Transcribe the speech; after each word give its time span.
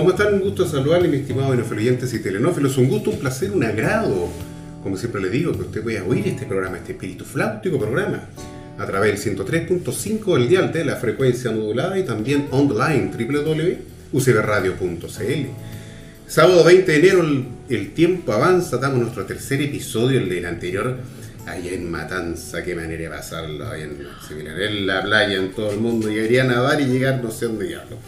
¿Cómo 0.00 0.12
están? 0.12 0.32
Un 0.32 0.40
gusto 0.40 0.66
saludarle, 0.66 1.08
mi 1.08 1.18
estimado 1.18 1.52
oyentes 1.52 2.14
y 2.14 2.20
telenófilos. 2.20 2.78
Un 2.78 2.88
gusto, 2.88 3.10
un 3.10 3.18
placer, 3.18 3.50
un 3.50 3.62
agrado. 3.62 4.30
Como 4.82 4.96
siempre 4.96 5.20
le 5.20 5.28
digo, 5.28 5.52
que 5.52 5.60
usted 5.60 5.82
pueda 5.82 6.02
oír 6.04 6.26
este 6.26 6.46
programa, 6.46 6.78
este 6.78 6.92
espíritu 6.92 7.26
flautico 7.26 7.78
programa, 7.78 8.22
a 8.78 8.86
través 8.86 9.22
del 9.22 9.36
103.5 9.36 10.38
del 10.38 10.48
dial 10.48 10.72
de 10.72 10.86
la 10.86 10.96
frecuencia 10.96 11.50
modulada 11.50 11.98
y 11.98 12.04
también 12.04 12.46
online 12.50 13.10
www.ucbradio.cl. 13.12 15.46
Sábado 16.26 16.64
20 16.64 16.92
de 16.92 16.98
enero, 16.98 17.22
el, 17.68 17.92
tiempo 17.92 18.32
avanza, 18.32 18.78
damos 18.78 19.00
nuestro 19.00 19.26
tercer 19.26 19.60
episodio, 19.60 20.18
el 20.18 20.30
del 20.30 20.46
anterior, 20.46 20.96
allá 21.46 21.72
en 21.72 21.90
Matanza, 21.90 22.64
qué 22.64 22.74
manera 22.74 23.02
de 23.02 23.10
pasarlo, 23.10 23.66
allá 23.66 23.84
en, 23.84 23.98
en 24.30 24.86
la 24.86 25.02
playa, 25.02 25.36
en 25.36 25.52
todo 25.52 25.72
el 25.72 25.78
mundo, 25.78 26.08
llegaría 26.08 26.44
a 26.44 26.46
nadar 26.46 26.80
y 26.80 26.86
llegar 26.86 27.22
no 27.22 27.30
sé 27.30 27.44
dónde 27.44 27.66
diablo. 27.66 27.98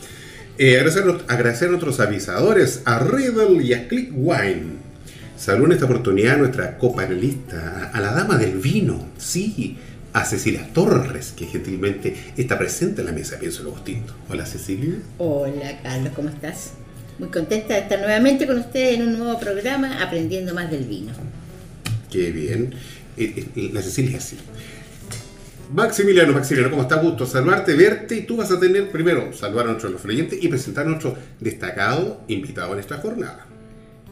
Eh, 0.58 0.76
agradecer, 0.76 1.04
agradecer, 1.28 1.68
a 1.68 1.70
nuestros 1.70 1.98
avisadores, 2.00 2.82
a 2.84 2.98
Riddle 2.98 3.62
y 3.64 3.72
a 3.72 3.88
Click 3.88 4.12
Wine. 4.14 4.82
Saludo 5.36 5.66
en 5.66 5.72
esta 5.72 5.86
oportunidad 5.86 6.34
a 6.34 6.38
nuestra 6.38 6.78
copanelista, 6.78 7.90
a 7.92 8.00
la 8.00 8.12
dama 8.12 8.36
del 8.36 8.58
vino, 8.58 9.08
sí, 9.16 9.78
a 10.12 10.24
Cecilia 10.24 10.68
Torres, 10.74 11.32
que 11.36 11.46
gentilmente 11.46 12.14
está 12.36 12.58
presente 12.58 13.00
en 13.00 13.06
la 13.06 13.12
mesa 13.12 13.38
Pienso 13.38 13.62
Luego 13.62 13.80
Tinto. 13.80 14.14
Hola 14.28 14.44
Cecilia. 14.44 14.94
Hola 15.18 15.80
Carlos, 15.82 16.12
¿cómo 16.14 16.28
estás? 16.28 16.74
Muy 17.18 17.30
contenta 17.30 17.74
de 17.74 17.80
estar 17.80 17.98
nuevamente 17.98 18.46
con 18.46 18.58
ustedes 18.58 18.98
en 18.98 19.08
un 19.08 19.18
nuevo 19.18 19.40
programa 19.40 20.02
aprendiendo 20.02 20.54
más 20.54 20.70
del 20.70 20.84
vino. 20.84 21.12
Qué 22.10 22.30
bien. 22.30 22.74
Eh, 23.16 23.46
eh, 23.56 23.70
la 23.72 23.82
Cecilia 23.82 24.20
sí. 24.20 24.36
Maximiliano, 25.72 26.34
Maximiliano, 26.34 26.70
¿cómo 26.70 26.82
está? 26.82 26.96
Gusto 26.96 27.24
saludarte, 27.24 27.72
verte 27.74 28.14
y 28.14 28.22
tú 28.22 28.36
vas 28.36 28.50
a 28.50 28.60
tener 28.60 28.90
primero 28.90 29.32
saludar 29.32 29.64
a 29.64 29.70
nuestros 29.70 30.04
oyentes 30.04 30.38
y 30.42 30.48
presentar 30.48 30.84
a 30.84 30.90
nuestro 30.90 31.16
destacado 31.40 32.20
invitado 32.28 32.74
en 32.74 32.80
esta 32.80 32.98
jornada. 32.98 33.46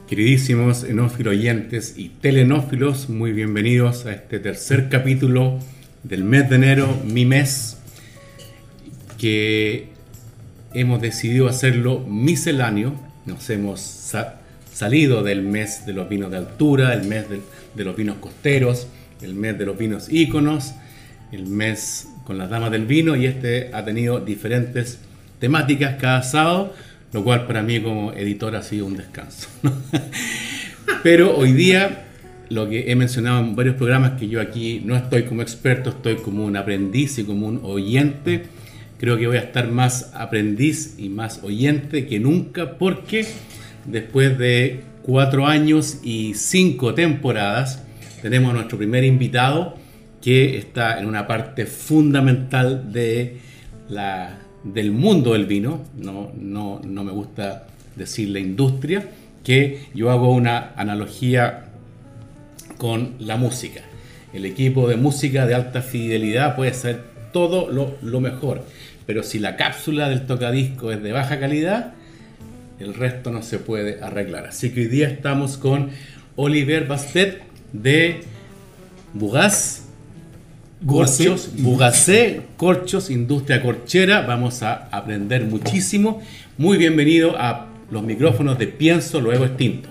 Queridísimos 0.08 0.84
enófilos 0.84 1.33
oyentes 1.33 1.94
y 1.98 2.08
telenófilos, 2.08 3.11
muy 3.11 3.33
bienvenidos 3.33 4.06
a 4.06 4.12
este 4.12 4.39
tercer 4.39 4.89
capítulo 4.89 5.58
del 6.02 6.25
mes 6.25 6.48
de 6.48 6.56
enero, 6.56 6.98
mi 7.05 7.27
mes, 7.27 7.77
que 9.19 9.91
hemos 10.72 11.02
decidido 11.02 11.47
hacerlo 11.47 12.00
misceláneo. 12.00 12.95
Nos 13.27 13.50
hemos 13.50 13.83
sa 13.83 14.41
salido 14.72 15.22
del 15.22 15.42
mes 15.42 15.84
de 15.84 15.92
los 15.92 16.08
vinos 16.08 16.30
de 16.30 16.39
altura, 16.39 16.95
el 16.95 17.06
mes 17.06 17.28
de, 17.28 17.42
de 17.74 17.84
los 17.84 17.95
vinos 17.95 18.17
costeros, 18.17 18.86
el 19.20 19.34
mes 19.34 19.58
de 19.58 19.67
los 19.67 19.77
vinos 19.77 20.11
íconos 20.11 20.72
el 21.33 21.47
mes 21.47 22.08
con 22.24 22.39
las 22.39 22.51
damas 22.51 22.70
del 22.70 22.86
vino 22.86 23.17
y 23.17 23.27
este 23.27 23.70
ha 23.73 23.85
tenido 23.85 24.20
diferentes 24.20 25.01
temáticas 25.39 25.96
cada 26.01 26.23
sábado, 26.23 26.74
lo 27.13 27.24
cual 27.24 27.46
para 27.46 27.63
mí 27.63 27.80
como 27.80 28.13
editor 28.13 28.55
ha 28.57 28.63
sido 28.63 28.86
un 28.86 28.96
descanso. 28.96 29.48
Pero 31.02 31.36
hoy 31.36 31.52
día 31.52 32.05
lo 32.51 32.68
que 32.68 32.91
he 32.91 32.96
mencionado 32.96 33.41
en 33.41 33.55
varios 33.55 33.77
programas, 33.77 34.18
que 34.18 34.29
yo 34.29 34.41
aquí 34.41 34.83
no 34.85 34.96
estoy 34.96 35.23
como 35.23 35.41
experto, 35.41 35.91
estoy 35.91 36.17
como 36.17 36.45
un 36.45 36.57
aprendiz 36.57 37.18
y 37.18 37.24
como 37.24 37.47
un 37.47 37.61
oyente. 37.62 38.45
Creo 38.98 39.17
que 39.17 39.27
voy 39.27 39.39
a 39.39 39.41
estar 39.41 39.70
más 39.70 40.11
aprendiz 40.14 40.97
y 40.98 41.08
más 41.08 41.42
oyente 41.42 42.07
que 42.07 42.18
nunca 42.18 42.77
porque 42.77 43.24
después 43.86 44.36
de 44.36 44.83
cuatro 45.02 45.47
años 45.47 46.01
y 46.02 46.35
cinco 46.35 46.92
temporadas 46.92 47.83
tenemos 48.20 48.51
a 48.51 48.55
nuestro 48.55 48.77
primer 48.77 49.05
invitado 49.05 49.80
que 50.23 50.58
está 50.58 50.98
en 50.98 51.07
una 51.07 51.27
parte 51.27 51.67
fundamental 51.67 52.92
de 52.92 53.39
la, 53.89 54.39
del 54.64 54.92
mundo 54.92 55.33
del 55.33 55.47
vino, 55.47 55.83
no, 55.97 56.31
no, 56.39 56.81
no 56.85 57.05
me 57.05 57.13
gusta 57.13 57.67
decir 57.97 58.29
la 58.29 58.39
industria, 58.39 59.09
que 59.45 59.86
yo 59.95 60.11
hago 60.11 60.33
una 60.33 60.73
analogía 60.77 61.67
con 62.77 63.14
la 63.19 63.36
música. 63.36 63.80
El 64.33 64.45
equipo 64.45 64.89
de 64.89 64.97
música 64.97 65.47
de 65.47 65.55
alta 65.55 65.83
fidelidad 65.83 66.55
puede 66.55 66.75
ser 66.75 67.03
todo 67.33 67.70
lo, 67.70 67.97
lo, 68.03 68.20
mejor, 68.20 68.64
pero 69.07 69.23
si 69.23 69.39
la 69.39 69.57
cápsula 69.57 70.09
del 70.09 70.27
tocadisco 70.27 70.92
es 70.92 71.03
de 71.03 71.13
baja 71.13 71.41
calidad, 71.41 71.95
el 72.79 72.95
resto 72.95 73.30
no 73.30 73.42
se 73.42 73.59
puede 73.59 74.03
arreglar. 74.03 74.47
Así 74.47 74.70
que 74.70 74.80
hoy 74.80 74.86
día 74.86 75.09
estamos 75.09 75.57
con 75.57 75.91
Oliver 76.36 76.86
Bastet 76.86 77.42
de 77.73 78.20
Bugaz 79.14 79.80
Corchos, 80.86 81.51
Bugacé, 81.58 82.41
Corchos, 82.57 83.11
Industria 83.11 83.61
Corchera. 83.61 84.23
Vamos 84.23 84.63
a 84.63 84.89
aprender 84.91 85.45
muchísimo. 85.45 86.23
Muy 86.57 86.79
bienvenido 86.79 87.36
a 87.39 87.67
los 87.91 88.02
micrófonos 88.02 88.58
de 88.58 88.67
Pienso 88.67 89.20
Luego 89.20 89.45
Extinto. 89.45 89.91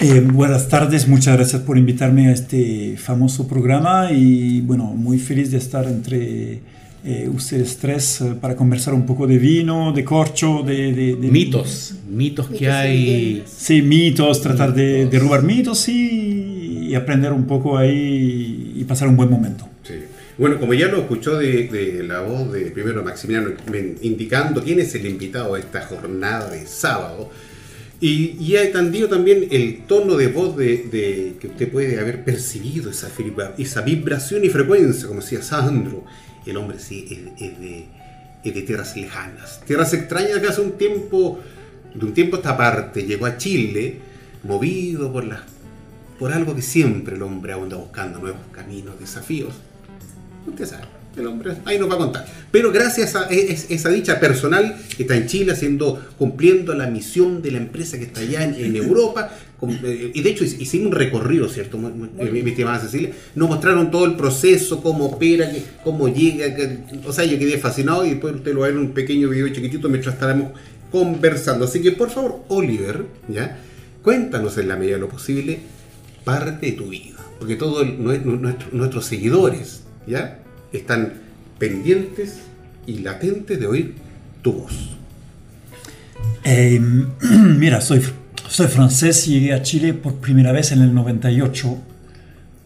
Eh, 0.00 0.20
buenas 0.20 0.68
tardes, 0.68 1.06
muchas 1.06 1.36
gracias 1.36 1.62
por 1.62 1.78
invitarme 1.78 2.28
a 2.28 2.32
este 2.32 2.96
famoso 2.98 3.46
programa 3.46 4.10
y 4.10 4.60
bueno, 4.62 4.84
muy 4.86 5.18
feliz 5.18 5.50
de 5.52 5.58
estar 5.58 5.86
entre 5.86 6.60
eh, 7.04 7.28
ustedes 7.28 7.76
tres 7.76 8.20
eh, 8.22 8.34
para 8.40 8.56
conversar 8.56 8.94
un 8.94 9.04
poco 9.04 9.26
de 9.26 9.38
vino, 9.38 9.92
de 9.92 10.04
corcho, 10.04 10.62
de... 10.62 10.92
de, 10.92 11.16
de 11.16 11.28
mitos, 11.28 11.94
mitos 12.08 12.48
que 12.48 12.70
hay... 12.70 13.44
Sí, 13.46 13.82
mitos, 13.82 14.40
tratar 14.40 14.72
de 14.74 15.06
derrubar 15.06 15.42
mitos 15.42 15.88
y, 15.88 16.88
y, 16.88 16.94
aprender 16.94 17.32
un 17.32 17.44
poco 17.46 17.76
ahí 17.76 18.72
y 18.74 18.84
pasar 18.84 19.08
un 19.08 19.16
buen 19.16 19.30
momento. 19.30 19.68
Sí. 19.82 19.94
Bueno, 20.38 20.58
como 20.58 20.72
ya 20.72 20.88
lo 20.88 20.98
escuchó 20.98 21.38
de, 21.38 21.68
de 21.68 22.02
la 22.02 22.20
voz 22.20 22.50
de 22.50 22.70
primero 22.70 23.04
Maximiliano 23.04 23.50
indicando 24.00 24.62
quién 24.64 24.80
es 24.80 24.94
el 24.94 25.06
invitado 25.06 25.54
de 25.54 25.60
esta 25.60 25.82
jornada 25.82 26.50
de 26.50 26.66
sábado, 26.66 27.30
y, 28.00 28.36
y 28.40 28.56
ha 28.56 28.64
entendido 28.64 29.08
también 29.08 29.46
el 29.50 29.82
tono 29.86 30.16
de 30.16 30.26
voz 30.28 30.56
de, 30.56 30.88
de, 30.90 31.34
que 31.38 31.46
usted 31.46 31.70
puede 31.70 31.98
haber 32.00 32.24
percibido, 32.24 32.90
esa, 32.90 33.08
esa 33.56 33.80
vibración 33.82 34.44
y 34.44 34.48
frecuencia, 34.48 35.06
como 35.06 35.20
decía 35.20 35.42
Sandro, 35.42 36.04
el 36.50 36.56
hombre 36.56 36.78
sí 36.78 37.06
es, 37.10 37.42
es, 37.42 37.58
de, 37.58 37.86
es, 38.44 38.54
de, 38.54 38.62
tierras 38.62 38.96
lejanas, 38.96 39.60
tierras 39.66 39.92
extrañas 39.92 40.38
que 40.38 40.46
hace 40.46 40.60
un 40.60 40.72
tiempo, 40.72 41.40
de 41.94 42.06
un 42.06 42.14
tiempo 42.14 42.36
a 42.36 42.38
esta 42.40 42.56
parte, 42.56 43.04
llegó 43.04 43.26
a 43.26 43.36
Chile, 43.36 43.98
movido 44.42 45.12
por, 45.12 45.24
la, 45.24 45.42
por 46.18 46.32
algo 46.32 46.54
que 46.54 46.62
siempre 46.62 47.16
el 47.16 47.22
hombre 47.22 47.54
anda 47.54 47.76
buscando, 47.76 48.18
nuevos 48.18 48.40
caminos, 48.52 48.98
desafíos. 49.00 49.54
Usted 50.46 50.66
sabe, 50.66 50.84
el 51.16 51.26
hombre 51.26 51.56
ahí 51.64 51.78
nos 51.78 51.90
va 51.90 51.94
a 51.94 51.98
contar. 51.98 52.26
Pero 52.50 52.70
gracias 52.70 53.16
a 53.16 53.26
esa 53.28 53.88
dicha 53.88 54.20
personal 54.20 54.76
que 54.96 55.04
está 55.04 55.16
en 55.16 55.26
Chile 55.26 55.52
haciendo, 55.52 56.04
cumpliendo 56.18 56.74
la 56.74 56.86
misión 56.86 57.40
de 57.42 57.50
la 57.52 57.58
empresa 57.58 57.98
que 57.98 58.04
está 58.04 58.20
allá 58.20 58.44
en, 58.44 58.54
en 58.54 58.76
Europa, 58.84 59.30
y 59.62 60.22
de 60.22 60.30
hecho 60.30 60.44
hicimos 60.44 60.88
un 60.88 60.92
recorrido, 60.92 61.48
¿cierto? 61.48 61.78
Mi, 61.78 62.42
mi 62.42 62.50
estimada 62.50 62.80
Cecilia, 62.80 63.10
nos 63.34 63.48
mostraron 63.48 63.90
todo 63.90 64.04
el 64.04 64.14
proceso, 64.14 64.82
cómo 64.82 65.06
opera, 65.06 65.50
cómo 65.82 66.08
llega, 66.08 66.54
o 67.06 67.12
sea, 67.12 67.24
yo 67.24 67.38
quedé 67.38 67.58
fascinado 67.58 68.04
y 68.04 68.10
después 68.10 68.34
usted 68.34 68.52
lo 68.52 68.60
va 68.60 68.66
a 68.66 68.68
ver 68.70 68.78
en 68.78 68.86
un 68.86 68.92
pequeño 68.92 69.28
video 69.28 69.48
chiquitito 69.48 69.88
mientras 69.88 70.14
estaremos 70.14 70.52
conversando. 70.90 71.64
Así 71.64 71.80
que 71.80 71.92
por 71.92 72.10
favor, 72.10 72.44
Oliver, 72.48 73.06
¿ya? 73.28 73.58
Cuéntanos 74.02 74.58
en 74.58 74.68
la 74.68 74.76
medida 74.76 74.94
de 74.94 75.00
lo 75.00 75.08
posible 75.08 75.60
parte 76.24 76.66
de 76.66 76.72
tu 76.72 76.88
vida, 76.88 77.16
porque 77.38 77.56
todos 77.56 77.86
nuestro, 77.98 78.68
nuestros 78.72 79.06
seguidores, 79.06 79.82
¿ya? 80.06 80.40
Están 80.72 81.14
pendientes 81.58 82.40
y 82.86 82.98
latentes 82.98 83.58
de 83.58 83.66
oír 83.66 83.94
tu 84.42 84.52
voz. 84.52 84.90
Eh, 86.44 86.80
mira, 87.58 87.80
soy 87.80 88.02
soy 88.48 88.66
francés 88.68 89.26
y 89.28 89.40
llegué 89.40 89.52
a 89.52 89.62
Chile 89.62 89.94
por 89.94 90.16
primera 90.16 90.52
vez 90.52 90.72
en 90.72 90.82
el 90.82 90.94
98. 90.94 91.78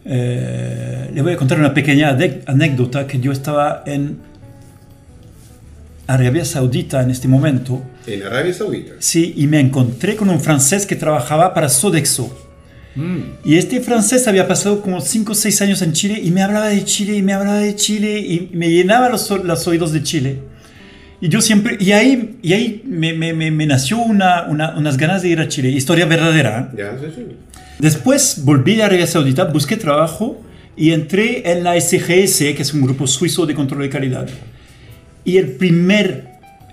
Eh, 0.05 1.11
le 1.13 1.21
voy 1.21 1.33
a 1.33 1.37
contar 1.37 1.59
una 1.59 1.73
pequeña 1.73 2.17
anécdota 2.45 3.05
que 3.05 3.19
yo 3.19 3.31
estaba 3.31 3.83
en 3.85 4.17
Arabia 6.07 6.43
Saudita 6.45 7.01
en 7.03 7.11
este 7.11 7.27
momento. 7.27 7.83
En 8.07 8.23
Arabia 8.23 8.53
Saudita. 8.53 8.93
Sí, 8.99 9.33
y 9.37 9.47
me 9.47 9.59
encontré 9.59 10.15
con 10.15 10.29
un 10.29 10.39
francés 10.39 10.85
que 10.85 10.95
trabajaba 10.95 11.53
para 11.53 11.69
Sodexo. 11.69 12.45
Y 13.45 13.55
este 13.55 13.79
francés 13.79 14.27
había 14.27 14.45
pasado 14.45 14.81
como 14.81 14.99
5 14.99 15.31
o 15.31 15.35
6 15.35 15.61
años 15.61 15.81
en 15.81 15.93
Chile 15.93 16.19
y 16.21 16.31
me 16.31 16.41
hablaba 16.41 16.67
de 16.67 16.83
Chile 16.83 17.15
y 17.15 17.21
me 17.21 17.31
hablaba 17.31 17.59
de 17.59 17.73
Chile 17.75 18.19
y 18.19 18.49
me 18.51 18.69
llenaba 18.69 19.07
los, 19.07 19.29
los 19.29 19.67
oídos 19.67 19.93
de 19.93 20.03
Chile. 20.03 20.39
Y 21.21 21.27
yo 21.29 21.41
siempre, 21.41 21.77
y 21.79 21.91
ahí, 21.91 22.37
y 22.41 22.53
ahí 22.53 22.81
me, 22.85 23.13
me, 23.13 23.33
me 23.33 23.65
nació 23.65 23.97
una, 23.97 24.43
una, 24.43 24.77
unas 24.77 24.97
ganas 24.97 25.21
de 25.21 25.29
ir 25.29 25.39
a 25.39 25.47
Chile, 25.47 25.69
historia 25.69 26.05
verdadera. 26.05 26.71
Ya, 26.77 26.97
sí, 26.99 27.07
sí. 27.13 27.25
Después 27.79 28.41
volví 28.43 28.79
a 28.81 28.85
Arabia 28.85 29.07
Saudita, 29.07 29.45
busqué 29.45 29.75
trabajo 29.77 30.41
y 30.75 30.91
entré 30.91 31.51
en 31.51 31.63
la 31.63 31.79
SGS, 31.79 32.37
que 32.55 32.59
es 32.59 32.73
un 32.73 32.81
grupo 32.81 33.05
suizo 33.07 33.45
de 33.45 33.53
control 33.53 33.81
de 33.81 33.89
calidad. 33.89 34.27
Y 35.25 35.37
el 35.37 35.51
primer, 35.51 36.27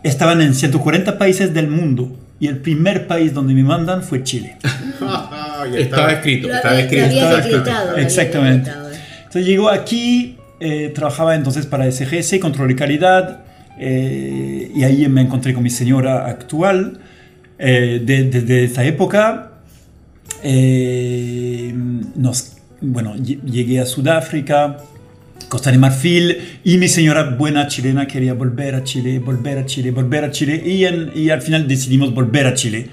estaban 0.04 0.40
en 0.40 0.54
140 0.54 1.18
países 1.18 1.52
del 1.52 1.68
mundo, 1.68 2.16
y 2.38 2.48
el 2.48 2.58
primer 2.58 3.06
país 3.06 3.32
donde 3.32 3.54
me 3.54 3.62
mandan 3.62 4.02
fue 4.02 4.22
Chile. 4.22 4.56
Estaba 5.76 6.12
escrito. 6.12 6.52
Estaba 6.52 6.78
escrito, 6.78 7.04
Exactamente. 7.96 8.70
decretado. 8.70 8.90
Entonces 9.18 9.46
llegó 9.46 9.70
aquí, 9.70 10.36
eh, 10.60 10.92
trabajaba 10.94 11.34
entonces 11.34 11.66
para 11.66 11.90
SGS, 11.90 12.38
control 12.40 12.68
de 12.68 12.76
calidad, 12.76 13.45
eh, 13.78 14.70
y 14.74 14.82
ahí 14.84 15.08
me 15.08 15.22
encontré 15.22 15.52
con 15.54 15.62
mi 15.62 15.70
señora 15.70 16.26
actual. 16.26 17.00
Eh, 17.58 18.02
de- 18.04 18.24
desde 18.24 18.64
esa 18.64 18.84
época, 18.84 19.52
eh, 20.42 21.72
nos, 22.16 22.56
bueno, 22.80 23.14
lle- 23.16 23.40
llegué 23.44 23.80
a 23.80 23.86
Sudáfrica, 23.86 24.76
Costa 25.48 25.70
de 25.70 25.78
Marfil, 25.78 26.36
y 26.64 26.76
mi 26.78 26.88
señora 26.88 27.30
buena 27.36 27.66
chilena 27.68 28.06
quería 28.06 28.34
volver 28.34 28.74
a 28.74 28.84
Chile, 28.84 29.18
volver 29.18 29.58
a 29.58 29.64
Chile, 29.66 29.90
volver 29.90 30.24
a 30.24 30.30
Chile, 30.30 30.62
y, 30.66 30.84
en- 30.84 31.10
y 31.14 31.30
al 31.30 31.40
final 31.42 31.66
decidimos 31.68 32.12
volver 32.14 32.46
a 32.46 32.54
Chile. 32.54 32.88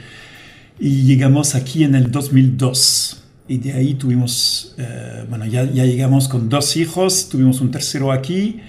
Y 0.79 1.03
llegamos 1.03 1.55
aquí 1.55 1.83
en 1.83 1.95
el 1.95 2.11
2002. 2.11 3.19
Y 3.47 3.57
de 3.57 3.73
ahí 3.73 3.93
tuvimos, 3.95 4.75
eh, 4.77 5.25
bueno, 5.29 5.45
ya, 5.45 5.63
ya 5.69 5.85
llegamos 5.85 6.27
con 6.29 6.47
dos 6.49 6.77
hijos, 6.77 7.27
tuvimos 7.29 7.59
un 7.61 7.71
tercero 7.71 8.11
aquí. 8.11 8.59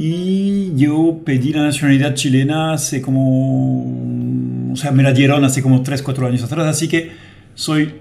Y 0.00 0.76
yo 0.76 1.22
pedí 1.24 1.52
la 1.52 1.64
nacionalidad 1.64 2.14
chilena 2.14 2.72
hace 2.72 3.02
como, 3.02 4.70
o 4.72 4.76
sea, 4.76 4.92
me 4.92 5.02
la 5.02 5.12
dieron 5.12 5.44
hace 5.44 5.60
como 5.60 5.82
3, 5.82 6.02
4 6.02 6.28
años 6.28 6.44
atrás. 6.44 6.68
Así 6.68 6.86
que 6.86 7.10
soy 7.56 7.94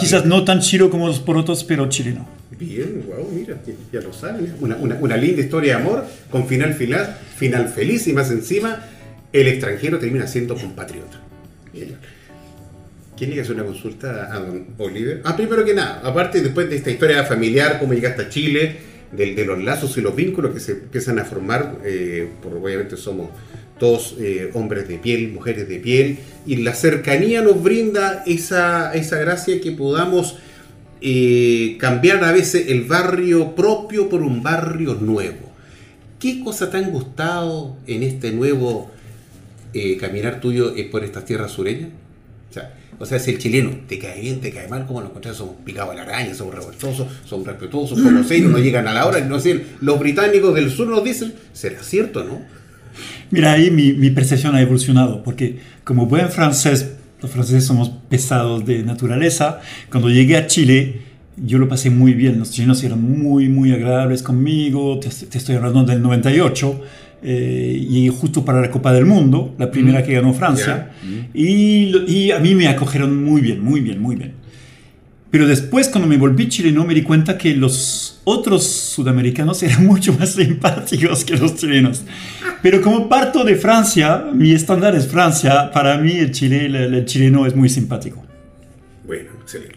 quizás 0.00 0.24
no 0.24 0.44
tan 0.44 0.60
chilo 0.60 0.88
como 0.88 1.06
los 1.06 1.20
porotos, 1.20 1.62
pero 1.62 1.90
chileno. 1.90 2.26
Bien, 2.58 3.04
wow, 3.06 3.30
mira, 3.30 3.60
ya, 3.92 4.00
lo 4.00 4.14
saben. 4.14 4.54
Una, 4.60 4.76
una, 4.76 4.94
una 4.94 5.18
linda 5.18 5.42
historia 5.42 5.76
de 5.76 5.82
amor 5.82 6.06
con 6.30 6.46
final, 6.48 6.72
final, 6.72 7.18
final 7.36 7.68
feliz 7.68 8.06
y 8.06 8.14
más 8.14 8.30
encima, 8.30 8.82
el 9.30 9.46
extranjero 9.46 9.98
termina 9.98 10.26
siendo 10.26 10.56
compatriota. 10.56 11.20
Bien. 11.70 11.96
¿Quién 13.14 13.34
le 13.34 13.42
hace 13.42 13.52
una 13.52 13.64
consulta 13.64 14.34
a 14.34 14.38
don 14.38 14.68
Oliver? 14.78 15.20
Ah, 15.22 15.36
primero 15.36 15.66
que 15.66 15.74
nada, 15.74 16.00
aparte 16.02 16.40
después 16.40 16.70
de 16.70 16.76
esta 16.76 16.90
historia 16.90 17.24
familiar, 17.24 17.78
cómo 17.78 17.92
llegaste 17.92 18.22
a 18.22 18.28
Chile, 18.30 18.95
de, 19.12 19.34
de 19.34 19.44
los 19.44 19.62
lazos 19.62 19.96
y 19.96 20.00
los 20.00 20.14
vínculos 20.14 20.52
que 20.52 20.60
se 20.60 20.72
empiezan 20.72 21.18
a 21.18 21.24
formar, 21.24 21.78
eh, 21.84 22.28
por, 22.42 22.54
obviamente 22.54 22.96
somos 22.96 23.30
todos 23.78 24.16
eh, 24.18 24.50
hombres 24.54 24.88
de 24.88 24.98
piel, 24.98 25.32
mujeres 25.32 25.68
de 25.68 25.78
piel, 25.78 26.18
y 26.46 26.56
la 26.56 26.74
cercanía 26.74 27.42
nos 27.42 27.62
brinda 27.62 28.22
esa, 28.26 28.94
esa 28.94 29.18
gracia 29.18 29.60
que 29.60 29.72
podamos 29.72 30.36
eh, 31.00 31.76
cambiar 31.78 32.24
a 32.24 32.32
veces 32.32 32.68
el 32.68 32.84
barrio 32.84 33.54
propio 33.54 34.08
por 34.08 34.22
un 34.22 34.42
barrio 34.42 34.94
nuevo. 34.94 35.52
¿Qué 36.18 36.42
cosa 36.42 36.70
te 36.70 36.78
han 36.78 36.90
gustado 36.90 37.76
en 37.86 38.02
este 38.02 38.32
nuevo 38.32 38.90
caminar 40.00 40.40
tuyo 40.40 40.72
por 40.90 41.04
estas 41.04 41.26
tierras 41.26 41.50
sureñas? 41.50 41.90
O 42.98 43.06
sea, 43.06 43.18
si 43.18 43.32
el 43.32 43.38
chileno 43.38 43.70
te 43.88 43.98
cae 43.98 44.20
bien, 44.20 44.40
te 44.40 44.50
cae 44.50 44.68
mal, 44.68 44.86
como 44.86 45.00
lo 45.00 45.08
encontrás, 45.08 45.36
somos 45.36 45.56
picados 45.64 45.92
a 45.92 45.94
la 45.94 46.02
araña, 46.02 46.34
somos 46.34 46.54
revoltosos, 46.54 47.06
somos 47.24 47.46
respetuosos, 47.46 48.00
como 48.00 48.24
serios, 48.28 48.50
no 48.50 48.58
llegan 48.58 48.88
a 48.88 48.94
la 48.94 49.06
hora, 49.06 49.20
no 49.20 49.38
sé, 49.38 49.64
los 49.80 49.98
británicos 49.98 50.54
del 50.54 50.70
sur 50.70 50.88
nos 50.88 51.04
dicen, 51.04 51.34
será 51.52 51.82
cierto, 51.82 52.24
¿no? 52.24 52.40
Mira, 53.30 53.52
ahí 53.52 53.70
mi, 53.70 53.92
mi 53.92 54.10
percepción 54.10 54.54
ha 54.54 54.62
evolucionado, 54.62 55.22
porque 55.22 55.58
como 55.84 56.06
buen 56.06 56.30
francés, 56.30 56.92
los 57.20 57.30
franceses 57.30 57.64
somos 57.64 57.90
pesados 58.08 58.64
de 58.66 58.82
naturaleza. 58.82 59.60
Cuando 59.90 60.10
llegué 60.10 60.36
a 60.36 60.46
Chile, 60.46 61.00
yo 61.36 61.58
lo 61.58 61.68
pasé 61.68 61.90
muy 61.90 62.14
bien. 62.14 62.38
Los 62.38 62.50
chilenos 62.50 62.82
eran 62.84 63.00
muy, 63.02 63.48
muy 63.48 63.72
agradables 63.72 64.22
conmigo. 64.22 64.98
Te, 65.00 65.08
te 65.08 65.38
estoy 65.38 65.56
hablando 65.56 65.84
del 65.84 66.02
98. 66.02 66.80
Eh, 67.22 67.86
llegué 67.88 68.08
justo 68.10 68.44
para 68.44 68.60
la 68.60 68.70
Copa 68.70 68.92
del 68.92 69.04
Mundo, 69.06 69.54
la 69.58 69.70
primera 69.70 70.02
que 70.04 70.12
ganó 70.14 70.32
Francia. 70.34 70.90
Y, 71.34 71.86
lo- 71.86 72.06
y 72.08 72.30
a 72.30 72.38
mí 72.38 72.54
me 72.54 72.68
acogieron 72.68 73.22
muy 73.24 73.40
bien, 73.40 73.60
muy 73.62 73.80
bien, 73.80 74.00
muy 74.00 74.16
bien. 74.16 74.32
Pero 75.30 75.46
después, 75.46 75.88
cuando 75.88 76.08
me 76.08 76.16
volví 76.18 76.48
chileno, 76.48 76.84
me 76.84 76.94
di 76.94 77.02
cuenta 77.02 77.36
que 77.36 77.54
los 77.54 78.20
otros 78.24 78.64
sudamericanos 78.64 79.62
eran 79.64 79.84
mucho 79.86 80.12
más 80.18 80.30
simpáticos 80.30 81.24
que 81.24 81.36
los 81.36 81.56
chilenos. 81.56 82.04
Pero 82.62 82.80
como 82.80 83.08
parto 83.08 83.44
de 83.44 83.56
Francia, 83.56 84.24
mi 84.32 84.52
estándar 84.52 84.94
es 84.94 85.06
Francia, 85.08 85.70
para 85.72 85.98
mí 85.98 86.12
el, 86.12 86.30
chile, 86.30 86.66
el, 86.66 86.76
el 86.76 87.04
chileno 87.06 87.44
es 87.46 87.54
muy 87.56 87.68
simpático. 87.68 88.24
Bueno, 89.06 89.30
excelente. 89.42 89.76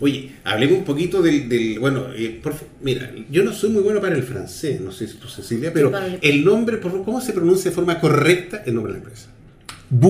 Oye, 0.00 0.30
hablemos 0.44 0.78
un 0.78 0.84
poquito 0.84 1.20
del, 1.22 1.48
del- 1.48 1.78
bueno, 1.78 2.06
eh, 2.14 2.40
mira, 2.82 3.12
yo 3.30 3.44
no 3.44 3.52
soy 3.52 3.70
muy 3.70 3.82
bueno 3.82 4.00
para 4.00 4.16
el 4.16 4.22
francés, 4.22 4.80
no 4.80 4.92
sé 4.92 5.06
si 5.06 5.14
tú 5.18 5.28
Cecilia, 5.28 5.72
pero 5.72 5.90
el 6.22 6.44
nombre, 6.44 6.78
por 6.78 6.90
favor, 6.90 7.04
¿cómo 7.04 7.20
se 7.20 7.32
pronuncia 7.34 7.70
de 7.70 7.74
forma 7.74 8.00
correcta 8.00 8.62
el 8.64 8.74
nombre 8.74 8.94
de 8.94 8.98
la 9.00 9.04
empresa? 9.04 9.28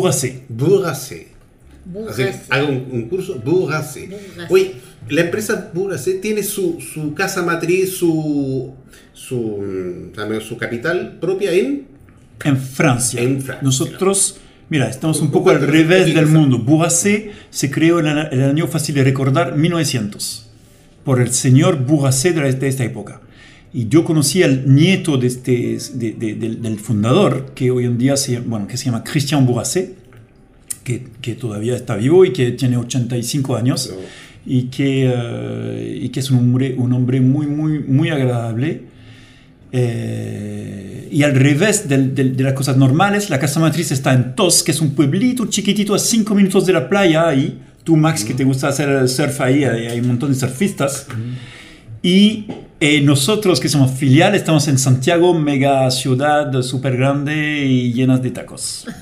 Así, 0.09 0.43
Burgas. 1.85 2.15
haga 2.51 2.65
un, 2.67 2.87
un 2.93 3.09
curso. 3.09 3.41
Bourracé. 3.45 4.07
Oye, 4.51 4.73
la 5.09 5.23
empresa 5.23 5.71
Bourracé 5.75 6.15
tiene 6.15 6.43
su, 6.43 6.79
su 6.81 7.15
casa 7.15 7.43
matriz, 7.43 7.97
su, 7.97 8.75
su, 9.13 9.39
mm, 9.59 10.13
también 10.13 10.41
su 10.43 10.57
capital 10.57 11.17
propia 11.21 11.53
en... 11.53 11.87
En 12.45 12.57
Francia. 12.59 13.21
En 13.21 13.41
Francia. 13.41 13.63
Nosotros, 13.63 14.37
mira, 14.71 14.89
estamos 14.89 15.21
un 15.21 15.31
poco 15.31 15.51
al 15.51 15.61
revés 15.67 16.15
del 16.15 16.27
mundo. 16.27 16.59
Bourracé 16.59 17.33
se 17.51 17.71
creó 17.71 18.01
en 18.01 18.07
el, 18.07 18.43
año 18.43 18.67
fácil 18.67 18.95
de 18.95 19.05
recordar, 19.05 19.57
1900, 19.57 20.47
por 21.05 21.21
el 21.21 21.33
señor 21.33 21.85
Bourracé 21.85 22.33
de, 22.33 22.69
esta 22.69 22.85
época. 22.85 23.21
Y 23.73 23.89
yo 23.89 24.05
conocí 24.05 24.43
al 24.43 24.73
nieto 24.75 25.17
de 25.19 25.27
este, 25.27 25.79
de- 25.95 26.13
de- 26.13 26.35
del, 26.35 26.63
del 26.63 26.79
fundador, 26.79 27.53
que 27.55 27.71
hoy 27.71 27.85
en 27.85 27.99
día 27.99 28.17
se, 28.17 28.41
bueno, 28.41 28.67
que 28.67 28.77
se 28.77 28.87
llama 28.87 29.05
Christian 29.05 29.45
Bourracé, 29.47 29.95
que, 30.83 31.05
que 31.21 31.35
todavía 31.35 31.77
está 31.77 31.97
vivo 31.97 32.25
y 32.25 32.33
que 32.33 32.51
tiene 32.53 32.77
85 32.79 33.57
años. 33.57 33.93
Y 34.47 34.65
que, 34.65 35.11
eh, 35.13 35.99
y 36.03 36.09
que 36.09 36.21
es 36.21 36.31
un 36.31 36.39
hombre, 36.39 36.75
un 36.79 36.93
hombre 36.95 37.21
muy, 37.21 37.47
muy, 37.47 37.79
muy 37.81 38.09
agradable. 38.09 38.83
Eh, 39.73 41.09
y 41.13 41.23
al 41.23 41.35
revés 41.35 41.89
del- 41.89 42.15
del- 42.15 42.37
de 42.37 42.45
las 42.45 42.53
cosas 42.55 42.77
normales, 42.77 43.31
la 43.31 43.39
casa 43.39 43.61
matriz 43.61 43.91
está 43.93 44.13
en 44.15 44.35
Tos, 44.35 44.63
que 44.63 44.71
es 44.73 44.81
un 44.81 44.95
pueblito 44.95 45.47
chiquitito 45.47 45.95
a 45.95 45.99
5 45.99 46.35
minutos 46.35 46.67
de 46.67 46.73
la 46.73 46.89
playa. 46.89 47.29
Ahí, 47.29 47.59
tú, 47.85 47.97
Max, 47.97 48.25
que 48.25 48.35
te 48.35 48.45
gusta 48.45 48.69
hacer 48.69 49.09
surf 49.09 49.41
ahí, 49.41 49.65
hay, 49.65 49.87
hay 49.87 50.01
un 50.01 50.07
montón 50.09 50.33
de 50.33 50.39
surfistas. 50.39 51.07
Y 52.03 52.47
eh, 52.81 53.01
nosotros, 53.03 53.61
que 53.61 53.69
somos 53.69 53.91
filial, 53.93 54.35
estamos 54.35 54.67
en 54.69 54.79
Santiago, 54.79 55.35
mega 55.35 55.91
ciudad 55.91 56.63
súper 56.63 56.97
grande 56.97 57.65
y 57.67 57.93
llenas 57.93 58.23
de 58.23 58.31
tacos. 58.31 58.87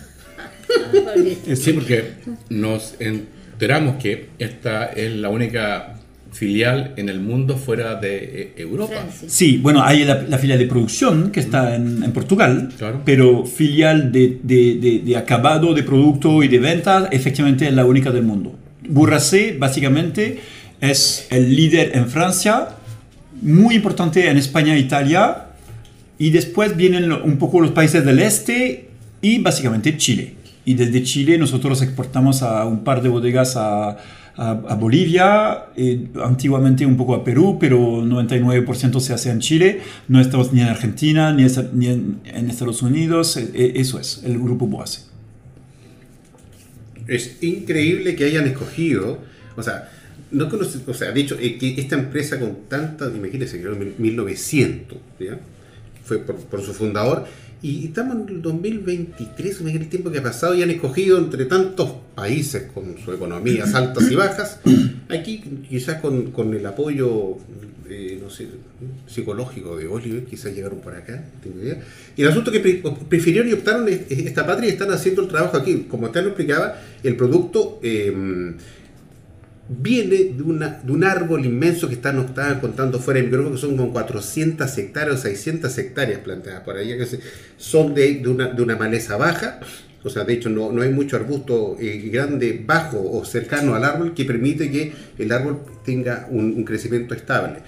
Sí, 1.56 1.72
porque 1.72 2.12
nos 2.50 2.94
enteramos 3.00 3.96
que 3.96 4.28
esta 4.38 4.84
es 4.86 5.12
la 5.16 5.30
única 5.30 5.97
filial 6.38 6.92
en 6.96 7.08
el 7.08 7.20
mundo 7.20 7.56
fuera 7.56 7.96
de 7.96 8.16
eh, 8.16 8.52
Europa. 8.58 8.92
Francia. 8.94 9.28
Sí, 9.28 9.58
bueno, 9.58 9.82
hay 9.82 10.04
la, 10.04 10.22
la 10.22 10.38
filial 10.38 10.58
de 10.58 10.66
producción 10.66 11.30
que 11.32 11.40
está 11.40 11.74
en, 11.74 12.02
en 12.04 12.12
Portugal, 12.12 12.70
Claro. 12.78 13.02
pero 13.04 13.44
filial 13.44 14.12
de, 14.12 14.38
de- 14.42 14.74
de- 14.80 14.98
de 15.04 15.16
acabado 15.16 15.74
de 15.74 15.82
producto 15.82 16.42
y 16.42 16.48
de 16.48 16.58
venta, 16.58 17.08
efectivamente 17.10 17.66
es 17.66 17.72
la 17.74 17.84
única 17.84 18.10
del 18.12 18.22
mundo. 18.24 18.56
Bourracé, 18.88 19.56
básicamente, 19.58 20.38
es 20.80 21.26
el 21.30 21.54
líder 21.56 21.92
en 21.94 22.06
Francia, 22.08 22.68
muy 23.42 23.74
importante 23.74 24.28
en 24.30 24.36
España 24.36 24.74
e 24.74 24.78
Italia, 24.78 25.46
y 26.18 26.30
después 26.30 26.76
vienen 26.76 27.10
un 27.12 27.36
poco 27.38 27.60
los 27.60 27.72
países 27.72 28.04
del 28.04 28.18
este 28.20 28.88
y 29.22 29.38
básicamente 29.38 29.96
Chile. 29.96 30.34
Y 30.64 30.74
desde 30.74 31.02
Chile 31.02 31.38
nosotros 31.38 31.80
exportamos 31.82 32.42
a 32.42 32.64
un 32.66 32.84
par 32.84 33.02
de 33.02 33.08
bodegas 33.08 33.56
a, 33.56 33.96
a- 34.38 34.74
Bolivia, 34.74 35.66
antiguamente 36.22 36.86
un 36.86 36.96
poco 36.96 37.14
a 37.14 37.24
Perú, 37.24 37.58
pero 37.58 38.04
99% 38.04 39.00
se 39.00 39.12
hace 39.12 39.30
en 39.30 39.40
Chile. 39.40 39.80
No 40.06 40.20
estamos 40.20 40.52
ni 40.52 40.60
en 40.60 40.68
Argentina 40.68 41.32
ni, 41.32 41.44
en, 41.44 42.50
Estados 42.50 42.82
Unidos. 42.82 43.36
Eh, 43.36 43.50
eh, 43.52 43.72
eso 43.76 43.98
es, 43.98 44.22
el 44.24 44.38
grupo 44.38 44.66
Boase. 44.66 45.02
Es 47.06 47.42
increíble 47.42 48.14
que 48.14 48.24
hayan 48.24 48.46
escogido, 48.46 49.18
o 49.56 49.62
sea, 49.62 49.90
no 50.30 50.48
conoce, 50.48 50.78
o 50.86 50.94
sea, 50.94 51.10
de 51.10 51.20
hecho, 51.20 51.36
eh, 51.40 51.56
que 51.56 51.80
esta 51.80 51.96
empresa 51.96 52.38
con 52.38 52.68
tanta, 52.68 53.06
imagínense, 53.06 53.60
creo 53.60 53.72
en 53.72 53.94
1900, 53.98 54.98
¿ya? 55.18 55.38
Fue 56.04 56.18
por 56.18 56.62
su 56.62 56.74
fundador, 56.74 57.26
Y 57.60 57.86
estamos 57.86 58.16
en 58.16 58.36
el 58.36 58.42
2023, 58.42 59.60
en 59.62 59.68
el 59.68 59.88
tiempo 59.88 60.10
que 60.10 60.18
ha 60.18 60.22
pasado 60.22 60.54
y 60.54 60.62
han 60.62 60.70
escogido 60.70 61.18
entre 61.18 61.44
tantos 61.44 61.90
países 62.14 62.70
con 62.72 62.96
su 62.98 63.12
economía 63.12 63.64
altas 63.74 64.10
y 64.10 64.14
bajas, 64.14 64.60
aquí 65.08 65.42
quizás 65.68 66.00
con, 66.00 66.30
con 66.30 66.54
el 66.54 66.64
apoyo 66.64 67.36
eh, 67.90 68.18
no 68.22 68.28
sé, 68.28 68.46
psicológico 69.06 69.76
de 69.76 69.86
Oliver, 69.86 70.24
quizás 70.24 70.54
llegaron 70.54 70.80
por 70.80 70.94
acá, 70.94 71.24
tengo 71.42 71.58
idea. 71.62 71.80
Y 72.16 72.22
el 72.22 72.28
asunto 72.28 72.52
que 72.52 72.60
prefirieron 73.08 73.48
y 73.48 73.54
optaron 73.54 73.88
esta 73.88 74.46
patria 74.46 74.68
y 74.68 74.72
están 74.72 74.90
haciendo 74.90 75.22
el 75.22 75.28
trabajo 75.28 75.56
aquí. 75.56 75.86
Como 75.90 76.06
usted 76.06 76.22
lo 76.22 76.28
explicaba, 76.28 76.78
el 77.02 77.16
producto 77.16 77.80
eh, 77.82 78.54
viene 79.68 80.16
de, 80.16 80.34
de 80.34 80.92
un 80.92 81.04
árbol 81.04 81.44
inmenso 81.44 81.88
que 81.88 81.94
están, 81.94 82.18
estaban 82.20 82.60
contando 82.60 82.98
fuera 82.98 83.20
de 83.20 83.26
micrófono, 83.26 83.54
que 83.54 83.60
son 83.60 83.76
como 83.76 83.92
400 83.92 84.78
hectáreas 84.78 85.18
o 85.18 85.22
600 85.22 85.78
hectáreas 85.78 86.20
plantadas 86.20 86.62
por 86.62 86.76
ahí, 86.76 86.88
que 86.96 87.06
son 87.56 87.94
de, 87.94 88.14
de, 88.14 88.28
una, 88.28 88.48
de 88.48 88.62
una 88.62 88.76
maleza 88.76 89.16
baja. 89.16 89.60
O 90.04 90.10
sea, 90.10 90.24
de 90.24 90.32
hecho 90.32 90.48
no, 90.48 90.72
no 90.72 90.82
hay 90.82 90.90
mucho 90.90 91.16
arbusto 91.16 91.76
eh, 91.80 92.08
grande, 92.10 92.62
bajo 92.64 92.98
o 93.10 93.24
cercano 93.24 93.74
al 93.74 93.84
árbol 93.84 94.14
que 94.14 94.24
permite 94.24 94.70
que 94.70 94.92
el 95.18 95.32
árbol 95.32 95.60
tenga 95.84 96.26
un, 96.30 96.54
un 96.56 96.64
crecimiento 96.64 97.14
estable. 97.14 97.58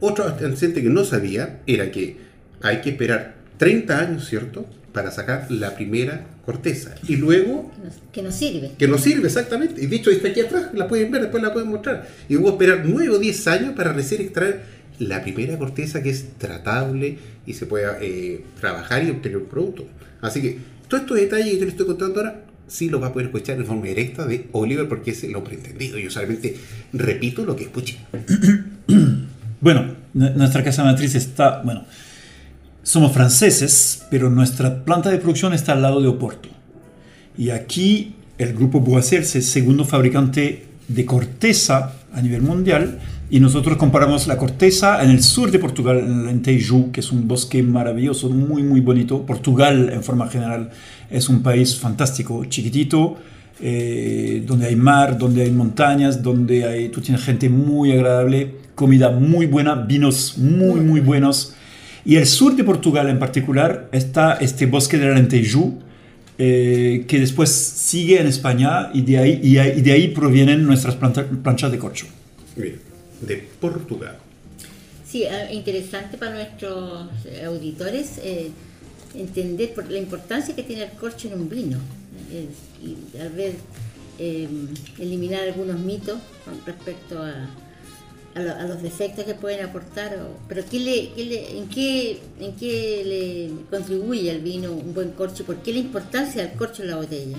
Otro 0.00 0.26
antecedente 0.26 0.82
que 0.82 0.88
no 0.88 1.04
sabía 1.04 1.60
era 1.66 1.90
que 1.90 2.16
hay 2.62 2.80
que 2.80 2.90
esperar 2.90 3.34
30 3.58 3.98
años, 3.98 4.28
¿cierto?, 4.28 4.64
para 4.92 5.10
sacar 5.10 5.50
la 5.50 5.74
primera 5.74 6.26
corteza. 6.44 6.94
Y 7.08 7.16
luego... 7.16 7.70
Que 8.12 8.22
nos 8.22 8.34
sirve. 8.34 8.72
Que 8.78 8.88
nos 8.88 9.02
sirve, 9.02 9.26
exactamente. 9.26 9.82
Y 9.82 9.86
dicho, 9.86 10.10
está 10.10 10.28
aquí 10.28 10.40
atrás, 10.40 10.70
la 10.74 10.88
pueden 10.88 11.10
ver, 11.10 11.22
después 11.22 11.42
la 11.42 11.52
pueden 11.52 11.70
mostrar. 11.70 12.08
Y 12.28 12.34
luego 12.34 12.50
esperar 12.50 12.82
9 12.84 13.10
o 13.10 13.18
10 13.18 13.46
años 13.48 13.74
para 13.74 13.92
recién 13.92 14.22
extraer 14.22 14.62
la 14.98 15.22
primera 15.22 15.58
corteza 15.58 16.02
que 16.02 16.10
es 16.10 16.38
tratable 16.38 17.18
y 17.46 17.54
se 17.54 17.66
pueda 17.66 17.98
eh, 18.00 18.44
trabajar 18.60 19.04
y 19.04 19.10
obtener 19.10 19.38
un 19.38 19.46
producto. 19.46 19.86
Así 20.20 20.40
que 20.40 20.58
todos 20.88 21.02
estos 21.02 21.16
detalles 21.18 21.46
que 21.46 21.58
yo 21.58 21.64
les 21.64 21.72
estoy 21.72 21.86
contando 21.86 22.20
ahora, 22.20 22.44
sí 22.68 22.88
los 22.88 23.02
va 23.02 23.08
a 23.08 23.12
poder 23.12 23.26
escuchar 23.26 23.58
de 23.58 23.64
forma 23.64 23.86
directa 23.86 24.26
de 24.26 24.48
Oliver 24.52 24.88
porque 24.88 25.12
es 25.12 25.24
el 25.24 25.34
hombre 25.36 25.54
entendido. 25.54 25.98
Yo 25.98 26.10
solamente 26.10 26.56
repito 26.92 27.44
lo 27.44 27.56
que 27.56 27.64
escuché. 27.64 27.98
Bueno, 29.62 29.94
nuestra 30.12 30.64
casa 30.64 30.82
matriz 30.82 31.14
está, 31.14 31.62
bueno, 31.62 31.86
somos 32.82 33.12
franceses, 33.12 34.04
pero 34.10 34.30
nuestra 34.30 34.84
planta 34.84 35.10
de 35.10 35.18
producción 35.18 35.54
está 35.54 35.72
al 35.72 35.82
lado 35.82 36.00
de 36.00 36.08
Oporto. 36.08 36.48
Y 37.38 37.50
aquí 37.50 38.14
el 38.38 38.54
grupo 38.54 38.80
Boacer 38.80 39.22
es 39.22 39.36
el 39.36 39.42
segundo 39.42 39.84
fabricante 39.84 40.66
de 40.88 41.06
corteza 41.06 41.92
a 42.12 42.20
nivel 42.20 42.42
mundial 42.42 42.98
y 43.30 43.40
nosotros 43.40 43.78
comparamos 43.78 44.26
la 44.26 44.36
corteza 44.36 45.02
en 45.02 45.10
el 45.10 45.22
sur 45.22 45.50
de 45.50 45.58
Portugal, 45.58 46.26
en 46.28 46.42
Teiju, 46.42 46.90
que 46.92 47.00
es 47.00 47.12
un 47.12 47.26
bosque 47.26 47.62
maravilloso, 47.62 48.28
muy, 48.28 48.62
muy 48.62 48.80
bonito. 48.80 49.24
Portugal, 49.24 49.90
en 49.90 50.02
forma 50.02 50.28
general, 50.28 50.70
es 51.10 51.30
un 51.30 51.42
país 51.42 51.76
fantástico, 51.76 52.44
chiquitito, 52.44 53.16
eh, 53.58 54.44
donde 54.46 54.66
hay 54.66 54.76
mar, 54.76 55.16
donde 55.16 55.44
hay 55.44 55.50
montañas, 55.50 56.22
donde 56.22 56.66
hay, 56.66 56.88
tú 56.90 57.00
tienes 57.00 57.24
gente 57.24 57.48
muy 57.48 57.92
agradable, 57.92 58.56
comida 58.74 59.10
muy 59.10 59.46
buena, 59.46 59.76
vinos 59.76 60.36
muy, 60.36 60.80
muy 60.80 61.00
buenos. 61.00 61.54
Y 62.04 62.16
el 62.16 62.26
sur 62.26 62.56
de 62.56 62.64
Portugal 62.64 63.08
en 63.08 63.18
particular 63.18 63.88
está 63.92 64.34
este 64.34 64.66
bosque 64.66 64.98
de 64.98 65.06
Alentejo, 65.06 65.74
eh, 66.38 67.04
que 67.06 67.20
después 67.20 67.50
sigue 67.50 68.20
en 68.20 68.26
España 68.26 68.90
y 68.92 69.02
de 69.02 69.18
ahí, 69.18 69.40
y, 69.42 69.54
de 69.54 69.92
ahí 69.92 70.08
provienen 70.08 70.66
nuestras 70.66 70.96
planchas 70.96 71.70
de 71.70 71.78
corcho. 71.78 72.06
Bien, 72.56 72.80
de 73.20 73.48
Portugal. 73.60 74.16
Sí, 75.06 75.24
ah, 75.26 75.52
interesante 75.52 76.18
para 76.18 76.32
nuestros 76.32 77.06
auditores 77.46 78.18
eh, 78.24 78.50
entender 79.14 79.74
por 79.74 79.88
la 79.90 79.98
importancia 79.98 80.56
que 80.56 80.62
tiene 80.62 80.84
el 80.84 80.90
corcho 80.92 81.28
en 81.28 81.34
un 81.34 81.48
vino 81.48 81.78
eh, 82.32 82.48
y 82.82 83.16
tal 83.16 83.30
vez 83.30 83.56
eliminar 84.98 85.42
algunos 85.42 85.80
mitos 85.80 86.18
con 86.44 86.54
respecto 86.64 87.22
a, 87.22 87.48
a, 88.34 88.66
los 88.66 88.82
defectos 88.82 89.24
que 89.24 89.34
pueden 89.34 89.64
aportar, 89.64 90.16
pero 90.48 90.62
¿qué 90.70 90.78
le, 90.78 91.58
en, 91.58 91.68
qué, 91.68 92.20
¿en 92.40 92.52
qué 92.52 93.02
le 93.04 93.76
contribuye 93.76 94.30
al 94.30 94.40
vino 94.40 94.72
un 94.72 94.94
buen 94.94 95.10
corcho? 95.12 95.44
¿Por 95.44 95.56
qué 95.56 95.72
la 95.72 95.80
importancia 95.80 96.42
del 96.42 96.52
corcho 96.52 96.82
en 96.82 96.90
la 96.90 96.96
botella? 96.96 97.38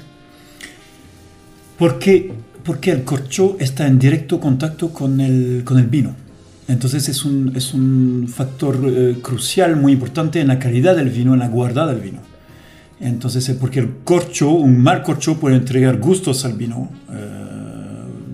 Porque, 1.78 2.32
porque 2.64 2.92
el 2.92 3.04
corcho 3.04 3.58
está 3.60 3.88
en 3.88 3.98
directo 3.98 4.40
contacto 4.40 4.92
con 4.92 5.20
el, 5.20 5.64
con 5.66 5.80
el 5.80 5.88
vino. 5.88 6.16
Entonces 6.68 7.10
es 7.10 7.26
un, 7.26 7.54
es 7.56 7.74
un 7.74 8.28
factor 8.34 8.80
eh, 8.86 9.18
crucial, 9.22 9.76
muy 9.76 9.94
importante 9.94 10.40
en 10.40 10.48
la 10.48 10.60
calidad 10.60 10.96
del 10.96 11.10
vino, 11.10 11.34
en 11.34 11.40
la 11.40 11.50
guarda 11.50 11.88
del 11.88 12.00
vino. 12.00 12.20
Entonces, 13.00 13.50
porque 13.60 13.80
el 13.80 13.90
corcho, 14.06 14.50
un 14.50 14.82
mal 14.82 15.04
corcho 15.04 15.38
puede 15.38 15.58
entregar 15.58 15.98
gustos 15.98 16.46
al 16.46 16.54
vino. 16.54 16.90
Eh, 17.12 17.43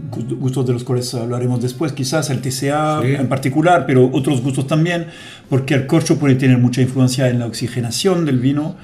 gustos 0.09 0.65
de 0.65 0.73
los 0.73 0.83
cuales 0.83 1.13
hablaremos 1.13 1.61
después, 1.61 1.91
quizás 1.93 2.29
el 2.29 2.41
TCA 2.41 3.01
en 3.03 3.27
particular, 3.27 3.85
pero 3.85 4.09
otros 4.11 4.41
gustos 4.41 4.67
también, 4.67 5.07
porque 5.49 5.73
el 5.73 5.87
corcho 5.87 6.17
puede 6.17 6.35
tener 6.35 6.57
mucha 6.57 6.81
influencia 6.81 7.29
en 7.29 7.39
la 7.39 7.45
oxigenación 7.45 8.25
del 8.25 8.39
vino, 8.39 8.75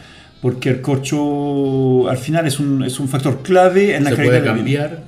porque 0.41 0.69
el 0.69 0.81
corcho 0.81 2.09
al 2.09 2.17
final 2.17 2.45
es 2.45 2.59
un, 2.59 2.83
es 2.83 2.99
un 2.99 3.07
factor 3.07 3.41
clave 3.41 3.95
en 3.95 4.03
la 4.03 4.11
calidad 4.11 4.25
puede 4.25 4.43
cambiar? 4.43 5.03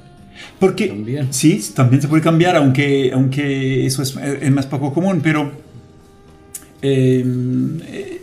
Porque 0.59 0.87
también. 0.87 1.27
sí, 1.31 1.61
también 1.75 2.01
se 2.01 2.07
puede 2.07 2.23
cambiar, 2.23 2.55
aunque, 2.55 3.11
aunque 3.13 3.85
eso 3.85 4.01
es, 4.01 4.15
es 4.17 4.51
más 4.51 4.65
poco 4.65 4.93
común, 4.93 5.21
pero 5.23 5.51
em, 6.81 7.79
eh, 7.87 8.21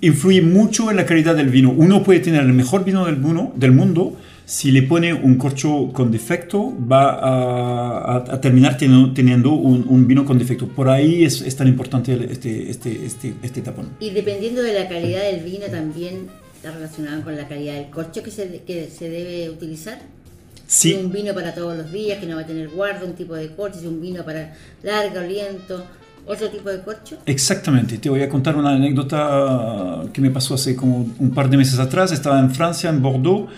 influye 0.00 0.42
mucho 0.42 0.90
en 0.90 0.96
la 0.96 1.06
calidad 1.06 1.34
del 1.34 1.48
vino. 1.48 1.70
Uno 1.70 2.02
puede 2.02 2.20
tener 2.20 2.42
el 2.42 2.52
mejor 2.52 2.84
vino 2.84 3.06
del 3.06 3.16
mundo, 3.16 3.52
del 3.56 3.72
mundo 3.72 4.16
si 4.46 4.70
le 4.70 4.82
pone 4.82 5.12
un 5.14 5.36
corcho 5.36 5.90
con 5.92 6.10
defecto, 6.10 6.74
va 6.90 8.16
a, 8.16 8.40
terminar 8.40 8.76
teniendo, 8.76 9.52
un, 9.52 10.06
vino 10.06 10.24
con 10.24 10.38
defecto. 10.38 10.68
Por 10.68 10.88
ahí 10.88 11.24
es, 11.24 11.56
tan 11.56 11.66
importante 11.66 12.28
este, 12.30 12.70
este, 12.70 13.06
este, 13.06 13.34
este, 13.42 13.62
tapón. 13.62 13.88
Y 14.00 14.10
dependiendo 14.10 14.62
de 14.62 14.74
la 14.74 14.86
calidad 14.86 15.22
del 15.22 15.42
vino, 15.42 15.66
también 15.66 16.28
está 16.54 16.72
relacionado 16.72 17.22
con 17.22 17.36
la 17.36 17.48
calidad 17.48 17.74
del 17.74 17.90
corcho 17.90 18.22
que 18.22 18.30
se, 18.30 18.62
que 18.66 18.88
se 18.88 19.08
debe 19.08 19.50
utilizar. 19.50 19.98
Sí. 20.66 20.94
un 20.94 21.12
vino 21.12 21.34
para 21.34 21.54
todos 21.54 21.76
los 21.76 21.92
días, 21.92 22.18
que 22.18 22.26
no 22.26 22.36
va 22.36 22.42
a 22.42 22.46
tener 22.46 22.68
guarda, 22.70 23.04
un 23.04 23.12
tipo 23.12 23.34
de 23.34 23.48
corcho, 23.54 23.80
si 23.80 23.86
un 23.86 24.00
vino 24.00 24.24
para 24.24 24.54
largo 24.82 25.20
aliento, 25.20 25.84
otro 26.26 26.48
tipo 26.48 26.70
de 26.70 26.80
corcho. 26.80 27.18
Exactamente, 27.26 27.98
te 27.98 28.08
voy 28.08 28.22
a 28.22 28.28
contar 28.30 28.56
una 28.56 28.70
anécdota 28.70 30.04
que 30.12 30.22
me 30.22 30.30
pasó 30.30 30.54
hace 30.54 30.74
como 30.74 31.06
un 31.18 31.30
par 31.32 31.50
de 31.50 31.58
meses 31.58 31.78
atrás. 31.78 32.12
Estaba 32.12 32.40
en 32.40 32.50
Francia, 32.50 32.88
en 32.88 33.02
Bordeaux 33.02 33.48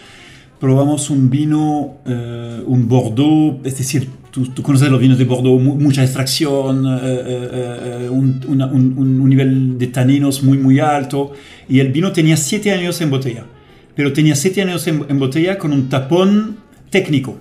probamos 0.58 1.10
un 1.10 1.28
vino, 1.30 1.98
eh, 2.06 2.62
un 2.66 2.88
Bordeaux, 2.88 3.60
es 3.64 3.76
decir, 3.78 4.08
tú, 4.30 4.62
conoces 4.62 4.88
los 4.88 5.00
vinos 5.00 5.18
de 5.18 5.24
Bordeaux, 5.24 5.60
mucha 5.60 6.02
extracción, 6.02 6.86
eh, 6.86 6.98
eh, 7.02 8.08
un, 8.10 8.40
un, 8.48 9.28
nivel 9.28 9.78
de 9.78 9.86
taninos 9.88 10.42
muy, 10.42 10.58
muy 10.58 10.78
alto, 10.78 11.32
y 11.68 11.80
el 11.80 11.92
vino 11.92 12.12
tenía 12.12 12.36
siete 12.36 12.72
años 12.72 13.00
en 13.00 13.10
botella, 13.10 13.44
pero 13.94 14.12
tenía 14.12 14.34
siete 14.34 14.62
años 14.62 14.86
en, 14.86 15.04
en 15.08 15.18
botella 15.18 15.58
con 15.58 15.72
un 15.72 15.88
tapón 15.88 16.56
técnico, 16.90 17.38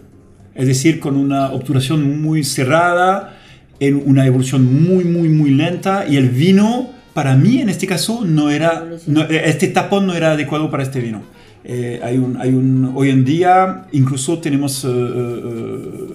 es 0.54 0.68
decir, 0.68 1.00
con 1.00 1.16
una 1.16 1.52
obturación 1.52 2.22
muy 2.22 2.44
cerrada, 2.44 3.38
en 3.80 4.02
una 4.06 4.26
evolución 4.26 4.84
muy, 4.84 5.04
muy, 5.04 5.30
muy 5.30 5.52
lenta, 5.52 6.06
y 6.08 6.18
el 6.18 6.30
vino, 6.30 6.90
para 7.14 7.36
mí 7.36 7.60
en 7.60 7.70
este 7.70 7.88
caso, 7.88 8.24
no 8.26 8.50
era, 8.50 8.86
este 9.30 9.68
tapón 9.68 10.08
no 10.08 10.16
era 10.16 10.32
adecuado 10.32 10.70
para 10.70 10.84
este 10.84 11.00
vino. 11.00 11.35
Eh, 11.68 12.00
hay 12.04 12.18
un, 12.20 12.38
hay 12.40 12.50
un, 12.50 12.94
hoy 12.96 13.10
en 13.10 13.26
día 13.26 13.88
incluso 13.92 14.38
tenemos 14.38 14.86
eh, 14.86 14.88
eh, 14.88 16.14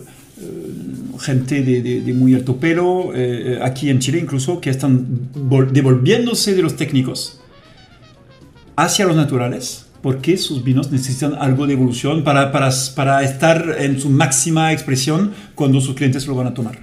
gente 1.19 1.63
de, 1.63 1.83
de, 2.03 2.13
muy 2.15 2.37
alto 2.37 2.57
pelo, 2.59 3.13
aquí 3.61 3.91
en 3.91 3.99
Chile 3.99 4.21
incluso, 4.21 4.61
que 4.61 4.71
están 4.71 5.29
devolviéndose 5.73 6.55
de 6.55 6.63
los 6.63 6.77
técnicos 6.77 7.41
hacia 8.77 9.05
los 9.07 9.17
naturales, 9.17 9.87
porque 10.03 10.37
sus 10.39 10.63
vinos 10.63 10.93
necesitan 10.93 11.35
algo 11.35 11.67
de 11.67 11.73
evolución 11.73 12.23
para, 12.23 12.53
para, 12.53 12.71
para 12.95 13.23
estar 13.25 13.77
en 13.81 14.01
su 14.01 14.09
máxima 14.09 14.73
expresión 14.73 15.35
cuando 15.57 15.81
sus 15.81 15.97
clientes 15.97 16.27
lo 16.29 16.37
van 16.37 16.47
a 16.47 16.55
tomar. 16.55 16.79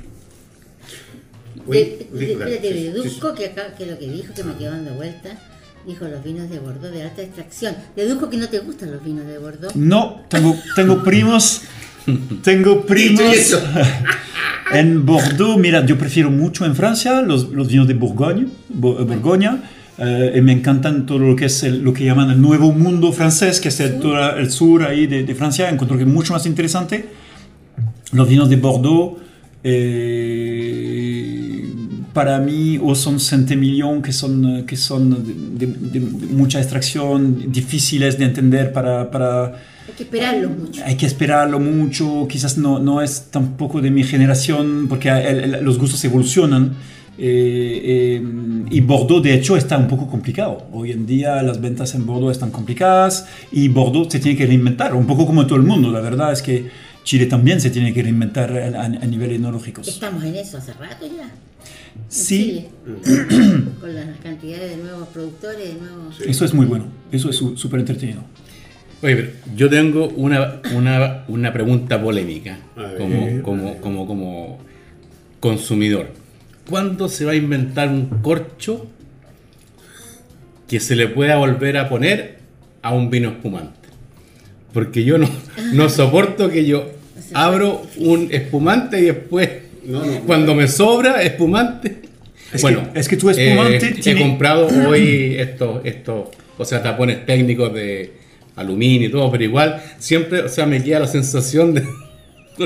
deduzco 2.83 3.33
que 3.33 3.45
acá, 3.45 3.73
que 3.75 3.85
lo 3.85 3.97
que 3.97 4.09
dijo, 4.09 4.33
que 4.33 4.43
me 4.43 4.55
quedó 4.55 4.71
dando 4.71 4.93
vuelta, 4.93 5.39
Dijo 5.87 6.05
los 6.05 6.21
vinos 6.21 6.49
de 6.49 6.59
Bordeaux 6.59 6.93
de 6.93 7.01
alta 7.03 7.21
extracción. 7.21 7.73
Deduzco 7.95 8.29
que 8.29 8.35
no 8.35 8.49
te 8.49 8.59
gustan 8.59 8.91
los 8.91 9.01
vinos 9.01 9.25
de 9.25 9.37
Bordeaux. 9.37 9.73
No, 9.73 10.21
tengo, 10.27 10.53
tengo 10.75 11.01
primos. 11.01 11.61
tengo 12.43 12.85
primos. 12.85 13.57
en 14.73 15.05
Bordeaux, 15.05 15.57
mira, 15.57 15.85
yo 15.85 15.97
prefiero 15.97 16.29
mucho 16.29 16.65
en 16.65 16.75
Francia 16.75 17.21
los, 17.21 17.51
los 17.51 17.69
vinos 17.69 17.87
de 17.87 17.93
Bourgogne, 17.93 18.47
Borgoña. 18.67 19.63
Eh, 19.97 20.33
y 20.35 20.41
me 20.41 20.51
encantan 20.51 21.05
todo 21.05 21.19
lo 21.19 21.35
que 21.37 21.45
es 21.45 21.63
lo 21.63 21.93
que 21.93 22.03
llaman 22.03 22.31
el 22.31 22.41
nuevo 22.41 22.73
mundo 22.73 23.13
francés, 23.13 23.61
que 23.61 23.69
es 23.69 23.79
el, 23.79 23.99
todo 23.99 24.35
el 24.35 24.51
sur 24.51 24.83
ahí 24.83 25.07
de, 25.07 25.23
de, 25.23 25.35
Francia. 25.35 25.69
Encuentro 25.69 25.97
que 25.97 26.03
es 26.03 26.09
mucho 26.09 26.33
más 26.33 26.45
interesante. 26.45 27.05
Los 28.11 28.27
vinos 28.27 28.49
de 28.49 28.57
Bordeaux. 28.57 29.21
Eh, 29.63 31.16
para 32.17 32.35
mí 32.47 32.79
o 32.89 32.91
son 33.03 33.15
centimillón 33.19 33.95
que 34.05 34.11
son, 34.21 34.65
que 34.69 34.75
son 34.87 35.01
de, 35.27 35.65
de- 35.67 35.75
de 35.93 35.99
mucha 36.39 36.57
extracción, 36.63 37.17
difíciles 37.59 38.11
de 38.19 38.25
entender 38.31 38.65
para... 38.77 38.93
para 39.13 39.31
Hay 39.87 39.93
que 39.97 40.03
esperarlo 40.07 40.49
mucho. 40.61 40.81
hay 40.87 40.95
que 40.99 41.05
esperarlo 41.11 41.57
mucho, 41.59 42.05
quizás 42.33 42.57
no, 42.57 42.71
no 42.87 42.95
es 43.05 43.11
tampoco 43.37 43.75
de 43.85 43.89
mi 43.97 44.03
generación, 44.13 44.87
porque 44.89 45.07
el- 45.09 45.39
el- 45.55 45.63
los 45.67 45.75
gustos 45.81 46.03
evolucionan. 46.09 46.63
eh, 47.19 47.81
eh, 47.93 48.21
y 48.77 48.79
Bordeaux, 48.81 49.21
de 49.27 49.33
hecho, 49.37 49.51
está 49.57 49.75
un 49.77 49.87
poco 49.87 50.05
complicado. 50.15 50.53
Hoy 50.77 50.91
en 50.97 51.03
día 51.13 51.41
las 51.49 51.57
ventas 51.67 51.89
en 51.95 52.01
Bordeaux 52.09 52.31
están 52.37 52.51
complicadas 52.51 53.13
y 53.51 53.61
Bordeaux 53.77 54.07
se 54.13 54.19
tiene 54.19 54.35
que 54.39 54.45
reinventar, 54.53 54.89
un 55.03 55.07
poco 55.11 55.23
como 55.29 55.41
todo 55.47 55.57
el 55.61 55.65
mundo. 55.71 55.87
La 55.97 56.01
verdad 56.09 56.29
es 56.37 56.41
que 56.47 56.55
Chile 57.07 57.25
también 57.27 57.61
se 57.61 57.69
tiene 57.69 57.93
que 57.93 58.03
reinventar 58.03 58.51
a, 58.51 58.81
a- 58.81 58.85
a 58.85 59.05
nivel 59.05 59.31
enológicos. 59.31 59.87
Estamos 59.87 60.25
en 60.25 60.35
eso 60.35 60.57
hace 60.57 60.73
rato 60.73 61.05
ya. 61.07 61.29
Sí, 62.09 62.67
Chile. 63.01 63.23
Con 63.79 63.95
la 63.95 64.13
cantidad 64.21 64.57
de 64.59 64.75
nuevos 64.75 65.07
productores, 65.07 65.73
de 65.73 65.79
nuevos. 65.79 66.19
eso 66.19 66.43
es 66.43 66.53
muy 66.53 66.65
bueno, 66.65 66.87
eso 67.13 67.29
es 67.29 67.37
su- 67.37 67.55
súper 67.55 67.79
entretenido. 67.79 68.23
Oye, 69.01 69.15
pero 69.15 69.31
yo 69.55 69.69
tengo 69.69 70.09
una, 70.09 70.61
una, 70.75 71.23
una 71.29 71.53
pregunta 71.53 72.01
polémica 72.03 72.57
ver, 72.75 72.97
como, 72.97 73.41
como, 73.41 73.77
como, 73.77 74.05
como 74.07 74.59
consumidor. 75.39 76.09
¿Cuándo 76.69 77.07
se 77.07 77.23
va 77.23 77.31
a 77.31 77.35
inventar 77.35 77.87
un 77.87 78.07
corcho 78.21 78.85
que 80.67 80.81
se 80.81 80.97
le 80.97 81.07
pueda 81.07 81.37
volver 81.37 81.77
a 81.77 81.87
poner 81.87 82.39
a 82.81 82.93
un 82.93 83.09
vino 83.09 83.29
espumante? 83.29 83.87
Porque 84.73 85.05
yo 85.05 85.17
no, 85.17 85.29
no 85.73 85.87
soporto 85.89 86.49
que 86.49 86.65
yo 86.65 86.91
abro 87.33 87.83
un 87.97 88.29
espumante 88.31 88.99
y 88.99 89.05
después, 89.05 89.49
No, 89.85 90.05
no. 90.05 90.19
cuando 90.21 90.55
me 90.55 90.67
sobra 90.67 91.21
espumante... 91.23 92.01
Es 92.53 92.63
que- 92.63 92.77
es 92.95 93.07
que 93.09 93.17
tu 93.17 93.29
espumante 93.29 93.77
eh, 93.87 93.95
tiene- 94.01 94.21
He 94.21 94.23
comprado 94.23 94.67
hoy 94.87 95.35
estos, 95.37 95.81
estos, 95.85 96.29
o 96.57 96.65
sea, 96.65 96.81
tapones 96.81 97.25
técnicos 97.25 97.73
de 97.73 98.13
aluminio 98.55 99.09
y 99.09 99.11
todo, 99.11 99.29
pero 99.31 99.43
igual 99.43 99.81
siempre, 99.99 100.41
o 100.41 100.49
sea, 100.49 100.65
me 100.65 100.81
queda 100.83 100.99
la 101.01 101.07
sensación 101.07 101.73
de... 101.73 101.83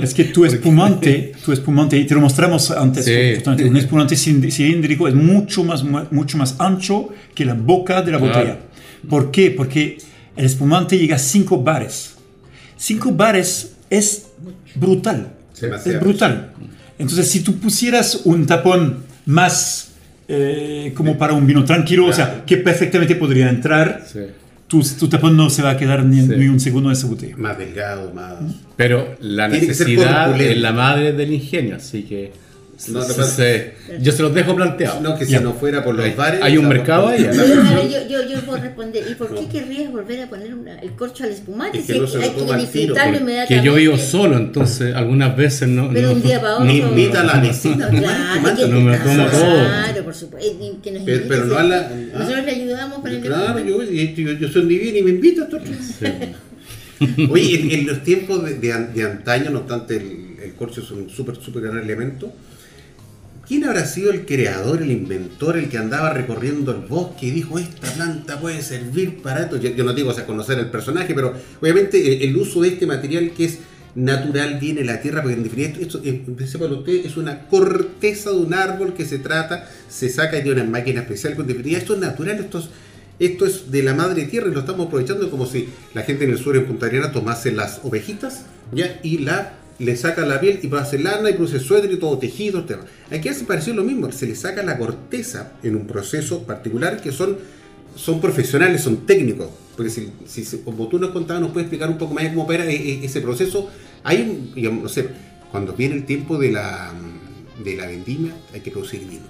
Es 0.01 0.13
que 0.13 0.24
tu 0.25 0.46
espumante, 0.46 1.34
tu 1.44 1.51
espumante, 1.51 1.98
y 1.98 2.06
te 2.06 2.13
lo 2.13 2.22
mostramos 2.22 2.72
antes, 2.72 3.03
Sí. 3.03 3.44
un 3.65 3.75
espumante 3.75 4.15
cilíndrico 4.15 5.06
es 5.06 5.13
mucho 5.13 5.65
más, 5.65 5.84
mu- 5.84 6.06
mucho 6.12 6.38
más 6.38 6.56
ancho 6.60 7.10
que 7.36 7.44
la 7.44 7.56
boca 7.56 8.01
de 8.01 8.12
la 8.13 8.18
Claro. 8.20 8.34
botella. 8.34 8.58
¿Por 9.10 9.32
qué? 9.32 9.51
Porque 9.51 9.98
el 10.38 10.46
espumante 10.46 10.98
llega 10.98 11.18
a 11.18 11.20
5 11.20 11.62
bares. 11.62 12.13
5 12.77 13.12
bares 13.12 13.74
es 13.89 14.27
brutal. 14.75 15.33
Demasiado. 15.60 15.98
Es 15.98 16.03
brutal. 16.03 16.51
Entonces, 16.98 17.29
si 17.29 17.41
tú 17.41 17.57
pusieras 17.60 18.21
un 18.25 18.45
tapón 18.45 19.03
más 19.25 19.88
eh, 20.27 20.93
como 20.95 21.17
para 21.17 21.33
un 21.33 21.45
vino 21.45 21.65
tranquilo, 21.65 22.05
o 22.05 22.13
sea, 22.13 22.25
Claro. 22.27 22.45
que 22.45 22.57
perfectamente 22.57 23.15
podría 23.15 23.50
entrar, 23.50 24.05
Sí. 24.10 24.19
tu, 24.67 24.81
tu 24.98 25.10
tapón 25.10 25.36
no 25.36 25.50
se 25.50 25.62
va 25.62 25.71
a 25.71 25.77
quedar 25.77 26.05
ni, 26.05 26.21
Sí. 26.21 26.27
ni 26.38 26.48
un 26.48 26.60
segundo 26.60 26.88
en 26.89 26.93
esa 26.93 27.07
botella. 27.07 27.36
Más 27.38 27.57
delgado, 27.57 28.13
más. 28.13 28.36
Pero 28.77 29.15
la 29.19 29.50
necesidad 29.50 30.39
es 30.39 30.57
la 30.57 30.71
madre 30.71 31.12
del 31.12 31.33
ingenio, 31.33 31.75
así 31.75 32.03
que 32.03 32.31
No, 32.90 33.02
se- 33.04 33.74
yo 34.00 34.12
se 34.12 34.22
los 34.24 34.34
dejo 34.34 34.56
planteados. 34.56 35.02
No, 35.02 35.16
que 35.18 35.26
si 35.26 35.34
Ya. 35.34 35.40
no 35.42 35.54
fuera 35.54 35.84
por 35.84 35.94
los 35.94 36.04
Hay- 36.06 36.14
bares. 36.16 36.42
hay 36.42 36.58
un 36.58 36.68
mercado 36.68 37.10
ahí, 37.10 37.24
¿eh? 37.24 37.32
Yo, 37.92 38.08
yo, 38.10 38.28
yo 38.28 38.42
puedo 38.42 38.62
responder. 38.62 39.04
¿Y 39.10 39.16
por 39.16 39.36
qué 39.36 39.48
querrías 39.48 39.92
volver 39.92 40.22
a 40.22 40.30
poner 40.30 40.54
una- 40.56 40.80
el 40.80 40.92
corcho 40.96 41.24
al 41.24 41.30
espumante? 41.32 41.80
Es 41.80 41.86
que 41.86 41.94
si 41.94 42.00
no 42.00 42.08
se 42.08 42.18
hay 42.18 42.30
que 42.30 42.36
disfrutarlo 42.42 42.48
porque- 42.48 42.84
inmediatamente. 43.22 43.56
Que 43.56 43.62
yo 43.64 43.76
vivo 43.76 43.98
solo, 43.98 44.38
entonces 44.38 44.96
algunas 44.96 45.36
veces 45.38 45.68
no... 45.70 45.90
Pero 45.94 46.08
no- 46.10 46.14
un 46.16 46.22
día 46.24 46.42
para 46.42 46.54
otro. 46.56 46.66
Ni 46.66 46.78
invita 46.80 47.22
a 47.22 47.24
la 47.24 47.40
vecina. 47.40 47.88
Claro, 47.90 48.56
que- 48.56 48.68
No 48.68 48.82
me 48.82 48.98
lo 48.98 49.04
tomo 49.04 49.26
todo. 49.28 49.42
Claro, 49.66 50.04
por 50.04 50.16
supuesto. 50.16 50.50
eh, 50.50 50.72
Que 50.82 50.92
nos 50.92 51.04
Pero- 51.04 51.46
no 51.46 51.58
a 51.58 51.64
la- 51.64 51.90
Nosotros 52.14 52.46
le 52.46 52.52
ayudamos 52.52 53.00
para 53.02 53.16
el 53.16 53.22
Claro, 53.22 53.60
yo, 53.60 53.84
yo, 53.84 54.32
yo 54.34 54.48
soy 54.50 54.66
divino 54.66 54.98
y 54.98 55.04
me 55.04 55.10
invitan. 55.12 55.48
tú. 55.50 55.58
Oye, 57.32 57.60
en, 57.60 57.72
en 57.72 57.88
los 57.88 58.04
tiempos 58.04 58.44
de, 58.46 58.56
de 58.56 58.74
an- 58.74 58.94
de 58.94 59.04
antaño, 59.04 59.50
no 59.50 59.60
obstante, 59.60 59.98
el, 59.98 60.36
el 60.44 60.54
corcho 60.54 60.82
es 60.82 60.91
un 60.91 61.10
súper, 61.10 61.36
súper 61.38 61.63
gran 61.63 61.80
elemento. 61.80 62.32
¿Quién 63.52 63.66
habrá 63.66 63.86
sido 63.86 64.12
el 64.12 64.26
creador, 64.26 64.82
el 64.82 64.92
inventor, 64.92 65.58
el 65.58 65.68
que 65.68 65.78
andaba 65.78 66.14
recorriendo 66.14 66.72
el 66.72 66.88
bosque 66.88 67.26
y 67.26 67.32
dijo, 67.32 67.60
esta 67.60 67.92
planta 67.92 68.40
puede 68.40 68.62
servir 68.62 69.22
para 69.22 69.42
esto? 69.42 69.58
Yo, 69.58 69.84
no 69.84 69.92
digo 69.92 70.10
o 70.10 70.26
conocer 70.26 70.58
el 70.58 70.68
personaje, 70.68 71.14
pero 71.14 71.34
obviamente 71.60 72.14
el, 72.14 72.30
el 72.30 72.38
uso 72.38 72.62
de 72.62 72.70
este 72.70 72.88
material 72.88 73.32
que 73.32 73.44
es 73.44 73.60
natural 73.94 74.58
viene 74.58 74.80
de 74.80 74.86
la 74.86 75.02
tierra, 75.02 75.22
porque 75.22 75.36
en 75.36 75.44
definitiva 75.44 75.82
esto, 75.82 76.00
esto 76.02 76.32
eh, 76.40 76.48
sepa 76.48 76.64
usted, 76.68 77.06
es 77.06 77.18
una 77.18 77.46
corteza 77.50 78.30
de 78.30 78.38
un 78.38 78.54
árbol 78.54 78.94
que 78.94 79.04
se 79.04 79.20
trata, 79.20 79.70
se 79.90 80.08
saca 80.08 80.40
de 80.40 80.50
una 80.50 80.64
máquina 80.64 81.02
especial, 81.02 81.36
con 81.36 81.46
definitiva 81.46 81.78
esto 81.78 81.96
es 81.96 82.00
natural, 82.00 82.40
esto 82.40 82.60
es, 82.60 82.70
esto 83.20 83.46
es 83.46 83.70
de 83.70 83.84
la 83.84 83.94
madre 83.94 84.28
tierra 84.28 84.48
y 84.48 84.54
lo 84.54 84.62
estamos 84.62 84.88
aprovechando 84.88 85.30
como 85.30 85.46
si 85.46 85.68
la 85.94 86.04
gente 86.04 86.24
en 86.24 86.30
el 86.30 86.38
sur 86.38 86.56
en 86.56 86.68
Punta 86.68 86.86
Arenas 86.86 87.12
tomase 87.12 87.52
las 87.52 87.82
ovejitas 87.84 88.46
ya 88.72 88.98
y 89.04 89.18
la 89.18 89.56
le 89.79 89.95
saca 89.95 90.25
la 90.25 90.39
piel 90.39 90.60
y 90.62 90.67
produce 90.67 90.99
lana 90.99 91.29
y 91.29 91.34
produce 91.34 91.60
suéter 91.60 91.91
y 91.91 91.97
todo 91.97 92.17
tejido. 92.17 92.63
tema. 92.65 92.84
Aquí 93.12 93.29
hace 93.29 93.45
parecido 93.45 93.77
lo 93.77 93.84
mismo, 93.84 94.12
se 94.12 94.27
le 94.27 94.36
saca 94.36 94.63
la 94.63 94.77
corteza 94.77 95.53
en 95.63 95.75
un 95.75 95.88
proceso 95.88 96.43
particular 96.43 97.01
que 97.01 97.12
son, 97.12 97.38
son 97.95 98.21
profesionales, 98.21 98.81
son 98.81 99.05
técnicos. 99.05 99.49
Porque 99.75 99.89
si, 99.91 100.12
como 100.63 100.88
tú 100.88 100.99
nos 100.99 101.12
contabas, 101.12 101.41
nos 101.41 101.51
puedes 101.51 101.65
explicar 101.65 101.89
un 101.89 101.97
poco 101.97 102.13
más 102.13 102.27
cómo 102.27 102.43
opera 102.43 102.65
e- 102.65 102.75
e- 102.75 103.05
ese 103.05 103.21
proceso. 103.21 103.69
Hay 104.03 104.51
digamos, 104.55 104.84
no 104.84 104.89
sé, 104.89 105.10
cuando 105.51 105.73
viene 105.73 105.95
el 105.95 106.05
tiempo 106.05 106.38
de 106.38 106.51
la, 106.51 106.93
de 107.63 107.75
la 107.75 107.88
vendimia, 107.88 108.34
hay 108.53 108.62
que 108.62 108.71
producir 108.71 109.01
vino. 109.07 109.23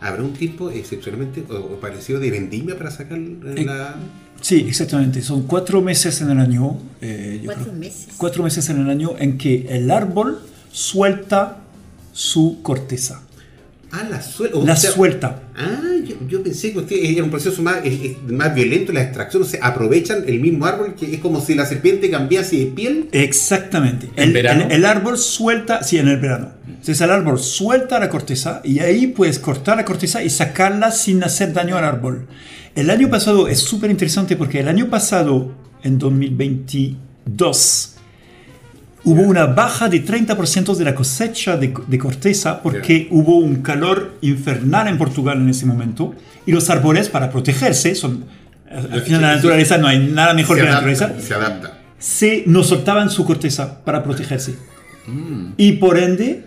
¿Habrá 0.00 0.22
un 0.22 0.32
tiempo 0.32 0.70
excepcionalmente 0.70 1.44
o, 1.52 1.80
parecido 1.80 2.20
de 2.20 2.30
vendimia 2.30 2.78
para 2.78 2.90
sacar 2.90 3.18
la... 3.18 3.96
Sí, 4.40 4.66
exactamente. 4.68 5.20
Son 5.22 5.42
cuatro 5.42 5.80
meses 5.82 6.20
en 6.20 6.30
el 6.30 6.38
año. 6.38 6.78
eh, 7.00 7.42
Cuatro 7.44 7.64
creo- 7.64 7.74
meses. 7.76 8.06
Cuatro 8.16 8.42
meses 8.44 8.68
en 8.70 8.80
el 8.80 8.90
año 8.90 9.10
en 9.18 9.36
que 9.38 9.66
el 9.68 9.90
árbol 9.90 10.40
suelta 10.72 11.58
su 12.12 12.60
corteza. 12.62 13.22
Ah, 13.90 14.06
la 14.10 14.20
suelta. 14.20 14.58
La 14.64 14.76
suelta. 14.76 15.42
Ah, 15.56 15.80
yo, 16.04 16.16
yo 16.28 16.42
pensé 16.42 16.72
que 16.72 16.78
usted 16.80 16.96
era 17.00 17.24
un 17.24 17.30
proceso 17.30 17.62
más, 17.62 17.78
es- 17.84 18.00
es 18.02 18.22
más 18.30 18.54
violento, 18.54 18.92
la 18.92 19.02
extracción, 19.02 19.42
o 19.42 19.46
sea, 19.46 19.64
aprovechan 19.66 20.24
el 20.26 20.40
mismo 20.40 20.66
árbol, 20.66 20.94
que 20.94 21.14
es 21.14 21.20
como 21.20 21.40
si 21.40 21.54
la 21.54 21.64
serpiente 21.64 22.10
cambiase 22.10 22.56
de 22.58 22.66
piel. 22.66 23.08
Exactamente. 23.12 24.10
¿En 24.16 24.24
El, 24.28 24.32
verano? 24.34 24.64
el- 24.66 24.72
el 24.72 24.84
árbol 24.84 25.16
suelta, 25.16 25.82
sí, 25.82 25.96
en 25.98 26.08
el 26.08 26.18
verano. 26.18 26.50
Entonces 26.66 27.00
el 27.00 27.10
árbol 27.10 27.38
suelta 27.38 27.98
la 27.98 28.08
corteza 28.10 28.60
y 28.62 28.78
ahí 28.80 29.06
puedes 29.08 29.38
cortar 29.38 29.76
la 29.78 29.84
corteza 29.84 30.22
y 30.22 30.30
sacarla 30.30 30.90
sin 30.90 31.24
hacer 31.24 31.52
daño 31.52 31.76
al 31.76 31.84
árbol. 31.84 32.26
El 32.74 32.90
año 32.90 33.08
pasado 33.10 33.48
es 33.48 33.58
súper 33.58 33.90
interesante 33.90 34.36
porque 34.36 34.60
el 34.60 34.68
año 34.68 34.88
pasado, 34.90 35.52
en 35.82 35.98
2022, 35.98 37.94
hubo 39.08 39.22
una 39.22 39.46
baja 39.46 39.88
de 39.88 40.04
30% 40.04 40.74
de 40.74 40.84
la 40.84 40.94
cosecha 40.94 41.56
de, 41.56 41.74
de 41.86 41.98
corteza 41.98 42.62
porque 42.62 43.08
hubo 43.10 43.38
un 43.38 43.62
calor 43.62 44.18
infernal 44.20 44.88
en 44.88 44.98
Portugal 44.98 45.38
en 45.38 45.48
ese 45.48 45.66
momento 45.66 46.14
y 46.46 46.52
los 46.52 46.68
árboles 46.70 47.08
para 47.08 47.30
protegerse 47.30 47.94
son... 47.94 48.24
Al 48.70 49.00
final 49.00 49.22
la 49.22 49.36
naturaleza 49.36 49.78
no 49.78 49.86
hay 49.86 49.98
nada 49.98 50.34
mejor 50.34 50.58
que 50.58 50.64
la 50.64 50.78
adapta, 50.78 50.90
naturaleza 50.90 51.26
se 51.26 51.34
adapta. 51.34 51.78
se 51.98 52.44
no 52.46 52.62
soltaban 52.62 53.08
su 53.08 53.24
corteza 53.24 53.82
para 53.82 54.02
protegerse. 54.02 54.56
Y 55.56 55.72
por 55.72 55.98
ende, 55.98 56.44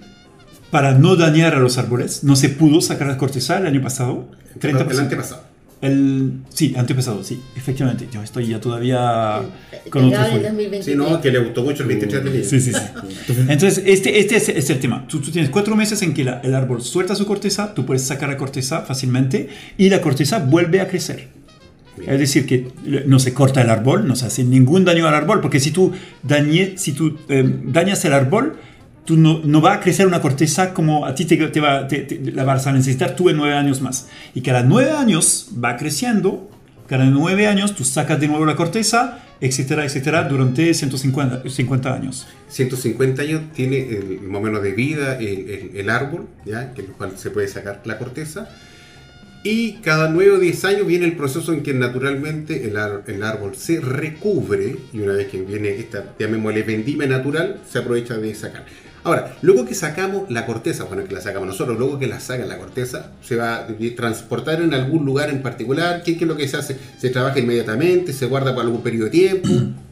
para 0.70 0.94
no 0.94 1.16
dañar 1.16 1.56
a 1.56 1.60
los 1.60 1.80
árboles, 1.80 2.24
no 2.24 2.36
se 2.36 2.50
pudo 2.50 2.80
sacar 2.80 3.08
la 3.08 3.18
corteza 3.18 3.58
el 3.58 3.66
año 3.66 3.82
pasado. 3.82 4.28
30%. 4.60 4.92
El 4.92 5.00
antepasado. 5.00 5.51
El- 5.82 6.34
sí, 6.50 6.74
antepasado, 6.78 7.24
sí, 7.24 7.42
efectivamente. 7.56 8.08
Yo 8.12 8.22
estoy 8.22 8.46
ya 8.48 8.62
todavía 8.62 9.42
con 9.90 10.06
otro 10.06 10.20
el 10.20 10.26
folio. 10.32 10.48
2023. 10.50 10.86
Sí, 10.86 10.96
no, 10.96 11.20
que 11.20 11.32
le 11.32 11.40
gustó 11.40 11.64
mucho 11.64 11.82
el 11.84 11.90
23 11.90 12.24
de 12.24 12.30
enero. 12.30 12.46
Sí, 12.48 12.62
sí, 12.62 12.72
sí. 12.72 13.36
Entonces, 13.48 13.84
este, 13.88 14.20
este 14.20 14.36
es, 14.36 14.50
es 14.50 14.70
el 14.70 14.80
tema. 14.80 15.08
Tú, 15.08 15.20
tú 15.22 15.32
tienes 15.32 15.50
cuatro 15.50 15.76
meses 15.76 16.02
en 16.04 16.14
que 16.14 16.24
la- 16.24 16.40
el 16.44 16.54
árbol 16.54 16.82
suelta 16.84 17.16
su 17.16 17.26
corteza, 17.26 17.74
tú 17.74 17.86
puedes 17.86 18.04
sacar 18.04 18.30
la 18.30 18.38
corteza 18.38 18.82
fácilmente 18.82 19.50
y 19.78 19.90
la 19.90 20.02
corteza 20.02 20.38
vuelve 20.40 20.82
a 20.82 20.88
crecer. 20.88 21.30
Es 22.08 22.20
decir, 22.20 22.46
que 22.46 22.68
no 23.06 23.20
se 23.20 23.34
corta 23.34 23.62
el 23.62 23.70
árbol, 23.70 24.08
no 24.08 24.16
se 24.16 24.26
hace 24.26 24.44
ningún 24.44 24.86
daño 24.86 25.08
al 25.08 25.14
árbol, 25.14 25.42
porque 25.42 25.60
si 25.60 25.72
tú, 25.72 25.92
dañe- 26.24 26.78
si 26.78 26.94
tú 26.94 27.18
eh, 27.28 27.44
dañas 27.66 28.04
el 28.06 28.14
árbol, 28.14 28.56
no, 29.18 29.62
va 29.62 29.74
a 29.74 29.80
crecer 29.80 30.08
una 30.08 30.22
corteza 30.22 30.74
como 30.74 31.06
a 31.06 31.16
ti 31.16 31.26
te, 31.26 31.60
va, 31.60 31.88
te- 31.88 32.00
te- 32.02 32.32
la 32.32 32.44
vas 32.44 32.68
a 32.68 32.74
necesitar 32.74 33.16
tú 33.16 33.30
en 33.30 33.38
nueve 33.38 33.56
años 33.56 33.82
más. 33.82 34.08
Y 34.36 34.42
cada 34.42 34.64
nueve 34.64 34.92
años 34.92 35.50
va 35.64 35.78
creciendo, 35.78 36.50
cada 36.88 37.06
nueve 37.06 37.48
años 37.48 37.76
tú 37.76 37.84
sacas 37.84 38.20
de 38.20 38.28
nuevo 38.28 38.46
la 38.46 38.56
corteza, 38.56 39.20
etcétera, 39.40 39.86
etcétera, 39.86 40.24
durante 40.24 40.74
150 40.74 41.50
50 41.50 41.94
años. 41.94 42.28
150 42.50 43.22
años 43.24 43.42
tiene 43.56 43.78
el 43.90 44.20
más 44.22 44.40
o 44.40 44.44
menos 44.44 44.62
de 44.62 44.72
vida 44.74 45.18
el, 45.18 45.72
el- 45.76 45.90
árbol, 45.90 46.28
¿ya? 46.46 46.74
que 46.74 46.82
el 46.82 46.88
cual 46.88 47.14
se 47.18 47.32
puede 47.32 47.48
sacar 47.48 47.82
la 47.86 47.98
corteza. 47.98 48.50
Y 49.44 49.74
cada 49.82 50.08
9 50.10 50.34
o 50.34 50.38
10 50.38 50.66
años 50.66 50.86
viene 50.86 51.06
el 51.06 51.16
proceso 51.18 51.52
en 51.52 51.64
que 51.64 51.74
naturalmente 51.74 52.66
el, 52.68 52.78
el 53.08 53.24
árbol 53.24 53.56
se 53.56 53.80
recubre 53.82 54.76
y 54.94 55.00
una 55.00 55.14
vez 55.14 55.30
que 55.30 55.42
viene 55.42 55.70
esta, 55.70 56.14
llamémosle 56.20 56.62
vendimia 56.62 57.08
natural, 57.08 57.60
se 57.68 57.80
aprovecha 57.80 58.18
de 58.18 58.36
sacar. 58.36 58.66
Ahora, 59.04 59.36
luego 59.42 59.66
que 59.66 59.74
sacamos 59.74 60.30
la 60.30 60.46
corteza, 60.46 60.84
bueno, 60.84 61.04
que 61.06 61.14
la 61.16 61.22
sacamos 61.22 61.48
nosotros, 61.48 61.78
luego 61.78 61.98
que 61.98 62.06
la 62.08 62.20
sacan 62.20 62.48
la 62.48 62.58
corteza, 62.58 63.12
se 63.24 63.36
va 63.36 63.56
a 63.56 63.68
transportar 63.96 64.62
en 64.62 64.74
algún 64.76 65.06
lugar 65.06 65.30
en 65.30 65.42
particular. 65.42 66.04
¿Qué, 66.04 66.18
qué 66.18 66.26
es 66.26 66.28
lo 66.28 66.38
que 66.38 66.48
se 66.48 66.58
hace? 66.58 66.78
¿Se 67.00 67.10
trabaja 67.10 67.40
inmediatamente? 67.40 68.14
¿Se 68.14 68.28
guarda 68.28 68.54
por 68.54 68.64
algún 68.64 68.82
periodo 68.82 69.06
de 69.06 69.12
tiempo? 69.12 69.50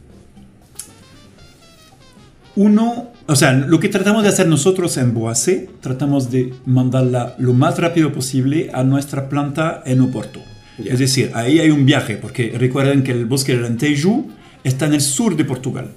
Uno, 2.56 3.10
o 3.26 3.36
sea, 3.36 3.52
lo 3.52 3.80
que 3.80 3.88
tratamos 3.88 4.22
de 4.22 4.28
hacer 4.28 4.46
nosotros 4.46 4.96
en 4.96 5.14
Boacé, 5.14 5.70
tratamos 5.80 6.30
de 6.30 6.52
mandarla 6.66 7.34
lo 7.38 7.52
más 7.52 7.78
rápido 7.78 8.12
posible 8.12 8.70
a 8.72 8.82
nuestra 8.84 9.28
planta 9.28 9.82
en 9.86 10.00
Oporto. 10.02 10.40
Ya. 10.78 10.92
Es 10.92 10.98
decir, 10.98 11.30
ahí 11.34 11.58
hay 11.58 11.70
un 11.70 11.86
viaje, 11.86 12.16
porque 12.16 12.54
recuerden 12.58 13.02
que 13.02 13.12
el 13.12 13.26
bosque 13.26 13.56
del 13.56 13.64
Anteju 13.64 14.28
está 14.62 14.86
en 14.86 14.94
el 14.94 15.00
sur 15.00 15.36
de 15.36 15.44
Portugal. 15.44 15.90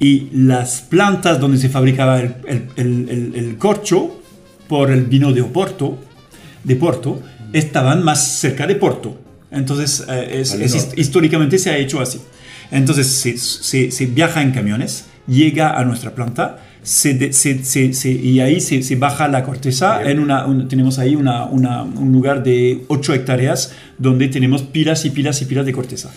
Y 0.00 0.28
las 0.32 0.80
plantas 0.82 1.38
donde 1.40 1.58
se 1.58 1.68
fabricaba 1.68 2.20
el, 2.20 2.34
el- 2.46 2.68
el- 2.76 3.32
el- 3.34 3.56
corcho 3.58 4.20
por 4.68 4.90
el 4.90 5.04
vino 5.04 5.32
de 5.32 5.40
Oporto, 5.42 5.98
de 6.64 6.76
Porto, 6.76 7.22
estaban 7.52 8.02
más 8.02 8.38
cerca 8.40 8.66
de 8.66 8.74
Porto. 8.74 9.18
Entonces, 9.50 10.04
eh, 10.08 10.40
es- 10.40 10.52
es 10.54 10.88
históricamente 10.96 11.58
se 11.58 11.70
ha 11.70 11.78
hecho 11.78 12.00
así. 12.00 12.20
Entonces, 12.70 13.06
se, 13.06 13.38
se- 13.38 13.90
se 13.90 14.06
viaja 14.06 14.42
en 14.42 14.50
camiones, 14.50 15.04
llega 15.28 15.78
a 15.78 15.84
nuestra 15.84 16.14
planta, 16.14 16.58
se 16.82 17.12
y 18.22 18.40
ahí 18.40 18.60
se, 18.60 18.96
baja 18.96 19.28
la 19.28 19.42
corteza. 19.44 20.02
En 20.10 20.18
una, 20.18 20.46
un- 20.46 20.68
tenemos 20.68 20.98
ahí 20.98 21.14
una- 21.14 21.44
una- 21.46 21.82
un 21.82 22.12
lugar 22.12 22.42
de 22.42 22.84
8 22.88 23.14
hectáreas 23.14 23.72
donde 23.98 24.28
tenemos 24.28 24.62
pilas 24.62 25.04
y 25.04 25.10
pilas 25.10 25.40
y 25.42 25.44
pilas 25.44 25.66
de 25.66 25.72
corteza. 25.72 26.10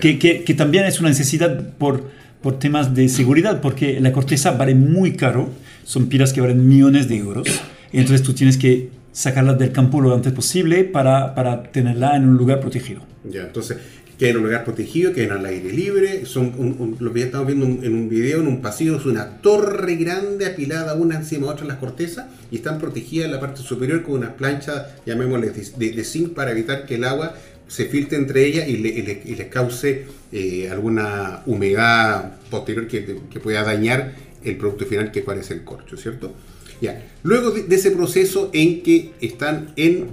Que, 0.00 0.18
que- 0.18 0.44
que 0.44 0.54
también 0.54 0.84
es 0.86 0.98
una 1.00 1.10
necesidad 1.10 1.68
por, 1.78 2.10
por 2.44 2.58
temas 2.58 2.94
de 2.94 3.08
seguridad, 3.08 3.60
porque 3.62 3.98
la 4.00 4.12
corteza 4.12 4.50
vale 4.52 4.74
muy 4.74 5.14
caro, 5.16 5.48
son 5.84 6.08
pilas 6.10 6.32
que 6.34 6.42
valen 6.42 6.68
millones 6.68 7.08
de 7.08 7.16
euros, 7.16 7.48
entonces 7.90 8.22
tú 8.22 8.34
tienes 8.34 8.58
que 8.58 8.90
sacarla 9.12 9.54
del 9.54 9.72
campo 9.72 10.00
lo 10.02 10.14
antes 10.14 10.32
posible 10.32 10.84
para, 10.84 11.34
para 11.34 11.62
tenerla 11.62 12.16
en 12.16 12.28
un 12.28 12.36
lugar 12.36 12.60
protegido. 12.60 13.00
Ya, 13.28 13.42
entonces, 13.44 13.78
queda 14.18 14.30
en 14.30 14.36
un 14.36 14.42
lugar 14.44 14.62
protegido, 14.64 15.12
quedan 15.14 15.38
al 15.38 15.46
aire 15.46 15.72
libre. 15.72 16.26
Son 16.26 16.52
un- 16.58 16.76
un- 16.78 16.96
lo 17.00 17.12
que 17.14 17.20
ya 17.20 17.26
estamos 17.26 17.46
viendo 17.46 17.64
en 17.64 17.94
un 17.94 18.08
video, 18.10 18.40
en 18.42 18.46
un 18.48 18.60
pasillo, 18.60 18.96
es 18.98 19.06
una 19.06 19.38
torre 19.40 19.94
grande 19.96 20.44
apilada 20.46 20.94
una 20.94 21.16
encima 21.16 21.46
de 21.46 21.52
otra 21.54 21.66
las 21.66 21.78
cortezas 21.78 22.26
y 22.50 22.56
están 22.56 22.78
protegidas 22.78 23.26
en 23.26 23.32
la 23.32 23.40
parte 23.40 23.62
superior 23.62 24.02
con 24.02 24.16
unas 24.16 24.32
planchas, 24.34 24.82
llamémosle 25.06 25.50
de, 25.50 25.66
de- 25.78 25.92
de 25.92 26.04
zinc, 26.04 26.34
para 26.34 26.50
evitar 26.52 26.84
que 26.84 26.96
el 26.96 27.04
agua 27.04 27.34
se 27.74 27.86
filtre 27.86 28.16
entre 28.18 28.44
ellas 28.46 28.68
y, 28.68 28.76
le- 28.76 28.88
y 28.88 29.02
le- 29.02 29.22
y 29.24 29.34
les 29.34 29.48
cause 29.48 30.06
eh, 30.32 30.68
alguna 30.70 31.42
humedad 31.46 32.36
posterior 32.50 32.86
que, 32.86 33.18
que 33.30 33.40
pueda 33.40 33.62
dañar 33.64 34.12
el 34.44 34.56
producto 34.56 34.84
final, 34.86 35.10
que 35.10 35.22
cuál 35.24 35.38
es 35.38 35.50
el 35.50 35.64
corcho, 35.64 35.96
¿cierto? 35.96 36.32
Ya. 36.80 37.02
Luego 37.22 37.50
de, 37.50 37.62
de 37.64 37.74
ese 37.76 37.90
proceso 37.90 38.50
en 38.52 38.82
que 38.82 39.12
están 39.20 39.72
en 39.76 40.08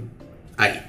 ahí. 0.56 0.80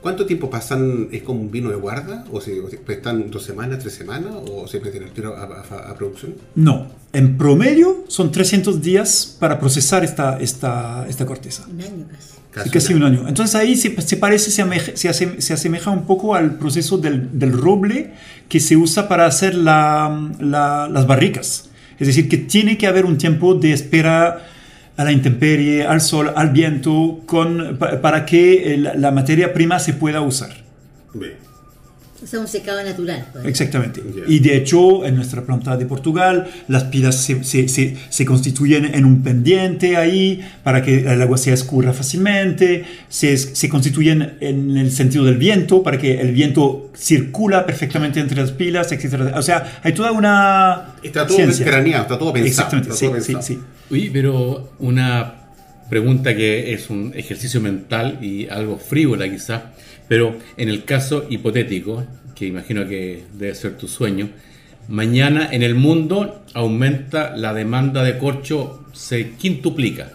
¿Cuánto 0.00 0.26
tiempo 0.26 0.50
pasan? 0.50 1.08
¿Es 1.12 1.22
como 1.22 1.40
un 1.40 1.50
vino 1.50 1.70
de 1.70 1.76
guarda? 1.76 2.24
¿O, 2.32 2.40
se, 2.40 2.58
o 2.60 2.68
se- 2.70 2.78
pues, 2.78 2.98
están 2.98 3.30
dos 3.30 3.44
semanas, 3.44 3.78
tres 3.80 3.94
semanas? 3.94 4.32
¿O 4.50 4.66
se 4.66 4.80
meten 4.80 5.02
al 5.04 5.10
tiro 5.12 5.36
a, 5.36 5.44
a- 5.44 5.90
a 5.90 5.94
producción? 5.96 6.34
No, 6.54 6.90
en 7.12 7.36
promedio 7.38 8.04
son 8.08 8.32
300 8.32 8.80
días 8.82 9.36
para 9.38 9.60
procesar 9.60 10.02
esta, 10.02 10.38
esta, 10.40 11.06
esta 11.08 11.24
corteza. 11.26 11.66
Un 11.70 11.80
año 11.80 12.06
casi. 12.10 12.34
Sí, 12.64 12.70
casi 12.70 12.92
un 12.94 13.02
año. 13.02 13.26
Entonces 13.28 13.54
ahí 13.54 13.76
se, 13.76 13.98
se 14.02 14.16
parece, 14.16 14.50
se, 14.50 14.62
ameja- 14.62 14.92
se, 14.94 15.40
se 15.40 15.52
asemeja 15.54 15.90
un 15.90 16.04
poco 16.04 16.34
al 16.34 16.56
proceso 16.58 16.98
del, 16.98 17.38
del 17.38 17.52
roble 17.52 18.12
que 18.48 18.60
se 18.60 18.76
usa 18.76 19.08
para 19.08 19.24
hacer 19.26 19.54
la- 19.54 20.30
la- 20.38 20.88
las 20.90 21.06
barricas. 21.06 21.70
Es 21.98 22.06
decir, 22.08 22.28
que 22.28 22.36
tiene 22.36 22.76
que 22.76 22.86
haber 22.86 23.04
un 23.06 23.16
tiempo 23.16 23.54
de 23.54 23.72
espera 23.72 24.46
a 24.96 25.04
la 25.04 25.12
intemperie, 25.12 25.86
al 25.86 26.00
sol, 26.02 26.30
al 26.36 26.50
viento, 26.50 27.20
con, 27.26 27.76
pa- 27.78 28.00
para 28.02 28.26
que 28.26 28.74
el- 28.74 28.90
la 28.96 29.10
materia 29.10 29.54
prima 29.54 29.78
se 29.78 29.94
pueda 29.94 30.20
usar. 30.20 30.50
Bien. 31.14 31.32
O 32.22 32.26
sea, 32.26 32.38
un 32.38 32.46
secado 32.46 32.82
natural. 32.84 33.26
Exactamente. 33.44 34.00
Y 34.28 34.38
de 34.38 34.56
hecho, 34.56 35.04
en 35.04 35.16
nuestra 35.16 35.42
planta 35.42 35.76
de 35.76 35.86
Portugal, 35.86 36.48
las 36.68 36.84
pilas 36.84 37.16
se, 37.16 37.42
se- 37.42 37.68
se- 37.68 37.96
se 38.08 38.24
constituyen 38.24 38.84
en 38.94 39.04
un 39.04 39.22
pendiente 39.22 39.96
ahí 39.96 40.40
para 40.62 40.82
que 40.82 41.00
el 41.00 41.20
agua 41.20 41.36
se 41.36 41.52
escurra 41.52 41.92
fácilmente, 41.92 42.84
se, 43.08 43.36
se 43.36 43.68
constituyen 43.68 44.34
en 44.40 44.76
el 44.76 44.92
sentido 44.92 45.24
del 45.24 45.36
viento 45.36 45.82
para 45.82 45.98
que 45.98 46.20
el 46.20 46.32
viento 46.32 46.90
circula 46.96 47.66
perfectamente 47.66 48.20
entre 48.20 48.40
las 48.40 48.52
pilas, 48.52 48.92
etc. 48.92 49.32
O 49.34 49.42
sea, 49.42 49.80
hay 49.82 49.92
toda 49.92 50.12
una 50.12 50.94
Está 51.02 51.26
todo 51.26 51.36
ciencia. 51.36 51.66
craneado, 51.66 52.02
está 52.04 52.18
todo 52.18 52.32
pensado. 52.32 52.68
Exactamente, 52.68 52.92
sí, 52.96 53.06
todo 53.06 53.20
sí, 53.20 53.32
pensado. 53.32 53.42
sí. 53.42 53.58
Oye, 53.90 54.10
pero 54.12 54.72
una 54.78 55.34
pregunta 55.90 56.34
que 56.34 56.72
es 56.72 56.88
un 56.88 57.12
ejercicio 57.14 57.60
mental 57.60 58.18
y 58.22 58.48
algo 58.48 58.78
frívola 58.78 59.28
quizá, 59.28 59.72
pero 60.08 60.36
en 60.56 60.68
el 60.68 60.84
caso 60.84 61.24
hipotético, 61.28 62.04
que 62.34 62.46
imagino 62.46 62.86
que 62.86 63.24
debe 63.38 63.54
ser 63.54 63.76
tu 63.76 63.88
sueño, 63.88 64.28
mañana 64.88 65.48
en 65.50 65.62
el 65.62 65.74
mundo 65.74 66.42
aumenta 66.54 67.36
la 67.36 67.54
demanda 67.54 68.02
de 68.02 68.18
corcho, 68.18 68.84
se 68.92 69.30
quintuplica. 69.32 70.12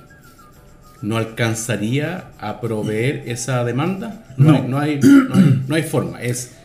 ¿No 1.01 1.17
alcanzaría 1.17 2.31
a 2.39 2.59
proveer 2.59 3.23
esa 3.27 3.63
demanda? 3.63 4.25
No, 4.37 4.51
No. 4.51 4.57
hay, 4.57 4.67
no, 4.67 4.79
hay, 4.79 4.99
no, 5.29 5.35
hay, 5.35 5.63
no 5.67 5.75
hay 5.75 5.83
forma, 5.83 6.21
es 6.21 6.55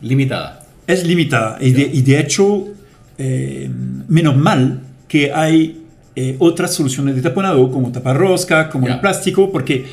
limitada. 0.00 0.60
es 0.86 1.06
limitada 1.06 1.58
y 1.60 1.72
de, 1.72 1.82
y 1.82 2.02
de 2.02 2.18
hecho, 2.18 2.68
eh, 3.18 3.70
menos 4.08 4.36
mal 4.36 4.80
que 5.08 5.30
hay 5.32 5.82
eh, 6.16 6.36
otras 6.38 6.74
soluciones 6.74 7.14
de 7.16 7.22
taponado 7.22 7.70
como 7.70 7.92
taparrosca, 7.92 8.68
como 8.70 8.86
el 8.88 8.98
plástico, 9.00 9.52
porque, 9.52 9.84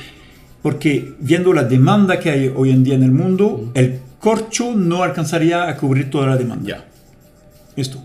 porque 0.61 1.13
viendo 1.19 1.53
la 1.53 1.63
demanda 1.63 2.19
que 2.19 2.29
hay 2.29 2.53
hoy 2.55 2.71
en 2.71 2.83
día 2.83 2.95
en 2.95 3.03
el 3.03 3.11
mundo, 3.11 3.71
el 3.75 3.99
corcho 4.19 4.73
no 4.75 5.03
alcanzaría 5.03 5.67
a 5.69 5.77
cubrir 5.77 6.09
toda 6.09 6.27
la 6.27 6.37
demanda. 6.37 6.67
Ya, 6.67 6.85
Esto. 7.75 8.01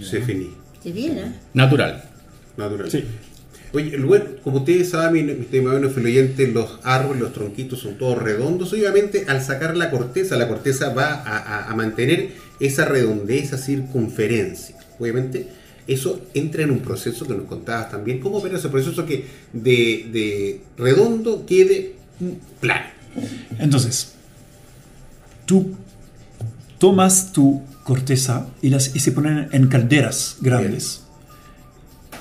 Se 0.00 0.20
finí. 0.22 0.50
Qué 0.82 0.92
bien, 0.92 1.18
¿eh? 1.18 1.32
natural. 1.54 2.04
Natural. 2.56 2.88
Sí. 2.90 3.04
Oye, 3.74 3.94
el 3.96 4.04
buen- 4.04 4.36
como 4.44 4.58
ustedes 4.58 4.90
saben, 4.90 5.26
mi 5.26 5.32
estimado 5.32 5.76
oyente, 5.78 6.46
los 6.46 6.78
árboles, 6.84 7.20
los 7.20 7.32
tronquitos 7.32 7.80
son 7.80 7.98
todos 7.98 8.16
redondos. 8.16 8.72
Obviamente, 8.72 9.24
al 9.28 9.42
sacar 9.42 9.76
la 9.76 9.90
corteza, 9.90 10.36
la 10.36 10.48
corteza 10.48 10.90
va 10.94 11.12
a, 11.14 11.36
a- 11.36 11.70
a 11.70 11.74
mantener 11.74 12.30
esa 12.60 12.84
redondez, 12.86 13.44
esa 13.44 13.58
circunferencia. 13.58 14.76
Obviamente, 14.98 15.48
eso 15.88 16.20
entra 16.34 16.62
en 16.62 16.70
un 16.70 16.80
proceso 16.80 17.26
que 17.26 17.34
nos 17.34 17.46
contabas 17.46 17.90
también. 17.90 18.20
¿Cómo 18.20 18.36
opera 18.36 18.58
ese 18.58 18.68
proceso 18.68 19.04
que 19.06 19.24
de, 19.52 20.06
de 20.12 20.60
redondo 20.76 21.44
quede 21.46 21.94
plano? 22.60 22.86
Entonces, 23.58 24.12
tú 25.46 25.74
tomas 26.78 27.32
tu 27.32 27.62
corteza 27.84 28.46
y, 28.60 28.68
las, 28.68 28.94
y 28.94 29.00
se 29.00 29.12
ponen 29.12 29.48
en 29.50 29.68
calderas 29.68 30.36
grandes. 30.40 31.04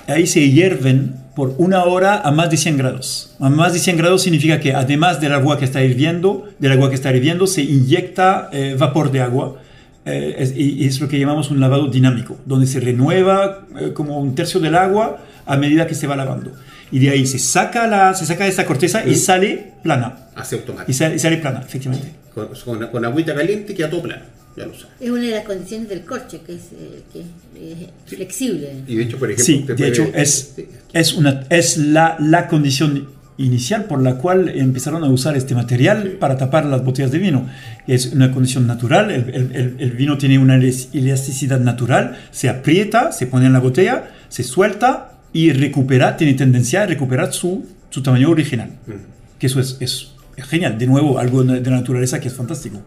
Ahí 0.08 0.25
se 0.25 0.49
hierven 0.49 1.17
por 1.36 1.53
una 1.58 1.84
hora 1.84 2.21
a 2.21 2.32
más 2.32 2.49
de 2.49 2.58
100 2.58 2.77
grados. 2.77 3.36
A 3.39 3.49
más 3.49 3.73
de 3.73 3.80
100 3.80 3.97
grados 3.97 4.23
significa 4.23 4.60
que 4.60 4.73
además 4.73 5.19
del 5.19 5.34
agua 5.34 5.60
que 5.60 5.65
está 5.65 5.84
hirviendo, 5.84 6.49
del 6.58 6.71
agua 6.71 6.89
que 6.89 6.95
está 6.95 7.13
hirviendo, 7.13 7.45
se 7.45 7.62
inyecta 7.62 8.49
eh, 8.53 8.75
vapor 8.80 9.12
de 9.12 9.19
agua. 9.19 9.62
Eh, 10.08 10.36
es- 10.39 10.54
y, 10.56 10.84
y 10.84 10.86
es 10.86 11.00
lo 11.00 11.08
que 11.08 11.20
llamamos 11.20 11.52
un 11.52 11.60
lavado 11.60 11.88
dinámico, 11.88 12.39
donde 12.46 12.65
se 12.67 12.80
renueva 12.80 13.65
eh, 13.80 13.91
como 13.93 14.20
un 14.20 14.34
tercio 14.36 14.60
del 14.60 14.76
agua 14.76 15.24
a 15.46 15.58
medida 15.58 15.86
que 15.88 15.96
se 15.96 16.08
va 16.08 16.15
lavando. 16.15 16.52
Y 16.91 17.00
de 17.00 17.10
ahí 17.10 17.26
se 17.28 17.38
saca, 17.39 17.86
la, 17.88 18.13
se 18.13 18.26
saca 18.26 18.48
esta 18.48 18.65
corteza 18.65 19.04
y 19.06 19.12
Mm. 19.12 19.15
sale 19.15 19.74
plana. 19.84 20.30
Hace 20.36 20.56
Y 20.56 20.60
automático. 20.60 20.98
sale, 20.98 21.15
y 21.15 21.20
sale 21.20 21.38
plana, 21.38 21.60
efectivamente. 21.65 22.12
Con, 22.34 22.48
con, 22.65 22.88
con 22.88 23.06
agüita 23.06 23.36
caliente 23.36 23.74
queda 23.76 23.89
todo 23.89 24.04
plano. 24.04 24.24
Ya 24.56 24.65
lo 24.65 24.74
sabes. 24.74 24.88
Es 25.00 25.10
una 25.10 25.22
de 25.22 25.32
las 25.32 25.43
condiciones 25.46 25.88
del 25.89 26.02
corcho, 26.06 26.41
que 26.43 26.56
es, 26.56 26.62
eh, 26.74 27.02
que 27.13 27.20
es 27.22 27.26
eh, 27.56 27.89
flexible. 28.06 28.72
Y 28.88 28.96
de 28.96 29.04
hecho, 29.04 29.17
por 29.20 29.30
ejemplo, 29.30 29.46
Sí, 29.46 29.63
de 29.67 29.76
puede- 29.76 29.89
hecho 29.89 30.10
es, 30.15 30.54
Sí. 30.56 30.67
es, 30.93 31.13
una, 31.13 31.43
es 31.50 31.78
la, 31.78 32.15
la 32.20 32.48
condición 32.48 33.10
inicial 33.38 33.86
por 33.86 34.02
la 34.02 34.15
cual 34.15 34.50
empezaron 34.50 35.04
a 35.04 35.10
usar 35.10 35.38
este 35.38 35.54
material 35.56 36.02
Sí. 36.04 36.17
para 36.19 36.38
tapar 36.38 36.65
las 36.65 36.84
botellas 36.84 37.12
de 37.12 37.19
vino. 37.19 37.47
Es 37.88 38.08
una 38.13 38.32
condición 38.32 38.65
natural, 38.67 39.12
el, 39.12 39.30
el- 39.30 39.56
el- 39.56 39.76
el 39.80 39.91
vino 39.91 40.17
tiene 40.17 40.39
una 40.39 40.58
elas- 40.58 40.89
elasticidad 40.93 41.60
natural, 41.60 42.17
se 42.32 42.50
aprieta, 42.50 43.12
se 43.12 43.28
pone 43.28 43.45
en 43.45 43.54
la 43.54 43.60
botella, 43.60 44.10
se 44.30 44.43
suelta 44.43 45.12
y 45.34 45.52
recupera, 45.54 46.17
tiene 46.17 46.34
tendencia 46.34 46.84
a 46.84 46.86
recuperar 46.88 47.32
su, 47.34 47.65
su 47.89 48.02
tamaño 48.02 48.30
original. 48.30 48.69
Mm. 48.88 48.91
Que 49.39 49.45
eso 49.47 49.60
es, 49.60 49.78
es, 49.80 50.12
es 50.36 50.45
genial, 50.45 50.78
de 50.80 50.88
nuevo, 50.88 51.19
algo 51.19 51.43
de 51.43 51.62
la 51.62 51.78
naturaleza 51.78 52.19
que 52.19 52.30
es 52.30 52.34
fantástico. 52.34 52.80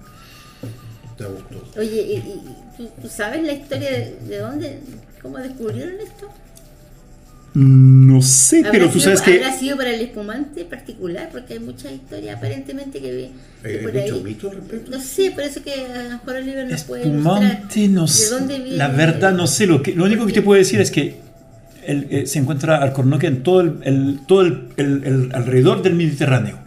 Te 1.16 1.24
gustó. 1.26 1.64
Oye, 1.78 2.02
¿y, 2.02 2.12
y- 2.16 2.42
¿tú, 2.76 2.88
tú 3.02 3.08
sabes 3.08 3.42
la 3.44 3.52
historia 3.52 3.90
de, 3.90 4.16
de 4.28 4.38
dónde, 4.38 4.80
cómo 5.22 5.36
descubrieron 5.38 5.94
esto? 6.02 6.28
No 7.52 8.22
sé, 8.22 8.58
¿Habrá 8.58 8.70
pero 8.70 8.86
tú 8.86 9.00
sido- 9.00 9.04
sabes 9.16 9.22
que... 9.22 9.34
¿Habrá 9.44 9.58
sido 9.58 9.76
para 9.76 9.90
el 9.92 10.00
espumante 10.00 10.64
particular? 10.64 11.30
Porque 11.32 11.54
hay 11.54 11.58
muchas 11.58 11.92
historias 11.92 12.36
aparentemente 12.36 13.00
que 13.00 13.30
¿Hay 13.64 13.76
por 13.78 13.92
muchos 13.92 14.18
ahí- 14.18 14.22
mitos 14.22 14.50
al 14.52 14.56
respecto? 14.58 14.90
No 14.92 15.00
sé, 15.00 15.30
por 15.32 15.42
eso 15.42 15.62
que 15.62 15.72
a 15.74 16.02
lo 16.04 16.10
mejor 16.10 16.36
Oliver 16.36 16.70
nos 16.70 16.84
puede 16.84 17.02
Espumante, 17.02 17.88
no 17.88 18.02
de 18.02 18.08
sé. 18.08 18.30
dónde 18.30 18.58
viene. 18.60 18.76
La 18.76 18.88
verdad, 18.88 19.32
no 19.32 19.48
sé. 19.48 19.66
Lo, 19.66 19.82
que, 19.82 19.94
lo 19.94 20.04
único 20.04 20.26
que 20.26 20.32
te 20.32 20.42
puedo 20.42 20.58
decir 20.58 20.80
es 20.80 20.92
que 20.92 21.16
el- 21.86 22.06
eh, 22.10 22.26
se 22.26 22.38
encuentra 22.38 22.76
alcornoque 22.76 23.26
en 23.26 23.42
todo, 23.42 23.62
el, 23.62 23.78
el- 23.82 24.20
todo 24.28 24.42
el, 24.42 24.68
el- 24.76 25.02
el 25.04 25.30
alrededor 25.34 25.82
del 25.82 25.94
Mediterráneo. 25.96 26.58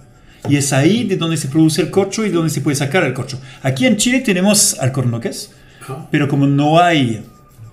Y 0.50 0.58
es 0.58 0.74
ahí 0.74 1.06
de 1.06 1.16
donde 1.16 1.38
se 1.38 1.48
produce 1.48 1.82
el 1.82 1.90
corcho 1.92 2.26
y 2.26 2.30
donde 2.30 2.50
se 2.50 2.60
puede 2.60 2.76
sacar 2.76 3.06
el 3.06 3.14
corcho. 3.14 3.40
Aquí 3.62 3.86
en 3.86 3.96
Chile 3.96 4.20
tenemos 4.20 4.78
alcornoques, 4.82 5.52
Ajá. 5.82 6.10
pero 6.12 6.28
como 6.28 6.46
no 6.46 6.78
hay 6.82 7.24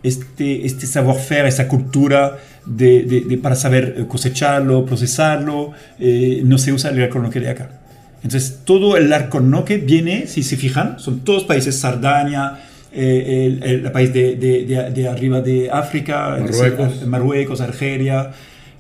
este, 0.03 0.65
este 0.67 0.87
savoir-faire, 0.87 1.47
esa 1.49 1.69
cultura 1.69 2.39
de, 2.67 3.03
de- 3.05 3.21
de- 3.23 3.39
para 3.39 3.55
saber 3.57 3.95
eh, 3.99 4.05
cosecharlo, 4.07 4.85
procesarlo, 4.87 5.73
eh, 5.99 6.43
no 6.45 6.59
se 6.59 6.73
usa 6.73 6.91
el 6.91 7.03
alcornoque 7.03 7.41
de 7.41 7.51
acá. 7.51 7.81
Entonces, 8.23 8.61
todo 8.65 8.97
el 8.97 9.13
alcornoque 9.13 9.79
viene, 9.79 10.27
si 10.27 10.43
se 10.43 10.57
fijan, 10.57 10.99
son 10.99 11.21
todos 11.21 11.45
países, 11.45 11.77
Sardaña, 11.77 12.59
eh, 12.93 13.47
el, 13.47 13.63
el- 13.63 13.87
el 13.87 13.93
país 13.93 14.13
de, 14.13 14.37
de- 14.37 14.65
de- 14.67 14.91
de 14.91 15.09
arriba 15.09 15.41
de 15.41 15.71
África, 15.71 16.37
es 16.39 16.47
decir, 16.49 16.63
Marruecos. 16.75 17.01
Ar- 17.03 17.07
Marruecos, 17.07 17.61
Argelia, 17.61 18.31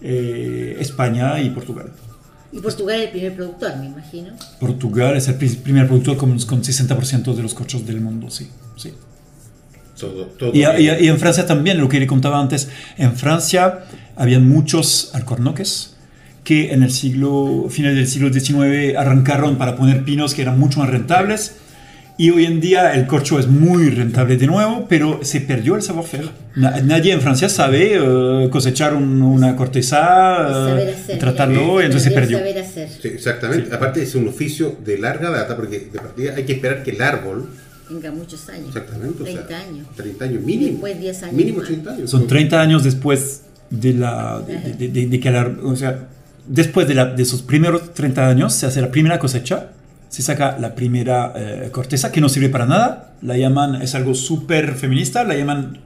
eh, 0.03 0.77
España 0.81 1.41
y 1.41 1.51
Portugal. 1.51 1.91
Y 2.53 2.59
Portugal 2.61 2.97
es 2.99 3.05
el 3.07 3.11
primer 3.13 3.35
productor, 3.37 3.77
me 3.79 3.87
imagino. 3.87 4.31
Portugal 4.59 5.17
es 5.17 5.29
el 5.29 5.37
pri- 5.37 5.57
primer 5.63 5.87
productor 5.87 6.17
con, 6.17 6.37
con 6.41 6.63
60% 6.63 7.35
de 7.35 7.43
los 7.43 7.55
cochos 7.55 7.87
del 7.87 8.01
mundo, 8.01 8.29
sí. 8.31 8.49
sí. 8.77 8.93
Todo, 10.01 10.25
todo 10.39 10.51
Y, 10.55 10.61
y- 10.65 11.05
y 11.05 11.09
en 11.09 11.19
Francia 11.19 11.47
también, 11.47 11.79
lo 11.79 11.89
que 11.89 12.01
le 12.01 12.07
contaba 12.07 12.41
antes, 12.41 12.69
en 12.99 13.15
Francia 13.17 13.81
habían 14.17 14.49
muchos 14.49 15.11
alcornoques 15.15 15.97
que 16.45 16.73
en 16.73 16.83
el 16.83 16.91
siglo, 16.91 17.67
final 17.71 17.95
del 17.95 18.07
siglo 18.09 18.33
XIX 18.33 18.97
arrancaron 18.97 19.57
para 19.57 19.77
poner 19.77 20.05
pinos 20.05 20.35
que 20.35 20.43
eran 20.43 20.59
mucho 20.59 20.81
más 20.81 20.89
rentables. 20.91 21.57
Y 22.17 22.29
hoy 22.31 22.45
en 22.45 22.61
día 22.61 22.93
el 22.95 23.07
corcho 23.07 23.39
es 23.39 23.47
muy 23.47 23.89
rentable 23.89 24.37
de 24.37 24.47
nuevo, 24.47 24.85
pero 24.91 25.21
se 25.23 25.41
perdió 25.41 25.75
el 25.77 25.81
savoir-faire. 25.83 26.29
Na- 26.55 26.79
nadie 26.83 27.13
en 27.15 27.23
Francia 27.23 27.49
sabe 27.49 27.93
eh, 27.95 28.49
cosechar 28.51 28.93
un- 28.95 29.23
una 29.23 29.57
corteza, 29.57 30.75
hacer. 30.93 31.19
tratarlo, 31.19 31.81
y 31.81 31.87
entonces 31.87 32.09
se 32.13 32.19
perdió. 32.19 32.39
saber 32.39 32.59
hacer. 32.59 32.89
Sí, 32.91 33.09
exactamente. 33.09 33.75
Aparte 33.75 34.03
es 34.03 34.15
un 34.15 34.29
oficio 34.29 34.77
de 34.85 34.99
larga 34.99 35.31
data 35.31 35.57
porque 35.57 35.89
de 35.93 35.99
partida 35.99 36.35
hay 36.37 36.45
que 36.45 36.53
esperar 36.55 36.83
que 36.83 36.91
el 36.91 37.01
árbol, 37.01 37.49
Tenga 37.91 38.11
muchos 38.13 38.49
años. 38.49 38.69
exactamente, 38.69 39.23
o 39.23 39.27
sea, 39.27 39.47
30 39.47 39.59
años. 39.69 39.87
30 39.97 40.25
años 40.25 40.43
mínimo. 40.43 40.71
Después 40.73 41.01
10 41.01 41.23
años 41.25 41.35
Mínimo 41.35 41.59
más. 41.59 41.67
30 41.67 41.91
años. 41.93 42.11
Son 42.11 42.27
30 42.27 42.61
años 42.61 42.85
después 42.85 43.43
de 43.69 43.93
la 43.95 44.41
de, 44.47 44.75
de- 44.75 44.89
de- 44.89 45.07
de 45.07 45.21
que 45.21 45.31
la- 45.31 45.53
o 45.65 45.77
sea, 45.77 46.09
después 46.47 46.87
de, 46.89 46.95
la- 46.95 47.07
de 47.07 47.23
esos 47.23 47.43
primeros 47.43 47.93
30 47.95 48.29
años 48.29 48.53
se 48.55 48.67
hace 48.67 48.81
la 48.81 48.91
primera 48.91 49.19
cosecha, 49.19 49.71
se 50.09 50.23
saca 50.23 50.57
la 50.59 50.75
primera 50.75 51.33
eh, 51.37 51.69
corteza 51.71 52.11
que 52.11 52.21
no 52.21 52.29
sirve 52.29 52.49
para 52.49 52.67
nada, 52.67 53.13
la 53.23 53.37
llaman, 53.37 53.83
es 53.83 53.95
algo 53.95 54.15
súper 54.15 54.75
feminista, 54.75 55.23
la 55.25 55.37
llaman. 55.37 55.79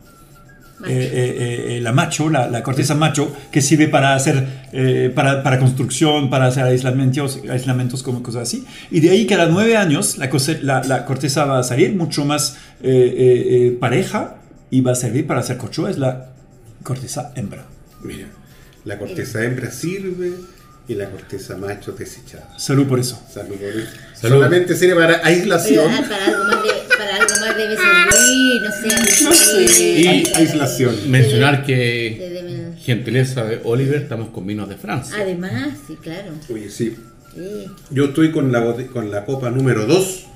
Eh, 0.86 0.92
eh, 0.92 1.76
eh, 1.76 1.80
la 1.80 1.92
macho, 1.92 2.28
la, 2.30 2.48
la 2.48 2.62
corteza 2.62 2.94
macho, 2.94 3.34
que 3.50 3.60
sirve 3.60 3.88
para 3.88 4.14
hacer, 4.14 4.46
eh, 4.72 5.10
para, 5.14 5.42
para 5.42 5.58
construcción, 5.58 6.30
para 6.30 6.46
hacer 6.46 6.64
aislamientos, 6.64 7.40
aislamientos 7.50 8.02
como 8.02 8.22
cosas 8.22 8.42
así. 8.42 8.64
Y 8.90 9.00
de 9.00 9.10
ahí 9.10 9.26
cada 9.26 9.46
nueve 9.46 9.76
años 9.76 10.18
la, 10.18 10.28
cose- 10.30 10.60
la, 10.62 10.82
la 10.84 11.04
corteza 11.04 11.44
va 11.44 11.58
a 11.58 11.62
salir 11.62 11.94
mucho 11.94 12.24
más 12.24 12.56
eh, 12.82 12.88
eh, 12.90 13.66
eh, 13.68 13.76
pareja 13.78 14.36
y 14.70 14.80
va 14.80 14.92
a 14.92 14.94
servir 14.96 15.26
para 15.26 15.40
hacer 15.40 15.56
corcho, 15.56 15.88
es 15.88 15.98
la 15.98 16.30
corteza 16.82 17.32
hembra. 17.36 17.64
Mira, 18.02 18.26
la 18.84 18.98
corteza 18.98 19.42
hembra 19.44 19.70
sirve 19.70 20.32
y 20.86 20.94
la 20.94 21.08
corteza 21.08 21.56
macho 21.56 21.92
desechada. 21.92 22.58
Salud 22.58 22.86
por 22.86 22.98
eso. 22.98 23.18
Salud 23.32 23.54
por 23.56 23.68
eso. 23.68 23.88
Salud. 24.14 24.36
Solamente 24.36 24.76
sirve 24.76 24.94
para 24.96 25.20
aislación. 25.26 25.90
para, 26.08 26.24
algo 26.26 26.44
más 26.44 26.56
para 27.04 27.16
algo 27.16 27.34
más 27.40 27.56
debe 27.56 27.76
servir, 27.76 28.62
no 28.62 28.70
sé. 28.70 29.24
No 29.24 29.32
sí, 29.68 30.24
aislación. 30.34 31.10
Mencionar 31.10 31.64
que, 31.64 32.72
gentileza 32.80 33.44
de 33.44 33.60
Oliver, 33.64 34.02
estamos 34.02 34.30
con 34.30 34.46
vinos 34.46 34.68
de 34.68 34.76
Francia. 34.76 35.16
Además, 35.20 35.78
sí, 35.86 35.96
claro. 36.00 36.32
Oye, 36.52 36.70
sí. 36.70 36.96
Sí. 37.34 37.66
Yo 37.90 38.06
estoy 38.06 38.30
con 38.30 38.52
la, 38.52 38.76
con 38.92 39.10
la 39.10 39.24
copa 39.24 39.50
número 39.50 39.86
2. 39.86 40.26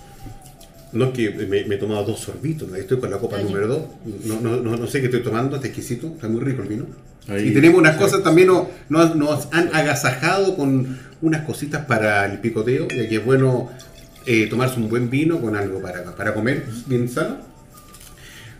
No 0.90 1.06
es 1.06 1.10
que 1.12 1.30
me, 1.30 1.64
me 1.64 1.74
he 1.74 1.78
tomado 1.78 2.04
dos 2.04 2.20
sorbitos, 2.20 2.72
estoy 2.74 2.98
con 2.98 3.10
la 3.10 3.18
copa 3.18 3.36
Oye. 3.36 3.44
número 3.44 3.68
2. 3.68 3.82
No, 4.24 4.40
no, 4.40 4.56
no, 4.56 4.76
no 4.76 4.86
sé 4.86 5.00
qué 5.00 5.06
estoy 5.06 5.22
tomando, 5.22 5.56
está 5.56 5.68
exquisito, 5.68 6.08
está 6.08 6.28
muy 6.28 6.40
rico 6.40 6.62
el 6.62 6.68
vino. 6.68 6.86
Ahí. 7.28 7.48
Y 7.48 7.54
tenemos 7.54 7.78
unas 7.78 7.96
cosas 7.96 8.22
también, 8.22 8.48
nos 8.88 9.48
han 9.52 9.74
agasajado 9.74 10.56
con 10.56 10.98
unas 11.20 11.42
cositas 11.42 11.84
para 11.84 12.24
el 12.24 12.38
picoteo, 12.38 12.88
ya 12.88 13.06
que 13.06 13.16
es 13.16 13.24
bueno 13.24 13.70
eh, 14.26 14.46
tomarse 14.48 14.78
un 14.78 14.88
buen 14.88 15.10
vino 15.10 15.40
con 15.40 15.56
algo 15.56 15.80
para, 15.80 16.14
para 16.16 16.34
comer, 16.34 16.64
bien 16.86 17.08
sano. 17.08 17.48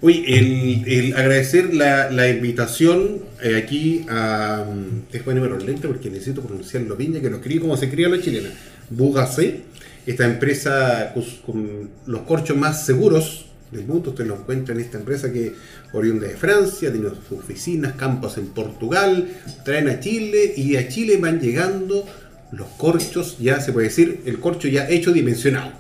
Oye, 0.01 0.23
el, 0.39 0.85
el 0.87 1.15
agradecer 1.17 1.75
la, 1.75 2.11
la 2.11 2.29
invitación 2.29 3.19
eh, 3.43 3.57
aquí 3.57 4.07
a. 4.09 4.65
mm, 4.65 5.11
Déjame 5.13 5.25
ponerme 5.25 5.49
los 5.49 5.65
lentes 5.65 5.87
porque 5.87 6.09
necesito 6.09 6.43
pronunciarlo 6.43 6.97
ya 6.99 7.21
que 7.21 7.31
lo 7.31 7.37
escribí 7.39 7.59
como 7.61 7.77
se 7.77 7.87
escribe 7.87 8.09
la 8.09 8.23
chilena. 8.23 8.51
Bugacé, 8.91 9.63
esta 10.07 10.25
empresa 10.25 11.13
con, 11.15 11.25
con 11.45 11.91
los 12.07 12.21
corchos 12.23 12.57
más 12.57 12.87
seguros 12.87 13.47
del 13.73 13.87
mundo. 13.87 14.11
Usted 14.11 14.25
lo 14.27 14.37
encuentra 14.37 14.73
en 14.75 14.81
esta 14.81 14.99
empresa 14.99 15.33
que 15.33 15.55
oriunda 15.93 16.29
de 16.29 16.37
Francia, 16.37 16.93
tiene 16.93 17.09
sus 17.09 17.39
oficinas, 17.39 17.95
campos 17.95 18.39
en 18.39 18.47
Portugal, 18.49 19.29
traen 19.65 19.89
a 19.89 19.99
Chile 19.99 20.55
y 20.57 20.77
a 20.77 20.89
Chile 20.89 21.17
van 21.17 21.41
llegando 21.41 22.07
los 22.53 22.69
corchos, 22.77 23.37
ya 23.39 23.61
se 23.61 23.73
puede 23.73 23.89
decir, 23.89 24.21
el 24.27 24.39
corcho 24.41 24.69
ya 24.69 24.89
hecho 24.89 25.13
dimensionado. 25.13 25.73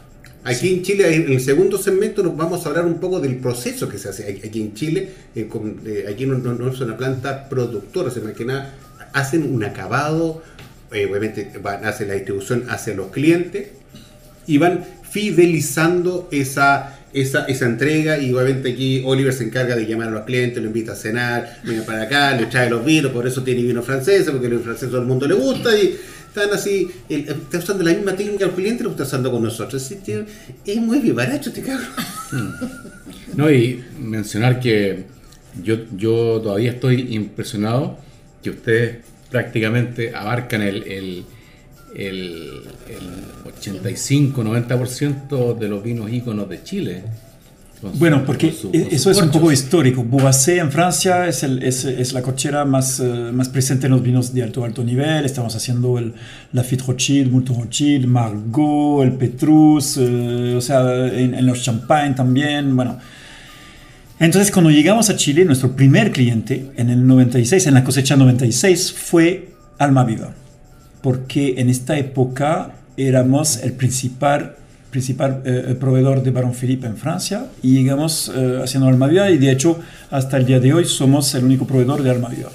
Aquí 0.44 0.72
en 0.72 0.82
Chile, 0.82 1.14
en 1.14 1.32
el 1.32 1.40
segundo 1.40 1.78
segmento, 1.78 2.22
nos 2.22 2.36
vamos 2.36 2.64
a 2.64 2.68
hablar 2.68 2.86
un 2.86 3.00
poco 3.00 3.20
del 3.20 3.36
proceso 3.36 3.88
que 3.88 3.98
se 3.98 4.08
hace 4.08 4.40
aquí 4.44 4.60
en 4.60 4.74
Chile. 4.74 5.08
eh, 5.34 5.46
con- 5.48 5.80
eh, 5.86 6.04
aquí 6.12 6.26
no, 6.26 6.38
no- 6.38 6.54
no 6.54 6.70
es 6.72 6.80
una 6.80 6.96
planta 6.96 7.48
productora, 7.48 8.10
sino 8.10 8.32
que 8.32 8.44
nada, 8.44 8.74
hacen 9.12 9.42
un 9.54 9.62
acabado, 9.64 10.42
eh, 10.92 11.06
obviamente 11.10 11.50
van, 11.62 11.84
hacen 11.84 12.08
la 12.08 12.14
distribución 12.14 12.64
hacia 12.68 12.94
los 12.94 13.08
clientes 13.08 13.68
y 14.46 14.58
van 14.58 14.84
fidelizando 15.10 16.28
esa, 16.30 16.98
esa, 17.12 17.44
esa 17.46 17.66
entrega 17.66 18.18
y 18.18 18.32
obviamente 18.32 18.72
aquí 18.72 19.02
Oliver 19.04 19.32
se 19.32 19.44
encarga 19.44 19.76
de 19.76 19.86
llamar 19.86 20.08
a 20.08 20.10
los 20.10 20.24
clientes, 20.24 20.62
lo 20.62 20.68
invita 20.68 20.92
a 20.92 20.96
cenar, 20.96 21.60
venga 21.64 21.82
para 21.84 22.02
acá, 22.02 22.34
le 22.36 22.46
trae 22.46 22.68
los 22.70 22.84
vinos, 22.84 23.12
por 23.12 23.26
eso 23.26 23.42
tiene 23.42 23.62
vino 23.62 23.82
francés, 23.82 24.26
porque 24.30 24.46
el 24.46 24.52
vino 24.52 24.64
francés 24.64 24.88
todo 24.90 25.00
el 25.00 25.06
mundo 25.06 25.26
le 25.26 25.34
gusta 25.34 25.76
y 25.78 25.98
están 26.40 26.58
así, 26.58 26.88
el- 27.08 27.28
está 27.28 27.58
usando 27.58 27.84
la 27.84 27.92
misma 27.92 28.14
técnica 28.16 28.44
al 28.46 28.52
cliente, 28.54 28.84
lo 28.84 28.90
está 28.90 29.02
usando 29.04 29.30
con 29.30 29.42
nosotros. 29.42 29.82
Sí, 29.82 29.96
tío, 29.96 30.24
Es 30.64 30.76
muy 30.78 31.00
vivaracho 31.00 31.50
este 31.50 31.62
cabrón. 31.62 31.88
No, 33.34 33.50
y 33.50 33.82
mencionar 34.00 34.60
que 34.60 35.04
yo, 35.62 35.76
yo 35.96 36.40
todavía 36.42 36.72
estoy 36.72 37.14
impresionado 37.14 37.98
que 38.42 38.50
ustedes 38.50 38.98
prácticamente 39.30 40.14
abarcan 40.14 40.62
el, 40.62 40.82
el, 40.84 41.24
el, 41.94 42.62
el 42.88 43.52
85-90% 43.60 45.58
de 45.58 45.68
los 45.68 45.82
vinos 45.82 46.10
íconos 46.12 46.48
de 46.48 46.62
Chile. 46.62 47.02
Bueno, 47.94 48.24
porque 48.26 48.50
con 48.50 48.74
eso 48.74 49.10
es 49.10 49.18
un 49.22 49.30
poco 49.30 49.52
histórico. 49.52 50.02
Bourasé 50.02 50.58
en 50.58 50.72
Francia 50.72 51.28
es, 51.28 51.42
el- 51.44 51.62
es, 51.62 51.84
es 51.84 52.12
la 52.12 52.22
cochera 52.22 52.64
más, 52.64 52.98
eh, 53.00 53.30
más 53.32 53.48
presente 53.48 53.86
en 53.86 53.92
los 53.92 54.02
vinos 54.02 54.34
de 54.34 54.42
alto 54.42 54.64
alto 54.64 54.82
nivel. 54.82 55.24
Estamos 55.24 55.54
haciendo 55.54 55.96
el 55.98 56.12
Lafite 56.52 56.82
Rothschild, 56.86 57.30
Mouton 57.30 57.56
Rothschild, 57.60 58.06
Margaux, 58.06 59.04
el 59.04 59.12
Petrus, 59.12 59.96
eh, 60.00 60.54
o 60.56 60.60
sea, 60.60 61.06
en, 61.06 61.34
en 61.34 61.46
los 61.46 61.62
champagne 61.62 62.14
también. 62.14 62.74
Bueno, 62.74 62.98
entonces 64.20 64.50
cuando 64.50 64.70
llegamos 64.70 65.08
a 65.10 65.16
Chile, 65.16 65.44
nuestro 65.44 65.76
primer 65.76 66.10
cliente 66.10 66.66
en 66.76 66.90
el 66.90 67.06
96, 67.06 67.66
en 67.68 67.74
la 67.74 67.84
cosecha 67.84 68.16
96, 68.16 68.92
fue 68.92 69.50
Alma 69.78 70.04
Viva. 70.04 70.32
Porque 71.02 71.54
en 71.58 71.68
esta 71.70 71.96
época 71.96 72.72
éramos 72.96 73.58
el 73.62 73.72
principal, 73.74 74.56
principal 74.90 75.42
eh, 75.44 75.76
proveedor 75.78 76.22
de 76.22 76.30
Baron 76.30 76.54
Philippe 76.54 76.86
en 76.86 76.96
Francia 76.96 77.46
y 77.62 77.74
llegamos 77.74 78.32
eh, 78.34 78.60
haciendo 78.62 78.88
Alma 78.88 79.06
Viva 79.06 79.30
y 79.30 79.38
de 79.38 79.50
hecho 79.52 79.78
hasta 80.10 80.36
el 80.38 80.46
día 80.46 80.60
de 80.60 80.72
hoy 80.72 80.84
somos 80.86 81.34
el 81.34 81.44
único 81.44 81.66
proveedor 81.66 82.02
de 82.02 82.10
Alma 82.10 82.28
Viva. 82.28 82.50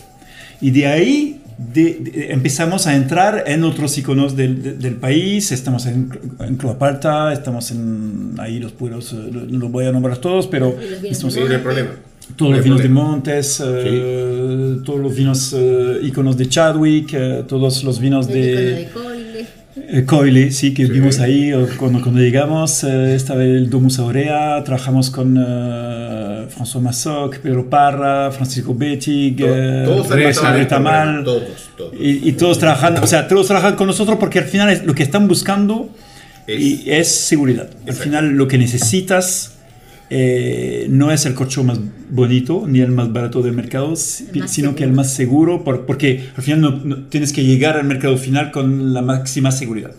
Y 0.62 0.72
de 0.72 0.88
ahí 0.88 1.40
de- 1.58 2.00
de- 2.02 2.32
empezamos 2.34 2.88
a 2.88 2.96
entrar 2.96 3.44
en 3.46 3.64
otros 3.64 3.96
iconos 4.00 4.36
del, 4.36 4.64
de- 4.64 4.74
del 4.74 4.96
país, 4.96 5.52
estamos 5.52 5.86
en, 5.86 6.10
en 6.40 6.56
Cloapalta, 6.56 7.32
estamos 7.32 7.70
en 7.70 8.34
ahí 8.40 8.60
los 8.60 8.72
pueblos, 8.72 9.14
eh, 9.14 9.30
no 9.50 9.60
los 9.60 9.72
voy 9.72 9.86
a 9.86 9.92
nombrar 9.92 10.18
todos, 10.18 10.48
pero 10.48 10.76
los 10.76 11.04
estamos 11.04 11.34
Sí, 11.36 11.40
no 11.48 11.52
hay 11.54 11.58
problema. 11.62 11.90
todos 12.36 12.50
No 12.52 12.56
los 12.58 12.64
vinos 12.64 12.80
de 12.80 12.86
problema. 12.86 13.08
Montes, 13.10 13.62
eh, 13.64 14.78
todos 14.84 15.00
los 15.00 15.16
vinos 15.16 15.54
eh, 15.56 16.00
iconos 16.04 16.36
de 16.38 16.50
Chadwick, 16.50 17.14
eh, 17.14 17.44
todos 17.48 17.84
los 17.84 18.00
vinos 18.00 18.28
de, 18.28 18.34
de 18.34 18.90
Coile. 19.76 20.00
eh, 20.00 20.06
Coile, 20.06 20.52
sí, 20.52 20.74
que 20.74 20.86
Sí. 20.86 20.92
vimos 20.92 21.20
ahí 21.20 21.52
eh, 21.52 21.68
cuando, 21.78 22.02
cuando 22.02 22.20
llegamos. 22.22 22.84
eh, 22.84 23.16
estaba 23.16 23.44
el 23.44 23.70
Domus 23.70 24.00
Aurea, 24.00 24.64
trabajamos 24.64 25.10
con 25.10 25.36
eh, 25.38 26.48
François 26.56 26.82
Massoc, 26.82 27.38
Pedro 27.40 27.70
Parra, 27.70 28.32
Francisco 28.32 28.74
Bettig, 28.76 29.42
eh, 29.42 29.84
Todos 29.86 30.10
Retamal. 30.10 30.68
programa, 30.70 31.24
Todos, 31.24 31.44
todos. 31.78 31.94
Y, 32.00 32.30
y 32.30 32.32
todos 32.34 32.60
trabajando, 32.60 33.02
o 33.02 33.08
sea, 33.08 33.28
todos 33.28 33.48
trabajan 33.48 33.76
con 33.76 33.88
nosotros 33.88 34.18
porque 34.20 34.40
al 34.40 34.46
final 34.46 34.70
es, 34.70 34.86
lo 34.86 34.94
que 34.96 35.04
están 35.04 35.28
buscando 35.28 35.90
Es- 36.48 36.60
y 36.62 36.84
es 36.92 37.08
seguridad. 37.08 37.70
Al 37.88 37.94
final 37.94 38.30
lo 38.32 38.48
que 38.48 38.58
necesitas 38.58 39.53
eh, 40.10 40.88
no 40.90 41.12
es 41.12 41.26
el 41.26 41.34
corcho 41.34 41.64
más 41.64 41.80
bonito 42.10 42.66
ni 42.68 42.82
el 42.82 42.92
más 42.92 43.12
barato 43.12 43.42
del 43.42 43.54
mercado, 43.54 43.96
sino 43.96 44.48
seguro. 44.48 44.76
que 44.76 44.84
el 44.84 44.92
más 44.94 45.14
seguro, 45.14 45.64
por- 45.64 45.86
porque 45.86 46.30
al 46.36 46.44
final 46.44 46.62
no- 46.62 46.72
no- 46.84 47.06
tienes 47.08 47.34
que 47.34 47.44
llegar 47.44 47.78
al 47.78 47.86
mercado 47.86 48.18
final 48.18 48.52
con 48.52 48.94
la 48.94 49.02
máxima 49.02 49.52
seguridad. 49.52 49.92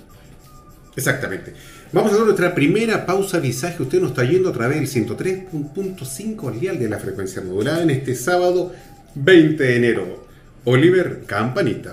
Exactamente. 0.96 1.52
Vamos 1.92 2.10
a 2.10 2.14
hacer 2.14 2.24
nuestra 2.26 2.54
primera 2.54 3.06
pausa 3.06 3.38
visaje. 3.38 3.82
Usted 3.82 4.00
nos 4.00 4.10
está 4.10 4.24
yendo 4.24 4.48
a 4.48 4.52
través 4.52 4.78
del 4.78 4.86
103.5 4.88 6.48
al 6.48 6.60
dial 6.60 6.78
de 6.78 6.88
la 6.88 6.98
frecuencia 6.98 7.40
modulada 7.42 7.82
en 7.82 7.90
este 7.90 8.14
sábado 8.14 8.72
20 9.14 9.62
de 9.62 9.76
enero. 9.76 10.26
Oliver 10.64 11.22
Campanita. 11.26 11.92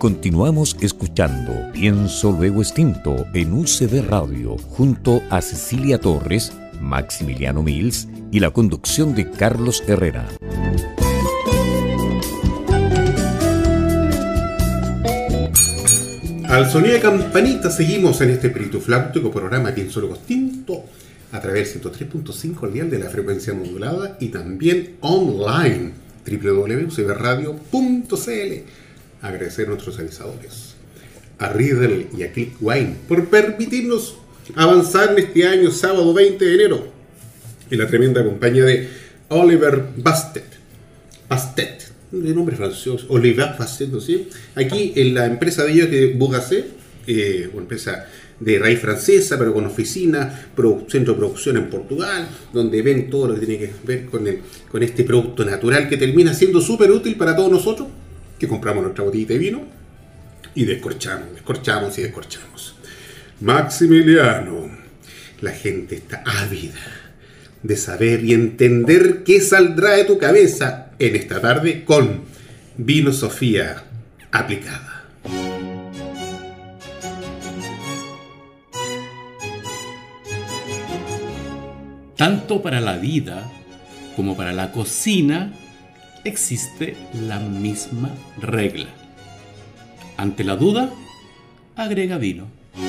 Continuamos 0.00 0.76
escuchando 0.80 1.70
Pienso 1.74 2.32
Luego 2.32 2.62
Extinto 2.62 3.26
en 3.34 3.52
UCB 3.52 4.08
Radio 4.08 4.56
junto 4.56 5.20
a 5.28 5.42
Cecilia 5.42 6.00
Torres, 6.00 6.54
Maximiliano 6.80 7.62
Mills 7.62 8.08
y 8.32 8.40
la 8.40 8.50
conducción 8.50 9.14
de 9.14 9.30
Carlos 9.30 9.84
Herrera. 9.86 10.26
Al 16.48 16.70
sonido 16.70 16.94
de 16.94 17.00
campanita 17.00 17.70
seguimos 17.70 18.22
en 18.22 18.30
este 18.30 18.46
espíritu 18.46 18.80
fláutico 18.80 19.30
programa 19.30 19.74
Pienso 19.74 20.00
Luego 20.00 20.14
Extinto 20.14 20.82
a 21.30 21.42
través 21.42 21.74
del 21.74 21.82
103.5 21.92 22.62
al 22.62 22.72
dial 22.72 22.88
de 22.88 23.00
la 23.00 23.10
frecuencia 23.10 23.52
modulada 23.52 24.16
y 24.18 24.28
también 24.28 24.96
online 25.02 25.92
www.ucbradio.cl 26.24 28.79
Agradecer 29.22 29.66
a 29.66 29.70
nuestros 29.70 29.98
avisadores, 29.98 30.74
a 31.38 31.48
Riddle 31.50 32.06
y 32.16 32.22
a 32.22 32.32
Click 32.32 32.54
Wine 32.60 32.96
por 33.08 33.26
permitirnos 33.28 34.16
avanzar 34.56 35.12
en 35.12 35.24
este 35.26 35.46
año 35.46 35.70
sábado 35.70 36.12
20 36.14 36.44
de 36.44 36.54
enero 36.54 36.86
en 37.70 37.78
la 37.78 37.86
tremenda 37.86 38.24
compañía 38.24 38.64
de 38.64 38.88
Oliver 39.28 39.88
Bastet. 39.96 40.44
Bastet, 41.28 41.92
de 42.10 42.34
nombre 42.34 42.56
francés, 42.56 43.04
Oliver 43.08 43.50
Bastet, 43.58 43.88
¿no 43.90 44.00
sé? 44.00 44.26
Aquí 44.56 44.92
en 44.96 45.14
la 45.14 45.26
empresa 45.26 45.64
de 45.64 45.72
ellos 45.72 45.88
que 45.88 46.06
Bugacé, 46.14 46.64
eh, 47.06 47.48
una 47.52 47.62
empresa 47.62 48.06
de 48.40 48.58
raíz 48.58 48.80
francesa, 48.80 49.38
pero 49.38 49.52
con 49.52 49.66
oficina, 49.66 50.48
centro 50.88 51.12
de 51.12 51.18
producción 51.18 51.58
en 51.58 51.68
Portugal, 51.70 52.26
donde 52.52 52.80
ven 52.82 53.10
todo 53.10 53.28
lo 53.28 53.34
que 53.38 53.46
tiene 53.46 53.58
que 53.66 53.72
ver 53.84 54.06
con, 54.06 54.26
el- 54.26 54.40
con 54.70 54.82
este 54.82 55.04
producto 55.04 55.44
natural 55.44 55.88
que 55.88 55.96
termina 55.98 56.32
siendo 56.34 56.60
súper 56.60 56.90
útil 56.90 57.16
para 57.16 57.36
todos 57.36 57.50
nosotros, 57.52 57.88
que 58.40 58.48
compramos 58.48 58.82
nuestra 58.82 59.04
botellita 59.04 59.34
de 59.34 59.38
vino 59.38 59.62
y 60.54 60.64
descorchamos, 60.64 61.34
descorchamos 61.34 61.96
y 61.98 62.02
descorchamos. 62.02 62.74
Maximiliano, 63.42 64.70
la 65.42 65.50
gente 65.52 65.96
está 65.96 66.24
ávida 66.24 66.80
de 67.62 67.76
saber 67.76 68.24
y 68.24 68.32
entender 68.32 69.22
qué 69.24 69.42
saldrá 69.42 69.90
de 69.90 70.04
tu 70.04 70.16
cabeza 70.16 70.92
en 70.98 71.16
esta 71.16 71.40
tarde 71.40 71.84
con 71.84 72.22
Vino 72.78 73.12
Sofía 73.12 73.84
aplicada. 74.32 75.04
Tanto 82.16 82.62
para 82.62 82.80
la 82.80 82.96
vida 82.96 83.50
como 84.16 84.34
para 84.34 84.52
la 84.52 84.72
cocina 84.72 85.52
existe 86.24 86.96
la 87.26 87.38
misma 87.38 88.10
regla. 88.40 88.86
Ante 90.16 90.44
la 90.44 90.56
duda, 90.56 90.90
agrega 91.76 92.18
vino. 92.18 92.46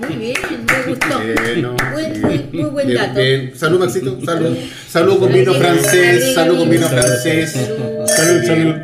Muy 0.00 0.16
bien, 0.16 0.34
me 0.66 0.90
gustó. 0.90 1.18
Bueno, 1.18 1.76
Buen- 1.92 2.14
sí. 2.14 2.20
muy, 2.20 2.38
muy 2.62 2.70
buen 2.70 2.86
Bien, 2.88 2.98
dato. 2.98 3.20
bien. 3.20 3.52
Salud, 3.56 3.78
Maxito. 3.80 4.20
Salud. 4.24 4.56
Salud 4.88 5.18
con 5.18 5.32
vino 5.32 5.54
francés. 5.54 6.34
Salud 6.34 6.58
con 6.58 6.70
vino 6.70 6.88
francés. 6.88 7.52
Salud. 7.52 8.06
Salud, 8.06 8.42
salud. 8.44 8.74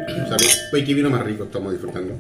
Oye, 0.73 0.85
qué 0.85 0.95
vino 0.95 1.11
más 1.11 1.25
rico 1.25 1.45
estamos 1.45 1.73
disfrutando. 1.73 2.19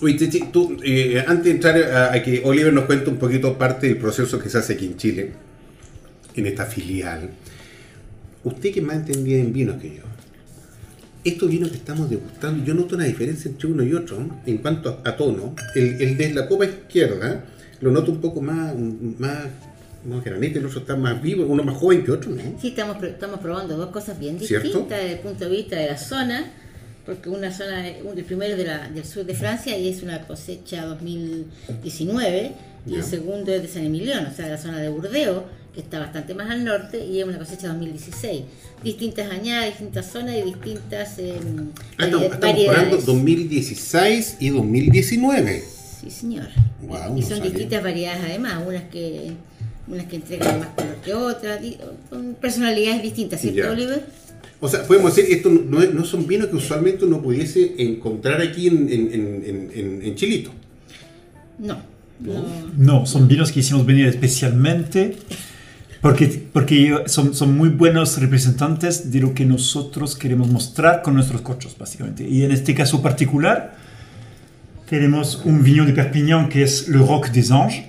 Oye, 0.00 0.16
Chichi, 0.16 0.44
tú, 0.52 0.76
eh, 0.84 1.22
antes 1.26 1.44
de 1.44 1.50
entrar 1.50 1.76
a, 1.82 2.12
a 2.14 2.22
que 2.22 2.40
Oliver 2.44 2.72
nos 2.72 2.84
cuente 2.84 3.10
un 3.10 3.16
poquito 3.18 3.58
parte 3.58 3.88
del 3.88 3.96
proceso 3.98 4.38
que 4.38 4.48
se 4.48 4.58
hace 4.58 4.74
aquí 4.74 4.86
en 4.86 4.96
Chile, 4.96 5.32
en 6.38 6.46
esta 6.46 6.66
filial, 6.66 7.30
usted 8.44 8.72
que 8.72 8.80
más 8.82 8.96
entendida 8.96 9.38
en 9.40 9.52
vinos 9.52 9.80
que 9.80 9.96
yo, 9.96 10.02
estos 11.24 11.48
vinos 11.50 11.70
que 11.70 11.76
estamos 11.76 12.08
degustando, 12.08 12.64
yo 12.64 12.74
noto 12.74 12.94
una 12.94 13.04
diferencia 13.04 13.50
entre 13.50 13.66
uno 13.68 13.82
y 13.82 13.92
otro 13.92 14.18
¿no? 14.20 14.40
en 14.46 14.58
cuanto 14.58 15.00
a, 15.04 15.08
a 15.10 15.16
tono. 15.16 15.54
El, 15.74 16.00
el 16.00 16.16
de 16.16 16.32
la 16.32 16.48
copa 16.48 16.64
izquierda 16.64 17.44
lo 17.80 17.90
noto 17.90 18.12
un 18.12 18.20
poco 18.20 18.40
más, 18.40 18.74
más, 19.18 19.46
más 20.08 20.24
granete, 20.24 20.58
el 20.60 20.66
otro 20.66 20.80
está 20.80 20.96
más 20.96 21.20
vivo, 21.20 21.44
uno 21.46 21.62
más 21.64 21.76
joven 21.76 22.04
que 22.04 22.12
otro, 22.12 22.30
¿no? 22.30 22.40
Sí, 22.60 22.68
estamos, 22.68 23.02
estamos 23.02 23.40
probando 23.40 23.76
dos 23.76 23.90
cosas 23.90 24.18
bien 24.18 24.38
¿Cierto? 24.40 24.66
distintas 24.68 24.98
desde 25.00 25.12
el 25.14 25.18
punto 25.20 25.44
de 25.44 25.50
vista 25.50 25.76
de 25.76 25.86
la 25.88 25.98
zona, 25.98 26.50
porque 27.04 27.28
una 27.28 27.52
zona, 27.52 27.86
el 27.88 28.24
primero 28.24 28.52
es 28.52 28.58
de 28.58 28.64
la- 28.64 28.88
del 28.88 29.04
sur 29.04 29.24
de 29.26 29.34
Francia 29.34 29.76
y 29.76 29.88
es 29.88 30.02
una 30.02 30.26
cosecha 30.26 30.86
2019, 30.86 32.52
y 32.86 32.94
el 32.94 33.02
segundo 33.02 33.52
es 33.52 33.62
de 33.62 33.68
San 33.68 33.84
Emiliano, 33.84 34.28
o 34.30 34.34
sea, 34.34 34.48
la 34.48 34.56
zona 34.58 34.78
de 34.78 34.88
Burdeos, 34.88 35.42
que 35.78 35.82
está 35.82 36.00
bastante 36.00 36.34
más 36.34 36.50
al 36.50 36.64
norte, 36.64 37.06
y 37.06 37.20
es 37.20 37.24
una 37.24 37.38
cosecha 37.38 37.68
2016. 37.68 38.42
Distintas 38.82 39.30
añadas, 39.30 39.66
distintas 39.70 40.10
zonas 40.10 40.34
y 40.36 40.42
distintas 40.42 41.16
eh, 41.20 41.34
Ah, 41.98 42.04
estamos, 42.06 42.26
vari- 42.26 42.32
estamos 42.34 42.42
hablando 42.42 42.72
variedades. 42.72 43.06
2016 43.06 44.36
y 44.40 44.48
2019. 44.50 45.64
Sí, 46.00 46.10
señor. 46.10 46.48
Guau, 46.82 47.16
y 47.16 47.20
no 47.20 47.26
son 47.28 47.36
sabía. 47.38 47.52
distintas 47.52 47.82
variedades 47.84 48.24
además, 48.24 48.60
unas 48.66 48.82
que 48.90 49.32
unas 49.86 50.06
que 50.06 50.16
entregan 50.16 50.58
más 50.58 50.68
color 50.74 50.96
que 51.04 51.14
otras, 51.14 51.60
con 52.10 52.34
personalidades 52.34 53.02
distintas, 53.02 53.40
¿cierto, 53.40 53.60
Ya. 53.60 53.70
Oliver? 53.70 54.04
O 54.60 54.68
sea, 54.68 54.82
podemos 54.82 55.14
decir, 55.14 55.32
esto 55.32 55.48
no, 55.48 55.80
es- 55.80 55.94
no 55.94 56.04
son 56.04 56.26
vinos 56.26 56.48
que 56.48 56.56
usualmente 56.56 57.04
uno 57.04 57.22
pudiese 57.22 57.76
encontrar 57.78 58.42
aquí 58.42 58.66
en, 58.66 58.88
en, 58.92 59.12
en- 59.12 59.44
en- 59.46 59.70
en- 59.74 60.02
en 60.02 60.14
Chilito. 60.16 60.50
No. 61.60 61.78
no. 62.20 62.44
No, 62.76 63.06
son 63.06 63.28
vinos 63.28 63.52
que 63.52 63.60
hicimos 63.60 63.86
venir 63.86 64.06
especialmente 64.08 65.16
porque, 66.00 66.48
porque 66.52 67.04
son, 67.06 67.34
son 67.34 67.56
muy 67.56 67.68
buenos 67.68 68.20
representantes 68.20 69.10
de 69.10 69.20
lo 69.20 69.34
que 69.34 69.44
nosotros 69.44 70.16
queremos 70.16 70.48
mostrar 70.48 71.02
con 71.02 71.14
nuestros 71.14 71.40
corchos, 71.40 71.76
básicamente. 71.78 72.26
Y 72.26 72.44
en 72.44 72.52
este 72.52 72.74
caso 72.74 73.02
particular, 73.02 73.76
tenemos 74.88 75.42
un 75.44 75.62
viño 75.62 75.84
de 75.84 75.92
Perpignan 75.92 76.48
que 76.48 76.62
es 76.62 76.88
Le 76.88 76.98
Roc 76.98 77.30
des 77.30 77.50
Anges 77.50 77.84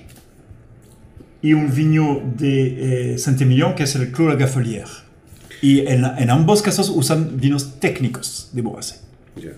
y 1.42 1.54
un 1.54 1.74
viño 1.74 2.22
de 2.36 3.14
eh, 3.14 3.18
Saint-Emilion 3.18 3.74
que 3.74 3.84
es 3.84 3.94
el 3.94 4.10
Clos 4.12 4.28
la 4.28 4.36
Gaffelière. 4.36 4.90
Y 5.62 5.80
en, 5.80 6.04
en 6.04 6.30
ambos 6.30 6.62
casos 6.62 6.90
usan 6.90 7.38
vinos 7.38 7.80
técnicos 7.80 8.50
de 8.52 8.62
Bourgogne. 8.62 8.96
Ya. 9.36 9.50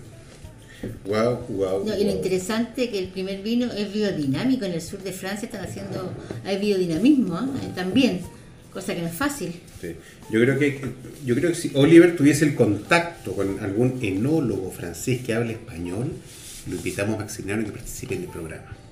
Wow, 1.05 1.45
wow. 1.49 1.85
No, 1.85 1.97
y 1.97 2.03
lo 2.03 2.11
interesante 2.11 2.85
es 2.85 2.89
que 2.89 2.99
el 2.99 3.07
primer 3.07 3.41
vino 3.41 3.71
es 3.71 3.91
biodinámico. 3.91 4.65
En 4.65 4.73
el 4.73 4.81
sur 4.81 5.01
de 5.01 5.11
Francia 5.11 5.45
están 5.45 5.63
haciendo, 5.63 6.11
hay 6.45 6.57
biodinamismo 6.57 7.39
¿eh? 7.39 7.71
también, 7.75 8.19
cosa 8.73 8.95
que 8.95 9.01
no 9.01 9.07
es 9.07 9.13
fácil. 9.13 9.53
Yo 10.31 10.41
creo 10.41 10.57
que 10.57 10.81
yo 11.25 11.35
creo 11.35 11.49
que 11.49 11.55
si 11.55 11.71
Oliver 11.75 12.15
tuviese 12.15 12.45
el 12.45 12.55
contacto 12.55 13.33
con 13.33 13.59
algún 13.59 13.99
enólogo 14.01 14.71
francés 14.71 15.21
que 15.23 15.33
hable 15.33 15.53
español, 15.53 16.11
lo 16.67 16.75
invitamos 16.75 17.15
a 17.15 17.19
Maximiliano 17.19 17.65
que 17.65 17.71
participe 17.71 18.15
en 18.15 18.23
el 18.23 18.29
programa. 18.29 18.82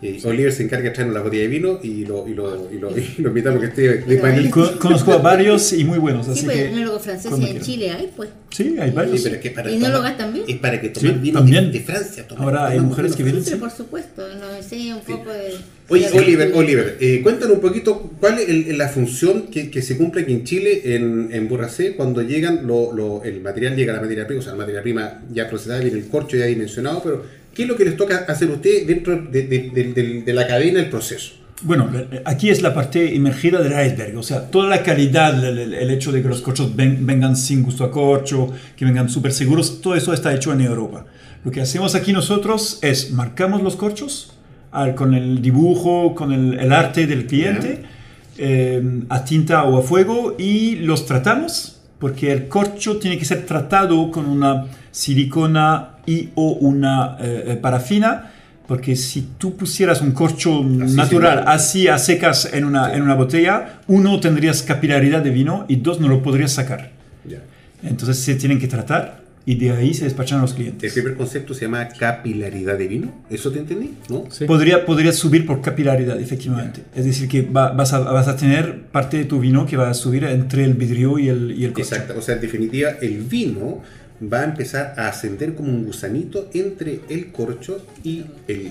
Eh, 0.00 0.20
Oliver 0.24 0.52
se 0.52 0.62
encarga 0.62 0.84
de 0.84 0.90
traernos 0.94 1.16
la 1.16 1.22
botella 1.22 1.42
de 1.42 1.48
vino 1.48 1.80
y 1.82 2.04
lo, 2.06 2.28
y 2.28 2.32
lo, 2.34 2.70
y 2.72 2.78
lo, 2.78 2.96
y 2.96 3.16
lo 3.20 3.28
invitamos 3.30 3.58
que 3.60 3.66
esté 3.66 3.82
de 3.82 3.98
Pero 4.06 4.20
panel. 4.22 4.50
conozco 4.78 5.12
a 5.12 5.16
varios 5.18 5.72
y 5.72 5.82
muy 5.82 5.98
buenos, 5.98 6.26
Sí, 6.26 6.32
así 6.32 6.44
pues 6.44 6.56
que... 6.56 6.64
enólogos 6.68 7.02
franceses 7.02 7.30
cuando 7.30 7.46
en 7.48 7.52
quieran. 7.54 7.66
Chile 7.66 7.90
hay, 7.90 8.10
pues. 8.16 8.28
Sí, 8.50 8.76
hay 8.78 8.90
Sí, 8.90 8.94
varios. 8.96 9.20
pero 9.22 9.34
es 9.34 9.40
que 9.40 9.50
para 9.50 9.70
¿Y 9.72 9.74
no 9.74 9.86
tomar- 9.86 9.92
lo 9.96 10.02
gastan 10.02 10.32
bien? 10.32 10.44
Es 10.46 10.56
para 10.58 10.80
que 10.80 10.88
tomar 10.90 11.12
Sí, 11.14 11.18
vino 11.20 11.38
también. 11.40 11.64
de, 11.72 11.78
de 11.78 11.84
Francia. 11.84 12.28
tomar- 12.28 12.44
Ahora 12.44 12.68
hay 12.68 12.78
mujeres 12.80 13.16
que 13.16 13.24
vienen, 13.24 13.42
Pero 13.42 13.56
sí. 13.56 13.60
por 13.60 13.70
supuesto, 13.72 14.22
nos 14.36 14.56
enseña 14.56 14.94
un 14.96 15.02
poco 15.02 15.32
de... 15.32 15.54
Oye, 15.88 16.06
Oliver. 16.12 16.52
Oliver, 16.54 16.96
eh, 17.00 17.20
cuéntanos 17.22 17.56
un 17.56 17.60
poquito 17.60 18.12
cuál 18.20 18.38
es 18.38 18.48
el- 18.48 18.78
la 18.78 18.88
función 18.88 19.48
que, 19.48 19.68
que 19.68 19.82
se 19.82 19.96
cumple 19.96 20.22
aquí 20.22 20.32
en 20.32 20.44
Chile, 20.44 20.94
en, 20.94 21.30
en 21.32 21.48
Burracé, 21.48 21.96
cuando 21.96 22.22
llegan 22.22 22.66
lo, 22.68 22.92
lo- 22.92 23.24
el 23.24 23.40
material, 23.40 23.74
llega 23.74 23.94
la 23.94 24.00
materia 24.00 24.26
prima, 24.28 24.38
o 24.40 24.42
sea, 24.44 24.52
la 24.52 24.58
materia 24.58 24.80
prima 24.82 25.22
ya 25.32 25.48
procesada, 25.48 25.80
viene 25.80 25.98
el 25.98 26.06
corcho 26.06 26.36
ya 26.36 26.44
dimensionado, 26.46 27.02
pero 27.02 27.37
¿qué 27.58 27.64
es 27.64 27.68
lo 27.68 27.74
que 27.74 27.84
les 27.84 27.96
toca 27.96 28.24
hacer 28.28 28.48
a 28.50 28.52
ustedes 28.52 28.86
dentro 28.86 29.16
de, 29.20 29.42
de- 29.42 29.70
de- 29.74 30.22
de- 30.24 30.32
la 30.32 30.46
cadena 30.46 30.78
del 30.78 30.88
proceso? 30.90 31.32
Bueno, 31.62 31.90
eh, 31.92 32.22
aquí 32.24 32.50
es 32.50 32.62
la 32.62 32.72
parte 32.72 33.16
emergida 33.16 33.60
del 33.60 33.72
iceberg, 33.72 34.16
o 34.16 34.22
sea, 34.22 34.48
toda 34.48 34.68
la 34.68 34.84
calidad, 34.84 35.44
el, 35.44 35.58
el- 35.58 35.74
el 35.74 35.90
hecho 35.90 36.12
de 36.12 36.22
que 36.22 36.28
los 36.28 36.40
corchos 36.40 36.76
ven- 36.76 37.04
vengan 37.04 37.36
sin 37.36 37.64
gusto 37.64 37.82
a 37.82 37.90
corcho, 37.90 38.52
que 38.76 38.84
vengan 38.84 39.08
súper 39.08 39.32
seguros, 39.32 39.80
todo 39.80 39.96
eso 39.96 40.12
está 40.12 40.32
hecho 40.32 40.52
en 40.52 40.60
Europa. 40.60 41.04
Lo 41.44 41.50
que 41.50 41.60
hacemos 41.60 41.96
aquí 41.96 42.12
nosotros 42.12 42.78
es 42.82 43.10
marcamos 43.10 43.60
los 43.64 43.74
corchos 43.74 44.34
al- 44.70 44.94
con 44.94 45.14
el 45.14 45.42
dibujo, 45.42 46.14
con 46.14 46.30
el, 46.32 46.60
el 46.60 46.72
arte 46.72 47.08
del 47.08 47.26
cliente, 47.26 47.82
eh, 48.38 48.80
a 49.08 49.24
tinta 49.24 49.64
o 49.64 49.78
a 49.78 49.82
fuego, 49.82 50.36
y 50.38 50.76
los 50.76 51.06
tratamos, 51.06 51.80
porque 51.98 52.30
el 52.30 52.46
corcho 52.46 52.98
tiene 52.98 53.18
que 53.18 53.24
ser 53.24 53.44
tratado 53.46 54.12
con 54.12 54.26
una 54.26 54.66
silicona 54.92 55.96
y 56.08 56.30
o 56.34 56.52
una 56.52 57.16
eh, 57.20 57.44
eh, 57.48 57.56
parafina, 57.56 58.30
porque 58.66 58.96
si 58.96 59.28
tú 59.38 59.56
pusieras 59.56 60.00
un 60.00 60.12
corcho 60.12 60.62
natural 60.64 61.38
sin- 61.40 61.48
así 61.48 61.88
a 61.88 61.98
secas 61.98 62.48
en 62.52 62.64
una, 62.64 62.94
en 62.94 63.02
una 63.02 63.14
botella, 63.14 63.80
uno 63.86 64.20
tendrías 64.20 64.62
capilaridad 64.62 65.22
de 65.22 65.30
vino 65.30 65.64
y 65.68 65.76
dos 65.76 66.00
no 66.00 66.08
lo 66.08 66.22
podrías 66.22 66.52
sacar. 66.52 66.90
Ya. 67.28 67.38
Entonces 67.82 68.18
se 68.18 68.34
tienen 68.34 68.58
que 68.58 68.68
tratar 68.68 69.26
y 69.46 69.54
de 69.54 69.70
ahí 69.70 69.94
se 69.94 70.04
despachan 70.04 70.38
a 70.40 70.42
los 70.42 70.50
El 70.50 70.56
clientes. 70.56 70.92
primer 70.92 71.14
concepto 71.16 71.54
se 71.54 71.62
llama 71.64 71.88
capilaridad 71.88 72.76
de 72.76 72.86
vino, 72.86 73.08
¿eso 73.30 73.50
te 73.50 73.58
entendí? 73.60 73.94
¿No? 74.10 74.24
Sí. 74.30 74.44
Podría, 74.44 74.84
podría 74.84 75.12
subir 75.12 75.46
por 75.46 75.62
capilaridad, 75.62 76.20
efectivamente. 76.20 76.82
Es 76.94 77.06
decir, 77.06 77.26
que 77.28 77.40
va- 77.42 77.70
vas, 77.70 77.94
a, 77.94 78.00
vas 78.00 78.28
a 78.28 78.36
tener 78.36 78.82
parte 78.92 79.16
de 79.16 79.24
tu 79.24 79.40
vino 79.40 79.64
que 79.64 79.78
va 79.78 79.88
a 79.88 79.94
subir 79.94 80.24
entre 80.24 80.64
el 80.64 80.74
vidrio 80.74 81.18
y 81.18 81.28
el, 81.30 81.52
y 81.58 81.64
el 81.64 81.72
corcho. 81.72 81.94
Exacto, 81.94 82.14
o 82.18 82.20
sea, 82.20 82.34
en 82.34 82.42
definitiva, 82.42 82.90
el 83.00 83.22
vino 83.22 83.80
va 84.20 84.40
a 84.40 84.44
empezar 84.44 84.94
a 84.96 85.08
ascender 85.08 85.54
como 85.54 85.70
un 85.70 85.84
gusanito 85.84 86.48
entre 86.52 87.00
el 87.08 87.30
corcho 87.30 87.84
y 88.02 88.24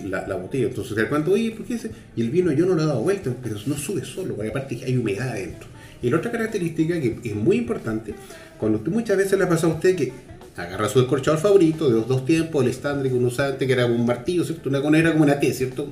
la, 0.05 0.27
la 0.27 0.35
botella. 0.35 0.67
Entonces, 0.67 1.05
cuenta, 1.05 1.31
oye, 1.31 1.51
¿por 1.51 1.65
qué 1.65 1.75
ese? 1.75 1.91
Y 2.15 2.21
el 2.21 2.29
vino 2.29 2.51
yo 2.51 2.65
no 2.65 2.75
lo 2.75 2.83
he 2.83 2.85
dado 2.85 3.01
vuelta, 3.01 3.33
pero 3.41 3.55
no 3.65 3.77
sube 3.77 4.03
solo, 4.03 4.35
porque 4.35 4.49
aparte 4.49 4.79
hay 4.83 4.97
humedad 4.97 5.29
adentro. 5.29 5.67
Y 6.01 6.09
la 6.09 6.17
otra 6.17 6.31
característica 6.31 6.99
que 6.99 7.19
es 7.23 7.35
muy 7.35 7.57
importante, 7.57 8.13
cuando 8.59 8.79
tú 8.79 8.91
muchas 8.91 9.17
veces 9.17 9.37
le 9.37 9.45
ha 9.45 9.49
pasado 9.49 9.73
a 9.73 9.75
usted 9.75 9.95
que 9.95 10.11
agarra 10.55 10.89
su 10.89 10.99
descorchador 10.99 11.39
favorito 11.39 11.87
de 11.87 11.95
los 11.95 12.07
dos 12.07 12.25
tiempos, 12.25 12.63
el 12.63 12.69
estándar 12.69 13.07
que 13.07 13.13
uno 13.13 13.27
usaba 13.27 13.49
antes, 13.49 13.67
que 13.67 13.73
era 13.73 13.85
un 13.85 14.05
martillo, 14.05 14.43
¿cierto? 14.43 14.69
Una 14.69 14.81
conera 14.81 15.11
como 15.11 15.23
una 15.23 15.39
T, 15.39 15.53
¿cierto? 15.53 15.87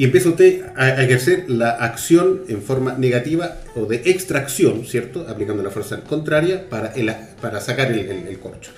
Y 0.00 0.04
empieza 0.04 0.30
usted 0.30 0.62
a 0.76 1.02
ejercer 1.02 1.44
la 1.50 1.70
acción 1.72 2.40
en 2.48 2.62
forma 2.62 2.94
negativa 2.96 3.58
o 3.76 3.84
de 3.84 3.96
extracción, 4.06 4.86
¿cierto? 4.86 5.26
Aplicando 5.28 5.62
la 5.62 5.68
fuerza 5.70 6.00
contraria 6.00 6.70
para, 6.70 6.94
el- 6.94 7.12
para 7.42 7.60
sacar 7.60 7.92
el, 7.92 7.98
el- 7.98 8.26
el 8.28 8.38
corcho. 8.38 8.70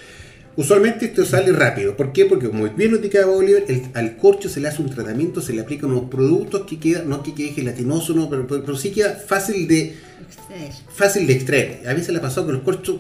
Usualmente 0.57 1.07
esto 1.07 1.25
sale 1.25 1.53
rápido. 1.53 1.97
¿Por 1.97 2.13
qué? 2.13 2.25
Porque 2.27 2.49
como 2.49 2.69
bien 2.69 2.91
indicaba 2.97 3.31
Oliver, 3.31 3.65
el- 3.69 3.85
al 3.95 4.17
corcho 4.17 4.49
se 4.49 4.59
le 4.61 4.67
hace 4.67 4.83
un 4.83 4.91
tratamiento, 4.91 5.41
se 5.41 5.53
le 5.53 5.61
aplican 5.63 5.91
unos 5.93 6.11
productos 6.11 6.67
que 6.69 6.81
queda, 6.81 7.03
no 7.05 7.23
que 7.23 7.35
quede 7.35 7.51
gelatinoso, 7.53 8.15
no, 8.15 8.29
pero, 8.29 8.47
pero- 8.49 8.65
pero 8.65 8.77
sí 8.77 8.91
queda 8.91 9.15
fácil 9.15 9.69
de, 9.69 9.95
Extraer. 10.29 10.73
fácil 10.93 11.27
de 11.29 11.33
extraer. 11.35 11.83
A 11.89 11.95
veces 11.95 12.09
le 12.11 12.19
ha 12.19 12.23
pasado 12.23 12.49
que 12.49 12.53
los 12.55 12.63
corchos, 12.63 12.97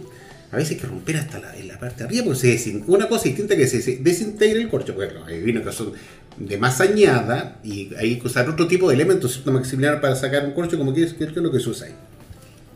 a 0.52 0.56
veces 0.56 0.72
hay 0.72 0.76
que 0.76 0.86
romper 0.86 1.16
hasta 1.16 1.40
la, 1.40 1.56
en 1.56 1.66
la 1.66 1.78
parte 1.80 1.98
de 1.98 2.04
arriba, 2.04 2.24
porque 2.26 2.38
se 2.38 2.54
desin- 2.56 2.84
una 2.86 3.08
cosa 3.08 3.24
distinta 3.24 3.56
que 3.56 3.66
se, 3.66 3.82
se 3.82 3.96
desintegra 3.96 4.60
el 4.60 4.68
corcho, 4.68 4.94
porque 4.94 5.12
no, 5.12 5.24
hay 5.26 5.40
vinos 5.40 5.64
que 5.66 5.72
son 5.72 5.92
de 6.36 6.58
más 6.58 6.80
añada 6.80 7.58
y 7.62 7.94
hay 7.94 8.18
que 8.18 8.26
usar 8.26 8.48
otro 8.48 8.66
tipo 8.66 8.88
de 8.88 8.94
elementos, 8.94 9.32
¿cierto? 9.32 9.52
Maximiliano, 9.52 10.00
para 10.00 10.16
sacar 10.16 10.44
un 10.44 10.52
corcho, 10.52 10.78
como 10.78 10.94
que 10.94 11.04
es, 11.04 11.14
que 11.14 11.24
es 11.24 11.36
lo 11.36 11.50
que 11.50 11.60
se 11.60 11.68
usa 11.68 11.86
ahí. 11.86 11.94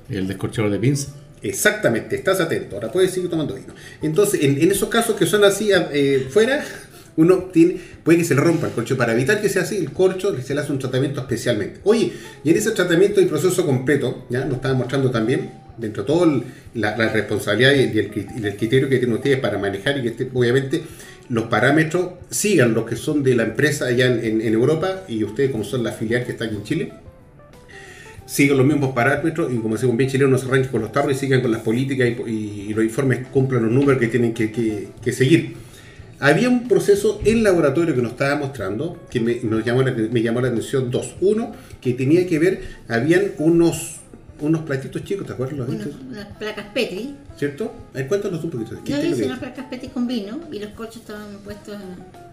El 0.09 0.29
descorchador 0.29 0.71
de 0.71 0.79
pinza. 0.79 1.09
Exactamente, 1.43 2.17
estás 2.17 2.41
atento, 2.41 2.77
ahora 2.77 2.91
puedes 2.91 3.13
seguir 3.13 3.29
tomando 3.29 3.55
vino. 3.55 3.75
Entonces, 4.03 4.43
en, 4.43 4.61
en 4.61 4.71
esos 4.71 4.89
casos 4.89 5.17
que 5.17 5.27
son 5.27 5.45
así 5.45 5.71
eh, 5.73 6.27
fuera, 6.31 6.65
uno 7.17 7.37
tiene, 7.53 7.81
puede 8.03 8.19
que 8.19 8.25
se 8.25 8.35
le 8.35 8.41
rompa 8.41 8.67
el 8.67 8.73
corcho. 8.73 8.97
Para 8.97 9.13
evitar 9.13 9.41
que 9.41 9.49
sea 9.49 9.63
así, 9.63 9.77
el 9.77 9.93
corcho 9.93 10.37
se 10.41 10.55
le 10.55 10.61
hace 10.61 10.73
un 10.73 10.79
tratamiento 10.79 11.21
especialmente. 11.21 11.81
Oye, 11.85 12.13
y 12.43 12.51
en 12.51 12.57
ese 12.57 12.71
tratamiento 12.73 13.21
y 13.21 13.27
proceso 13.27 13.65
completo, 13.67 14.27
ya 14.31 14.45
nos 14.45 14.57
estaba 14.57 14.75
mostrando 14.75 15.11
también, 15.11 15.51
dentro 15.79 16.03
de 16.03 16.07
todo 16.07 16.43
la, 16.74 16.97
la 16.97 17.09
responsabilidad 17.09 17.72
y 17.72 17.99
el, 17.99 18.57
criterio 18.57 18.89
que 18.89 18.99
tienen 18.99 19.16
ustedes 19.16 19.39
para 19.39 19.59
manejar 19.59 19.99
y 19.99 20.03
que 20.03 20.09
este- 20.09 20.31
obviamente 20.33 20.83
los 21.29 21.45
parámetros 21.45 22.11
sigan 22.31 22.74
los 22.74 22.87
que 22.87 22.97
son 22.97 23.22
de 23.22 23.35
la 23.35 23.43
empresa 23.43 23.87
allá 23.87 24.07
en, 24.07 24.41
Europa 24.43 25.03
y 25.09 25.24
ustedes 25.24 25.51
como 25.51 25.64
son 25.64 25.83
la 25.83 25.93
filial 25.93 26.24
que 26.24 26.33
está 26.33 26.45
aquí 26.45 26.55
en 26.55 26.62
Chile 26.62 26.93
sigan 28.27 28.59
los 28.59 28.66
mismos 28.66 28.93
parámetros 28.93 29.53
y 29.53 29.57
como 29.57 29.74
decimos 29.74 29.97
bien 29.97 30.11
chileno 30.11 30.31
no 30.31 30.39
se 30.39 30.47
arranquen 30.47 30.70
con 30.70 30.83
los 30.83 30.93
tarros 30.93 31.12
y 31.12 31.14
sigan 31.14 31.41
con 31.41 31.53
las 31.53 31.62
políticas 31.62 32.09
y, 32.27 32.74
los 32.74 32.85
informes 32.85 33.27
cumplan 33.29 33.62
los 33.62 33.72
números 33.72 33.99
que 33.99 34.09
tienen 34.09 34.35
que, 34.35 35.12
seguir. 35.12 35.55
Había 36.18 36.49
un 36.49 36.66
proceso 36.66 37.20
en 37.24 37.43
laboratorio 37.43 37.95
que 37.95 38.03
nos 38.03 38.12
estaba 38.12 38.37
mostrando 38.37 39.01
que 39.11 39.20
me, 39.20 39.41
llamó 39.62 39.83
la, 39.83 39.93
me 39.93 40.22
llamó 40.22 40.41
la 40.41 40.49
atención 40.49 40.91
dos. 40.91 41.14
Uno, 41.20 41.53
que 41.81 41.93
tenía 41.93 42.27
que 42.27 42.39
ver, 42.39 42.62
habían 42.89 43.33
unos, 43.39 44.01
unos 44.41 44.62
platitos 44.62 45.03
chicos, 45.05 45.26
¿te 45.26 45.32
acuerdas? 45.32 45.59
¿Los 45.59 45.68
Unas, 45.68 45.87
unas 46.09 46.26
placas 46.39 46.66
Petri. 46.74 47.14
¿Cierto? 47.37 47.72
A 47.93 47.99
ver, 47.99 48.09
cuéntanos 48.09 48.43
un 48.45 48.51
poquito. 48.51 48.76
¿Qué 48.84 48.93
Yo 48.93 49.03
hice 49.03 49.24
unas 49.26 49.39
placas 49.39 49.66
Petri 49.66 49.89
con 49.89 50.07
vino 50.07 50.41
y 50.53 50.59
los 50.59 50.70
corchos 50.70 50.97
estaban 50.97 51.39
puestos 51.45 51.76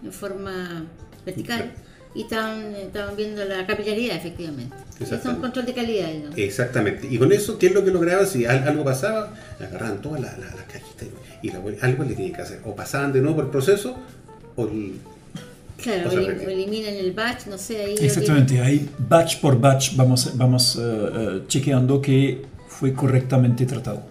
en, 0.02 0.12
forma 0.12 0.84
vertical 1.24 1.72
y 2.14 2.22
estaban, 2.22 2.74
estaban 2.76 3.16
viendo 3.16 3.44
la 3.44 3.66
capilaridad, 3.66 4.16
efectivamente. 4.16 4.74
Es 5.00 5.10
un 5.24 5.36
control 5.36 5.66
de 5.66 5.74
calidad. 5.74 6.08
digamos. 6.12 6.38
Exactamente. 6.38 7.08
Y 7.10 7.18
con 7.18 7.32
eso, 7.32 7.58
¿qué 7.58 7.66
es 7.68 7.74
lo 7.74 7.84
que 7.84 7.90
lograban? 7.90 8.26
Si 8.26 8.44
al- 8.46 8.68
algo 8.68 8.84
pasaba, 8.84 9.34
agarraban 9.58 10.00
todas 10.00 10.20
las 10.20 10.38
la, 10.38 10.46
cajitas 10.66 11.08
y 11.42 11.50
la, 11.50 11.60
algo 11.82 12.04
le 12.04 12.14
tenían 12.14 12.34
que 12.34 12.42
hacer. 12.42 12.60
O 12.64 12.76
pasaban 12.76 13.12
de 13.12 13.20
nuevo 13.20 13.36
por 13.36 13.44
el 13.46 13.50
proceso, 13.50 13.96
o 14.56 14.66
el- 14.68 14.94
Claro, 15.82 16.08
O 16.08 16.12
sea, 16.12 16.20
elim- 16.20 16.48
eliminan 16.48 16.94
el 16.94 17.12
batch, 17.12 17.46
no 17.48 17.58
sé, 17.58 17.82
ahí. 17.84 17.94
Exactamente, 18.00 18.60
ahí 18.60 18.88
batch 19.08 19.40
por 19.40 19.60
batch 19.60 19.96
vamos, 19.96 20.32
vamos 20.36 20.76
eh, 20.76 20.80
eh, 20.82 21.42
chequeando 21.48 22.00
que 22.00 22.42
fue 22.68 22.92
correctamente 22.92 23.66
tratado. 23.66 24.02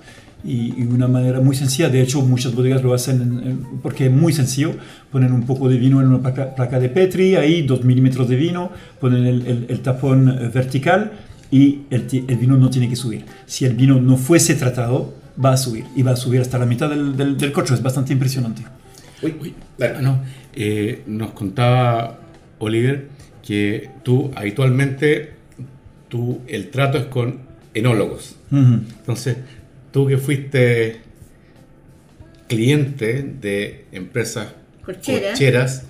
Y, 0.45 0.74
y 0.78 0.84
una 0.84 1.07
manera 1.07 1.39
muy 1.39 1.55
sencilla, 1.55 1.88
de 1.89 2.01
hecho 2.01 2.22
muchas 2.22 2.53
bodegas 2.53 2.84
lo 2.84 2.93
hacen 2.93 3.22
en- 3.22 3.39
en- 3.49 3.66
porque 3.82 4.07
es 4.07 4.11
muy 4.11 4.34
sencillo, 4.34 4.74
ponen 5.09 5.32
un 5.32 5.45
poco 5.45 5.70
de 5.70 5.78
vino 5.78 6.01
en 6.01 6.07
una 6.07 6.20
placa, 6.22 6.53
placa 6.53 6.80
de 6.82 6.89
Petri, 6.89 7.36
ahí 7.38 7.61
dos 7.61 7.84
milímetros 7.86 8.28
de 8.28 8.36
vino, 8.36 8.70
ponen 8.99 9.26
el, 9.26 9.47
el- 9.47 9.66
el 9.70 9.80
tapón 9.80 10.28
eh, 10.30 10.49
vertical 10.53 11.14
y 11.49 11.84
el, 11.89 12.07
el 12.28 12.38
vino 12.38 12.57
no 12.57 12.70
tiene 12.70 12.89
que 12.89 12.97
subir. 12.97 13.24
Si 13.45 13.64
el 13.64 13.74
vino 13.76 14.01
no 14.01 14.18
fuese 14.18 14.55
tratado, 14.55 15.14
va 15.43 15.53
a 15.53 15.57
subir 15.57 15.86
y 15.95 16.01
va 16.03 16.11
a 16.11 16.16
subir 16.18 16.41
hasta 16.41 16.57
la 16.59 16.66
mitad 16.66 16.89
del, 16.89 17.16
del, 17.16 17.38
del 17.38 17.51
corcho, 17.53 17.74
es 17.74 17.82
bastante 17.82 18.11
impresionante. 18.11 18.64
Uy, 19.22 19.34
Uy, 19.41 19.53
ah, 19.82 20.01
no. 20.01 20.20
Eh, 20.55 21.01
nos 21.07 21.31
contaba 21.31 22.19
Oliver 22.59 23.07
que 23.45 23.89
tú 24.03 24.31
habitualmente 24.35 25.31
tú, 26.09 26.41
el 26.47 26.69
trato 26.69 26.97
es 26.97 27.05
con 27.05 27.39
enólogos. 27.73 28.35
Entonces, 28.51 29.37
tú 29.91 30.05
que 30.07 30.17
fuiste 30.19 30.97
cliente 32.47 33.23
de 33.41 33.85
empresas 33.91 34.49
Corcheras. 34.85 35.29
corcheras, 35.31 35.83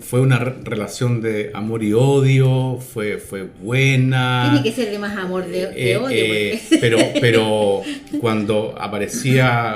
¿fue 0.00 0.20
una 0.20 0.38
re- 0.38 0.54
relación 0.62 1.20
de 1.20 1.50
amor 1.54 1.82
y 1.82 1.92
odio? 1.94 2.78
¿Fue, 2.78 3.18
fue 3.18 3.48
buena? 3.62 4.50
Tiene 4.52 4.62
que 4.62 4.72
ser 4.72 4.90
de 4.92 4.98
más 4.98 5.16
amor 5.16 5.46
de, 5.46 5.66
de 5.68 5.92
Eh, 5.92 5.96
odio. 5.96 6.08
eh, 6.16 6.62
pero, 6.80 6.98
pero 7.20 7.80
cuando 8.20 8.74
aparecía 8.78 9.74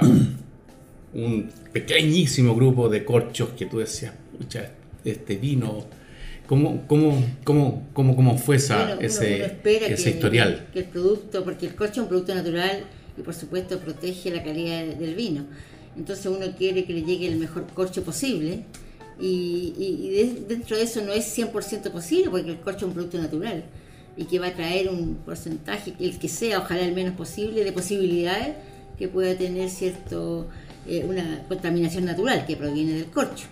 un 1.14 1.50
pequeñísimo 1.72 2.54
grupo 2.54 2.88
de 2.88 3.04
corchos 3.04 3.50
que 3.50 3.66
tú 3.66 3.78
decías, 3.78 4.12
pucha, 4.36 4.70
este 5.04 5.36
vino, 5.36 5.84
¿cómo, 6.46 6.86
cómo, 6.86 7.22
cómo, 7.44 7.88
cómo, 7.92 8.16
cómo 8.16 8.38
fue 8.38 8.56
esa, 8.56 8.76
Bueno, 8.78 8.92
uno- 8.98 9.06
ese, 9.06 9.34
uno 9.36 9.86
ese 9.86 10.04
que, 10.04 10.10
historial? 10.10 10.66
que 10.72 10.78
el 10.80 10.84
producto, 10.86 11.44
porque 11.44 11.66
el 11.66 11.74
corcho 11.74 11.92
es 11.94 11.98
un 11.98 12.08
producto 12.08 12.34
natural 12.34 12.84
y 13.16 13.22
por 13.22 13.34
supuesto 13.34 13.78
protege 13.80 14.30
la 14.30 14.42
calidad 14.42 14.84
de- 14.84 14.94
del 14.94 15.14
vino. 15.14 15.44
Entonces 15.96 16.26
uno 16.26 16.46
quiere 16.56 16.84
que 16.84 16.92
le 16.92 17.02
llegue 17.02 17.26
el 17.26 17.36
mejor 17.36 17.66
corcho 17.74 18.02
posible 18.04 18.60
y, 19.20 19.74
y- 19.78 20.06
y 20.06 20.10
de- 20.10 20.40
dentro 20.48 20.76
de 20.76 20.84
eso 20.84 21.02
no 21.04 21.12
es 21.12 21.24
100% 21.36 21.90
posible 21.90 22.30
porque 22.30 22.50
el 22.50 22.60
corcho 22.60 22.78
es 22.78 22.82
un 22.84 22.92
producto 22.92 23.18
natural 23.18 23.64
y 24.16 24.24
que 24.24 24.38
va 24.38 24.48
a 24.48 24.52
traer 24.54 24.88
un 24.88 25.16
porcentaje, 25.24 25.94
el 26.00 26.18
que 26.18 26.28
sea, 26.28 26.58
ojalá 26.58 26.82
el 26.82 26.94
menos 26.94 27.14
posible, 27.14 27.64
de 27.64 27.72
posibilidades 27.72 28.54
que 28.98 29.06
pueda 29.08 29.36
tener 29.36 29.70
cierto 29.70 30.48
eh, 30.88 31.04
una 31.08 31.44
contaminación 31.48 32.04
natural 32.04 32.46
que 32.46 32.56
proviene 32.56 32.92
del 32.92 33.06
corcho. 33.06 33.46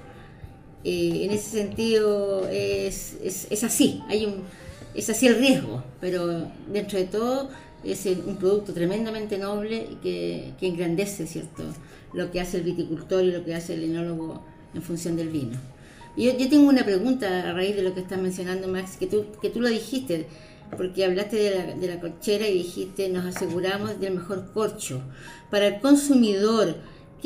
eh, 0.85 1.25
en 1.25 1.31
ese 1.33 1.51
sentido 1.51 2.49
es, 2.49 3.17
es, 3.23 3.49
es 3.51 3.65
así, 3.65 4.03
hay 4.09 4.25
un, 4.25 4.45
es 4.95 5.11
así 5.11 5.27
el 5.27 5.37
riesgo, 5.37 5.83
pero 6.01 6.49
dentro 6.73 6.99
de 6.99 7.07
todo 7.07 7.51
es 7.85 8.07
un 8.07 8.37
producto 8.37 8.73
tremendamente 8.73 9.37
noble 9.39 9.89
que, 10.03 10.53
que 10.59 10.67
engrandece 10.69 11.27
cierto 11.27 11.65
lo 12.13 12.31
que 12.31 12.41
hace 12.41 12.59
el 12.59 12.63
viticultor 12.63 13.25
y 13.25 13.33
lo 13.33 13.45
que 13.45 13.55
hace 13.55 13.75
el 13.75 13.85
enólogo 13.85 14.43
en 14.75 14.83
función 14.83 15.17
del 15.17 15.29
vino. 15.29 15.59
Yo, 16.17 16.37
yo 16.39 16.49
tengo 16.49 16.69
una 16.69 16.85
pregunta 16.85 17.51
a 17.51 17.53
raíz 17.53 17.77
de 17.77 17.83
lo 17.83 17.93
que 17.93 18.01
estás 18.01 18.21
mencionando, 18.21 18.69
Max, 18.69 18.97
que 18.97 19.07
tú, 19.07 19.27
que 19.43 19.51
tú 19.51 19.61
lo 19.61 19.69
dijiste, 19.69 20.27
porque 20.77 21.05
hablaste 21.05 21.37
de 21.37 21.51
la, 21.55 21.75
de 21.75 21.87
la 21.89 22.01
corchera 22.01 22.49
y 22.49 22.55
dijiste, 22.55 23.09
nos 23.09 23.27
aseguramos 23.27 24.01
del 24.01 24.15
mejor 24.15 24.53
corcho. 24.53 25.03
Para 25.51 25.67
el 25.67 25.81
consumidor, 25.81 26.77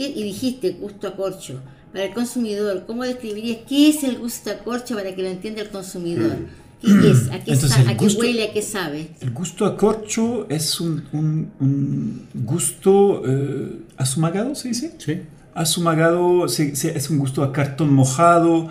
¿qué? 0.06 0.08
y 0.18 0.22
dijiste 0.22 0.70
gusto 0.80 1.08
a 1.08 1.16
corcho, 1.16 1.60
para 1.92 2.04
el 2.06 2.14
consumidor, 2.14 2.84
¿cómo 2.86 3.04
describirías 3.04 3.58
qué 3.68 3.88
es 3.90 4.02
el 4.04 4.18
gusto 4.18 4.50
a 4.50 4.54
corcho 4.58 4.94
para 4.94 5.14
que 5.14 5.22
lo 5.22 5.28
entienda 5.28 5.60
el 5.62 5.68
consumidor? 5.70 6.36
¿Qué 6.82 7.10
es? 7.10 7.28
¿A 7.30 7.40
qué, 7.44 7.52
Entonces, 7.52 7.70
sa- 7.72 7.82
el 7.82 7.88
a 7.88 7.96
qué 7.96 8.04
gusto- 8.04 8.20
huele? 8.20 8.44
¿A 8.48 8.52
qué 8.52 8.62
sabe? 8.62 9.10
El 9.20 9.30
gusto 9.32 9.66
a 9.66 9.76
corcho 9.76 10.46
es 10.48 10.80
un, 10.80 11.04
un- 11.12 11.50
un 11.60 12.26
gusto 12.34 13.22
eh, 13.26 13.80
asumagado, 13.96 14.54
¿se 14.54 14.68
dice? 14.68 14.94
Sí. 14.98 15.20
Asumagado 15.54 16.48
se- 16.48 16.74
se- 16.76 16.96
es 16.96 17.10
un 17.10 17.18
gusto 17.18 17.42
a 17.42 17.52
cartón 17.52 17.92
mojado. 17.92 18.68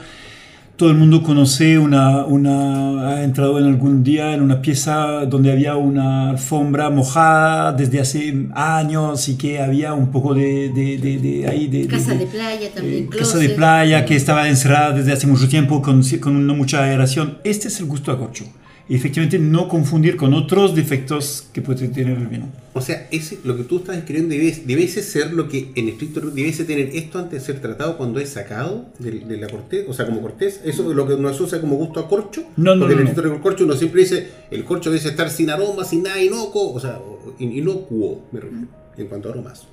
Todo 0.79 0.91
el 0.91 0.95
mundo 0.97 1.21
conoce 1.21 1.77
una, 1.77 2.23
una, 2.25 3.09
ha 3.09 3.23
entrado 3.25 3.59
en 3.59 3.65
algún 3.65 4.01
día 4.01 4.33
en 4.33 4.41
una 4.41 4.61
pieza 4.61 5.25
donde 5.25 5.51
había 5.51 5.75
una 5.75 6.29
alfombra 6.29 6.89
mojada 6.89 7.73
desde 7.73 7.99
hace 7.99 8.47
años 8.55 9.27
y 9.27 9.35
que 9.35 9.59
había 9.59 9.93
un 9.93 10.09
poco 10.09 10.33
de, 10.33 10.69
de, 10.73 10.97
de- 10.97 11.17
de 11.19 11.47
ahí 11.49 11.67
de, 11.67 11.79
de- 11.81 11.87
Casa 11.89 12.15
de- 12.15 12.25
playa 12.27 12.69
también. 12.73 13.03
eh, 13.03 13.09
casa 13.09 13.37
de 13.39 13.49
playa 13.49 14.05
que 14.05 14.15
estaba 14.15 14.47
encerrada 14.47 14.93
desde 14.93 15.11
hace 15.11 15.27
mucho 15.27 15.49
tiempo 15.49 15.81
con, 15.81 16.01
con 16.21 16.47
no 16.47 16.55
mucha 16.55 16.81
aeración. 16.81 17.39
Este 17.43 17.67
es 17.67 17.77
el 17.81 17.85
gusto 17.87 18.13
a 18.13 18.17
corcho. 18.17 18.45
Y 18.89 18.95
efectivamente 18.95 19.37
no 19.37 19.67
confundir 19.67 20.17
con 20.17 20.33
otros 20.33 20.73
defectos 20.75 21.47
que 21.53 21.61
puede 21.61 21.87
tener 21.89 22.17
el 22.17 22.25
vino. 22.25 22.47
O 22.73 22.81
sea, 22.81 23.07
ese, 23.11 23.37
lo 23.43 23.55
que 23.55 23.63
tú 23.63 23.77
estás 23.77 23.97
escribiendo 23.97 24.33
debe, 24.33 24.87
ser 24.87 25.31
lo 25.31 25.47
que 25.47 25.71
en 25.75 25.89
estricto 25.89 26.21
debiese 26.21 26.65
tener 26.65 26.89
esto 26.95 27.19
antes 27.19 27.39
de 27.41 27.45
ser 27.53 27.61
tratado 27.61 27.97
cuando 27.97 28.19
es 28.19 28.29
sacado 28.29 28.87
de, 28.97 29.11
de 29.11 29.37
la 29.37 29.47
cortez, 29.47 29.85
o 29.87 29.93
sea, 29.93 30.07
como 30.07 30.21
cortez. 30.21 30.61
Eso 30.65 30.89
es 30.89 30.95
lo 30.95 31.07
que 31.07 31.13
uno 31.13 31.29
asocia 31.29 31.61
como 31.61 31.75
gusto 31.75 31.99
a 31.99 32.07
corcho. 32.09 32.43
No, 32.57 32.75
no, 32.75 32.81
porque 32.81 32.95
no, 32.95 33.01
en 33.01 33.05
no. 33.05 33.11
estricto 33.11 33.41
corcho 33.43 33.63
uno 33.63 33.75
siempre 33.75 34.01
dice 34.01 34.27
el 34.49 34.65
corcho 34.65 34.89
debe 34.91 35.07
estar 35.07 35.29
sin 35.29 35.51
aroma, 35.51 35.83
sin 35.83 36.01
nada 36.01 36.19
inocuo, 36.21 36.73
o 36.73 36.79
sea, 36.79 36.99
inocuo, 37.37 38.23
me 38.31 38.39
refiero, 38.39 38.65
en 38.97 39.05
cuanto 39.07 39.29
a 39.29 39.33
aromas. 39.33 39.67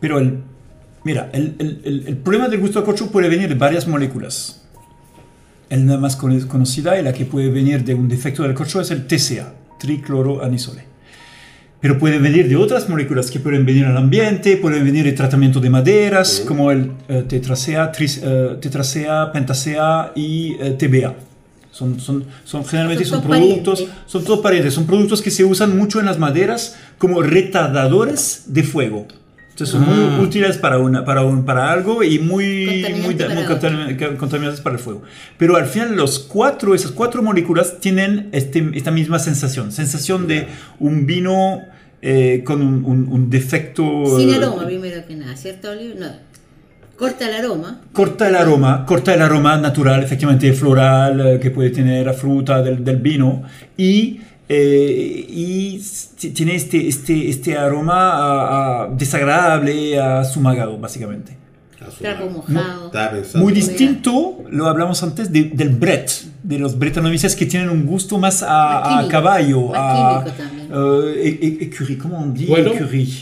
Pero 0.00 0.18
el, 0.18 0.38
mira, 1.04 1.30
el, 1.32 1.54
el- 1.60 1.80
el- 1.84 2.08
el 2.08 2.16
problema 2.16 2.48
del 2.48 2.58
gusto 2.60 2.80
a 2.80 2.84
corcho 2.84 3.08
puede 3.10 3.28
venir 3.28 3.48
de 3.48 3.54
varias 3.54 3.86
moléculas. 3.86 4.59
El 5.70 5.86
la 5.86 5.96
más 5.96 6.16
cono- 6.16 6.46
conocida 6.48 6.98
y 7.00 7.02
la 7.02 7.12
que 7.12 7.24
puede 7.24 7.48
venir 7.48 7.84
de 7.84 7.94
un 7.94 8.08
defecto 8.08 8.42
del 8.42 8.54
corcho 8.54 8.80
es 8.80 8.90
el 8.90 9.06
TCA, 9.06 9.52
tricloroanisole. 9.78 10.82
Pero 11.80 11.98
puede 11.98 12.18
venir 12.18 12.46
de 12.48 12.56
otras 12.56 12.88
moléculas 12.90 13.30
que 13.30 13.40
pueden 13.40 13.64
venir 13.64 13.86
al 13.86 13.96
ambiente, 13.96 14.56
pueden 14.58 14.84
venir 14.84 15.04
de 15.04 15.12
tratamiento 15.12 15.60
de 15.60 15.70
maderas, 15.70 16.28
Sí. 16.28 16.42
como 16.46 16.70
el 16.70 16.90
eh, 17.08 17.24
tetracea, 17.26 17.90
tris- 17.92 18.20
eh, 18.22 18.56
tetracea, 18.60 19.32
pentacea 19.32 20.12
y 20.14 20.56
eh, 20.60 20.76
TBA. 20.78 21.14
Son, 21.70 21.98
son, 22.00 22.24
son 22.44 22.64
generalmente 22.64 23.04
Son 23.04 23.22
productos, 23.22 23.80
parientes. 23.82 24.04
son 24.10 24.24
todos 24.24 24.40
parientes, 24.40 24.74
son 24.74 24.86
productos 24.86 25.22
que 25.22 25.30
se 25.30 25.44
usan 25.44 25.74
mucho 25.78 26.00
en 26.00 26.06
las 26.06 26.18
maderas 26.18 26.76
como 26.98 27.22
retardadores 27.22 28.42
de 28.46 28.62
fuego. 28.64 29.06
Entonces 29.60 29.68
son 29.78 29.84
Ah. 29.84 30.16
muy 30.16 30.24
útiles 30.26 30.56
para, 30.56 30.78
una, 30.78 31.04
para, 31.04 31.22
un, 31.22 31.44
para 31.44 31.70
algo 31.70 32.02
y 32.02 32.18
muy, 32.18 32.64
Contaminante 32.66 33.68
muy, 33.68 34.06
muy 34.08 34.16
contaminantes 34.16 34.60
para 34.62 34.76
el 34.76 34.82
fuego. 34.82 35.02
Pero 35.36 35.56
al 35.56 35.66
final 35.66 35.96
los 35.96 36.18
cuatro, 36.18 36.74
esas 36.74 36.92
cuatro 36.92 37.22
moléculas 37.22 37.78
tienen 37.78 38.30
este, 38.32 38.70
esta 38.74 38.90
misma 38.90 39.18
sensación, 39.18 39.70
sensación 39.70 40.26
de 40.26 40.46
un 40.78 41.04
vino 41.06 41.60
eh, 42.00 42.42
con 42.46 42.62
un, 42.62 42.84
un- 42.86 43.08
un 43.08 43.28
defecto... 43.28 43.84
Sin 44.16 44.30
eh, 44.30 44.36
aroma, 44.36 44.64
primero 44.64 45.06
que 45.06 45.14
nada, 45.16 45.36
¿cierto, 45.36 45.70
Oliver? 45.70 45.98
No. 46.00 46.30
Corta 46.96 47.28
el 47.28 47.34
aroma. 47.44 47.80
Corta 47.92 48.28
el 48.28 48.36
aroma, 48.36 48.84
corta 48.86 49.12
el 49.14 49.20
aroma 49.22 49.56
natural, 49.58 50.02
efectivamente 50.02 50.50
floral, 50.54 51.20
eh, 51.34 51.38
que 51.40 51.50
puede 51.50 51.68
tener 51.70 52.06
la 52.06 52.12
fruta 52.14 52.62
del, 52.62 52.82
del 52.84 52.96
vino 52.96 53.42
y, 53.76 54.20
eh, 54.52 55.26
y 55.28 55.80
tiene 56.34 56.56
este, 56.56 56.88
este, 56.88 57.28
este 57.30 57.56
aroma 57.56 58.10
a- 58.10 58.82
a 58.82 58.88
desagradable, 58.88 59.96
a 60.00 60.24
sumagado, 60.24 60.76
básicamente. 60.76 61.38
Trago 61.98 62.28
mojado. 62.30 62.90
Muy 63.36 63.52
distinto, 63.52 64.38
lo 64.50 64.66
hablamos 64.66 65.02
antes, 65.02 65.32
de- 65.32 65.44
del 65.54 65.70
Brett, 65.70 66.10
de 66.42 66.58
los 66.58 66.78
Brettanomyces 66.78 67.34
que 67.36 67.46
tienen 67.46 67.70
un 67.70 67.86
gusto 67.86 68.18
más 68.18 68.42
a, 68.42 68.46
Más 68.46 69.04
a 69.04 69.08
caballo, 69.08 69.68
más 69.68 69.78
a 69.78 70.24
también. 70.36 70.68
eh, 70.72 71.38
e- 71.40 71.46
e- 71.46 71.64
écurie, 71.66 71.96
¿cómo 71.96 72.18
on 72.18 72.34
dit 72.34 72.48
Bueno. 72.48 72.72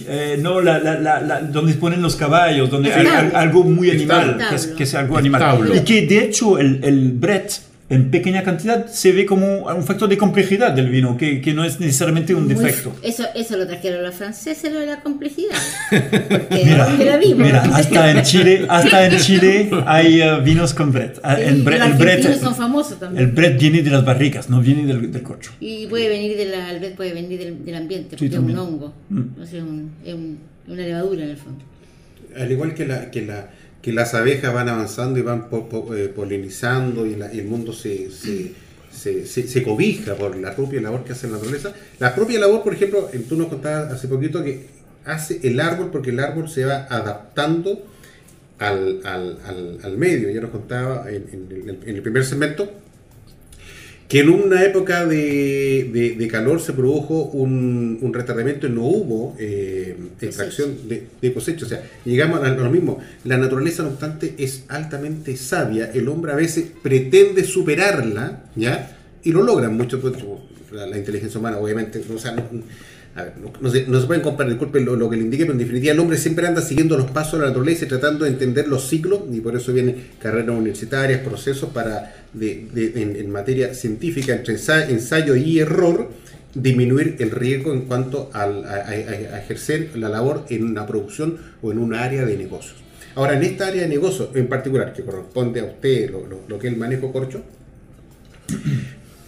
Eh, 0.08 0.38
no, 0.40 0.60
la, 0.60 0.78
la, 0.80 0.98
la, 0.98 1.20
la- 1.20 1.40
donde 1.42 1.74
ponen 1.74 2.00
los 2.02 2.16
caballos, 2.16 2.68
donde 2.70 2.90
hay 2.92 3.06
algo 3.34 3.62
muy 3.64 3.90
animal, 3.90 4.38
que 4.48 4.54
es, 4.56 4.66
que 4.68 4.82
es 4.84 4.94
algo 4.94 5.18
animal. 5.18 5.40
Establo. 5.42 5.76
Y 5.76 5.80
que 5.80 6.06
de 6.06 6.24
hecho 6.24 6.58
el, 6.58 6.80
el 6.82 7.12
Brett 7.12 7.52
en 7.90 8.10
pequeña 8.10 8.42
cantidad 8.42 8.86
se 8.86 9.12
ve 9.12 9.24
como 9.24 9.66
un 9.66 9.82
factor 9.84 10.08
de 10.10 10.18
complejidad 10.18 10.72
del 10.72 10.90
vino, 10.90 11.16
que, 11.16 11.40
que 11.40 11.54
no 11.54 11.64
es 11.64 11.80
necesariamente 11.80 12.34
un 12.34 12.46
defecto. 12.46 12.94
Eso, 13.02 13.24
eso 13.34 13.56
lo 13.56 13.66
trajeron 13.66 14.02
los 14.02 14.14
franceses, 14.14 14.70
lo 14.72 14.80
de 14.80 14.86
la 14.86 15.00
complejidad. 15.00 15.56
Porque 15.90 16.76
porque 16.86 17.04
la 17.06 17.16
vimos. 17.16 17.38
Mira, 17.46 17.62
hasta 17.62 18.10
en 18.10 18.22
Chile, 18.24 18.66
hasta 18.68 19.06
en 19.06 19.16
Chile 19.18 19.70
hay 19.86 20.20
eh, 20.20 20.40
vinos 20.44 20.74
con 20.74 20.92
Brett. 20.92 21.18
Ah, 21.22 21.36
Sí, 21.36 21.42
el, 21.44 21.64
Brett- 21.64 21.78
los 21.78 21.88
el 21.88 21.94
Brett- 21.98 22.38
son 22.40 22.54
famosos 22.54 22.98
también. 23.00 23.24
el 23.24 23.32
Brett 23.32 23.58
viene 23.60 23.82
de 23.82 23.90
las 23.90 24.04
barricas, 24.04 24.50
no 24.50 24.60
viene 24.60 24.84
del, 24.86 25.10
del 25.10 25.22
corcho. 25.22 25.52
Y 25.60 25.86
puede 25.86 26.08
venir 26.08 26.36
de 26.36 26.44
la, 26.46 26.70
el 26.70 26.80
Brett 26.80 26.94
puede 26.96 27.14
venir 27.14 27.38
del, 27.38 27.64
del 27.64 27.74
ambiente, 27.74 28.16
Sí, 28.18 28.28
porque 28.28 28.34
es 28.36 28.52
un 28.52 28.58
hongo. 28.58 28.94
Mm. 29.08 29.22
O 29.42 29.46
sea, 29.46 29.58
es, 29.58 29.64
un- 29.64 29.90
es 30.04 30.14
un- 30.14 30.38
una 30.66 30.82
levadura 30.82 31.24
en 31.24 31.30
el 31.30 31.36
fondo. 31.38 31.64
Al 32.36 32.52
igual 32.52 32.74
que, 32.74 32.86
la, 32.86 33.10
que, 33.10 33.22
la, 33.22 33.48
que 33.88 33.94
las 33.94 34.12
abejas 34.12 34.52
van 34.52 34.68
avanzando 34.68 35.18
y 35.18 35.22
van 35.22 35.48
po- 35.48 35.94
eh, 35.96 36.08
polinizando 36.08 37.06
y, 37.06 37.16
la- 37.16 37.32
y 37.32 37.38
el 37.38 37.46
mundo 37.46 37.72
se, 37.72 38.10
se, 38.10 39.24
se, 39.26 39.62
cobija 39.62 40.14
por 40.14 40.36
la 40.36 40.54
propia 40.54 40.82
labor 40.82 41.04
que 41.04 41.12
hace 41.12 41.26
la 41.26 41.34
naturaleza. 41.34 41.72
La 41.98 42.14
propia 42.14 42.38
labor, 42.38 42.62
por 42.62 42.74
ejemplo, 42.74 43.08
tú 43.26 43.36
nos 43.36 43.48
contabas 43.48 43.90
hace 43.90 44.06
poquito 44.06 44.44
que 44.44 44.66
hace 45.06 45.40
el 45.42 45.58
árbol 45.58 45.88
porque 45.90 46.10
el 46.10 46.20
árbol 46.20 46.50
se 46.50 46.66
va 46.66 46.86
adaptando 46.90 47.82
al, 48.58 49.00
al, 49.04 49.38
al, 49.82 49.96
medio. 49.96 50.30
Ya 50.30 50.42
nos 50.42 50.50
contaba 50.50 51.06
en 51.10 51.80
el 51.86 52.02
primer 52.02 52.26
segmento 52.26 52.70
que 54.08 54.20
en 54.20 54.30
una 54.30 54.64
época 54.64 55.04
de, 55.04 55.90
de- 55.92 56.14
de 56.18 56.28
calor 56.28 56.60
se 56.62 56.72
produjo 56.72 57.24
un, 57.24 57.98
un 58.00 58.14
retardamiento 58.14 58.66
y 58.66 58.70
no 58.70 58.84
hubo 58.86 59.36
eh, 59.38 59.96
extracción 60.20 60.88
de, 60.88 61.08
de 61.20 61.32
cosecha. 61.34 61.66
O 61.66 61.68
sea, 61.68 61.82
llegamos 62.06 62.42
a 62.42 62.48
lo 62.48 62.70
mismo. 62.70 62.98
La 63.24 63.36
naturaleza, 63.36 63.82
no 63.82 63.90
obstante, 63.90 64.34
es 64.38 64.64
altamente 64.68 65.36
sabia. 65.36 65.90
El 65.92 66.08
hombre 66.08 66.32
a 66.32 66.36
veces 66.36 66.64
pretende 66.82 67.44
superarla, 67.44 68.44
¿ya? 68.56 68.96
Y 69.24 69.32
lo 69.32 69.42
logran 69.42 69.76
mucho. 69.76 70.00
pues, 70.00 70.14
la, 70.72 70.86
la 70.86 70.96
inteligencia 70.96 71.38
humana, 71.38 71.58
obviamente. 71.58 72.02
O 72.14 72.18
sea, 72.18 72.32
no, 72.32 72.44
no, 73.60 73.70
se, 73.70 74.06
pueden 74.06 74.22
comparar, 74.22 74.50
disculpen 74.50 74.84
lo, 74.84 74.96
lo 74.96 75.08
que 75.10 75.16
le 75.16 75.22
indique, 75.22 75.44
pero 75.44 75.52
en 75.52 75.58
definitiva 75.58 75.92
el 75.92 76.00
hombre 76.00 76.16
siempre 76.18 76.46
anda 76.46 76.60
siguiendo 76.62 76.96
los 76.96 77.10
pasos 77.10 77.34
de 77.34 77.40
la 77.40 77.46
naturaleza 77.48 77.84
y 77.84 77.88
tratando 77.88 78.24
de 78.24 78.30
entender 78.30 78.68
los 78.68 78.88
ciclos, 78.88 79.20
y 79.32 79.40
por 79.40 79.56
eso 79.56 79.72
vienen 79.72 80.08
carreras 80.20 80.56
universitarias, 80.56 81.20
procesos 81.20 81.70
para, 81.70 82.14
en, 82.40 83.30
materia 83.30 83.74
científica, 83.74 84.34
entre 84.34 84.54
ensa- 84.54 84.88
ensayo 84.88 85.34
y 85.36 85.58
error, 85.58 86.10
disminuir 86.54 87.16
el 87.18 87.30
riesgo 87.30 87.72
en 87.72 87.82
cuanto 87.82 88.30
al- 88.32 88.64
a, 88.64 88.94
ejercer 89.38 89.90
la 89.96 90.08
labor 90.08 90.44
en 90.48 90.64
una 90.64 90.86
producción 90.86 91.36
o 91.62 91.70
en 91.72 91.78
un 91.78 91.94
área 91.94 92.24
de 92.24 92.36
negocios. 92.36 92.76
Ahora, 93.14 93.36
en 93.36 93.42
esta 93.42 93.66
área 93.68 93.82
de 93.82 93.88
negocios 93.88 94.30
en 94.34 94.46
particular, 94.48 94.92
que 94.92 95.02
corresponde 95.02 95.60
a 95.60 95.64
usted, 95.64 96.10
lo- 96.10 96.26
lo 96.48 96.58
que 96.58 96.68
es 96.68 96.72
el 96.72 96.78
manejo 96.78 97.12
corcho, 97.12 97.42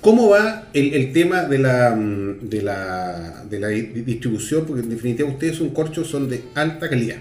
¿Cómo 0.00 0.30
va 0.30 0.68
el, 0.72 1.12
tema 1.12 1.42
de 1.42 1.58
la, 1.58 1.94
mm, 1.94 2.48
de, 2.48 2.62
la, 2.62 3.44
de 3.48 3.60
la 3.60 3.68
di- 3.68 3.82
distribución? 4.02 4.64
Porque 4.64 4.82
en 4.82 4.90
definitiva 4.90 5.28
ustedes 5.28 5.56
son 5.56 5.70
corchos, 5.70 6.08
son 6.08 6.28
de 6.28 6.42
alta 6.54 6.88
calidad. 6.88 7.18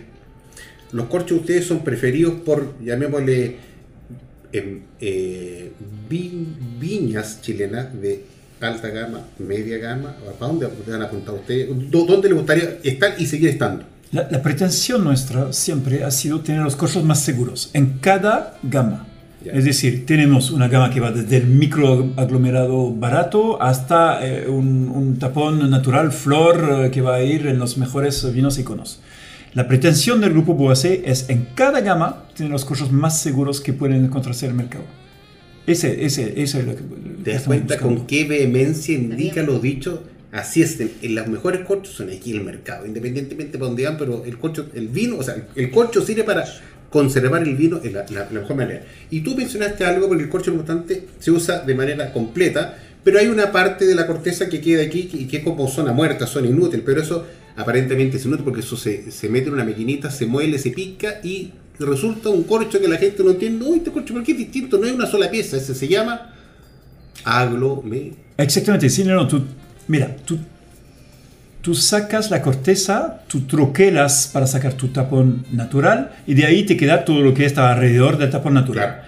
Los 0.94 1.08
corchos 1.08 1.30
de 1.32 1.42
ustedes 1.42 1.66
son 1.68 1.84
preferidos 1.84 2.36
por, 2.46 2.74
llamémosle, 2.84 3.58
em, 4.54 4.80
eh, 5.02 5.72
vi- 6.10 6.48
viñas 6.80 7.42
chilenas 7.42 7.88
de 8.02 8.24
alta 8.62 8.90
gama, 8.90 9.28
media 9.40 9.78
gama. 9.78 10.16
¿Para 10.40 10.52
dónde 10.52 10.68
van 10.88 11.02
a 11.02 11.06
apuntar 11.06 11.36
ustedes? 11.36 11.68
¿Dó- 11.92 12.06
¿Dónde 12.06 12.30
les 12.30 12.38
gustaría 12.38 12.80
estar 12.84 13.14
y 13.20 13.26
seguir 13.26 13.50
estando? 13.50 13.84
La, 14.12 14.28
la 14.32 14.42
pretensión 14.42 15.04
nuestra 15.04 15.54
siempre 15.54 16.04
ha 16.04 16.12
sido 16.12 16.40
tener 16.42 16.62
los 16.64 16.76
corchos 16.76 17.04
más 17.04 17.22
seguros 17.24 17.70
en 17.74 18.00
cada 18.00 18.58
gama. 18.64 19.06
Es 19.46 19.64
decir, 19.64 20.06
tenemos 20.06 20.52
una 20.52 20.68
gama 20.68 20.90
que 20.90 21.00
va 21.00 21.12
desde 21.12 21.38
el 21.38 21.48
microaglomerado 21.48 22.94
barato 22.94 23.62
hasta 23.62 24.26
eh, 24.26 24.48
un, 24.50 24.90
un 24.90 25.18
tapón 25.18 25.70
natural 25.70 26.12
flor 26.12 26.86
eh, 26.86 26.92
que 26.92 27.02
va 27.02 27.16
a 27.16 27.24
ir 27.24 27.48
en 27.48 27.58
los 27.58 27.78
mejores 27.78 28.34
vinos 28.34 28.60
iconos. 28.60 29.00
La 29.54 29.68
pretensión 29.68 30.20
del 30.22 30.32
grupo 30.32 30.54
Boacé 30.54 31.04
es 31.06 31.30
en 31.30 31.48
cada 31.56 31.80
gama 31.82 32.26
tener 32.36 32.52
los 32.52 32.66
corchos 32.66 32.92
más 32.92 33.20
seguros 33.20 33.62
que 33.62 33.74
pueden 33.74 34.06
encontrarse 34.06 34.46
en 34.46 34.52
el 34.52 34.58
mercado. 34.58 34.84
Ese, 35.66 36.06
ese, 36.06 36.42
ese 36.42 36.60
es 36.60 36.66
lo 36.66 36.76
que... 36.76 36.84
¿Te 37.24 37.34
das 37.34 37.44
cuenta 37.44 37.76
buscando. 37.76 37.98
con 38.00 38.08
qué 38.08 38.26
vehemencia 38.26 38.94
indica 38.94 39.42
los 39.42 39.62
dichos? 39.62 40.00
Así 40.32 40.62
es, 40.62 40.80
en, 40.80 41.16
los 41.16 41.28
mejores 41.28 41.62
corchos 41.62 41.96
son 41.96 42.10
aquí 42.10 42.32
en 42.32 42.40
el 42.40 42.44
mercado, 42.44 42.86
independientemente 42.86 43.58
de 43.58 43.64
dónde 43.64 43.86
van, 43.86 43.98
pero 43.98 44.24
el 44.24 44.38
corcho, 44.38 44.68
el 44.76 44.88
vino, 44.88 45.18
o 45.18 45.24
sea, 45.24 45.48
el 45.56 45.72
corcho 45.72 46.06
sirve 46.06 46.24
para 46.24 46.46
conservar 46.90 47.44
el 47.44 47.56
vino 47.56 47.80
en 47.84 47.94
la, 47.94 48.06
la- 48.10 48.30
la 48.32 48.40
mejor 48.42 48.56
manera. 48.58 48.84
Y 49.12 49.22
tú 49.22 49.36
mencionaste 49.36 49.86
algo, 49.86 50.08
porque 50.08 50.24
el 50.24 50.30
corcho 50.30 50.52
importante 50.52 51.06
se 51.20 51.32
usa 51.32 51.60
de 51.60 51.76
manera 51.76 52.12
completa, 52.14 52.78
pero 53.04 53.20
hay 53.20 53.28
una 53.28 53.52
parte 53.52 53.86
de 53.86 53.96
la 53.96 54.06
corteza 54.08 54.50
que 54.50 54.60
queda 54.60 54.84
aquí 54.84 55.10
y 55.14 55.26
que 55.26 55.38
es 55.38 55.44
como 55.44 55.68
zona 55.68 55.94
muerta, 55.94 56.28
zona 56.28 56.48
inútil, 56.48 56.82
pero 56.86 57.02
eso 57.02 57.26
aparentemente 57.56 58.18
es 58.18 58.26
inútil 58.26 58.44
porque 58.44 58.62
eso 58.62 58.76
se, 58.78 59.12
se 59.12 59.30
mete 59.30 59.48
en 59.48 59.54
una 59.54 59.64
maquinita, 59.64 60.10
se 60.12 60.26
muele, 60.26 60.58
se 60.60 60.72
pica 60.72 61.20
y 61.24 61.52
resulta 61.80 62.30
un 62.30 62.44
corcho 62.44 62.80
que 62.80 62.88
la 62.88 62.98
gente 62.98 63.24
no 63.24 63.32
entiende. 63.32 63.66
Uy, 63.66 63.78
este 63.78 63.92
corcho, 63.92 64.14
¿por 64.14 64.24
qué 64.24 64.34
es 64.34 64.38
distinto? 64.38 64.78
No 64.78 64.86
es 64.86 64.92
una 64.94 65.06
sola 65.06 65.30
pieza, 65.32 65.58
ese 65.58 65.74
se 65.76 65.88
llama 65.88 66.34
aglome. 67.24 68.14
Exactamente, 68.38 68.90
sí, 68.90 69.04
no, 69.04 69.16
no, 69.16 69.28
tú, 69.28 69.44
mira, 69.88 70.16
tú, 70.26 70.38
tú 71.62 71.76
sacas 71.76 72.32
la 72.32 72.42
corteza, 72.42 73.22
tú 73.28 73.42
troquelas 73.42 74.30
para 74.32 74.48
sacar 74.48 74.74
tu 74.74 74.90
tapón 74.90 75.46
natural 75.52 76.12
y 76.26 76.34
de 76.34 76.46
ahí 76.46 76.64
te 76.64 76.78
queda 76.78 77.06
todo 77.06 77.22
lo 77.22 77.34
que 77.34 77.46
está 77.46 77.72
alrededor 77.72 78.18
del 78.18 78.30
tapón 78.30 78.54
natural. 78.54 79.04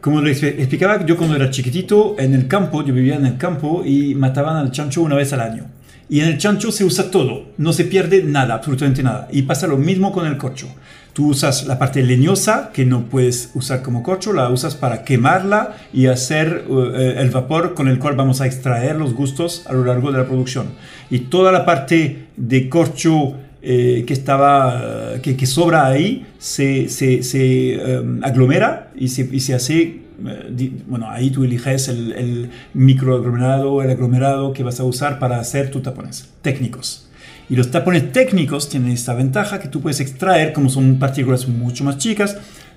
Como 0.00 0.20
les 0.20 0.42
explicaba, 0.42 1.04
yo 1.04 1.16
cuando 1.16 1.34
era 1.34 1.50
chiquitito, 1.50 2.14
en 2.18 2.32
el 2.32 2.46
campo, 2.46 2.84
yo 2.84 2.94
vivía 2.94 3.16
en 3.16 3.26
el 3.26 3.38
campo 3.38 3.82
y 3.84 4.14
mataban 4.14 4.56
al 4.56 4.70
chancho 4.70 5.02
una 5.02 5.16
vez 5.16 5.32
al 5.32 5.40
año. 5.40 5.64
Y 6.08 6.20
en 6.20 6.28
el 6.28 6.38
chancho 6.38 6.70
se 6.70 6.84
usa 6.84 7.10
todo, 7.10 7.46
no 7.58 7.72
se 7.72 7.84
pierde 7.84 8.22
nada, 8.22 8.54
absolutamente 8.54 9.02
nada. 9.02 9.26
Y 9.32 9.42
pasa 9.42 9.66
lo 9.66 9.76
mismo 9.76 10.12
con 10.12 10.26
el 10.26 10.36
corcho. 10.36 10.68
Tú 11.16 11.28
usas 11.28 11.66
la 11.66 11.78
parte 11.78 12.02
leñosa, 12.02 12.72
que 12.74 12.84
no 12.84 13.06
puedes 13.06 13.50
usar 13.54 13.80
como 13.80 14.02
corcho, 14.02 14.34
la 14.34 14.50
usas 14.50 14.74
para 14.74 15.02
quemarla 15.02 15.74
y 15.90 16.08
hacer 16.08 16.66
eh, 16.68 17.14
el 17.16 17.30
vapor 17.30 17.72
con 17.72 17.88
el 17.88 17.98
cual 17.98 18.16
vamos 18.16 18.42
a 18.42 18.46
extraer 18.46 18.96
los 18.96 19.14
gustos 19.14 19.64
a 19.66 19.72
lo 19.72 19.86
largo 19.86 20.12
de 20.12 20.18
la 20.18 20.26
producción. 20.26 20.66
Y 21.08 21.20
toda 21.20 21.52
la 21.52 21.64
parte 21.64 22.26
de 22.36 22.68
corcho 22.68 23.34
eh, 23.68 24.04
que 24.06 24.12
estaba 24.12 25.14
eh, 25.16 25.20
que, 25.20 25.46
sobra 25.46 25.86
ahí 25.86 26.24
se, 26.38 26.86
eh, 26.86 28.02
aglomera 28.22 28.92
y 28.94 29.08
se, 29.08 29.54
hace 29.54 29.82
eh, 29.82 30.72
bueno 30.86 31.10
ahí 31.10 31.30
tú 31.30 31.42
eliges 31.42 31.88
el, 31.88 32.12
el 32.12 32.50
microaglomerado 32.74 33.82
el 33.82 33.90
aglomerado 33.90 34.52
que 34.52 34.62
vas 34.62 34.78
a 34.78 34.84
usar 34.84 35.18
para 35.18 35.40
hacer 35.40 35.72
tus 35.72 35.82
tapones 35.82 36.28
técnicos 36.42 37.05
y 37.48 37.56
los 37.56 37.70
tapones 37.70 38.12
técnicos 38.12 38.68
tienen 38.68 38.92
esta 38.92 39.14
ventaja 39.14 39.60
que 39.60 39.68
tú 39.68 39.80
puedes 39.80 40.00
extraer 40.00 40.52
como 40.52 40.68
son 40.68 40.98
partículas 40.98 41.46
mucho 41.46 41.84
más 41.84 41.98
chicas 41.98 42.36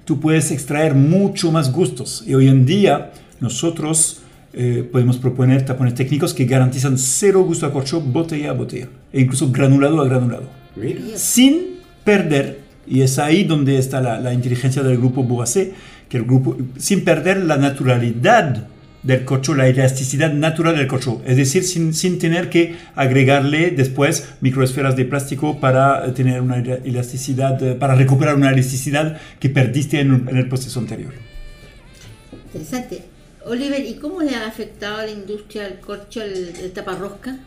tú 0.10 0.20
puedes 0.20 0.50
extraer 0.50 0.96
mucho 0.96 1.52
más 1.52 1.72
gustos. 1.72 2.24
Y 2.26 2.34
hoy 2.34 2.48
en 2.48 2.66
día 2.66 3.12
nosotros 3.40 4.22
eh, 4.54 4.84
podemos 4.92 5.18
proponer 5.18 5.64
tapones 5.64 5.94
técnicos 5.94 6.34
que 6.34 6.46
garantizan 6.46 6.98
cero 6.98 7.44
gusto 7.44 7.68
a 7.68 7.72
corcho 7.72 8.02
botella 8.02 8.50
a 8.50 8.54
botella 8.54 8.88
e 9.14 9.22
incluso 9.22 9.52
granulado 9.52 10.02
a 10.02 10.06
granulado. 10.06 10.50
Mira. 10.76 11.02
sin 11.14 11.78
perder, 12.04 12.62
y 12.88 13.02
es 13.02 13.20
ahí 13.20 13.44
donde 13.44 13.78
está 13.78 14.02
la, 14.02 14.20
la 14.20 14.34
inteligencia 14.34 14.82
del 14.82 14.98
grupo 14.98 15.22
Boacé, 15.22 15.74
que 16.10 16.18
el 16.18 16.24
grupo, 16.24 16.58
sin 16.78 17.04
perder 17.04 17.44
la 17.44 17.58
naturalidad 17.58 18.68
del 19.04 19.24
corcho, 19.24 19.56
la 19.56 19.68
elasticidad 19.68 20.34
natural 20.34 20.76
del 20.76 20.88
corcho, 20.88 21.22
es 21.26 21.38
decir, 21.38 21.64
sin, 21.64 21.94
sin 21.94 22.20
tener 22.20 22.50
que 22.50 22.76
agregarle 22.96 23.72
después 23.72 24.28
microesferas 24.42 24.96
de 24.98 25.06
plástico 25.06 25.60
para 25.62 26.14
tener 26.14 26.42
una 26.42 26.58
ela- 26.58 26.82
elasticidad, 26.84 27.62
eh, 27.64 27.76
para 27.76 27.96
recuperar 27.96 28.36
una 28.36 28.52
elasticidad 28.52 29.18
que 29.40 29.50
perdiste 29.50 30.02
en, 30.02 30.28
en 30.28 30.38
el 30.38 30.50
proceso 30.50 30.80
anterior. 30.80 31.14
Interesante. 32.48 33.04
Oliver, 33.46 33.86
¿y 33.86 33.94
cómo 33.96 34.22
le 34.22 34.36
ha 34.36 34.46
afectado 34.48 34.98
a 34.98 35.06
la 35.06 35.12
industria 35.12 35.66
el 35.68 35.80
corcho, 35.80 36.22
el, 36.22 36.54
el 36.62 36.72
taparrosca? 36.72 37.38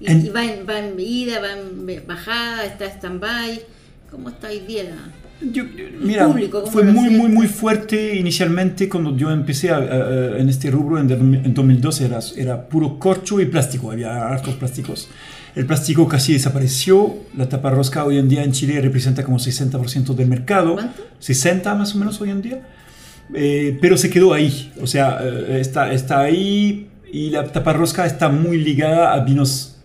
¿Y, 0.00 0.10
En- 0.10 0.26
y 0.26 0.28
va, 0.28 0.44
en, 0.44 0.66
va 0.68 0.78
en 0.78 0.94
ida, 1.00 1.40
va 1.40 1.52
en 1.52 2.06
bajada, 2.06 2.64
está 2.66 2.86
stand-by? 2.86 3.62
¿Cómo 4.10 4.28
está 4.28 4.48
hoy 4.48 4.60
día 4.60 4.84
la...? 4.84 5.25
Yo- 5.40 5.64
mira, 6.00 6.26
público, 6.28 6.60
¿cómo 6.60 6.72
fue 6.72 6.82
muy, 6.84 7.10
muy, 7.10 7.28
muy 7.28 7.46
fuerte 7.46 8.16
inicialmente 8.16 8.88
cuando 8.88 9.14
yo 9.16 9.30
empecé 9.30 9.70
a- 9.70 9.76
a- 9.76 9.80
a- 9.80 10.38
en 10.38 10.48
este 10.48 10.70
rubro 10.70 10.98
en, 10.98 11.10
en 11.10 11.52
2012. 11.54 12.06
Era, 12.06 12.18
era 12.36 12.68
puro 12.68 12.98
corcho 12.98 13.38
y 13.40 13.46
plástico, 13.46 13.90
había 13.90 14.28
hartos 14.28 14.54
plásticos. 14.54 15.08
El 15.54 15.66
plástico 15.66 16.08
casi 16.08 16.32
desapareció. 16.34 17.16
La 17.36 17.48
tapa 17.48 17.70
rosca 17.70 18.04
hoy 18.04 18.18
en 18.18 18.28
día 18.28 18.44
en 18.44 18.52
Chile 18.52 18.80
representa 18.80 19.24
como 19.24 19.38
60% 19.38 20.14
del 20.14 20.28
mercado. 20.28 20.74
¿Cuánto? 20.74 21.02
60 21.18 21.74
más 21.74 21.94
o 21.94 21.98
menos 21.98 22.20
hoy 22.20 22.30
en 22.30 22.42
día. 22.42 22.62
Eh, 23.34 23.76
pero 23.80 23.96
se 23.96 24.08
quedó 24.10 24.32
ahí. 24.32 24.72
O 24.80 24.86
sea, 24.86 25.18
eh, 25.22 25.58
está, 25.60 25.92
está 25.92 26.20
ahí 26.20 26.88
y 27.12 27.30
la 27.30 27.44
tapa 27.44 27.72
rosca 27.72 28.06
está 28.06 28.28
muy 28.28 28.58
ligada 28.58 29.12
a 29.12 29.20
vinos 29.24 29.76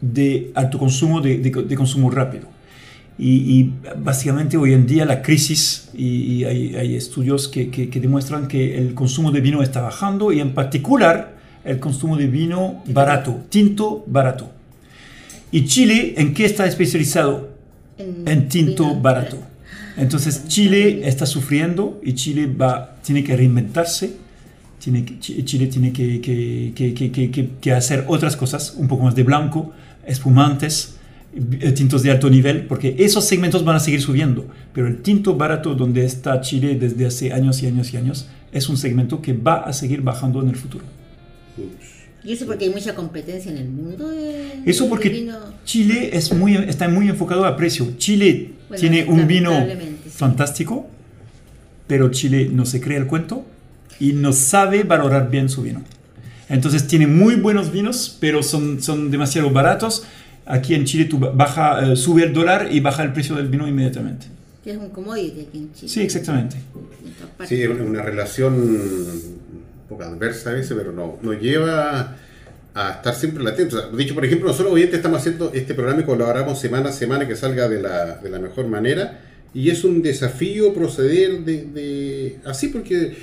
de 0.00 0.50
alto 0.54 0.78
consumo, 0.78 1.20
de, 1.20 1.38
de- 1.38 1.50
de 1.64 1.74
consumo 1.76 2.10
rápido. 2.10 2.46
Y, 3.18 3.30
y 3.58 3.74
básicamente 3.98 4.56
hoy 4.56 4.72
en 4.74 4.86
día 4.86 5.04
la 5.04 5.22
crisis, 5.22 5.88
y, 5.92 6.06
y 6.06 6.44
hay, 6.44 6.76
hay 6.76 6.94
estudios 6.94 7.48
que, 7.48 7.68
que- 7.68 7.88
que 7.90 7.98
demuestran 8.00 8.46
que 8.46 8.78
el 8.78 8.94
consumo 8.94 9.32
de 9.32 9.40
vino 9.40 9.62
está 9.62 9.80
bajando 9.80 10.30
y 10.32 10.38
en 10.40 10.54
particular 10.54 11.36
el 11.64 11.80
consumo 11.80 12.16
de 12.16 12.28
vino 12.28 12.82
barato, 12.86 13.40
tinto 13.48 14.04
barato. 14.06 14.50
¿Y 15.50 15.64
Chile 15.64 16.14
en 16.16 16.32
qué 16.32 16.44
está 16.44 16.66
especializado? 16.66 17.48
En 17.98 18.48
tinto 18.48 18.84
vino- 18.90 19.00
barato. 19.02 19.38
Entonces 19.96 20.46
Chile 20.46 21.00
está 21.08 21.26
sufriendo 21.26 22.00
y 22.04 22.12
Chile 22.12 22.46
va, 22.46 22.94
tiene 23.04 23.24
que 23.24 23.36
reinventarse, 23.36 24.12
tiene 24.78 25.04
que- 25.04 25.18
Chi- 25.18 25.42
Chile 25.42 25.66
tiene 25.66 25.92
que, 25.92 26.20
que- 26.20 26.72
que- 26.72 26.94
que- 26.94 27.10
que- 27.10 27.30
que- 27.32 27.50
que 27.60 27.72
hacer 27.72 28.04
otras 28.06 28.36
cosas, 28.36 28.74
un 28.76 28.86
poco 28.86 29.02
más 29.02 29.16
de 29.16 29.24
blanco, 29.24 29.72
espumantes, 30.06 30.94
tintos 31.74 32.02
de 32.02 32.10
alto 32.10 32.30
nivel, 32.30 32.66
porque 32.66 32.96
esos 32.98 33.24
segmentos 33.24 33.64
van 33.64 33.76
a 33.76 33.80
seguir 33.80 34.00
subiendo, 34.00 34.46
pero 34.72 34.86
el 34.88 34.98
tinto 35.02 35.36
barato 35.36 35.74
donde 35.74 36.04
está 36.04 36.40
Chile 36.40 36.76
desde 36.76 37.06
hace 37.06 37.32
años 37.32 37.62
y 37.62 37.66
años 37.66 37.92
y 37.92 37.96
años 37.98 38.28
es 38.50 38.68
un 38.68 38.76
segmento 38.76 39.20
que 39.20 39.34
va 39.34 39.60
a 39.64 39.72
seguir 39.72 40.00
bajando 40.00 40.40
en 40.42 40.48
el 40.48 40.56
futuro. 40.56 40.84
¿Y 42.24 42.32
eso 42.32 42.46
porque 42.46 42.64
hay 42.64 42.70
mucha 42.70 42.94
competencia 42.94 43.50
en 43.50 43.58
el 43.58 43.68
mundo? 43.68 44.08
de- 44.08 44.62
Eso 44.66 44.84
de 44.84 44.90
porque 44.90 45.08
vino? 45.10 45.36
Chile 45.64 46.10
es 46.12 46.32
muy, 46.34 46.56
está 46.56 46.88
muy 46.88 47.08
enfocado 47.08 47.44
a 47.44 47.56
precio. 47.56 47.92
Chile 47.98 48.52
Bueno, 48.68 48.80
tiene 48.80 49.04
un 49.04 49.26
vino 49.26 49.52
sí. 49.66 50.10
fantástico, 50.10 50.88
pero 51.86 52.10
Chile 52.10 52.50
no 52.52 52.66
se 52.66 52.80
cree 52.80 52.98
el 52.98 53.06
cuento 53.06 53.44
y 54.00 54.12
no 54.12 54.32
sabe 54.32 54.82
valorar 54.82 55.30
bien 55.30 55.48
su 55.48 55.62
vino. 55.62 55.82
Entonces 56.48 56.86
tiene 56.86 57.06
muy 57.06 57.34
buenos 57.36 57.70
vinos, 57.70 58.16
pero 58.20 58.42
son, 58.42 58.82
son 58.82 59.10
demasiado 59.10 59.50
baratos. 59.50 60.04
Aquí 60.50 60.74
en 60.74 60.84
Chile 60.84 61.04
tú 61.04 61.18
baja, 61.18 61.92
eh, 61.92 61.96
sube 61.96 62.24
el 62.24 62.32
dólar 62.32 62.68
y 62.70 62.80
baja 62.80 63.02
el 63.02 63.12
precio 63.12 63.36
del 63.36 63.48
vino 63.48 63.68
inmediatamente. 63.68 64.26
Que 64.64 64.70
es 64.72 64.76
un 64.78 64.88
commodity 64.90 65.42
aquí 65.48 65.58
en 65.58 65.72
Chile. 65.74 65.88
Sí, 65.88 66.00
exactamente. 66.00 66.56
Sí, 67.46 67.62
es 67.62 67.68
una- 67.68 67.84
una 67.84 68.02
relación 68.02 68.54
un 68.54 69.38
poco 69.88 70.02
adversa 70.04 70.50
a 70.50 70.54
veces, 70.54 70.74
pero 70.76 70.92
no, 70.92 71.18
nos 71.22 71.40
lleva 71.40 72.16
a 72.74 72.90
estar 72.92 73.14
siempre 73.14 73.42
latentes. 73.44 73.74
O 73.74 73.80
sea, 73.80 73.96
dicho, 73.96 74.14
por 74.14 74.24
ejemplo, 74.24 74.48
nosotros 74.48 74.72
oyentes 74.72 74.96
estamos 74.96 75.20
haciendo 75.20 75.52
este 75.54 75.74
programa 75.74 76.00
y 76.02 76.04
colaboramos 76.04 76.58
semana 76.60 76.90
a 76.90 76.92
semana 76.92 77.26
que 77.26 77.36
salga 77.36 77.68
de 77.68 77.80
la, 77.82 78.16
de 78.16 78.30
la 78.30 78.38
mejor 78.38 78.66
manera. 78.68 79.20
Y 79.54 79.70
es 79.70 79.84
un 79.84 80.02
desafío 80.02 80.72
proceder 80.74 81.40
de, 81.44 81.64
de- 81.64 82.38
así 82.44 82.68
porque, 82.68 83.16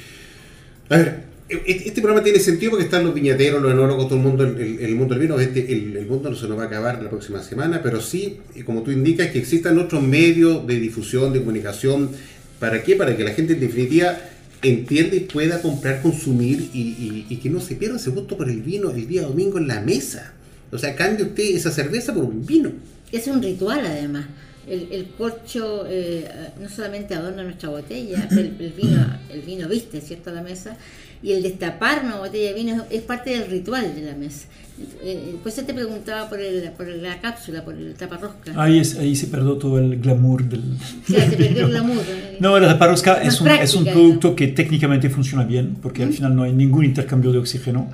a 0.89 0.97
ver, 0.97 1.23
este 1.47 2.01
programa 2.01 2.23
tiene 2.23 2.39
sentido 2.39 2.71
porque 2.71 2.85
están 2.85 3.03
los 3.05 3.13
viñateros, 3.13 3.61
los 3.61 3.71
enólogos, 3.71 4.07
todo 4.07 4.17
el 4.17 4.23
mundo, 4.25 4.43
el, 4.43 4.79
el- 4.79 4.95
mundo 4.95 5.13
del 5.13 5.21
vino. 5.21 5.39
Este, 5.39 5.71
el, 5.71 5.95
el 5.95 6.05
mundo 6.07 6.29
no 6.31 6.35
se 6.35 6.47
nos 6.47 6.57
va 6.57 6.63
a 6.63 6.65
acabar 6.67 7.01
la 7.03 7.09
próxima 7.09 7.41
semana, 7.43 7.81
pero 7.83 8.01
sí, 8.01 8.37
y 8.55 8.63
como 8.63 8.81
tú 8.81 8.91
indicas, 8.91 9.29
que 9.29 9.39
existan 9.39 9.77
otros 9.77 10.01
medios 10.01 10.65
de 10.65 10.79
difusión, 10.79 11.33
de 11.33 11.39
comunicación. 11.39 12.09
¿Para 12.59 12.81
qué? 12.83 12.95
Para 12.95 13.15
que 13.15 13.23
la 13.23 13.31
gente 13.31 13.53
en 13.53 13.59
definitiva 13.59 14.17
entienda 14.63 15.15
y 15.15 15.19
pueda 15.21 15.61
comprar, 15.61 16.01
consumir 16.01 16.69
y, 16.73 17.25
y- 17.29 17.35
que 17.37 17.49
no 17.51 17.59
se 17.59 17.75
pierda 17.75 17.97
ese 17.97 18.09
gusto 18.09 18.35
por 18.37 18.49
el 18.49 18.61
vino 18.63 18.89
el 18.89 19.07
día 19.07 19.21
domingo 19.21 19.59
en 19.59 19.67
la 19.67 19.81
mesa. 19.81 20.33
O 20.71 20.79
sea, 20.79 20.95
cambie 20.95 21.25
usted 21.25 21.43
esa 21.55 21.69
cerveza 21.69 22.11
por 22.13 22.23
un 22.23 22.43
vino. 22.43 22.71
Es 23.11 23.27
un 23.27 23.43
ritual 23.43 23.85
además. 23.85 24.25
El, 24.67 24.87
el 24.91 25.05
corcho 25.15 25.85
eh, 25.87 26.27
no 26.59 26.67
solamente 26.69 27.13
adorna 27.13 27.43
nuestra 27.43 27.69
botella, 27.69 28.27
el, 28.31 28.73
vino, 28.75 29.17
el 29.31 29.41
vino 29.41 29.69
viste, 29.69 30.01
¿cierto? 30.01 30.31
La 30.31 30.41
mesa. 30.41 30.75
Y 31.23 31.31
el 31.31 31.43
destapar 31.43 32.03
una 32.03 32.17
botella 32.17 32.49
de 32.49 32.53
vino 32.53 32.73
es, 32.75 32.97
es 32.97 33.01
parte 33.01 33.31
del 33.31 33.49
ritual 33.49 33.95
de 33.95 34.01
la 34.01 34.15
mesa. 34.15 34.47
Eh, 35.01 35.35
pues 35.41 35.55
te 35.55 35.73
preguntaba 35.73 36.27
por, 36.27 36.41
el, 36.41 36.69
por 36.71 36.87
la 36.87 37.21
cápsula, 37.21 37.63
por 37.63 37.75
el 37.75 37.93
taparrosca. 37.93 38.51
Ahí, 38.61 38.79
es, 38.79 38.97
ahí 38.97 39.15
se 39.15 39.27
perdió 39.27 39.53
todo 39.53 39.79
el 39.79 40.01
glamour 40.01 40.43
del... 40.43 40.63
O 40.63 41.07
sea, 41.07 41.29
se 41.29 41.37
perdió 41.37 41.65
el 41.65 41.71
glamour. 41.71 42.03
¿eh? 42.09 42.37
No, 42.41 42.59
la 42.59 42.67
taparrosca 42.67 43.23
es 43.23 43.39
un, 43.39 43.47
es 43.47 43.73
un 43.73 43.83
práctica, 43.85 43.93
producto 43.93 44.35
que 44.35 44.47
técnicamente 44.49 45.09
funciona 45.09 45.45
bien, 45.45 45.77
porque 45.81 46.03
al 46.03 46.11
final 46.11 46.35
no 46.35 46.43
hay 46.43 46.51
ningún 46.51 46.83
intercambio 46.83 47.31
de 47.31 47.37
oxígeno. 47.37 47.89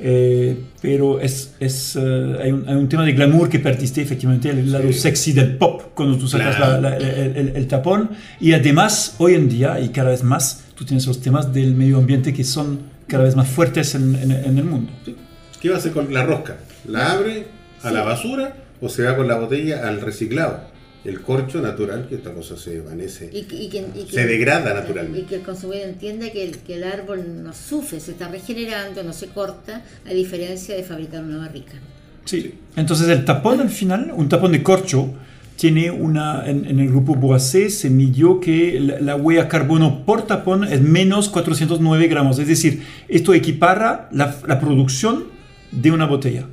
Eh, 0.00 0.56
pero 0.80 1.20
es, 1.20 1.54
es, 1.58 1.96
eh, 1.96 2.36
hay, 2.40 2.52
un, 2.52 2.68
hay, 2.68 2.76
un, 2.76 2.88
tema 2.88 3.04
de 3.04 3.12
glamour 3.12 3.48
que 3.48 3.58
persiste 3.58 4.00
efectivamente 4.00 4.48
el 4.48 4.70
lado 4.70 4.86
sí. 4.92 5.00
sexy 5.00 5.32
del 5.32 5.56
pop 5.56 5.82
cuando 5.92 6.16
tú 6.16 6.28
sacas 6.28 6.54
claro. 6.54 6.80
la, 6.80 6.90
la, 6.90 6.96
el, 6.98 7.36
el, 7.36 7.52
el, 7.56 7.66
tapón 7.66 8.10
y 8.40 8.52
además 8.52 9.16
hoy 9.18 9.34
en 9.34 9.48
día 9.48 9.80
y 9.80 9.88
cada 9.88 10.10
vez 10.10 10.22
más 10.22 10.67
tú 10.78 10.84
tienes 10.84 11.06
los 11.06 11.20
temas 11.20 11.52
del 11.52 11.74
medio 11.74 11.98
ambiente 11.98 12.32
que 12.32 12.44
son 12.44 12.78
cada 13.08 13.24
vez 13.24 13.34
más 13.34 13.48
fuertes 13.48 13.96
en, 13.96 14.14
en, 14.14 14.30
en 14.30 14.58
el 14.58 14.64
mundo. 14.64 14.92
Sí. 15.04 15.16
¿Qué 15.60 15.70
va 15.70 15.74
a 15.74 15.78
hacer 15.78 15.92
con 15.92 16.14
la 16.14 16.24
rosca? 16.24 16.58
¿La 16.86 17.12
abre 17.12 17.46
a 17.82 17.88
sí. 17.88 17.94
la 17.94 18.02
basura 18.04 18.56
o 18.80 18.88
se 18.88 19.02
va 19.02 19.16
con 19.16 19.26
la 19.26 19.36
botella 19.36 19.88
al 19.88 20.00
reciclado? 20.00 20.78
el 21.04 21.22
corcho 21.22 21.60
natural, 21.60 22.06
que 22.08 22.16
esta 22.16 22.32
cosa 22.34 22.56
se 22.56 22.74
desvanece, 22.74 23.30
y, 23.32 23.38
y 23.38 23.68
que, 23.68 23.86
y 23.94 24.04
que, 24.04 24.12
se 24.12 24.26
degrada 24.26 24.74
naturalmente. 24.74 25.20
Y 25.20 25.22
que 25.22 25.36
el 25.36 25.42
consumidor 25.42 25.88
entienda 25.88 26.30
que 26.30 26.44
el, 26.44 26.58
que 26.58 26.74
el, 26.74 26.84
árbol 26.84 27.42
no 27.42 27.54
sufre, 27.54 28.00
se 28.00 28.10
está 28.10 28.28
regenerando, 28.28 29.02
no 29.02 29.12
se 29.12 29.28
corta, 29.28 29.84
a 30.04 30.10
diferencia 30.10 30.74
de 30.74 30.82
fabricar 30.82 31.22
una 31.22 31.38
barrica. 31.38 31.74
Sí, 32.24 32.54
entonces 32.76 33.08
el 33.08 33.24
tapón 33.24 33.60
al 33.60 33.70
final, 33.70 34.12
un 34.14 34.28
tapón 34.28 34.52
de 34.52 34.62
corcho, 34.62 35.14
tiene 35.58 35.90
una, 35.90 36.48
en, 36.48 36.66
en 36.66 36.78
el 36.78 36.88
grupo 36.88 37.16
Boissé 37.16 37.68
se 37.68 37.90
midió 37.90 38.38
que 38.38 38.78
la, 38.78 39.00
la, 39.00 39.16
huella 39.16 39.48
carbono 39.48 40.04
por 40.06 40.22
tapón 40.24 40.62
es 40.62 40.80
menos 40.80 41.28
409 41.28 42.06
gramos, 42.06 42.38
es 42.38 42.46
decir, 42.46 42.84
esto 43.08 43.34
equipara 43.34 44.08
la, 44.12 44.36
la 44.46 44.60
producción 44.60 45.24
de 45.72 45.90
una 45.90 46.06
botella. 46.06 46.46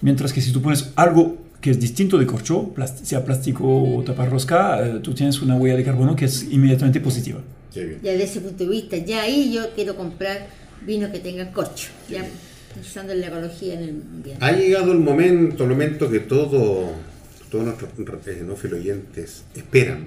Mientras 0.00 0.32
que 0.32 0.40
si 0.40 0.52
tú 0.52 0.62
pones 0.62 0.92
algo 0.94 1.38
que 1.60 1.70
es 1.70 1.80
distinto 1.80 2.16
de 2.16 2.26
corcho, 2.26 2.72
sea 3.02 3.24
plástico 3.24 3.64
o 3.64 4.04
taparrosca, 4.04 4.86
eh, 4.86 5.00
tú 5.02 5.12
tienes 5.12 5.42
una 5.42 5.56
huella 5.56 5.76
de 5.76 5.82
carbono 5.82 6.14
que 6.14 6.26
es 6.26 6.46
inmediatamente 6.52 7.00
positiva. 7.00 7.40
Ya 7.74 7.82
desde 7.82 8.22
ese 8.22 8.40
punto 8.40 8.62
de 8.62 8.70
vista, 8.70 8.96
ya 8.96 9.22
ahí 9.22 9.52
yo 9.52 9.62
quiero 9.74 9.96
comprar 9.96 10.46
vino 10.86 11.10
que 11.10 11.18
tenga 11.18 11.50
corcho, 11.50 11.88
ya 12.08 12.24
pensando 12.74 13.12
en 13.12 13.22
la 13.22 13.26
ecología 13.26 13.74
en 13.74 13.82
el 13.82 13.90
ambiente. 13.90 14.44
Ha 14.44 14.52
llegado 14.52 14.92
el 14.92 15.00
momento, 15.00 15.64
el 15.64 15.70
momento 15.70 16.08
que 16.08 16.20
todo, 16.20 16.92
todos 17.50 17.64
nuestros 17.64 17.90
enófilos 18.26 18.80
oyentes 18.80 19.44
esperan. 19.54 20.06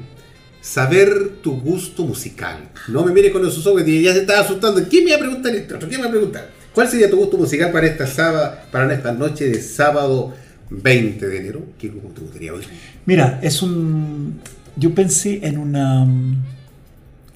Saber 0.62 1.38
tu 1.42 1.60
gusto 1.62 2.04
musical. 2.04 2.70
No 2.88 3.06
me 3.06 3.14
mires 3.14 3.32
con 3.32 3.48
esos 3.48 3.66
ojos 3.68 3.84
que 3.84 4.02
ya 4.02 4.14
se 4.14 4.22
estaba 4.22 4.42
asustando. 4.42 4.84
¿Quién 4.90 5.06
me 5.06 5.12
va 5.12 5.18
a 5.18 5.20
preguntar 5.20 5.56
esto? 5.56 5.78
¿Quién 5.80 6.02
me 6.02 6.08
va 6.08 6.08
a 6.08 6.12
preguntar? 6.12 6.50
¿Cuál 6.74 6.90
sería 6.90 7.10
tu 7.10 7.18
gusto 7.18 7.38
musical 7.38 7.72
para 7.72 7.88
esta 7.88 8.06
sábado, 8.06 8.58
para 8.72 8.94
esta 8.94 9.14
noche 9.14 9.50
de 9.50 9.62
sábado 9.62 10.34
20 10.70 11.28
de 11.28 11.38
enero. 11.38 11.66
¿Qué 11.80 11.90
grupo 11.90 12.10
te 12.10 12.22
gustaría 12.22 12.54
oír? 12.54 12.66
Mira, 13.06 13.40
es 13.42 13.62
un. 13.62 14.40
Yo 14.76 14.94
pensé 14.94 15.40
en 15.44 15.58
una. 15.58 16.04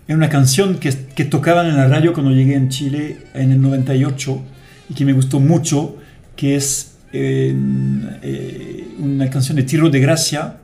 En 0.07 0.17
una 0.17 0.29
canción 0.29 0.77
que, 0.77 0.93
que 1.15 1.23
tocaban 1.23 1.67
en 1.67 1.77
la 1.77 1.87
radio 1.87 2.11
cuando 2.13 2.31
llegué 2.31 2.55
en 2.55 2.69
Chile 2.69 3.17
en 3.33 3.51
el 3.51 3.61
98 3.61 4.41
y 4.89 4.93
que 4.93 5.05
me 5.05 5.13
gustó 5.13 5.39
mucho, 5.39 5.95
que 6.35 6.55
es 6.57 6.90
eh, 7.13 7.55
eh, 8.21 8.87
una 8.99 9.29
canción 9.29 9.57
de 9.57 9.63
Tiro 9.63 9.89
de 9.89 9.99
Gracia, 9.99 10.57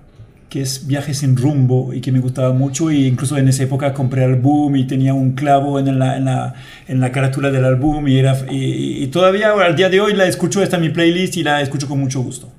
que 0.49 0.61
es 0.61 0.87
Viaje 0.87 1.13
sin 1.13 1.35
rumbo 1.35 1.93
y 1.93 1.99
que 1.99 2.11
me 2.11 2.19
gustaba 2.19 2.53
mucho 2.53 2.89
y 2.89 3.05
incluso 3.05 3.37
en 3.37 3.47
esa 3.49 3.63
época 3.63 3.93
compré 3.93 4.23
el 4.23 4.35
álbum 4.35 4.75
y 4.77 4.87
tenía 4.87 5.13
un 5.13 5.33
clavo 5.33 5.77
en 5.79 5.99
la, 5.99 6.17
en 6.17 6.25
la, 6.25 6.53
en 6.87 6.99
la 7.01 7.11
carátula 7.11 7.51
del 7.51 7.65
álbum 7.65 8.07
y, 8.07 8.17
era, 8.17 8.37
y, 8.49 9.03
y, 9.03 9.07
todavía 9.07 9.51
al 9.51 9.75
día 9.75 9.89
de 9.89 9.99
hoy 9.99 10.13
la 10.13 10.25
escucho, 10.25 10.63
está 10.63 10.77
en 10.77 10.83
mi 10.83 10.89
playlist 10.89 11.35
y 11.35 11.43
la 11.43 11.61
escucho 11.61 11.87
con 11.87 11.99
mucho 11.99 12.21
gusto. 12.21 12.49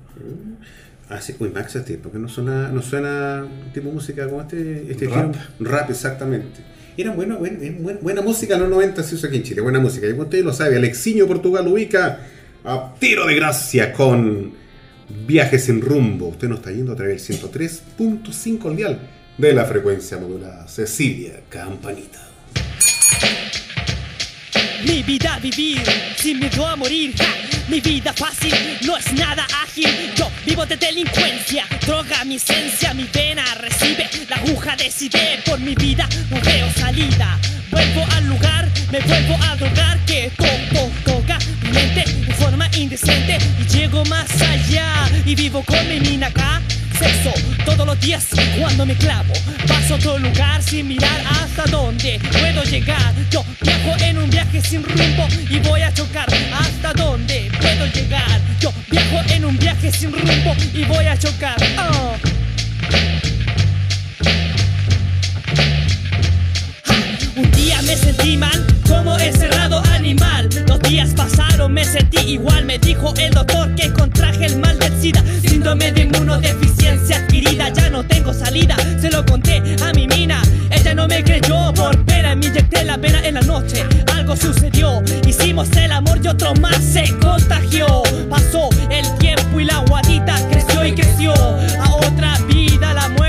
Ah, 1.09 1.19
sí, 1.19 1.35
uy, 1.39 1.49
Max, 1.49 1.75
este, 1.75 1.97
porque 1.97 2.19
no 2.19 2.29
suena, 2.29 2.69
no 2.69 2.83
suena 2.83 3.43
tipo 3.73 3.87
de 3.87 3.93
música 3.95 4.27
como 4.27 4.41
este, 4.41 4.91
este 4.91 5.07
rap. 5.07 5.33
rap, 5.59 5.89
exactamente. 5.89 6.61
Era 6.95 7.11
buena, 7.13 7.35
buena, 7.37 7.57
buena, 7.79 7.99
buena 7.99 8.21
música 8.21 8.53
en 8.53 8.61
los 8.61 8.69
90 8.69 9.01
se 9.01 9.15
usa 9.15 9.27
aquí 9.29 9.37
en 9.37 9.43
Chile, 9.43 9.61
buena 9.61 9.79
música. 9.79 10.05
Y 10.05 10.11
como 10.11 10.23
usted 10.23 10.43
lo 10.43 10.53
sabe, 10.53 10.75
Alexiño 10.75 11.25
Portugal 11.25 11.67
ubica 11.67 12.19
a 12.63 12.93
tiro 12.99 13.25
de 13.25 13.35
gracia 13.35 13.93
con 13.93 14.53
Viajes 15.09 15.65
sin 15.65 15.81
rumbo. 15.81 16.27
Usted 16.27 16.47
nos 16.47 16.59
está 16.59 16.71
yendo 16.71 16.93
a 16.93 16.95
través 16.95 17.27
del 17.27 17.39
103.5 17.39 18.85
al 18.85 18.99
de 19.37 19.53
la 19.53 19.65
frecuencia 19.65 20.17
modulada. 20.17 20.67
Cecilia 20.67 21.41
Campanita. 21.49 22.27
Mi 24.85 25.03
vida 25.03 25.39
vivir 25.41 25.81
sin 26.15 26.39
miedo 26.39 26.65
a 26.65 26.75
morir. 26.75 27.15
Ja. 27.17 27.25
Mi 27.69 27.81
vida 27.81 28.13
fácil 28.13 28.53
no 28.85 28.97
es 28.97 29.11
nada 29.13 29.45
ágil. 29.63 29.89
Yo 30.15 30.29
vivo 30.45 30.65
de 30.65 30.77
delincuencia, 30.77 31.65
droga 31.85 32.23
mi 32.25 32.35
esencia, 32.35 32.93
mi 32.93 33.07
vena 33.13 33.43
recibe 33.55 34.09
la 34.29 34.35
aguja 34.37 34.75
decide 34.75 35.39
por 35.45 35.59
mi 35.59 35.75
vida 35.75 36.07
no 36.29 36.39
veo 36.41 36.71
salida. 36.73 37.39
Vuelvo 37.71 38.05
al 38.15 38.27
lugar, 38.27 38.69
me 38.91 38.99
vuelvo 38.99 39.37
a 39.43 39.55
drogar 39.55 40.05
que 40.05 40.31
toca 40.37 41.08
de 41.71 42.33
forma 42.33 42.69
indecente 42.75 43.37
y 43.59 43.63
llego 43.65 44.03
más 44.05 44.29
allá 44.41 45.09
y 45.25 45.35
vivo 45.35 45.63
con 45.63 45.87
mi 45.87 45.99
mina 45.99 46.27
acá 46.27 46.61
sexo 46.99 47.31
todos 47.65 47.85
los 47.85 47.99
días 48.01 48.27
cuando 48.59 48.85
me 48.85 48.95
clavo. 48.95 49.33
Paso 49.67 49.93
a 49.93 49.97
otro 49.97 50.19
lugar 50.19 50.61
sin 50.61 50.87
mirar 50.87 51.21
hasta 51.29 51.63
dónde 51.71 52.19
puedo 52.31 52.63
llegar. 52.63 53.13
Yo 53.31 53.43
viajo 53.61 54.03
en 54.03 54.17
un 54.17 54.29
viaje 54.29 54.61
sin 54.61 54.83
rumbo 54.83 55.27
y 55.49 55.59
voy 55.59 55.81
a 55.81 55.93
chocar 55.93 56.27
hasta 56.53 56.93
dónde 56.93 57.49
puedo 57.59 57.85
llegar. 57.87 58.41
Yo 58.59 58.73
viajo 58.91 59.21
en 59.29 59.45
un 59.45 59.57
viaje 59.57 59.91
sin 59.91 60.11
rumbo 60.11 60.55
y 60.73 60.83
voy 60.83 61.05
a 61.05 61.17
chocar. 61.17 61.55
Oh. 61.77 62.15
Un 67.35 67.51
día 67.51 67.81
me 67.83 67.95
sentí 67.95 68.35
mal, 68.35 68.65
como 68.85 69.17
encerrado 69.17 69.81
animal. 69.93 70.49
Días 70.89 71.13
pasaron, 71.13 71.71
me 71.71 71.85
sentí 71.85 72.17
igual. 72.31 72.65
Me 72.65 72.79
dijo 72.79 73.13
el 73.19 73.31
doctor 73.31 73.75
que 73.75 73.93
contraje 73.93 74.47
el 74.47 74.57
mal 74.57 74.79
del 74.79 74.91
SIDA. 74.99 75.23
Síndrome 75.39 75.91
de 75.91 76.01
inmunodeficiencia 76.01 77.17
adquirida, 77.17 77.69
ya 77.69 77.91
no 77.91 78.03
tengo 78.03 78.33
salida. 78.33 78.75
Se 78.99 79.11
lo 79.11 79.23
conté 79.23 79.61
a 79.85 79.93
mi 79.93 80.07
mina, 80.07 80.41
ella 80.71 80.95
no 80.95 81.07
me 81.07 81.23
creyó. 81.23 81.71
Por 81.75 81.95
pena 82.05 82.35
me 82.35 82.47
inyecté 82.47 82.83
la 82.85 82.97
vena 82.97 83.23
en 83.23 83.35
la 83.35 83.41
noche. 83.41 83.85
Algo 84.15 84.35
sucedió, 84.35 85.03
hicimos 85.27 85.69
el 85.77 85.91
amor 85.91 86.21
y 86.23 86.27
otro 86.27 86.55
más 86.55 86.83
se 86.83 87.15
contagió. 87.19 88.01
Pasó 88.27 88.69
el 88.89 89.15
tiempo 89.19 89.59
y 89.59 89.65
la 89.65 89.77
guadita 89.87 90.37
creció 90.49 90.83
y 90.83 90.95
creció. 90.95 91.33
A 91.33 91.93
otra 91.97 92.35
vida 92.47 92.95
la 92.95 93.09
muerte 93.09 93.28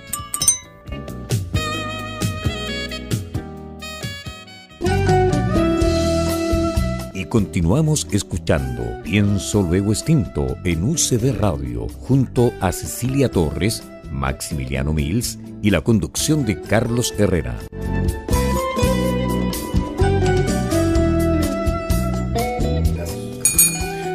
Continuamos 7.31 8.05
escuchando 8.11 9.01
Pienso 9.05 9.61
Luego 9.61 9.93
Extinto 9.93 10.57
en 10.65 10.83
UCB 10.83 11.39
Radio 11.39 11.87
junto 11.87 12.51
a 12.59 12.73
Cecilia 12.73 13.31
Torres, 13.31 13.83
Maximiliano 14.11 14.91
Mills 14.91 15.39
y 15.61 15.69
la 15.69 15.79
conducción 15.79 16.45
de 16.45 16.59
Carlos 16.59 17.13
Herrera. 17.17 17.57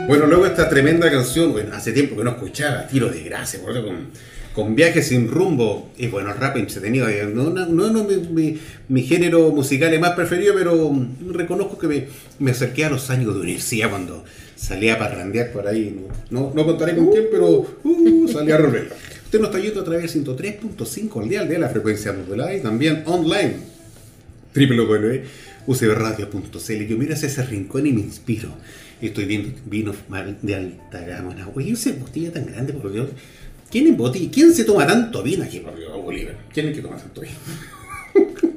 Bueno, 0.06 0.26
luego 0.26 0.44
esta 0.44 0.68
tremenda 0.68 1.10
canción, 1.10 1.52
bueno, 1.52 1.74
hace 1.74 1.92
tiempo 1.92 2.18
que 2.18 2.24
no 2.24 2.32
escuchaba, 2.32 2.86
tiro 2.86 3.08
de 3.08 3.22
gracia, 3.22 3.62
por 3.62 3.82
con 3.82 4.08
con 4.56 4.74
viajes 4.74 5.08
sin 5.08 5.28
rumbo 5.28 5.90
y 5.98 6.06
bueno, 6.06 6.32
rap 6.32 6.56
entretenido. 6.56 7.06
No, 7.34 7.50
no, 7.50 7.66
no, 7.66 7.90
no 7.90 8.04
mi, 8.04 8.16
mi, 8.16 8.58
mi, 8.88 9.02
género 9.02 9.50
musical 9.50 9.92
es 9.92 10.00
más 10.00 10.12
preferido, 10.12 10.54
pero 10.54 10.96
reconozco 11.30 11.76
que 11.76 11.86
me, 11.86 12.06
me, 12.38 12.50
acerqué 12.50 12.84
a 12.84 12.90
los 12.90 13.10
años 13.10 13.34
de 13.34 13.40
universidad 13.40 13.90
cuando 13.90 14.24
salía 14.54 14.94
a 14.94 14.98
parrandear 14.98 15.52
por 15.52 15.66
ahí. 15.66 16.06
No, 16.30 16.40
no, 16.40 16.52
no 16.54 16.64
contaré 16.64 16.94
con 16.96 17.10
quién, 17.10 17.26
pero 17.30 17.66
uh, 17.82 18.28
salía 18.28 18.54
a 18.54 18.58
romper. 18.58 18.92
Usted 19.24 19.40
nos 19.40 19.48
está 19.48 19.60
yendo 19.60 19.80
a 19.80 19.84
través 19.84 20.14
de 20.14 20.24
103.5 20.24 21.22
al 21.22 21.28
dial 21.28 21.48
de 21.48 21.58
la 21.58 21.68
frecuencia 21.68 22.12
modulada 22.12 22.54
y 22.54 22.60
también 22.60 23.02
online. 23.06 23.56
www.ucbradio.cl 24.54 26.86
Yo 26.86 26.96
miro 26.96 27.14
hacia 27.14 27.28
ese 27.28 27.44
rincón 27.44 27.86
y 27.86 27.92
me 27.92 28.00
inspiro. 28.00 28.50
Estoy 29.00 29.24
viendo 29.26 29.50
vinos 29.66 29.96
de 30.42 30.54
alta 30.54 31.00
gama. 31.00 31.34
Oye, 31.54 31.72
esa 31.72 31.92
botella 31.92 32.32
tan 32.32 32.46
grande, 32.46 32.72
por 32.72 32.92
Dios. 32.92 33.08
¿Quién? 33.70 33.96
¿Quién 34.30 34.54
se 34.54 34.64
toma 34.64 34.86
tanto 34.86 35.22
vino 35.22 35.44
aquí, 35.44 35.60
por 35.60 35.76
Dios, 35.76 35.92
Bolívar? 35.92 36.38
¿Quién 36.54 36.68
es 36.68 36.76
que 36.76 36.82
toma 36.82 36.96
tanto 36.96 37.20
vino? 37.20 37.34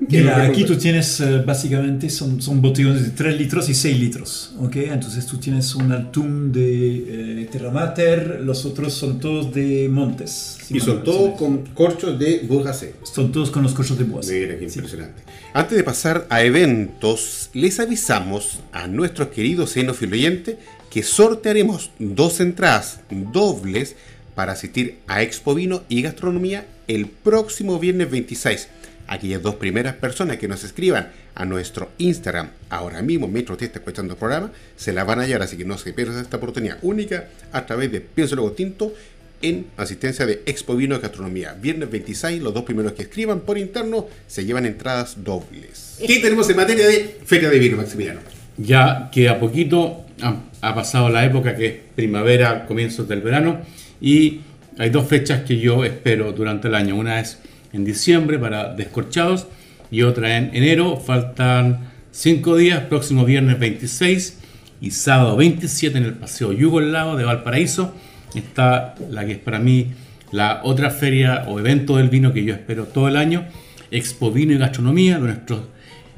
Mira, 0.09 0.43
aquí 0.43 0.63
tú 0.65 0.75
tienes 0.75 1.19
eh, 1.19 1.43
básicamente 1.45 2.09
son, 2.09 2.41
son 2.41 2.61
botellones 2.61 3.03
de 3.03 3.09
3 3.11 3.37
litros 3.37 3.69
y 3.69 3.73
6 3.73 3.99
litros, 3.99 4.53
¿ok? 4.59 4.75
Entonces 4.77 5.25
tú 5.25 5.37
tienes 5.37 5.75
un 5.75 5.91
Altum 5.91 6.51
de 6.51 7.41
eh, 7.43 7.49
Terra 7.51 7.71
Mater, 7.71 8.41
los 8.43 8.65
otros 8.65 8.93
son 8.93 9.19
todos 9.19 9.53
de 9.53 9.87
Montes. 9.89 10.57
si 10.65 10.77
Y 10.77 10.79
son 10.79 11.03
todos 11.03 11.37
con 11.37 11.65
corchos 11.73 12.17
de 12.17 12.39
Bourgacé. 12.47 12.95
Son 13.03 13.31
todos 13.31 13.51
con 13.51 13.63
los 13.63 13.73
corchos 13.73 13.97
de 13.97 14.03
boas. 14.05 14.27
Mira, 14.27 14.57
qué 14.57 14.69
Sí. 14.69 14.79
impresionante. 14.79 15.21
Antes 15.53 15.77
de 15.77 15.83
pasar 15.83 16.25
a 16.29 16.43
eventos, 16.43 17.49
les 17.53 17.79
avisamos 17.79 18.59
a 18.71 18.87
nuestros 18.87 19.29
queridos 19.29 19.71
xenófilos 19.71 20.13
oyentes 20.13 20.55
que 20.89 21.03
sortearemos 21.03 21.91
dos 21.99 22.39
entradas 22.39 22.99
dobles 23.09 23.95
para 24.35 24.53
asistir 24.53 24.99
a 25.07 25.21
Expo 25.21 25.53
Vino 25.53 25.83
y 25.89 26.01
Gastronomía 26.01 26.65
el 26.87 27.07
próximo 27.07 27.77
viernes 27.77 28.09
26. 28.09 28.67
Aquellas 29.11 29.41
dos 29.41 29.55
primeras 29.55 29.95
personas 29.95 30.37
que 30.37 30.47
nos 30.47 30.63
escriban 30.63 31.11
a 31.33 31.43
nuestro 31.43 31.89
Instagram 31.97 32.51
ahora 32.69 33.01
mismo, 33.01 33.27
mientras 33.27 33.55
usted 33.55 33.65
está 33.65 33.79
escuchando 33.79 34.13
el 34.13 34.19
programa, 34.19 34.51
se 34.75 34.93
la 34.93 35.03
van 35.03 35.17
a 35.17 35.23
hallar, 35.23 35.41
así 35.41 35.57
que 35.57 35.65
no 35.65 35.79
se 35.79 35.93
pierdan 35.93 36.19
esta 36.19 36.37
oportunidad 36.37 36.77
única 36.83 37.27
a 37.51 37.65
través 37.65 37.91
de 37.91 38.01
Pienso 38.01 38.35
Luego 38.35 38.51
Tinto 38.51 38.93
en 39.41 39.65
asistencia 39.77 40.27
de 40.27 40.43
Expo 40.45 40.75
Vino 40.75 40.95
y 40.95 40.99
Gastronomía. 40.99 41.53
Viernes 41.59 41.89
26, 41.89 42.39
los 42.43 42.53
dos 42.53 42.63
primeros 42.65 42.91
que 42.91 43.01
escriban 43.01 43.39
por 43.39 43.57
interno 43.57 44.07
se 44.27 44.45
llevan 44.45 44.67
entradas 44.67 45.23
dobles. 45.23 45.97
¿Qué 46.05 46.19
tenemos 46.19 46.47
en 46.51 46.57
materia 46.57 46.87
de 46.87 47.17
Feria 47.25 47.49
de 47.49 47.57
Vino, 47.57 47.77
Maximiliano? 47.77 48.19
Ya 48.57 49.09
que 49.11 49.27
a 49.27 49.39
poquito 49.39 50.05
ha, 50.21 50.43
ha 50.61 50.75
pasado 50.75 51.09
la 51.09 51.25
época 51.25 51.55
que 51.55 51.65
es 51.65 51.73
primavera, 51.95 52.67
comienzos 52.67 53.07
del 53.07 53.21
verano, 53.21 53.61
y 53.99 54.41
hay 54.77 54.91
dos 54.91 55.07
fechas 55.07 55.41
que 55.45 55.57
yo 55.57 55.83
espero 55.83 56.31
durante 56.31 56.67
el 56.67 56.75
año. 56.75 56.95
Una 56.95 57.19
es 57.19 57.39
en 57.73 57.85
diciembre 57.85 58.39
para 58.39 58.73
descorchados 58.73 59.47
y 59.91 60.01
otra 60.03 60.37
en 60.37 60.51
enero. 60.55 60.97
Faltan 60.97 61.89
cinco 62.11 62.55
días, 62.55 62.81
próximo 62.81 63.25
viernes 63.25 63.59
26 63.59 64.39
y 64.81 64.91
sábado 64.91 65.35
27 65.35 65.97
en 65.97 66.03
el 66.05 66.13
Paseo 66.13 66.53
Yugoslavo 66.53 67.15
de 67.15 67.25
Valparaíso. 67.25 67.93
Está 68.35 68.95
la 69.09 69.25
que 69.25 69.33
es 69.33 69.37
para 69.39 69.59
mí 69.59 69.87
la 70.31 70.61
otra 70.63 70.91
feria 70.91 71.45
o 71.47 71.59
evento 71.59 71.97
del 71.97 72.09
vino 72.09 72.31
que 72.33 72.43
yo 72.43 72.53
espero 72.53 72.85
todo 72.85 73.07
el 73.07 73.17
año, 73.17 73.45
Expo 73.91 74.31
Vino 74.31 74.53
y 74.53 74.57
Gastronomía 74.57 75.15
de 75.15 75.21
nuestro, 75.21 75.67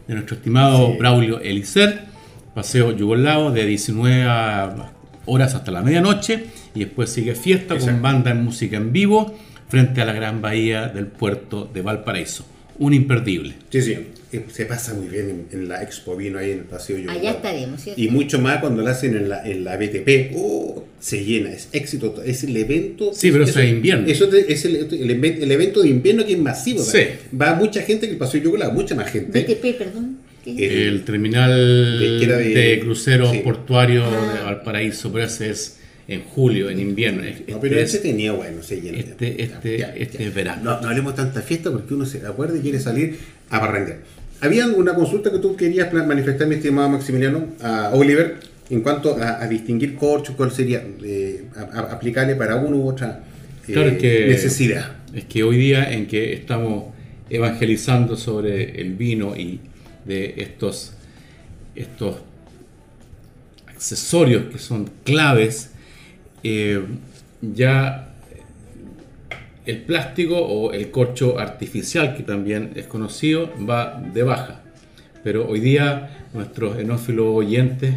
de 0.08 0.14
nuestro 0.16 0.36
estimado 0.36 0.98
Braulio 0.98 1.40
Elicer, 1.40 2.02
Paseo 2.54 2.92
Yugoslavo 2.96 3.52
de 3.52 3.66
19 3.66 4.24
a- 4.28 4.92
horas 5.26 5.56
hasta 5.56 5.72
la 5.72 5.82
medianoche 5.82 6.48
y 6.76 6.80
después 6.82 7.10
sigue 7.12 7.36
fiesta 7.36 7.78
con 7.78 8.02
banda 8.02 8.32
en 8.32 8.44
música 8.44 8.76
en 8.76 8.92
vivo 8.92 9.38
frente 9.72 10.02
a 10.02 10.06
la 10.06 10.14
gran 10.14 10.42
bahía 10.42 10.88
del 10.90 11.08
puerto 11.08 11.68
de 11.74 11.82
Valparaíso. 11.82 12.46
Un 12.78 12.94
imperdible. 12.94 13.54
Sí, 13.70 13.82
sí, 13.82 13.96
eh, 14.34 14.46
se 14.52 14.66
pasa 14.66 14.94
muy 14.96 15.08
bien 15.08 15.30
en, 15.52 15.60
en 15.60 15.70
la 15.70 15.84
Expo 15.84 16.16
Vino 16.16 16.40
ahí 16.40 16.52
en 16.52 16.60
el 16.60 16.64
Paseo. 16.66 16.98
Allá 17.10 17.32
estaremos, 17.32 17.82
¿cierto? 17.82 18.02
Y 18.02 18.08
mucho 18.10 18.40
más 18.40 18.60
cuando 18.60 18.82
la 18.82 18.92
hacen 18.92 19.16
en 19.16 19.30
la, 19.30 19.46
en 19.48 19.64
la 19.64 19.78
BTP. 19.78 20.34
¡Oh! 20.36 20.86
se 21.00 21.24
llena, 21.26 21.52
es 21.52 21.68
éxito. 21.72 22.22
Es 22.24 22.44
el 22.44 22.56
evento. 22.58 23.12
Sí, 23.14 23.32
pero 23.32 23.44
eso 23.46 23.60
es 23.60 23.70
invierno. 23.72 24.08
Eso 24.08 24.28
te- 24.30 24.52
es 24.52 24.66
el, 24.66 24.76
el 24.76 25.10
el 25.26 25.52
evento 25.52 25.82
de 25.82 25.90
invierno 25.90 26.24
que 26.26 26.34
es 26.34 26.40
masivo. 26.40 26.82
Sí. 26.84 27.00
Va 27.40 27.56
mucha 27.56 27.82
gente 27.82 28.06
que 28.08 28.14
el 28.14 28.20
Paseo 28.20 28.42
Yugoslavo, 28.42 28.74
mucha 28.74 28.94
más 28.96 29.10
gente. 29.12 29.42
BTP, 29.44 29.78
perdón. 29.78 30.18
El 30.46 31.04
terminal 31.04 31.52
de- 32.00 32.26
de- 32.28 32.50
de, 32.50 32.80
cruceros 32.80 33.32
sí. 33.32 33.40
portuarios 33.40 34.06
Ah. 34.12 34.34
de 34.40 34.44
Valparaíso, 34.44 35.12
pero 35.12 35.26
ese 35.26 35.50
es 35.52 35.78
en 36.14 36.24
julio, 36.24 36.70
en 36.70 36.80
invierno. 36.80 37.24
Es- 37.24 37.48
No, 37.48 37.60
pero 37.60 37.76
este 37.80 37.98
ese 37.98 38.08
tenía 38.10 38.32
bueno, 38.34 38.62
se 38.64 38.82
llena. 38.82 38.98
este- 39.00 39.42
este- 39.44 39.78
ya, 39.78 39.96
este 39.96 40.18
ya. 40.20 40.26
es 40.26 40.34
verano. 40.34 40.62
No, 40.64 40.82
no 40.82 40.88
hablemos 40.90 41.16
tanta 41.16 41.42
fiesta 41.42 41.72
porque 41.72 41.94
uno 41.94 42.06
se 42.06 42.26
acuerda 42.26 42.58
y 42.58 42.62
quiere 42.62 42.80
salir 42.80 43.18
a 43.50 43.60
barrandear. 43.60 44.00
¿Había 44.42 44.66
alguna 44.66 44.94
consulta 44.96 45.32
que 45.32 45.38
tú 45.40 45.56
querías 45.56 45.94
manifestar, 45.94 46.48
mi 46.48 46.56
estimado 46.56 46.90
Maximiliano, 46.90 47.46
a 47.62 47.92
Oliver, 47.94 48.38
en 48.70 48.82
cuanto 48.82 49.16
a, 49.18 49.42
a 49.44 49.48
distinguir 49.48 49.96
corchos, 49.96 50.36
cuál 50.36 50.52
sería 50.52 50.84
eh, 51.04 51.44
a- 51.56 51.80
a- 51.80 51.92
aplicable 51.94 52.36
para 52.36 52.56
una 52.56 52.76
u 52.78 52.88
otra 52.90 53.24
eh, 53.68 53.74
Claro, 53.74 53.90
es 53.90 53.98
que- 54.00 54.28
necesidad? 54.28 54.96
Es 55.14 55.26
que 55.26 55.44
hoy 55.44 55.58
día 55.58 55.92
en 55.94 56.08
que 56.08 56.34
estamos 56.34 56.86
evangelizando 57.30 58.18
sobre 58.18 58.82
el 58.82 58.94
vino 58.96 59.36
y 59.38 59.60
de 60.06 60.34
estos, 60.38 60.94
estos 61.76 62.16
accesorios 63.68 64.44
que 64.52 64.58
son 64.60 64.90
claves, 65.04 65.71
eh, 66.44 66.84
ya 67.42 68.10
el 69.66 69.82
plástico 69.84 70.38
o 70.38 70.74
el 70.74 70.90
corcho 70.92 71.38
artificial, 71.40 72.16
que 72.16 72.24
también 72.24 72.72
es 72.76 72.88
conocido, 72.88 73.52
va 73.68 74.02
de 74.14 74.24
baja. 74.24 74.62
Pero 75.24 75.48
hoy 75.48 75.60
día 75.60 76.26
nuestros 76.34 76.80
enófilos 76.80 77.28
oyentes 77.30 77.96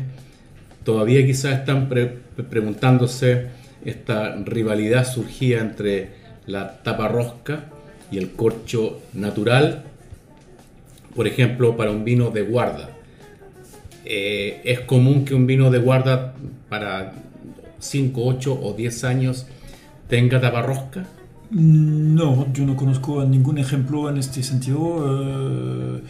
todavía 0.84 1.24
quizás 1.24 1.60
están 1.60 1.88
pre- 1.88 2.18
preguntándose 2.50 3.46
esta 3.84 4.36
rivalidad 4.44 5.06
surgida 5.06 5.60
entre 5.60 6.10
la 6.46 6.82
tapa 6.82 7.08
rosca 7.08 7.64
y 8.10 8.18
el 8.18 8.32
corcho 8.32 9.00
natural, 9.14 9.84
por 11.14 11.26
ejemplo, 11.26 11.76
para 11.76 11.90
un 11.90 12.04
vino 12.04 12.30
de 12.30 12.42
guarda. 12.42 12.90
Eh, 14.04 14.60
es 14.64 14.80
común 14.80 15.24
que 15.24 15.34
un 15.34 15.46
vino 15.46 15.70
de 15.70 15.78
guarda 15.78 16.34
para 16.68 17.14
5, 17.84 18.20
8 18.24 18.58
o 18.62 18.72
10 18.72 19.04
años 19.04 19.46
tenga 20.08 20.40
tapa 20.40 20.62
rosca. 20.62 21.04
No, 21.50 22.46
yo 22.52 22.64
no 22.64 22.74
conozco 22.76 23.24
ningún 23.24 23.58
ejemplo 23.58 24.08
en 24.08 24.16
este 24.16 24.42
sentido. 24.42 24.80
Eh, 25.06 26.00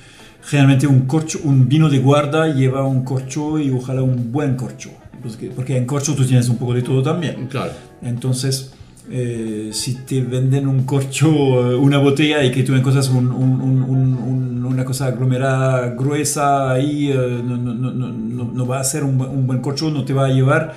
generalmente 0.42 0.86
un 0.86 1.00
corcho, 1.06 1.40
un 1.44 1.68
vino 1.68 1.88
de 1.90 1.98
guarda 1.98 2.48
lleva 2.54 2.84
un 2.86 3.02
corcho 3.04 3.58
y 3.58 3.70
ojalá 3.70 4.02
un 4.02 4.30
buen 4.32 4.56
corcho. 4.56 4.90
Porque, 5.22 5.50
porque 5.50 5.76
en 5.76 5.86
corcho 5.86 6.14
tú 6.14 6.24
tienes 6.24 6.48
un 6.48 6.56
poco 6.58 6.74
de 6.74 6.82
todo 6.82 7.02
también. 7.02 7.46
Claro. 7.48 7.72
Entonces, 8.02 8.72
eh, 9.10 9.70
si 9.72 9.94
te 10.06 10.20
venden 10.22 10.68
un 10.68 10.84
corcho, 10.84 11.72
eh, 11.72 11.74
una 11.76 11.98
botella 11.98 12.42
y 12.44 12.50
que 12.52 12.62
tú 12.62 12.74
encuentras 12.74 13.08
un- 13.08 13.32
un- 13.32 13.60
un- 13.60 13.82
un- 13.82 14.14
un- 14.16 14.64
una 14.64 14.84
cosa 14.84 15.06
aglomerada 15.06 15.90
gruesa 15.90 16.70
ahí, 16.72 17.10
eh, 17.10 17.42
no, 17.44 17.56
no- 17.56 17.74
no- 17.74 17.90
no- 17.92 18.08
no- 18.12 18.50
no 18.52 18.66
va 18.66 18.80
a 18.80 18.84
ser 18.84 19.02
un 19.04 19.46
buen 19.46 19.60
corcho, 19.60 19.90
no 19.90 20.04
te 20.04 20.12
va 20.14 20.26
a 20.26 20.28
llevar 20.30 20.74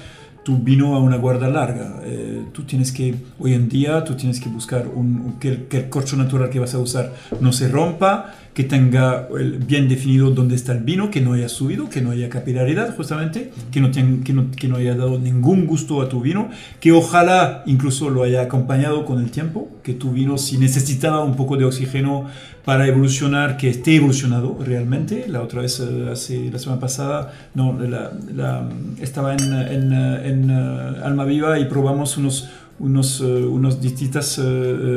tu 0.48 0.58
vino 0.60 0.96
a 0.96 1.00
una 1.00 1.18
guarda 1.18 1.50
larga. 1.50 2.00
Eh, 2.06 2.46
tú 2.54 2.64
tienes 2.64 2.94
que, 2.94 3.14
hoy 3.38 3.54
en 3.54 3.68
día, 3.68 4.06
tú 4.06 4.16
tienes 4.16 4.40
que 4.40 4.48
buscar 4.48 4.88
un, 4.88 5.36
que 5.42 5.68
el 5.72 5.90
corcho 5.90 6.16
natural 6.16 6.50
que 6.50 6.58
vas 6.58 6.74
a 6.74 6.80
usar 6.80 7.14
no 7.42 7.52
se 7.52 7.68
rompa, 7.68 8.34
que 8.58 8.64
tenga 8.64 9.28
bien 9.68 9.88
definido 9.88 10.32
dónde 10.32 10.56
está 10.56 10.72
el 10.72 10.80
vino, 10.84 11.12
que 11.12 11.22
no 11.22 11.34
haya 11.34 11.48
subido, 11.48 11.90
que 11.92 12.02
no 12.02 12.10
haya 12.10 12.28
capilaridad 12.28 12.96
justamente, 12.98 13.52
que 13.72 13.80
no, 13.82 13.92
que 13.92 14.34
no, 14.34 14.50
que 14.50 14.68
no 14.68 14.78
haya 14.78 14.96
dado 14.96 15.20
ningún 15.20 15.68
gusto 15.68 16.02
a 16.02 16.10
tu 16.10 16.22
vino, 16.22 16.50
que 16.80 16.92
ojalá 16.92 17.62
incluso 17.68 18.10
lo 18.10 18.24
haya 18.24 18.42
acompañado 18.42 19.06
con 19.06 19.20
el 19.24 19.30
tiempo, 19.30 19.70
que 19.84 19.94
tu 19.94 20.10
vino 20.12 20.40
si 20.40 20.58
necesitaba 20.58 21.24
un 21.24 21.36
poco 21.36 21.56
de 21.56 21.66
oxígeno 21.66 22.26
para 22.66 22.88
evolucionar, 22.88 23.58
que 23.58 23.70
esté 23.70 23.96
evolucionado 23.98 24.58
realmente. 24.66 25.26
La 25.28 25.44
otra 25.44 25.62
vez, 25.62 25.80
eh, 25.80 26.10
hace, 26.12 26.50
la 26.52 26.58
semana 26.58 26.82
pasada, 26.82 27.32
no, 27.54 27.78
la- 27.80 28.12
la- 28.36 28.68
estaba 29.00 29.36
en, 29.36 29.54
en, 29.54 29.94
en, 29.94 30.50
eh, 30.50 31.02
Alma 31.04 31.26
Viva 31.26 31.60
y 31.60 31.66
probamos 31.66 32.18
unos, 32.18 32.50
unos, 32.80 33.22
eh, 33.22 33.24
unos 33.26 33.82
distintas 33.82 34.40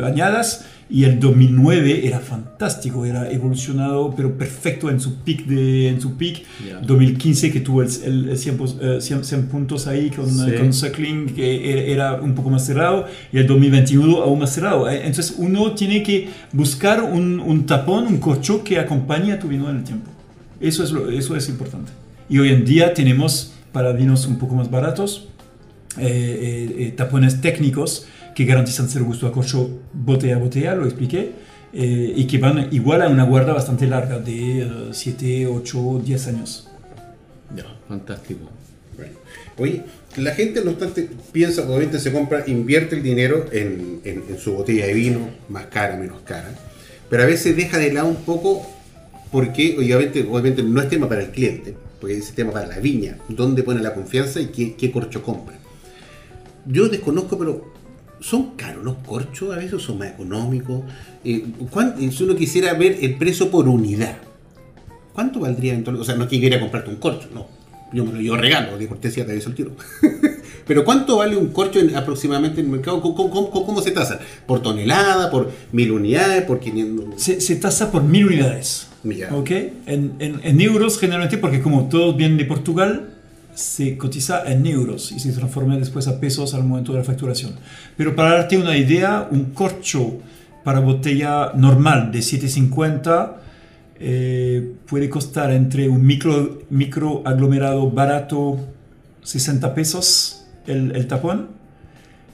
añadas 0.05 0.65
y 0.91 1.05
el 1.05 1.20
2009 1.20 2.07
era 2.09 2.18
fantástico, 2.18 3.05
era 3.07 3.30
evolucionado, 3.30 4.12
pero 4.16 4.36
perfecto 4.36 4.91
en 4.91 4.99
su 5.01 5.14
peak. 5.16 5.47
De, 5.47 5.88
en 5.88 6.01
su 6.01 6.14
peak. 6.16 6.43
Ya. 6.68 6.78
2015 6.80 7.53
que 7.53 7.61
tuvo 7.61 7.82
el, 7.82 7.88
el 8.30 8.36
100, 8.36 8.57
pos- 8.57 8.76
eh, 8.80 8.99
100 9.01 9.24
100 9.24 9.47
puntos 9.47 9.86
ahí 9.86 10.11
con, 10.11 10.28
Sí. 10.28 10.53
con 10.59 10.72
Suckling, 10.72 11.26
que 11.26 11.70
era- 11.93 12.14
era 12.14 12.20
un 12.20 12.34
poco 12.34 12.51
más 12.51 12.66
cerrado, 12.66 13.07
y 13.32 13.38
el 13.38 13.47
2021 13.47 14.22
aún 14.22 14.41
más 14.41 14.53
cerrado. 14.53 14.88
Eh, 14.91 14.99
Entonces 15.07 15.36
uno 15.38 15.72
tiene 15.74 16.03
que 16.03 16.28
buscar 16.53 17.03
un, 17.03 17.38
un 17.38 17.66
tapón, 17.66 18.07
un 18.09 18.18
corcho 18.18 18.64
que 18.64 18.78
acompañe 18.78 19.32
a 19.32 19.38
tu 19.38 19.47
vino 19.49 19.70
en 19.70 19.76
el 19.76 19.84
tiempo. 19.84 20.11
Eso 20.61 20.82
es, 20.82 20.91
lo- 20.91 21.09
eso 21.09 21.36
es 21.36 21.49
importante. 21.49 21.93
Y 22.28 22.38
hoy 22.38 22.49
en 22.49 22.64
día 22.64 22.95
tenemos 22.95 23.53
para 23.72 23.93
vinos 23.93 24.26
un 24.26 24.38
poco 24.38 24.57
más 24.57 24.68
baratos, 24.70 25.28
eh, 25.99 26.03
eh, 26.07 26.74
eh, 26.86 26.93
tapones 26.97 27.41
técnicos 27.41 28.07
que 28.45 28.47
garantizan 28.47 28.88
ser 28.88 29.03
gusto 29.03 29.26
a 29.26 29.32
corcho 29.32 29.68
botella 29.93 30.36
a 30.36 30.38
botella, 30.38 30.74
lo 30.74 30.84
expliqué, 30.86 31.32
eh, 31.74 32.12
y 32.16 32.26
que 32.26 32.38
van 32.38 32.68
igual 32.72 33.03
a 33.03 33.09
una 33.09 33.24
guarda 33.24 33.53
bastante 33.53 33.86
larga 33.86 34.18
de 34.18 34.88
7, 34.93 35.47
8, 35.47 36.03
10 36.05 36.26
años. 36.28 36.68
Ya, 37.55 37.64
fantástico. 37.86 38.49
Bueno. 38.97 39.12
Oye, 39.59 39.82
la 40.16 40.32
gente 40.34 40.64
no 40.64 40.70
obstante 40.70 41.09
piensa, 41.32 41.62
obviamente 41.68 41.99
se 41.99 42.12
compra, 42.12 42.45
invierte 42.47 42.97
el 42.97 43.03
dinero 43.03 43.45
en, 43.53 44.01
en- 44.05 44.24
en 44.30 44.38
su 44.38 44.55
botella 44.55 44.86
de 44.86 44.95
vino, 44.95 45.20
más 45.51 45.66
cara, 45.66 45.97
menos 45.97 46.22
cara, 46.24 46.49
pero 47.11 47.22
a 47.24 47.26
veces 47.26 47.55
deja 47.57 47.76
de 47.76 47.93
lado 47.93 48.09
un 48.09 48.16
poco 48.24 48.66
porque 49.30 49.76
obviamente, 49.78 50.22
obviamente 50.28 50.62
no 50.62 50.80
es 50.80 50.88
tema 50.88 51.09
para 51.11 51.22
el 51.22 51.30
cliente, 51.30 51.74
porque 52.01 52.16
es 52.16 52.32
tema 52.32 52.53
para 52.53 52.66
la 52.68 52.78
viña, 52.78 53.18
dónde 53.28 53.62
pone 53.62 53.82
la 53.82 53.93
confianza 53.93 54.41
y 54.41 54.47
qué, 54.47 54.74
qué 54.76 54.91
corcho 54.91 55.22
compra. 55.22 55.57
Yo 56.66 56.88
desconozco, 56.88 57.36
pero 57.38 57.72
¿Son 58.21 58.51
caros 58.57 58.85
los 58.85 58.97
corchos? 58.99 59.53
A 59.53 59.57
veces 59.57 59.81
son 59.83 59.99
más 59.99 60.09
económicos. 60.11 60.83
Eh, 61.25 61.45
¿cuán- 61.71 61.95
eh, 62.01 62.11
si 62.12 62.25
uno 62.25 62.35
quisiera 62.37 62.75
ver 62.75 62.99
el 63.01 63.16
precio 63.16 63.51
por 63.51 63.68
unidad, 63.68 64.16
¿cuánto 65.14 65.41
valdría 65.41 65.75
entonces? 65.75 66.01
O 66.03 66.05
sea, 66.05 66.14
no 66.16 66.29
que 66.29 66.39
quiera 66.39 66.61
comprarte 66.61 66.91
un 66.91 66.97
corcho, 66.97 67.29
no. 67.35 67.47
Yo 67.93 68.05
me 68.05 68.12
lo 68.12 68.21
yo 68.21 68.37
regalo, 68.37 68.79
de 68.79 68.87
cortesía 68.87 69.27
te 69.27 69.33
aviso 69.33 69.49
el 69.49 69.55
tiro. 69.57 69.73
Pero 70.66 70.85
¿cuánto 70.85 71.16
vale 71.16 71.37
un 71.37 71.49
corcho 71.49 71.81
en- 71.81 71.97
aproximadamente 71.97 72.61
en 72.61 72.66
el 72.66 72.73
mercado? 72.73 73.01
¿Cómo, 73.01 73.16
cómo- 73.16 73.51
cómo- 73.51 73.66
cómo 73.66 73.83
se 73.83 73.91
tasa? 73.91 74.21
¿Por 74.47 74.62
tonelada? 74.62 75.29
¿Por 75.31 75.51
mil 75.73 75.91
unidades? 75.91 76.43
¿Por 76.45 76.61
500? 76.61 77.21
Se, 77.21 77.41
se 77.41 77.57
tasa 77.57 77.91
por 77.91 78.05
mil 78.05 78.27
unidades. 78.27 78.87
Ya. 79.03 79.35
¿Ok? 79.35 79.51
En, 79.87 80.12
en- 80.21 80.41
en 80.45 80.61
euros 80.61 80.99
generalmente, 80.99 81.39
porque 81.39 81.61
como 81.61 81.89
todos 81.89 82.16
vienen 82.16 82.37
de 82.39 82.45
Portugal, 82.45 83.14
se 83.55 83.96
cotiza 83.96 84.51
en 84.51 84.66
euros 84.66 85.12
y 85.12 85.20
se 85.20 85.32
transforma 85.32 85.76
después 85.76 86.09
a 86.09 86.20
pesos 86.20 86.55
al 86.55 86.64
momento 86.64 86.92
de 86.92 86.98
la 86.98 87.05
facturación. 87.05 87.55
Pero 87.96 88.14
para 88.14 88.32
darte 88.32 88.57
una 88.57 88.76
idea, 88.76 89.28
un 89.30 89.46
corcho 89.46 90.18
para 90.64 90.80
botella 90.80 91.53
normal 91.55 92.12
de 92.12 92.22
750 92.22 93.36
eh, 94.03 94.74
puede 94.86 95.09
costar 95.11 95.53
entre 95.53 95.88
un 95.88 96.05
micro, 96.05 96.62
micro 96.70 97.22
aglomerado 97.26 97.90
barato 97.90 98.59
60 99.22 99.74
pesos 99.74 100.46
el, 100.66 101.07
tapón 101.07 101.48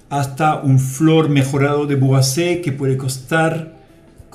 hasta 0.08 0.60
un 0.60 0.78
flor 0.78 1.28
mejorado 1.28 1.86
de 1.86 1.96
Bourasé 1.96 2.60
que 2.60 2.70
puede 2.70 2.96
costar 2.96 3.75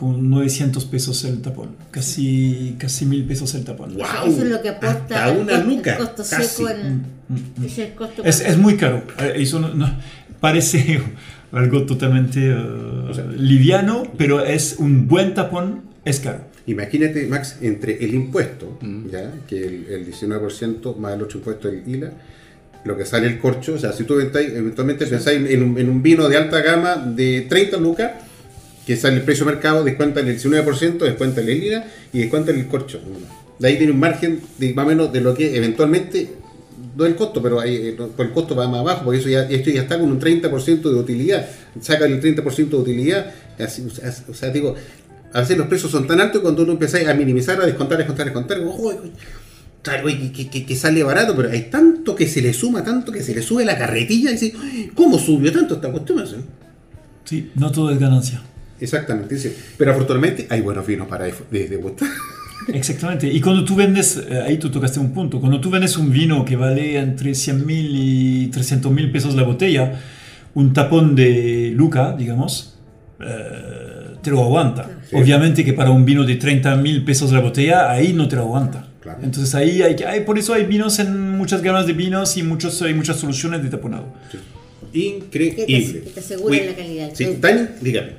con 0.02 0.32
900 0.32 0.84
pesos 0.86 1.24
el 1.26 1.42
tapón, 1.44 1.76
casi, 1.92 2.76
casi 2.80 3.06
1000 3.06 3.24
pesos 3.26 3.54
el 3.54 3.64
tapón. 3.64 3.94
Wow. 3.94 4.04
Eso 4.26 4.42
es 4.42 4.50
lo 4.50 4.60
que 4.60 4.70
aporta 4.70 4.98
Hasta 5.00 5.30
el 5.32 5.38
una 5.42 5.58
el 5.60 5.98
costo 5.98 6.24
casi. 6.28 6.48
seco. 6.64 6.70
en- 6.70 7.22
Mm, 7.30 7.64
ese 7.66 7.84
es 7.84 7.90
el 7.90 7.94
costo 7.96 8.24
Es, 8.26 8.42
es 8.42 8.58
muy 8.58 8.76
caro, 8.78 9.04
eh, 9.20 9.34
eso 9.36 9.60
no, 9.60 9.74
no- 9.76 9.96
parece 10.40 11.00
algo 11.52 11.86
totalmente 11.86 12.40
eh, 12.50 13.14
sea- 13.14 13.26
liviano, 13.38 14.04
pero 14.18 14.44
es 14.44 14.78
un 14.80 15.08
buen 15.08 15.36
tapón, 15.36 15.82
es 16.04 16.20
caro. 16.20 16.40
Imagínate, 16.66 17.28
Max, 17.28 17.58
entre 17.62 18.04
el 18.04 18.16
impuesto, 18.16 18.80
Mm. 18.82 19.08
ya 19.12 19.32
que 19.48 19.64
el, 19.64 19.86
el 19.88 20.06
19% 20.08 20.96
más 20.98 21.14
el 21.14 21.22
otro 21.22 21.38
impuesto 21.38 21.68
del 21.68 21.84
ILA, 21.88 22.12
lo 22.86 22.98
que 22.98 23.06
sale 23.06 23.28
el 23.28 23.38
corcho, 23.38 23.76
o 23.76 23.78
sea, 23.78 23.94
si 23.94 24.04
tú 24.06 24.20
eventualmente 24.20 25.06
pensáis 25.06 25.40
en 25.48 25.62
un, 25.62 25.78
en 25.78 25.88
un 25.90 26.02
vino 26.02 26.28
de 26.28 26.38
alta 26.38 26.60
gama 26.62 26.96
de 26.96 27.42
30 27.48 27.78
lucas, 27.78 28.12
que 28.86 28.96
sale 28.98 29.18
el 29.18 29.22
precio 29.24 29.46
de 29.46 29.52
mercado, 29.54 29.84
descuentan 29.84 30.28
el 30.28 30.38
19%, 30.40 30.98
descuentan 30.98 31.48
el 31.48 31.64
ILA 31.64 31.86
y 32.14 32.20
descuentan 32.20 32.56
el 32.58 32.68
corcho. 32.68 33.00
De 33.60 33.68
ahí 33.68 33.78
tiene 33.78 33.92
un 33.94 34.00
margen 34.00 34.42
de 34.58 34.74
más 34.74 34.86
o 34.86 34.90
menos 34.90 35.14
de 35.14 35.22
lo 35.22 35.34
que 35.36 35.56
eventualmente, 35.56 36.34
no 36.98 37.06
el 37.06 37.16
costo, 37.16 37.42
pero 37.42 37.64
eh, 37.64 37.96
pues 38.16 38.28
el 38.28 38.34
costo 38.34 38.56
va 38.56 38.68
más 38.68 38.80
abajo, 38.80 39.06
porque 39.06 39.20
eso 39.20 39.30
ya, 39.30 39.44
esto 39.44 39.70
ya 39.70 39.84
está 39.84 40.00
con 40.00 40.12
un 40.12 40.20
30% 40.20 40.82
de 40.82 40.96
utilidad. 40.96 41.48
Saca 41.80 42.06
el 42.06 42.20
30% 42.22 42.70
de 42.70 42.76
utilidad, 42.76 43.32
o, 44.30 44.34
sea, 44.34 44.50
digo, 44.50 44.76
a 45.32 45.42
veces 45.42 45.58
los 45.58 45.68
precios 45.68 45.92
son 45.92 46.08
tan 46.08 46.20
altos 46.20 46.40
que 46.40 46.44
cuando 46.44 46.64
uno 46.64 46.74
empieza 46.74 46.98
a 47.10 47.14
minimizar, 47.14 47.62
a 47.62 47.66
descontar, 47.66 47.98
descontar, 48.00 48.26
descontar, 48.26 48.60
claro, 49.84 50.08
que, 50.34 50.66
que- 50.66 50.76
sale 50.76 51.04
barato, 51.04 51.36
pero 51.36 51.50
hay 51.50 51.70
tanto 51.70 52.16
que 52.16 52.28
se 52.28 52.42
le 52.42 52.54
suma, 52.54 52.84
tanto 52.84 53.12
que 53.12 53.22
se 53.22 53.34
le 53.34 53.42
sube 53.42 53.64
la 53.64 53.78
carretilla 53.78 54.32
y 54.32 54.34
dice, 54.34 54.54
"Ay, 54.60 54.92
¿cómo 54.96 55.18
subió 55.20 55.52
tanto 55.52 55.76
esta 55.76 55.92
cuestión? 55.92 56.26
Sí, 57.26 57.52
no 57.56 57.72
todo 57.72 57.92
es 57.92 58.00
ganancia. 58.00 58.42
Exactamente, 58.82 59.36
dice, 59.36 59.56
pero 59.78 59.92
afortunadamente 59.92 60.48
hay 60.50 60.60
buenos 60.62 60.86
vinos 60.86 61.08
para 61.08 61.26
de, 61.26 61.34
de, 61.52 61.68
degustar. 61.70 62.10
Exactamente. 62.74 63.28
Y 63.28 63.40
cuando 63.42 63.64
tú 63.66 63.76
vendes, 63.76 64.18
eh, 64.30 64.42
ahí 64.46 64.58
tú 64.58 64.70
tocaste 64.70 65.00
un 65.00 65.12
punto, 65.14 65.40
cuando 65.40 65.60
tú 65.62 65.70
vendes 65.70 65.98
un 65.98 66.12
vino 66.12 66.44
que 66.46 66.56
vale 66.56 66.98
entre 66.98 67.34
100 67.34 67.66
mil 67.66 67.92
y 67.96 68.48
300 68.48 68.92
mil 68.92 69.12
pesos 69.12 69.34
la 69.36 69.44
botella, 69.44 70.00
un 70.54 70.74
tapón 70.74 71.16
de 71.16 71.72
Luca, 71.76 72.14
digamos, 72.18 72.78
eh, 73.20 74.16
te 74.22 74.30
lo 74.32 74.44
aguanta. 74.44 74.90
Sí. 75.10 75.16
Obviamente 75.16 75.64
que 75.66 75.74
para 75.74 75.90
un 75.92 76.06
vino 76.06 76.24
de 76.24 76.36
30 76.36 76.76
mil 76.76 77.04
pesos 77.04 77.32
la 77.32 77.40
botella, 77.40 77.90
ahí 77.90 78.14
no 78.14 78.28
te 78.28 78.36
lo 78.36 78.44
aguanta. 78.44 78.88
Claro. 79.02 79.20
Entonces 79.24 79.56
ahí 79.56 79.82
hay, 79.82 79.96
que- 79.96 80.06
hay- 80.06 80.22
por 80.22 80.38
eso 80.38 80.54
hay 80.54 80.66
vinos 80.66 81.00
en 81.00 81.32
muchas 81.32 81.64
gamas 81.64 81.88
de 81.88 81.94
vinos 81.94 82.38
y 82.38 82.44
muchos, 82.44 82.80
hay 82.84 82.94
muchas 82.94 83.18
soluciones 83.18 83.64
de 83.64 83.70
taponado. 83.70 84.06
Increíble. 84.94 85.56
Que 85.56 85.66
te- 85.66 86.02
que 86.04 86.10
te 86.12 86.20
aseguran 86.20 86.66
la 86.68 86.76
calidad 86.76 87.10
Sí. 87.14 87.38
Dani, 87.40 87.62
dígame. 87.82 88.12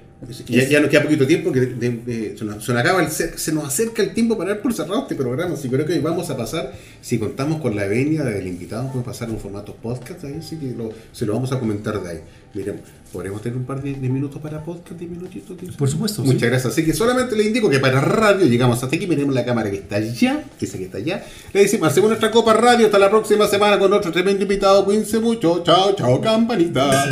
Ya, 0.49 0.69
ya 0.69 0.81
nos 0.81 0.89
queda 0.89 1.03
poquito 1.03 1.27
tiempo, 1.27 1.51
que 1.53 1.61
de- 1.61 1.91
de- 1.91 2.37
se, 2.39 2.45
nos, 2.45 2.65
se 2.65 2.73
nos 2.73 2.81
acaba 2.81 3.01
el 3.03 3.09
cer- 3.09 3.37
se 3.37 3.53
nos 3.53 3.65
acerca 3.65 4.03
el 4.03 4.15
tiempo 4.15 4.39
para 4.39 4.51
dar 4.51 4.63
por 4.63 4.73
cerrado 4.73 5.03
este 5.03 5.15
programa. 5.17 5.55
Así 5.55 5.69
que 5.69 5.75
creo 5.75 5.87
que 5.87 5.95
hoy 5.95 5.99
vamos 5.99 6.31
a 6.31 6.37
pasar, 6.37 6.73
si 7.01 7.19
contamos 7.19 7.61
con 7.61 7.75
la 7.75 7.87
venia 7.87 8.23
del 8.23 8.47
invitado, 8.47 8.85
podemos 8.87 9.05
pasar 9.05 9.29
a 9.29 9.33
un 9.33 9.41
formato 9.41 9.75
podcast 9.75 10.23
ahí, 10.25 10.37
así 10.39 10.57
que 10.57 10.67
lo- 10.77 10.93
se 11.13 11.27
lo 11.27 11.33
vamos 11.35 11.51
a 11.53 11.59
comentar 11.59 12.01
de 12.03 12.09
ahí. 12.11 12.21
Miren, 12.55 12.81
¿podremos 13.13 13.41
tener 13.43 13.57
un 13.59 13.65
par 13.65 13.83
de, 13.83 13.95
de 13.95 14.09
minutos 14.09 14.41
para 14.41 14.63
podcast? 14.63 15.01
¿10 15.01 15.09
minutitos? 15.09 15.57
15? 15.59 15.77
Por 15.79 15.89
supuesto, 15.89 16.23
Muchas 16.23 16.41
sí. 16.41 16.47
gracias. 16.47 16.73
Así 16.73 16.85
que 16.85 16.93
solamente 16.93 17.35
le 17.35 17.45
indico 17.45 17.69
que 17.71 17.79
para 17.81 18.01
radio 18.01 18.47
llegamos 18.47 18.83
hasta 18.83 18.95
aquí. 18.95 19.07
Miremos 19.07 19.35
la 19.35 19.45
cámara 19.45 19.71
que 19.71 19.79
está 19.79 19.97
allá, 19.97 20.45
esa 20.61 20.79
que 20.79 20.85
está 20.85 20.99
allá. 20.99 21.25
Le 21.53 21.63
decimos, 21.63 21.89
hacemos 21.89 22.11
nuestra 22.11 22.31
copa 22.31 22.53
radio. 22.55 22.87
Hasta 22.87 22.99
la 22.99 23.11
próxima 23.11 23.47
semana 23.49 23.79
con 23.79 23.93
otro 23.93 24.13
tremendo 24.13 24.43
invitado. 24.43 24.85
Cuídense 24.85 25.19
mucho. 25.19 25.63
Chao, 25.65 25.95
chao, 25.97 26.21
campanita. 26.21 27.07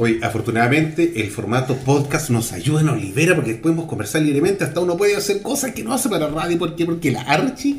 Hoy, 0.00 0.20
afortunadamente, 0.22 1.12
el 1.20 1.28
formato 1.30 1.74
podcast 1.76 2.30
nos 2.30 2.52
ayuda, 2.52 2.82
nos 2.82 3.00
libera, 3.02 3.34
porque 3.34 3.54
podemos 3.54 3.86
conversar 3.86 4.22
libremente. 4.22 4.62
Hasta 4.62 4.78
uno 4.80 4.96
puede 4.96 5.16
hacer 5.16 5.42
cosas 5.42 5.72
que 5.72 5.82
no 5.82 5.92
hace 5.92 6.08
para 6.08 6.28
radio. 6.28 6.56
¿Por 6.56 6.76
qué? 6.76 6.84
Porque 6.86 7.10
la 7.10 7.22
Archie 7.22 7.78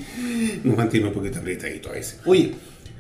nos 0.66 0.76
mantiene 0.76 1.08
un 1.08 1.14
poquito 1.14 1.40
apretadito 1.40 1.90
a 1.90 1.94
veces. 1.94 2.18
Oye, 2.26 2.52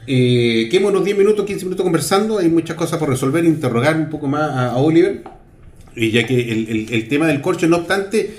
eh, 0.07 0.69
quedemos 0.71 0.91
unos 0.91 1.03
10 1.03 1.17
minutos, 1.17 1.45
15 1.45 1.65
minutos 1.65 1.83
conversando. 1.83 2.39
Hay 2.39 2.47
muchas 2.47 2.77
cosas 2.77 2.97
por 2.97 3.09
resolver, 3.09 3.43
interrogar 3.43 3.97
un 3.97 4.09
poco 4.09 4.27
más 4.27 4.51
a, 4.51 4.77
Oliver. 4.77 5.21
Y 5.97 6.11
ya 6.11 6.25
que 6.25 6.39
el- 6.53 6.87
el 6.89 7.07
tema 7.09 7.27
del 7.27 7.41
corcho, 7.41 7.67
no 7.67 7.75
obstante, 7.77 8.35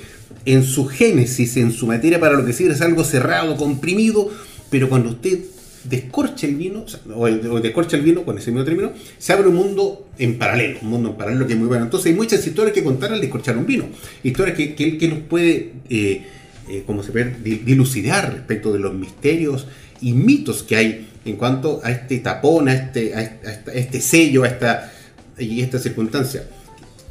en 0.46 0.64
su 0.64 0.86
génesis, 0.86 1.58
en 1.58 1.72
su 1.72 1.86
materia 1.86 2.18
para 2.18 2.34
lo 2.38 2.46
que 2.46 2.54
sirve, 2.54 2.72
es 2.72 2.80
algo 2.80 3.04
cerrado, 3.04 3.54
comprimido, 3.58 4.30
pero 4.70 4.88
cuando 4.88 5.10
usted 5.10 5.40
descorcha 5.84 6.46
el 6.46 6.56
vino, 6.56 6.82
o, 6.82 6.88
sea, 6.88 7.00
o- 7.14 7.22
o 7.54 7.60
descorcha 7.60 7.96
el 7.96 8.02
vino, 8.02 8.24
con 8.24 8.36
ese 8.38 8.50
mismo 8.50 8.64
término, 8.64 8.92
se 9.18 9.32
abre 9.32 9.48
un 9.48 9.54
mundo 9.56 10.08
en 10.18 10.36
paralelo, 10.38 10.78
un 10.82 10.88
mundo 10.90 11.10
en 11.10 11.16
paralelo 11.16 11.46
que 11.46 11.54
es 11.54 11.58
muy 11.58 11.68
bueno. 11.68 11.84
Entonces 11.84 12.10
hay 12.12 12.16
muchas 12.16 12.46
historias 12.46 12.74
que 12.74 12.84
contar 12.84 13.12
al 13.12 13.20
descorchar 13.20 13.56
un 13.56 13.66
vino, 13.66 13.84
historias 14.22 14.56
que, 14.56 14.74
que, 14.74 14.98
que 14.98 15.08
nos 15.08 15.18
puede, 15.20 15.72
eh, 15.88 16.22
eh, 16.68 16.82
como 16.86 17.02
se 17.02 17.12
di- 17.42 17.62
dilucidar 17.64 18.32
respecto 18.32 18.72
de 18.72 18.78
los 18.78 18.94
misterios 18.94 19.66
y 20.00 20.12
mitos 20.12 20.62
que 20.62 20.76
hay 20.76 21.06
en 21.24 21.36
cuanto 21.36 21.80
a 21.84 21.90
este 21.90 22.18
tapón, 22.18 22.68
a 22.68 22.74
este, 22.74 23.14
a 23.14 23.22
este, 23.22 23.70
a 23.70 23.74
este 23.74 24.00
sello, 24.00 24.44
a 24.44 24.48
esta, 24.48 24.92
y 25.38 25.60
esta 25.60 25.78
circunstancia. 25.78 26.44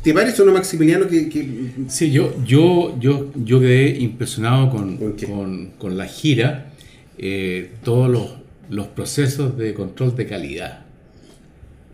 ¿Te 0.03 0.13
parece, 0.13 0.45
no, 0.45 0.53
Maximiliano, 0.53 1.07
que, 1.07 1.27
que- 1.27 1.71
Sí, 1.89 2.09
yo, 2.11 2.33
yo, 2.45 2.97
yo, 2.99 3.31
yo 3.35 3.59
quedé 3.59 3.97
impresionado 3.99 4.69
con, 4.69 4.97
con, 4.97 5.71
con 5.77 5.97
la 5.97 6.05
gira, 6.05 6.71
eh, 7.17 7.71
todos 7.83 8.09
los, 8.09 8.29
los 8.69 8.87
procesos 8.87 9.57
de 9.57 9.73
control 9.73 10.15
de 10.15 10.25
calidad. 10.27 10.85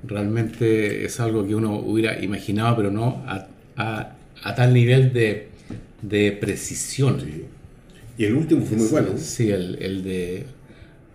Realmente 0.03 1.03
es 1.05 1.19
algo 1.19 1.47
que 1.47 1.55
uno 1.55 1.75
hubiera 1.79 2.21
imaginado, 2.23 2.75
pero 2.75 2.91
no 2.91 3.23
a, 3.27 3.47
a- 3.77 4.11
a 4.43 4.53
tal 4.55 4.73
nivel 4.73 5.11
de, 5.13 5.47
de 6.03 6.31
precisión. 6.33 7.17
Y 8.17 8.25
el 8.25 8.35
último 8.35 8.63
fue 8.65 8.77
muy 8.77 8.87
bueno. 8.87 9.09
Sí, 9.17 9.49
el, 9.49 9.77
el 9.81 10.03
de 10.03 10.45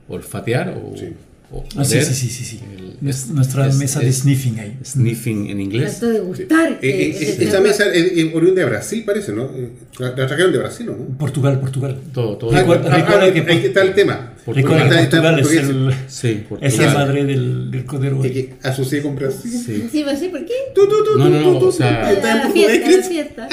olfatear 0.09 0.71
o, 0.83 0.97
Sí. 0.97 1.11
O 1.53 1.65
Ah, 1.77 1.85
sí, 1.85 2.01
sí, 2.03 2.15
sí, 2.15 2.29
sí, 2.29 2.45
sí. 2.45 2.61
El- 2.77 2.91
Nues- 3.01 3.11
es- 3.15 3.29
Nuestra 3.29 3.67
es- 3.67 3.77
mesa 3.77 4.01
de 4.01 4.09
es- 4.09 4.19
sniffing 4.19 4.59
ahí. 4.61 4.77
Sniffing 4.85 5.49
en 5.49 5.61
inglés. 5.61 5.93
Tanto 6.01 6.09
de 6.11 6.21
gustar. 6.21 6.73
Eh, 6.73 6.79
que 6.81 6.89
eh, 7.07 7.11
ese 7.11 7.45
esa 7.45 7.53
tema- 7.57 7.69
mesa 7.69 7.85
es, 7.93 8.35
oriunda 8.35 8.61
de 8.61 8.67
Brasil, 8.69 9.03
parece, 9.07 9.33
¿no? 9.33 9.45
Eh, 9.45 9.71
La, 9.99 10.09
la 10.11 10.27
trajeron 10.27 10.53
de 10.53 10.59
Brasil, 10.59 10.89
¿o 10.91 10.93
¿no? 10.97 11.19
Portugal, 11.19 11.59
Portugal. 11.61 11.99
Todo, 12.13 12.37
todo. 12.37 12.51
Ah, 12.55 12.61
Recuerda- 12.61 12.89
ah, 12.93 12.97
recuerda 12.99 13.25
ah, 13.25 13.33
que- 13.33 13.41
ahí 13.53 13.65
está 13.67 13.83
el 13.83 13.95
tema. 13.95 14.35
Recuerda 14.47 14.85
Está- 14.85 14.97
que 14.97 15.03
está 15.03 15.17
en 15.17 15.23
Portugal 15.23 15.41
es, 15.41 15.69
el, 15.69 15.95
Sí, 16.09 16.29
es 16.29 16.37
la 16.43 16.49
Portugal. 16.49 16.95
madre 16.95 17.25
del, 17.25 17.71
del 17.71 17.85
codero. 17.85 18.21
Que, 18.23 18.33
que 18.33 18.55
asocié 18.63 19.03
con 19.03 19.17
Brasil. 19.17 19.51
Sí. 19.51 19.89
Sí, 19.91 20.03
a 20.03 20.15
ser, 20.17 20.31
¿por 20.31 20.45
qué? 20.45 20.53
Tu, 20.75 20.83
tu, 20.89 21.05
tu, 21.05 21.19
No, 21.19 21.29
no, 21.31 21.41
no, 21.41 21.59
tu, 21.59 21.67
o 21.69 21.73
sea- 21.73 22.13
la 22.13 22.51
fiesta, 22.51 22.91
la 22.91 23.03
fiesta. 23.09 23.49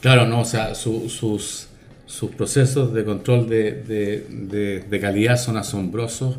Claro, 0.00 0.26
no, 0.26 0.40
o 0.40 0.44
sea, 0.44 0.74
su- 0.74 1.08
sus, 1.08 1.66
sus 2.06 2.30
procesos 2.30 2.92
de 2.94 3.04
control 3.04 3.48
de, 3.48 3.72
de- 3.72 4.26
de- 4.30 4.84
de 4.88 5.00
calidad 5.00 5.36
son 5.40 5.56
asombrosos 5.56 6.36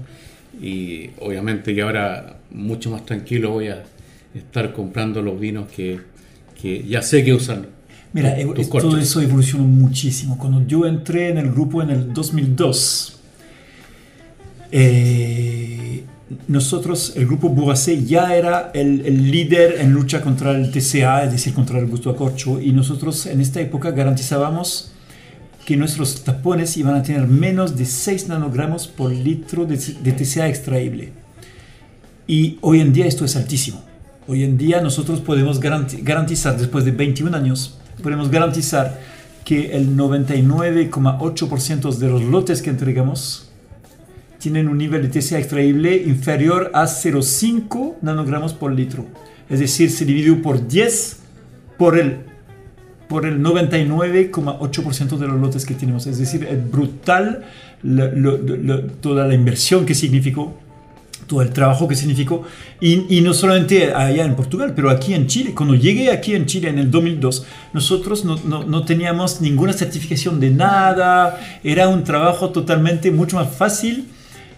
y 0.62 1.10
obviamente 1.20 1.74
que 1.76 1.82
ahora 1.82 2.38
mucho 2.52 2.90
más 2.92 3.06
tranquilo 3.06 3.52
voy 3.52 3.68
a 3.70 3.84
estar 4.34 4.74
comprando 4.74 5.22
los 5.22 5.40
vinos 5.40 5.68
que, 5.74 6.00
que 6.62 6.84
ya 6.88 7.02
sé 7.02 7.24
que 7.24 7.34
usan. 7.34 7.68
Mira, 8.14 8.36
tu- 8.38 8.64
todo 8.90 8.98
eso 8.98 9.22
evolucionó 9.22 9.66
muchísimo. 9.66 10.38
Cuando 10.38 10.66
yo 10.66 10.86
entré 10.86 11.30
en 11.30 11.38
el 11.38 11.52
grupo 11.52 11.82
en 11.84 11.90
el 11.90 12.14
2002, 12.14 13.20
eh, 14.72 16.04
nosotros, 16.48 17.14
el 17.16 17.26
grupo 17.28 17.50
Bourasé, 17.50 18.04
ya 18.04 18.36
era 18.36 18.72
el, 18.74 19.06
el 19.06 19.32
líder 19.32 19.76
en 19.80 19.92
lucha 19.92 20.22
contra 20.22 20.52
el 20.52 20.72
TCA, 20.72 21.24
es 21.26 21.32
decir, 21.32 21.54
contra 21.54 21.78
el 21.80 21.86
gusto 21.88 22.10
a 22.10 22.16
corcho, 22.16 22.60
y 22.60 22.72
nosotros 22.72 23.26
en 23.28 23.42
esta 23.42 23.62
época 23.62 23.92
garantizábamos 23.92 24.92
que 25.66 25.76
nuestros 25.76 26.24
tapones 26.24 26.78
iban 26.78 26.96
a 26.96 27.04
tener 27.04 27.28
menos 27.28 27.76
de 27.76 27.86
6 27.86 28.28
nanogramos 28.28 28.88
por 28.88 29.12
litro 29.12 29.66
de, 29.66 29.78
de 29.78 30.12
TCA 30.12 30.48
extraíble. 30.48 31.12
Y 32.28 32.58
hoy 32.62 32.82
en 32.82 32.94
día 32.94 33.06
esto 33.08 33.26
es 33.26 33.36
altísimo. 33.36 33.84
Hoy 34.28 34.44
en 34.44 34.58
día 34.58 34.82
nosotros 34.82 35.22
podemos 35.22 35.60
garanti- 35.62 36.02
garantizar, 36.04 36.58
después 36.58 36.86
de 36.86 36.92
21 36.92 37.36
años, 37.36 37.78
podemos 38.02 38.30
garantizar 38.30 39.00
que 39.44 39.76
el 39.76 39.96
99,8% 39.96 41.98
de 41.98 42.10
los 42.10 42.24
lotes 42.24 42.62
que 42.62 42.70
entregamos 42.72 43.50
tienen 44.40 44.68
un 44.68 44.78
nivel 44.78 45.02
de 45.02 45.08
TCA 45.20 45.40
extraíble 45.40 45.96
inferior 45.98 46.72
a 46.74 46.84
0,5 46.86 47.96
nanogramos 48.02 48.54
por 48.54 48.72
litro. 48.72 49.06
Es 49.50 49.60
decir, 49.60 49.92
se 49.92 50.06
dividió 50.06 50.42
por 50.42 50.68
10 50.68 51.18
por 51.78 52.00
el, 52.00 52.20
por 53.08 53.26
el 53.26 53.40
99,8% 53.42 55.18
de 55.18 55.28
los 55.28 55.40
lotes 55.40 55.66
que 55.66 55.74
tenemos. 55.74 56.08
Es 56.08 56.18
decir, 56.18 56.48
es 56.50 56.72
brutal 56.72 57.44
lo- 57.84 58.12
lo- 58.12 58.38
lo- 58.38 58.82
toda 58.84 59.28
la 59.28 59.34
inversión 59.36 59.86
que 59.86 59.94
significó, 59.94 60.54
todo 61.28 61.42
el 61.42 61.50
trabajo 61.52 61.88
que 61.88 61.96
significó. 61.96 62.44
Y, 62.80 63.18
y 63.18 63.22
no 63.22 63.34
solamente 63.34 63.94
allá 63.94 64.26
en 64.26 64.36
Portugal, 64.36 64.74
pero 64.76 64.90
aquí 64.90 65.14
en 65.14 65.28
Chile. 65.28 65.54
Cuando 65.56 65.76
llegué 65.76 66.12
aquí 66.12 66.36
en 66.36 66.46
Chile 66.46 66.70
en 66.70 66.80
el 66.80 66.92
2002, 66.92 67.46
nosotros 67.74 68.26
no, 68.26 68.38
no- 68.46 68.64
no 68.64 68.86
teníamos 68.86 69.42
ninguna 69.42 69.74
certificación 69.74 70.40
de 70.40 70.52
nada. 70.52 71.40
Era 71.64 71.88
un 71.90 72.04
trabajo 72.04 72.50
totalmente 72.50 73.12
mucho 73.12 73.38
más 73.38 73.56
fácil. 73.56 74.06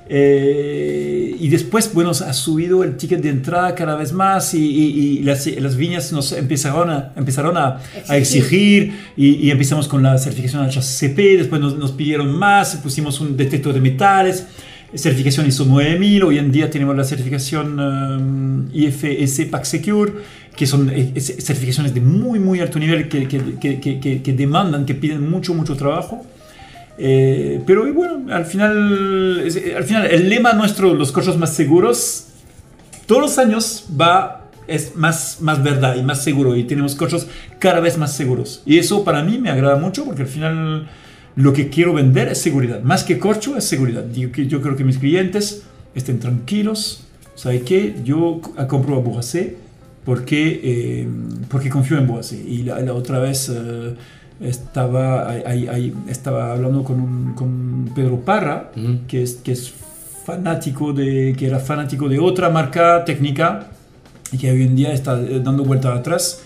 Eh, 0.09 1.35
y 1.39 1.49
después, 1.49 1.93
bueno, 1.93 2.11
ha 2.11 2.33
subido 2.33 2.83
el 2.83 2.97
ticket 2.97 3.21
de 3.21 3.29
entrada 3.29 3.75
cada 3.75 3.95
vez 3.95 4.11
más 4.13 4.53
y, 4.53 4.59
y- 4.65 4.99
y 5.19 5.23
las, 5.23 5.45
las 5.47 5.75
viñas 5.75 6.11
nos 6.11 6.31
empezaron 6.31 6.89
a, 6.89 7.13
empezaron 7.15 7.57
a, 7.57 7.79
a 8.07 8.17
exigir 8.17 8.93
y, 9.15 9.35
y 9.35 9.51
empezamos 9.51 9.87
con 9.87 10.01
la 10.03 10.17
certificación 10.17 10.63
HACCP, 10.65 11.17
después 11.37 11.61
nos, 11.61 11.77
nos 11.77 11.91
pidieron 11.91 12.35
más, 12.37 12.75
pusimos 12.77 13.19
un 13.21 13.37
detector 13.37 13.73
de 13.73 13.81
metales, 13.81 14.47
certificación 14.95 15.45
ISO 15.47 15.65
9000, 15.65 16.23
hoy 16.23 16.37
en 16.39 16.51
día 16.51 16.69
tenemos 16.69 16.95
la 16.95 17.03
certificación 17.03 17.79
um, 17.79 18.69
IFS 18.73 19.45
PAC 19.51 19.65
Secure, 19.65 20.13
que 20.55 20.65
son 20.65 20.89
eh, 20.89 21.11
eh, 21.13 21.19
certificaciones 21.21 21.93
de 21.93 22.01
muy, 22.01 22.39
muy 22.39 22.59
alto 22.61 22.79
nivel 22.79 23.07
que- 23.09 23.27
que- 23.27 23.57
que- 23.99 24.21
que 24.23 24.33
demandan, 24.33 24.85
que 24.85 24.95
piden 24.95 25.29
mucho, 25.29 25.53
mucho 25.53 25.75
trabajo. 25.75 26.25
Eh, 26.97 27.61
pero 27.67 27.91
bueno, 27.93 28.33
al 28.33 28.45
final, 28.45 29.41
es- 29.45 29.61
al 29.75 29.83
final 29.83 30.05
el 30.07 30.29
lema 30.29 30.53
nuestro, 30.53 30.93
los 30.93 31.11
coches 31.11 31.37
más 31.37 31.53
seguros, 31.53 32.27
todos 33.05 33.21
los 33.21 33.37
años 33.37 33.85
va, 33.99 34.45
es 34.67 34.95
más, 34.95 35.37
más 35.41 35.63
verdad 35.63 35.95
y 35.95 36.01
más 36.01 36.23
seguro 36.23 36.55
y 36.55 36.63
tenemos 36.63 36.95
coches 36.95 37.27
cada 37.59 37.79
vez 37.79 37.97
más 37.97 38.15
seguros. 38.15 38.63
Y 38.65 38.79
eso 38.79 39.03
para 39.03 39.23
mí 39.23 39.37
me 39.37 39.49
agrada 39.49 39.77
mucho 39.77 40.05
porque 40.05 40.23
al 40.23 40.27
final 40.27 40.89
lo 41.35 41.53
que 41.53 41.69
quiero 41.69 41.93
vender 41.93 42.29
es 42.29 42.39
seguridad. 42.39 42.81
Más 42.81 43.03
que 43.03 43.19
corcho 43.19 43.55
es 43.57 43.63
seguridad. 43.65 44.03
Yo, 44.13 44.29
yo 44.29 44.61
creo 44.61 44.75
que 44.75 44.83
mis 44.83 44.97
clientes 44.97 45.63
estén 45.95 46.19
tranquilos. 46.19 47.03
¿Sabe 47.35 47.61
qué? 47.61 47.95
Yo 48.03 48.41
compro 48.67 48.95
a 48.95 48.99
Bourasé 48.99 49.55
porque, 50.03 50.59
eh, 50.63 51.07
porque 51.49 51.69
confío 51.69 51.97
en 51.99 52.07
Bourasé. 52.07 52.37
Y 52.37 52.63
la, 52.63 52.79
la 52.79 52.93
otra 52.93 53.19
vez... 53.19 53.49
eh, 53.53 53.93
estaba, 54.41 55.29
ahí- 55.29 55.67
ahí- 55.67 55.93
estaba 56.07 56.51
hablando 56.53 56.83
con, 56.83 56.99
un- 56.99 57.33
con 57.33 57.89
Pedro 57.95 58.19
Parra, 58.21 58.71
Ujú. 58.75 58.99
que, 59.07 59.23
es, 59.23 59.35
que 59.35 59.51
es 59.51 59.73
fanático 60.25 60.93
de, 60.93 61.35
que 61.37 61.47
era 61.47 61.59
fanático 61.59 62.07
de 62.09 62.19
otra 62.19 62.49
marca 62.49 63.03
técnica 63.05 63.67
y 64.31 64.37
que 64.37 64.51
hoy 64.51 64.63
en 64.63 64.75
día 64.75 64.91
está 64.93 65.19
eh, 65.21 65.41
dando 65.43 65.63
vuelta 65.63 65.93
atrás 65.95 66.41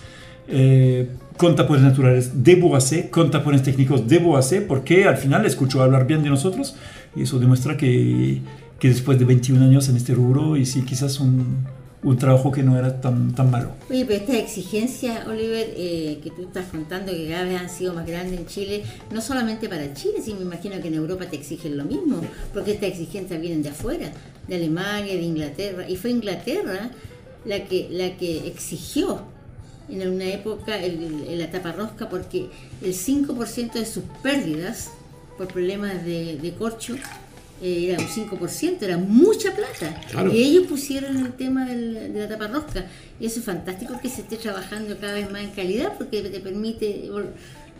eh, 0.48 1.08
con 1.36 1.56
tapones 1.56 1.82
naturales 1.82 2.44
de 2.44 2.56
Boacé, 2.56 3.10
con 3.10 3.30
tapones 3.30 3.62
técnicos 3.62 4.06
de 4.06 4.18
Boacé, 4.18 4.60
porque 4.60 5.04
al 5.06 5.16
final 5.16 5.44
escuchó 5.46 5.82
hablar 5.82 6.06
bien 6.06 6.22
de 6.22 6.28
nosotros 6.30 6.76
y 7.16 7.22
eso 7.22 7.38
demuestra 7.38 7.76
que, 7.76 8.40
que 8.78 8.88
después 8.88 9.18
de 9.18 9.24
21 9.24 9.64
años 9.64 9.88
en 9.88 9.96
este 9.96 10.14
rubro 10.14 10.56
y 10.56 10.64
sí 10.66 10.82
quizás 10.82 11.18
un, 11.20 11.66
un 12.04 12.16
trabajo 12.18 12.50
que 12.50 12.62
no 12.62 12.76
era 12.76 13.00
tan, 13.00 13.32
tan 13.34 13.50
malo. 13.50 13.72
Oye, 13.88 14.04
pero 14.04 14.18
estas 14.18 14.36
exigencias, 14.36 15.26
Oliver, 15.26 15.72
eh, 15.76 16.18
que 16.22 16.30
tú 16.30 16.42
estás 16.42 16.66
contando 16.66 17.12
que 17.12 17.28
cada 17.28 17.44
vez 17.44 17.60
han 17.60 17.70
sido 17.70 17.94
más 17.94 18.06
grandes 18.06 18.40
en 18.40 18.46
Chile, 18.46 18.82
no 19.12 19.20
solamente 19.20 19.68
para 19.68 19.94
Chile, 19.94 20.14
sino 20.22 20.40
me 20.40 20.46
imagino 20.46 20.80
que 20.80 20.88
en 20.88 20.94
Europa 20.94 21.26
te 21.26 21.36
exigen 21.36 21.76
lo 21.76 21.84
mismo, 21.84 22.20
porque 22.52 22.72
estas 22.72 22.90
exigencias 22.90 23.40
vienen 23.40 23.62
de 23.62 23.68
afuera, 23.68 24.10
de 24.48 24.54
Alemania, 24.56 25.14
de 25.14 25.22
Inglaterra, 25.22 25.88
y 25.88 25.96
fue 25.96 26.10
Inglaterra 26.10 26.90
la 27.44 27.64
que, 27.64 27.88
la 27.90 28.16
que 28.16 28.48
exigió 28.48 29.22
en 29.88 30.08
una 30.08 30.24
época 30.24 30.76
el, 30.76 31.38
la 31.38 31.50
tapa 31.52 31.70
rosca, 31.70 32.08
porque 32.08 32.48
el 32.82 32.94
5% 32.94 33.74
de 33.74 33.86
sus 33.86 34.02
pérdidas 34.22 34.90
por 35.38 35.48
problemas 35.48 36.04
de 36.04 36.54
corcho 36.58 36.96
eh, 37.62 37.90
era 37.92 38.02
un 38.02 38.08
5%, 38.08 38.76
era 38.82 38.98
mucha 38.98 39.54
plata. 39.54 40.00
Claro. 40.10 40.32
Y 40.34 40.42
ellos 40.42 40.64
pusieron 40.68 41.16
el 41.16 41.32
tema 41.32 41.66
del- 41.66 42.12
de 42.12 42.20
la 42.20 42.28
tapa 42.28 42.48
rosca. 42.48 42.86
Y 43.20 43.26
eso 43.26 43.38
es 43.40 43.44
fantástico 43.46 43.94
que 44.02 44.08
se 44.08 44.22
esté 44.22 44.36
trabajando 44.36 44.96
cada 44.98 45.14
vez 45.14 45.30
más 45.30 45.42
en 45.42 45.50
calidad 45.50 45.92
porque 45.96 46.22
te 46.22 46.40
permite 46.40 47.08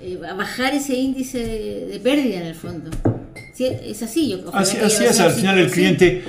eh, 0.01 0.19
bajar 0.37 0.75
ese 0.75 0.95
índice 0.95 1.39
de, 1.39 1.87
de 1.87 2.01
pérdida 2.01 2.37
en 2.41 2.47
el 2.47 2.55
fondo. 2.55 2.91
Sí, 3.55 3.67
es 3.67 4.03
así, 4.03 4.31
yo 4.31 4.39
Así, 4.55 4.77
así 4.79 5.05
es, 5.05 5.21
al 5.21 5.33
final 5.33 5.59
el 5.59 5.69
5%. 5.69 5.73
cliente 5.73 6.23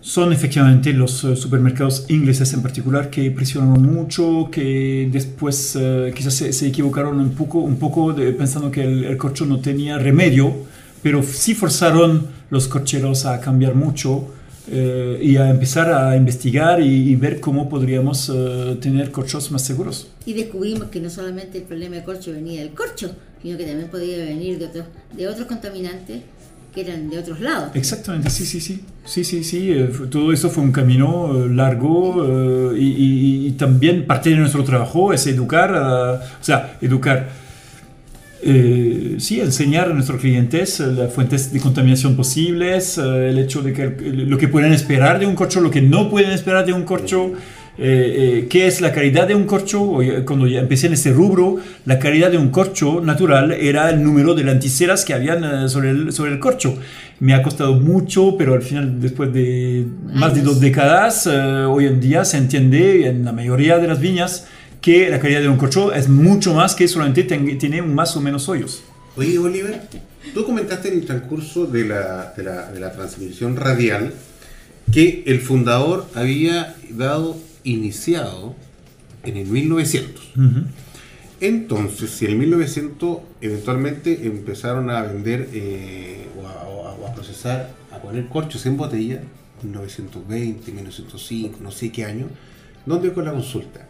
son 0.00 0.32
efectivamente 0.32 0.92
los 0.92 1.22
eh, 1.24 1.36
supermercados 1.36 2.06
ingleses 2.08 2.52
en 2.52 2.62
particular 2.62 3.08
que 3.10 3.30
presionaron 3.30 3.82
mucho, 3.94 4.48
que 4.50 5.08
después 5.10 5.76
eh, 5.80 6.12
quizás 6.14 6.34
se, 6.34 6.52
se 6.52 6.66
equivocaron 6.66 7.20
un 7.20 7.30
poco, 7.30 7.58
un 7.60 7.76
poco 7.76 8.12
de- 8.12 8.32
pensando 8.32 8.70
que 8.70 8.82
el, 8.82 9.04
el 9.04 9.16
corcho 9.16 9.46
no 9.46 9.60
tenía 9.60 9.98
remedio, 9.98 10.54
pero 11.02 11.22
sí 11.22 11.54
forzaron 11.54 12.26
los 12.52 12.68
cocheros 12.68 13.24
a 13.26 13.40
cambiar 13.40 13.74
mucho 13.74 14.28
eh, 14.70 15.18
y 15.20 15.36
a 15.38 15.48
empezar 15.50 15.90
a 15.92 16.14
investigar 16.16 16.80
y, 16.80 17.10
y 17.10 17.16
ver 17.16 17.40
cómo 17.40 17.68
podríamos 17.68 18.30
eh, 18.32 18.76
tener 18.80 19.10
corchos 19.10 19.50
más 19.50 19.62
seguros. 19.62 20.08
Y 20.26 20.34
descubrimos 20.34 20.84
que 20.88 21.00
no 21.00 21.10
solamente 21.10 21.58
el 21.58 21.64
problema 21.64 21.96
de 21.96 22.04
corcho 22.04 22.30
venía 22.32 22.60
del 22.60 22.70
corcho, 22.74 23.10
sino 23.42 23.56
que 23.58 23.64
también 23.64 23.88
podía 23.90 24.18
venir 24.18 24.58
de 24.58 24.66
otros, 24.66 24.84
de 25.16 25.26
otros 25.28 25.46
contaminantes 25.48 26.20
que 26.74 26.80
eran 26.82 27.10
de 27.10 27.18
otros 27.18 27.40
lados. 27.40 27.70
Exactamente, 27.74 28.30
sí, 28.30 28.44
sí, 28.46 28.60
sí. 28.60 28.80
Sí, 29.04 29.24
sí, 29.24 29.42
sí. 29.44 29.70
eh, 29.72 29.90
todo 30.10 30.32
eso 30.32 30.48
fue 30.48 30.62
un 30.62 30.72
camino 30.72 31.44
eh, 31.44 31.48
largo 31.52 32.24
eh, 32.72 32.78
y, 32.78 32.86
y- 32.86 33.46
y 33.48 33.50
también 33.52 34.06
parte 34.06 34.30
de 34.30 34.36
nuestro 34.36 34.62
trabajo 34.64 35.12
es 35.12 35.26
educar, 35.26 35.74
a- 35.74 36.14
o 36.40 36.44
sea, 36.44 36.78
educar, 36.82 37.28
eh, 38.42 39.14
sí, 39.18 39.40
enseñar 39.40 39.90
a 39.90 39.94
nuestros 39.94 40.20
clientes 40.20 40.80
eh, 40.80 40.86
las 40.88 41.12
fuentes 41.12 41.52
de 41.52 41.60
contaminación 41.60 42.16
posibles, 42.16 42.98
eh, 42.98 43.30
el 43.30 43.38
hecho 43.38 43.62
de 43.62 43.72
que 43.72 43.84
lo 44.00 44.36
que 44.38 44.48
pueden 44.48 44.72
esperar 44.72 45.18
de 45.18 45.26
un 45.26 45.34
corcho, 45.34 45.60
lo 45.60 45.70
que 45.70 45.82
no 45.82 46.10
pueden 46.10 46.30
esperar 46.32 46.64
de 46.66 46.72
un 46.72 46.82
corcho. 46.84 47.32
eh, 47.78 48.40
eh, 48.42 48.46
qué 48.50 48.66
es 48.66 48.80
la 48.80 48.92
calidad 48.92 49.26
de 49.26 49.34
un 49.34 49.44
corcho. 49.44 49.98
Cuando 50.26 50.46
ya 50.46 50.60
empecé 50.60 50.88
en 50.88 50.92
ese 50.94 51.12
rubro, 51.12 51.56
la 51.86 51.98
calidad 51.98 52.30
de 52.30 52.38
un 52.38 52.50
corcho 52.50 53.00
natural 53.00 53.52
era 53.52 53.88
el 53.90 54.02
número 54.02 54.34
de 54.34 54.44
lanticeras 54.44 55.04
que 55.04 55.14
habían 55.14 55.42
eh, 55.44 55.68
sobre, 55.68 55.90
el, 55.90 56.12
sobre 56.12 56.32
el 56.32 56.38
corcho. 56.38 56.76
Me 57.20 57.34
ha 57.34 57.42
costado 57.42 57.74
mucho, 57.74 58.36
pero 58.36 58.54
al 58.54 58.62
final, 58.62 59.00
después 59.00 59.32
de 59.32 59.86
más 60.12 60.34
de 60.34 60.42
dos 60.42 60.60
décadas, 60.60 61.26
eh, 61.26 61.30
hoy 61.66 61.86
en 61.86 62.00
día 62.00 62.24
se 62.24 62.36
entiende 62.36 63.06
en 63.06 63.24
la 63.24 63.32
mayoría 63.32 63.78
de 63.78 63.88
las 63.88 64.00
viñas 64.00 64.48
que 64.82 65.08
la 65.08 65.18
calidad 65.20 65.40
de 65.40 65.48
un 65.48 65.56
corcho 65.56 65.92
es 65.94 66.08
mucho 66.08 66.52
más 66.54 66.74
que 66.74 66.86
solamente 66.88 67.22
tiene 67.24 67.80
más 67.82 68.16
o 68.16 68.20
menos 68.20 68.48
hoyos. 68.50 68.82
Oye, 69.16 69.38
Oliver, 69.38 69.80
tú 70.34 70.44
comentaste 70.44 70.88
en 70.88 70.94
el 71.00 71.06
transcurso 71.06 71.66
de 71.66 71.84
la, 71.86 72.34
de 72.36 72.42
la, 72.42 72.70
de 72.72 72.80
la 72.80 72.92
transmisión 72.92 73.56
radial 73.56 74.12
que 74.92 75.22
el 75.26 75.40
fundador 75.40 76.06
había 76.14 76.74
dado 76.90 77.36
iniciado 77.64 78.54
en 79.24 79.36
el 79.36 79.46
1900. 79.46 80.22
Ujú. 80.36 80.64
Entonces, 81.40 82.10
si 82.10 82.26
en 82.26 82.38
1900 82.38 83.18
eventualmente 83.40 84.26
empezaron 84.26 84.90
a 84.90 85.02
vender 85.02 85.48
eh, 85.52 86.26
o, 86.40 86.46
a, 86.46 86.64
o 86.68 86.86
a- 86.88 86.92
o 86.94 87.06
a 87.06 87.14
procesar, 87.14 87.70
a 87.92 87.98
poner 87.98 88.26
corchos 88.28 88.64
en 88.66 88.76
botella, 88.76 89.20
1920, 89.62 90.70
1905, 90.72 91.58
no 91.60 91.70
sé 91.70 91.90
qué 91.92 92.04
año, 92.04 92.26
¿dónde 92.86 93.12
con 93.12 93.24
la 93.24 93.32
consulta? 93.32 93.88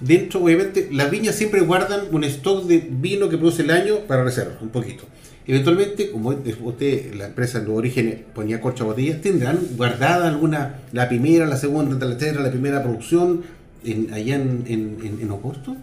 Dentro, 0.00 0.42
obviamente, 0.44 0.88
las 0.92 1.10
viñas 1.10 1.34
siempre 1.34 1.60
guardan 1.62 2.02
un 2.12 2.22
stock 2.24 2.64
de 2.66 2.86
vino 2.90 3.28
que 3.28 3.36
produce 3.36 3.62
el 3.62 3.70
año 3.70 3.96
para 4.06 4.22
reserva, 4.24 4.56
un 4.60 4.68
poquito. 4.68 5.04
Eventualmente, 5.46 6.10
como 6.10 6.28
usted, 6.30 7.14
la 7.14 7.26
empresa 7.26 7.58
de 7.60 7.70
origen 7.70 8.24
ponía 8.34 8.60
corcho 8.60 8.84
a 8.84 8.88
botella, 8.88 9.20
¿tendrán 9.20 9.58
guardada 9.76 10.28
alguna, 10.28 10.80
la 10.92 11.08
primera, 11.08 11.46
la 11.46 11.56
segunda, 11.56 11.94
la 11.94 12.16
tercera, 12.16 12.42
la 12.42 12.50
primera 12.50 12.82
producción 12.82 13.42
en- 13.84 14.12
allá 14.12 14.36
en, 14.36 14.64
en, 14.66 14.98
en- 15.02 15.18
en 15.22 15.30
Oporto? 15.30 15.74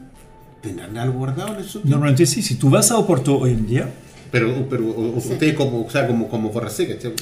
¿Tendrán 0.62 0.98
algo 0.98 1.20
guardado 1.20 1.56
en 1.56 1.62
eso? 1.64 1.82
Normalmente 1.84 2.26
sí, 2.26 2.42
si 2.42 2.56
tú 2.56 2.70
vas 2.70 2.92
a 2.92 2.98
Oporto 2.98 3.38
hoy 3.40 3.52
en 3.52 3.68
día, 3.68 3.90
Pero, 4.36 4.68
pero 4.70 4.84
usted 5.16 5.56
como, 5.56 5.86
o 5.86 5.90
sea, 5.90 6.06
como, 6.08 6.28
como 6.28 6.50
Borracé, 6.50 6.88
¿cachai? 6.88 7.14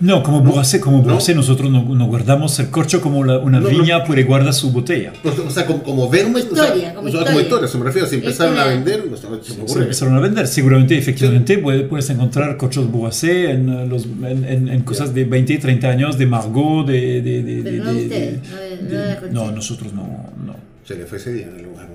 No, 0.00 0.22
como 0.22 0.42
Borracé, 0.42 0.80
como 0.80 1.00
Borracé, 1.02 1.34
nosotros 1.34 1.70
no, 1.70 1.82
no, 1.82 2.06
guardamos 2.08 2.58
el 2.58 2.68
corcho 2.68 3.00
como 3.00 3.24
la, 3.24 3.38
una 3.38 3.58
No, 3.58 3.68
viña 3.70 4.00
no. 4.00 4.04
puede 4.04 4.24
guardar 4.24 4.52
su 4.52 4.70
botella. 4.70 5.14
O 5.46 5.50
sea, 5.50 5.64
como, 5.64 5.82
como 5.82 6.10
ver, 6.10 6.24
Como 6.24 6.36
o 6.36 6.40
sea, 6.40 6.46
historia, 6.66 6.94
como 6.94 7.08
o 7.08 7.10
sea, 7.10 7.20
historia. 7.22 7.40
historia, 7.42 7.68
se 7.68 7.78
me 7.78 7.84
refiero, 7.84 8.06
si 8.06 8.14
empezaron 8.16 8.52
a 8.58 8.74
Historia. 8.74 8.76
vender, 8.76 9.10
no 9.10 9.16
sé, 9.16 9.22
se 9.54 9.62
me 9.62 9.68
Se 9.68 9.78
empezaron 9.78 10.14
a 10.16 10.20
vender. 10.20 10.46
Seguramente, 10.46 10.98
efectivamente, 10.98 11.56
puede- 11.58 11.84
puedes 11.84 12.10
encontrar 12.10 12.56
corchos 12.58 12.90
Bourracé 12.90 13.50
en, 13.52 13.68
eh, 13.70 13.86
los, 13.86 14.04
en, 14.04 14.44
en- 14.44 14.68
en 14.68 14.82
cosas 14.82 15.14
de 15.14 15.24
20 15.24 15.54
y 15.54 15.58
30 15.58 15.88
años, 15.88 16.18
de 16.18 16.26
Margot, 16.26 16.86
de... 16.86 17.22
de, 17.22 17.42
de- 17.42 17.62
Pero 17.62 17.70
de- 17.72 17.78
no 17.78 17.92
de- 17.94 18.02
ustedes, 18.02 18.42
de- 18.90 19.16
no 19.32 19.44
no 19.44 19.46
no, 19.46 19.52
nosotros 19.52 19.92
no. 19.94 20.02
no. 20.46 20.54
Se 20.86 20.94
le 20.96 21.06
fue 21.06 21.16
ese 21.18 21.32
día 21.32 21.46
en 21.46 21.56
el 21.56 21.62
lugar. 21.64 21.88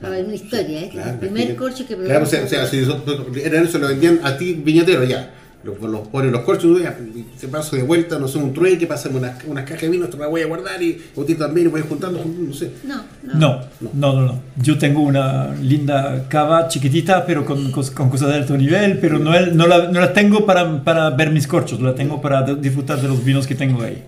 ¿No? 0.00 0.08
A 0.08 0.10
ver, 0.10 0.24
una 0.24 0.34
historia, 0.34 0.80
¿eh? 0.82 0.88
Claro, 0.92 1.10
el 1.12 1.18
primer 1.18 1.56
corcho 1.56 1.86
que 1.86 1.94
probé. 1.94 2.08
Claro, 2.08 2.24
o 2.24 2.26
sea, 2.28 2.44
o 2.44 2.48
sea, 2.48 2.66
si 2.66 2.78
eso, 2.78 3.02
eran 3.44 3.64
eso, 3.64 3.78
lo 3.78 3.88
vendían 3.88 4.20
a 4.22 4.36
ti, 4.36 4.52
viñatero, 4.54 5.04
ya. 5.04 5.32
Los, 5.64 5.80
los 5.80 6.06
ponen 6.08 6.30
los 6.30 6.42
corchos, 6.42 6.80
ya, 6.80 6.96
y 7.12 7.24
se 7.36 7.48
paso 7.48 7.74
de 7.74 7.82
vuelta, 7.82 8.20
no 8.20 8.28
sé, 8.28 8.38
un 8.38 8.54
trueque, 8.54 8.86
pasan 8.86 9.16
unas, 9.16 9.42
unas 9.46 9.64
cajas 9.64 9.80
de 9.82 9.88
vino, 9.88 10.04
esto 10.04 10.16
la 10.16 10.28
voy 10.28 10.42
a 10.42 10.46
guardar 10.46 10.80
y 10.80 11.02
usted 11.16 11.36
también, 11.36 11.66
y 11.66 11.70
voy 11.70 11.80
juntando, 11.80 12.24
no 12.24 12.54
sé. 12.54 12.70
No, 12.84 13.02
no. 13.24 13.34
No, 13.34 13.60
no, 13.94 14.12
no, 14.12 14.22
no. 14.26 14.40
Yo 14.62 14.78
tengo 14.78 15.00
una 15.00 15.52
linda 15.56 16.26
cava 16.28 16.68
chiquitita, 16.68 17.26
pero 17.26 17.44
con, 17.44 17.72
con 17.72 18.10
cosas 18.10 18.28
de 18.28 18.34
alto 18.34 18.56
nivel, 18.56 18.98
pero 19.00 19.18
no, 19.18 19.34
el- 19.34 19.56
no, 19.56 19.66
la, 19.66 19.88
no 19.90 19.98
la 19.98 20.12
tengo 20.12 20.46
para, 20.46 20.84
para 20.84 21.10
ver 21.10 21.32
mis 21.32 21.48
corchos, 21.48 21.80
la 21.80 21.96
tengo 21.96 22.20
para 22.20 22.42
disfrutar 22.42 23.00
de 23.02 23.08
los 23.08 23.24
vinos 23.24 23.44
que 23.48 23.56
tengo 23.56 23.82
ahí. 23.82 24.04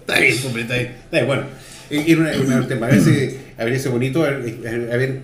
Está 0.00 0.20
bien, 0.20 0.34
hombre, 0.46 0.62
está 0.62 0.74
bien. 0.74 0.86
Está 0.88 1.16
bien, 1.16 1.26
bueno. 1.28 1.42
Era 1.90 2.20
una- 2.20 2.56
un 2.60 2.68
tema. 2.68 2.86
A 2.86 2.90
veces, 2.90 3.36
a 3.58 3.64
ver, 3.64 3.72
ese 3.74 3.88
bonito, 3.88 4.24
a 4.24 4.30
ver, 4.30 4.90
a 4.92 4.96
ver 4.96 5.20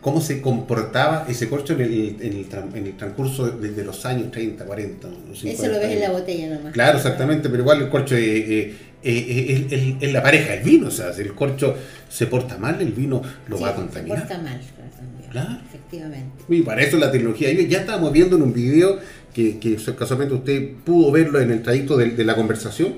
cómo 0.00 0.20
se 0.20 0.40
comportaba 0.40 1.26
ese 1.28 1.48
corcho 1.48 1.72
en 1.74 1.80
el, 1.80 2.16
en 2.20 2.32
el, 2.32 2.48
tran- 2.48 2.74
en 2.76 2.86
el 2.86 2.96
transcurso 2.96 3.46
de, 3.50 3.70
de 3.72 3.84
los 3.84 4.04
años 4.06 4.30
30, 4.30 4.64
40, 4.64 5.08
los 5.28 5.38
50. 5.40 5.62
Eso 5.62 5.72
lo 5.72 5.78
ves 5.80 5.90
en 5.92 6.00
la 6.00 6.10
botella 6.10 6.54
nomás. 6.54 6.72
Claro, 6.72 6.96
exactamente, 6.98 7.48
pero 7.48 7.62
igual 7.62 7.82
el 7.82 7.88
corcho 7.88 8.14
eh, 8.16 8.20
eh, 8.22 8.74
eh, 9.02 9.66
es, 9.68 9.72
es- 9.72 9.94
es 10.00 10.12
la 10.12 10.22
pareja, 10.22 10.54
el 10.54 10.62
vino, 10.64 10.88
o 10.88 10.90
sea, 10.90 11.12
si 11.12 11.22
el 11.22 11.34
corcho 11.34 11.74
se 12.08 12.26
porta 12.26 12.56
mal, 12.56 12.80
el 12.80 12.92
vino 12.92 13.20
lo 13.48 13.56
Sí, 13.56 13.62
va 13.62 13.68
a 13.70 13.72
se 13.72 13.76
contaminar. 13.78 14.18
porta 14.20 14.38
mal, 14.38 14.60
claro, 14.76 14.90
también. 14.96 15.30
Claro. 15.30 15.58
Efectivamente. 15.68 16.44
Y 16.48 16.62
para 16.62 16.82
eso 16.82 16.96
la 16.98 17.10
tecnología. 17.10 17.52
Ya 17.52 17.80
estábamos 17.80 18.12
viendo 18.12 18.36
en 18.36 18.42
un 18.42 18.52
video 18.52 18.98
que, 19.34 19.58
que 19.58 19.76
casualmente 19.98 20.34
usted 20.34 20.70
pudo 20.84 21.10
verlo 21.12 21.40
en 21.40 21.50
el 21.50 21.62
trayecto 21.62 21.96
de, 21.96 22.10
de 22.10 22.24
la 22.24 22.34
conversación 22.36 22.94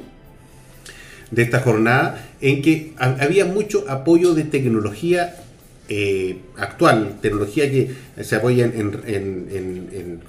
de 1.31 1.43
esta 1.43 1.61
jornada, 1.61 2.29
en 2.41 2.63
que 2.63 2.93
ha- 2.99 3.17
había 3.21 3.45
mucho 3.45 3.85
apoyo 3.89 4.35
de 4.35 4.45
tecnología 4.45 5.35
eh, 5.91 6.37
actual, 6.57 7.17
tecnología 7.23 7.71
que 7.71 7.91
se 8.23 8.37
apoya 8.37 8.67
en, 8.67 8.73
en, 8.77 8.95
en, 9.07 9.89
en- 9.93 10.21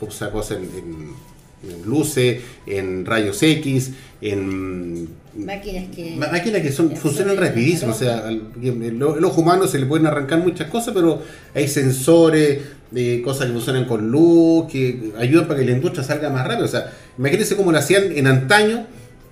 luces, 1.85 2.41
en 2.65 3.05
rayos 3.05 3.41
X, 3.43 3.91
en 4.21 5.09
Máquinas 5.35 5.85
que. 5.93 6.15
Máquinas 6.15 6.61
que 6.61 6.71
son, 6.71 6.95
funcionan 6.95 7.35
rapidísimo, 7.37 7.91
o 7.91 7.95
sea, 7.95 8.19
al- 8.27 8.43
el, 8.61 8.83
el 8.83 9.25
ojo 9.25 9.41
humano 9.41 9.67
se 9.67 9.77
le 9.79 9.85
pueden 9.85 10.05
arrancar 10.07 10.39
muchas 10.39 10.69
cosas, 10.69 10.93
pero 10.93 11.21
hay 11.53 11.67
sensores, 11.67 12.59
de 12.91 13.21
cosas 13.21 13.47
que 13.47 13.53
funcionan 13.53 13.85
con 13.85 14.09
luz, 14.09 14.71
que 14.71 15.11
ayudan 15.17 15.47
para 15.47 15.59
que 15.59 15.65
la 15.65 15.71
industria 15.73 16.03
salga 16.03 16.29
más 16.29 16.47
rápido. 16.47 16.65
O 16.65 16.69
sea, 16.69 16.91
imagínense 17.17 17.55
cómo 17.55 17.71
lo 17.71 17.77
hacían 17.77 18.11
en 18.17 18.25
antaño, 18.27 18.87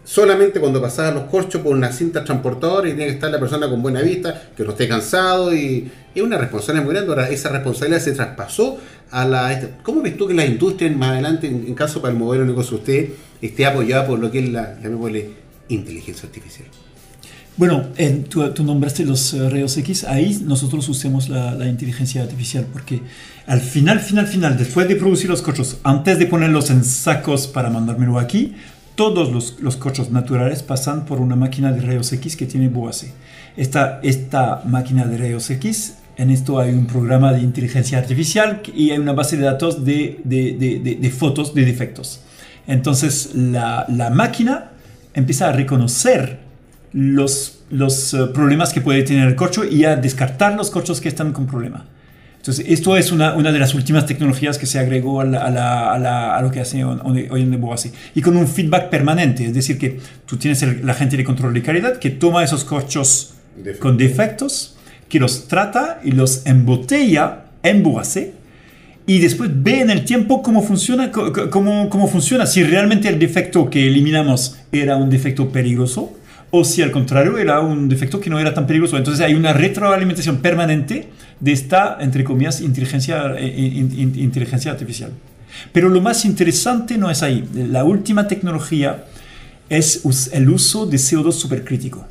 solamente 0.08 0.62
cuando 0.62 0.82
pasaban 0.82 1.16
los 1.16 1.24
corchos 1.26 1.62
por 1.62 1.76
una 1.76 1.92
cinta 1.92 2.24
transportadora 2.24 2.88
y 2.88 2.92
tenía 2.92 3.08
que 3.08 3.14
estar 3.14 3.30
la 3.30 3.40
persona 3.42 3.70
con 3.70 3.82
buena 3.82 4.02
vista, 4.02 4.42
que 4.56 4.64
no 4.64 4.72
esté 4.72 4.88
cansado 4.88 5.54
y 5.54 5.92
es 6.16 6.24
una 6.24 6.38
responsabilidad 6.38 6.86
muy 6.86 6.94
grande. 6.94 7.10
Ahora, 7.12 7.30
esa 7.30 7.50
responsabilidad 7.50 8.00
se 8.00 8.14
traspasó 8.14 8.78
a 9.12 9.26
la... 9.26 9.52
esta- 9.52 9.84
¿Cómo 9.84 10.02
ves 10.02 10.16
tú 10.16 10.26
que 10.26 10.34
la 10.34 10.46
industria 10.46 10.90
más 10.92 11.10
adelante, 11.12 11.48
en, 11.48 11.66
en 11.68 11.74
caso 11.76 12.02
para 12.02 12.14
el 12.14 12.20
modelo 12.20 12.44
de 12.46 12.50
negocio 12.52 12.78
usted, 12.78 13.10
esté 13.42 13.66
apoyada 13.66 14.08
por 14.08 14.18
lo 14.20 14.32
que 14.32 14.40
es 14.40 14.50
la, 14.50 14.76
llamémosle, 14.82 15.30
inteligencia 15.68 16.26
artificial? 16.26 16.68
Bueno, 17.58 17.88
en- 17.98 18.24
tú, 18.26 18.48
tú 18.52 18.64
nombraste 18.64 19.04
los 19.04 19.34
eh, 19.34 19.50
rayos 19.50 19.76
X, 19.78 20.06
ahí 20.06 20.40
nosotros 20.46 20.88
usamos 20.88 21.28
la, 21.28 21.54
la 21.54 21.68
inteligencia 21.68 22.22
artificial 22.22 22.66
porque 22.72 23.02
al 23.46 23.60
final, 23.60 24.00
final, 24.00 24.26
final, 24.28 24.58
después 24.58 24.88
de 24.88 24.96
producir 24.96 25.30
los 25.30 25.42
cochos, 25.42 25.78
antes 25.84 26.18
de 26.18 26.28
ponerlos 26.28 26.70
en 26.70 26.84
sacos 26.86 27.48
para 27.48 27.70
mandármelo 27.70 28.20
aquí, 28.20 28.56
todos 28.98 29.32
los, 29.32 29.62
los 29.62 29.78
cochos 29.78 30.10
naturales 30.10 30.64
pasan 30.64 31.06
por 31.06 31.22
una 31.22 31.36
máquina 31.36 31.72
de 31.72 31.82
rayos 31.82 32.12
X 32.12 32.36
que 32.36 32.48
tiene 32.48 32.68
Boase. 32.68 33.14
Esta, 33.56 34.00
esta 34.02 34.64
máquina 34.66 35.06
de 35.06 35.20
rayos 35.20 35.52
X, 35.52 36.00
en 36.18 36.32
esto 36.32 36.60
hay 36.60 36.72
un 36.72 36.88
programa 36.88 37.32
de 37.32 37.42
inteligencia 37.42 38.00
artificial 38.00 38.64
y 38.76 38.90
hay 38.90 38.98
una 38.98 39.14
base 39.14 39.38
de 39.38 39.44
datos 39.44 39.86
de, 39.86 40.20
de, 40.24 41.12
fotos 41.16 41.54
de 41.54 41.64
defectos. 41.64 42.22
Entonces 42.66 43.36
la, 43.36 43.86
la 43.88 44.10
máquina 44.10 44.72
empieza 45.14 45.50
a 45.50 45.52
reconocer 45.52 46.40
los, 46.92 47.60
los 47.70 48.16
eh, 48.16 48.26
problemas 48.34 48.74
que 48.74 48.82
puede 48.82 49.04
tener 49.04 49.28
el 49.28 49.36
corcho 49.36 49.64
y 49.64 49.86
a 49.86 49.96
descartar 49.96 50.56
los 50.56 50.72
corchos 50.72 51.02
que 51.02 51.08
están 51.08 51.34
con 51.34 51.46
problema. 51.46 51.86
Entonces, 52.48 52.66
esto 52.70 52.96
es 52.96 53.12
una, 53.12 53.36
una 53.36 53.52
de 53.52 53.60
las 53.60 53.74
últimas 53.76 54.06
tecnologías 54.06 54.58
que 54.58 54.66
se 54.66 54.80
agregó 54.80 55.20
a, 55.20 55.26
la- 55.26 55.40
a 55.40 55.52
la- 55.52 55.92
a 55.94 56.00
la- 56.00 56.38
a 56.38 56.42
lo 56.42 56.50
que 56.50 56.62
hace 56.62 56.82
hoy 56.86 57.42
en 57.42 57.60
Boase. 57.60 57.92
Y 58.16 58.22
con 58.22 58.38
un 58.38 58.48
feedback 58.48 58.90
permanente, 58.90 59.44
es 59.48 59.54
decir, 59.54 59.78
que 59.78 60.00
tú 60.26 60.38
tienes 60.38 60.62
el, 60.62 60.86
la 60.86 60.94
gente 60.94 61.18
de 61.18 61.26
control 61.26 61.54
de 61.54 61.62
calidad 61.62 61.98
que 62.00 62.10
toma 62.10 62.46
esos 62.46 62.64
corchos 62.64 63.34
con 63.80 63.98
defectos, 63.98 64.78
que 65.10 65.20
los 65.20 65.50
trata 65.50 66.00
y 66.06 66.12
los 66.12 66.46
embotella 66.46 67.48
en 67.64 67.84
Boase 67.84 68.32
y 69.06 69.20
después 69.20 69.50
ve 69.54 69.82
en 69.82 69.90
el 69.90 70.06
tiempo 70.06 70.42
cómo 70.42 70.64
funciona, 70.64 71.12
cómo, 71.12 71.90
cómo 71.90 72.08
funciona, 72.08 72.46
si 72.46 72.64
realmente 72.64 73.10
el 73.10 73.20
defecto 73.20 73.70
que 73.70 73.88
eliminamos 73.88 74.56
era 74.72 74.96
un 74.96 75.10
defecto 75.10 75.50
peligroso 75.50 76.14
o 76.60 76.64
si 76.64 76.82
al 76.82 76.92
contrario 76.92 77.38
era 77.38 77.60
un 77.60 77.88
defecto 77.90 78.20
que 78.20 78.30
no 78.30 78.40
era 78.40 78.54
tan 78.54 78.66
peligroso. 78.68 78.98
Entonces 78.98 79.24
hay 79.26 79.34
una 79.36 79.54
retroalimentación 79.54 80.38
permanente 80.38 81.10
de 81.40 81.52
esta, 81.52 81.98
entre 82.00 82.24
comillas, 82.24 82.62
inteligencia, 82.62 83.36
eh, 83.38 83.48
in- 83.48 84.14
inteligencia 84.18 84.72
artificial. 84.72 85.12
Pero 85.72 85.90
lo 85.90 86.02
más 86.02 86.26
interesante 86.26 86.98
no 86.98 87.10
es 87.10 87.24
ahí. 87.24 87.48
La 87.54 87.84
última 87.84 88.28
tecnología 88.28 89.06
es 89.70 90.02
el 90.34 90.50
uso 90.50 90.86
de 90.86 90.98
CO2 90.98 91.32
supercrítico. 91.34 92.06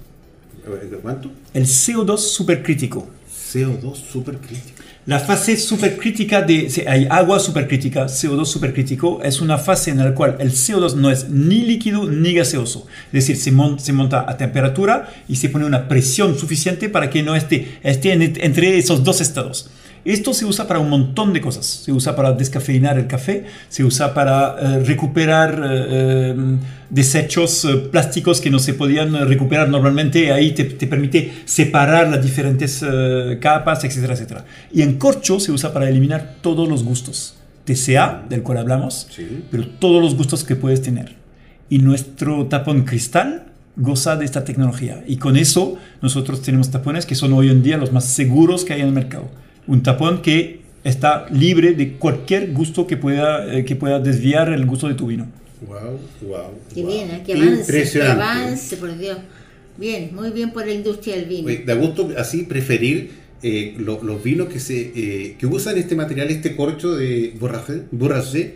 ¿Cuánto? 1.03 1.31
El 1.55 1.65
CO2 1.67 2.19
supercrítico. 2.19 3.09
CO2 3.53 3.95
super 3.95 4.39
crítico. 4.39 4.76
La 5.07 5.21
fase 5.21 5.57
supercrítica 5.57 6.43
de 6.43 6.69
se- 6.69 6.89
hay 6.89 7.07
agua 7.09 7.39
supercrítica, 7.39 8.07
CO2 8.09 8.45
supercrítico, 8.47 9.23
es 9.23 9.41
una 9.41 9.57
fase 9.57 9.93
en 9.93 9.99
la 9.99 10.13
cual 10.13 10.35
el 10.41 10.51
CO2 10.51 10.95
no 10.97 11.13
es 11.13 11.29
ni 11.31 11.61
líquido 11.63 12.11
ni 12.11 12.35
gaseoso. 12.35 12.89
Es 13.07 13.13
decir, 13.13 13.37
se, 13.37 13.53
mon- 13.53 13.79
se 13.79 13.93
monta 13.93 14.25
a 14.29 14.37
temperatura 14.37 15.09
y 15.29 15.37
se 15.37 15.49
pone 15.49 15.65
una 15.65 15.87
presión 15.87 16.37
suficiente 16.37 16.89
para 16.89 17.09
que 17.09 17.23
no 17.23 17.37
esté, 17.37 17.79
esté 17.85 18.15
en- 18.15 18.23
entre 18.41 18.77
esos 18.79 19.05
dos 19.05 19.21
estados. 19.21 19.71
Esto 20.07 20.33
se 20.33 20.45
usa 20.45 20.67
para 20.69 20.79
un 20.81 20.89
montón 20.89 21.33
de 21.33 21.41
cosas. 21.41 21.67
Se 21.67 21.93
usa 21.93 22.15
para 22.15 22.33
descafeinar 22.33 22.99
el 22.99 23.07
café, 23.07 23.45
se 23.69 23.83
usa 23.85 24.15
para 24.15 24.57
eh, 24.61 24.85
recuperar 24.85 25.61
eh, 25.65 25.87
eh, 25.89 26.57
desechos 26.91 27.65
eh, 27.65 27.77
plásticos 27.91 28.41
que 28.41 28.51
no 28.51 28.59
se 28.59 28.75
podían 28.75 29.15
eh, 29.15 29.25
recuperar 29.25 29.69
normalmente. 29.69 30.33
Ahí 30.33 30.53
te, 30.53 30.65
te 30.65 30.87
permite 30.87 31.33
separar 31.45 32.09
las 32.09 32.23
diferentes 32.23 32.85
eh, 32.89 33.39
capas, 33.41 33.83
etcétera, 33.85 34.15
etcétera. 34.15 34.45
Y 34.73 34.83
en 34.83 34.97
corcho 34.99 35.41
se 35.41 35.53
usa 35.53 35.73
para 35.73 35.89
eliminar 35.89 36.37
todos 36.41 36.69
los 36.69 36.85
gustos. 36.85 37.35
TCA, 37.65 38.23
del 38.29 38.43
cual 38.45 38.59
hablamos, 38.59 39.09
Sí. 39.11 39.43
pero 39.51 39.67
todos 39.67 40.01
los 40.01 40.15
gustos 40.15 40.45
que 40.45 40.55
puedes 40.55 40.83
tener. 40.83 41.17
Y 41.69 41.79
nuestro 41.81 42.47
tapón 42.47 42.85
cristal 42.85 43.47
goza 43.75 44.15
de 44.15 44.25
esta 44.25 44.45
tecnología. 44.45 45.03
Y 45.09 45.17
con 45.17 45.37
eso 45.37 45.75
nosotros 46.01 46.43
tenemos 46.43 46.71
tapones 46.71 47.07
que 47.07 47.17
son 47.17 47.33
hoy 47.33 47.51
en 47.51 47.65
día 47.65 47.77
los 47.77 47.93
más 47.93 48.05
seguros 48.05 48.65
que 48.65 48.73
hay 48.73 48.83
en 48.83 48.87
el 48.87 48.93
mercado. 48.93 49.29
Un 49.67 49.83
tapón 49.83 50.23
que 50.23 50.61
está 50.85 51.27
libre 51.31 51.73
de 51.73 51.95
cualquier 51.95 52.53
gusto 52.53 52.87
que 52.87 52.97
pueda, 52.97 53.53
eh, 53.55 53.65
que 53.65 53.75
pueda 53.77 53.99
desviar 53.99 54.53
el 54.53 54.65
gusto 54.67 54.89
de 54.89 54.95
tu 54.95 55.07
vino. 55.09 55.27
Wow, 55.67 55.99
wow. 56.29 56.41
Qué 56.75 56.83
wow. 56.83 56.91
bien, 56.93 57.11
¿eh? 57.11 57.23
que 57.27 57.33
avance, 57.33 57.51
que 57.55 57.61
Impresionante. 57.61 58.23
avance, 58.23 58.77
por 58.77 58.97
Dios. 58.99 59.19
Bien, 59.79 60.11
muy 60.15 60.31
bien 60.31 60.53
por 60.53 60.67
la 60.67 60.73
industria 60.73 61.17
del 61.17 61.25
vino. 61.27 61.49
Oye, 61.49 61.65
Da 61.67 61.75
gusto 61.75 62.11
así 62.17 62.45
preferir 62.45 63.11
eh, 63.43 63.75
lo- 63.79 64.03
los 64.03 64.23
vinos 64.23 64.49
que 64.49 64.59
se 64.61 64.93
eh, 64.95 65.37
que 65.39 65.47
usan 65.47 65.77
este 65.77 65.95
material, 65.95 66.29
este 66.31 66.57
corcho 66.57 66.95
de 66.97 67.35
borragé. 67.39 68.55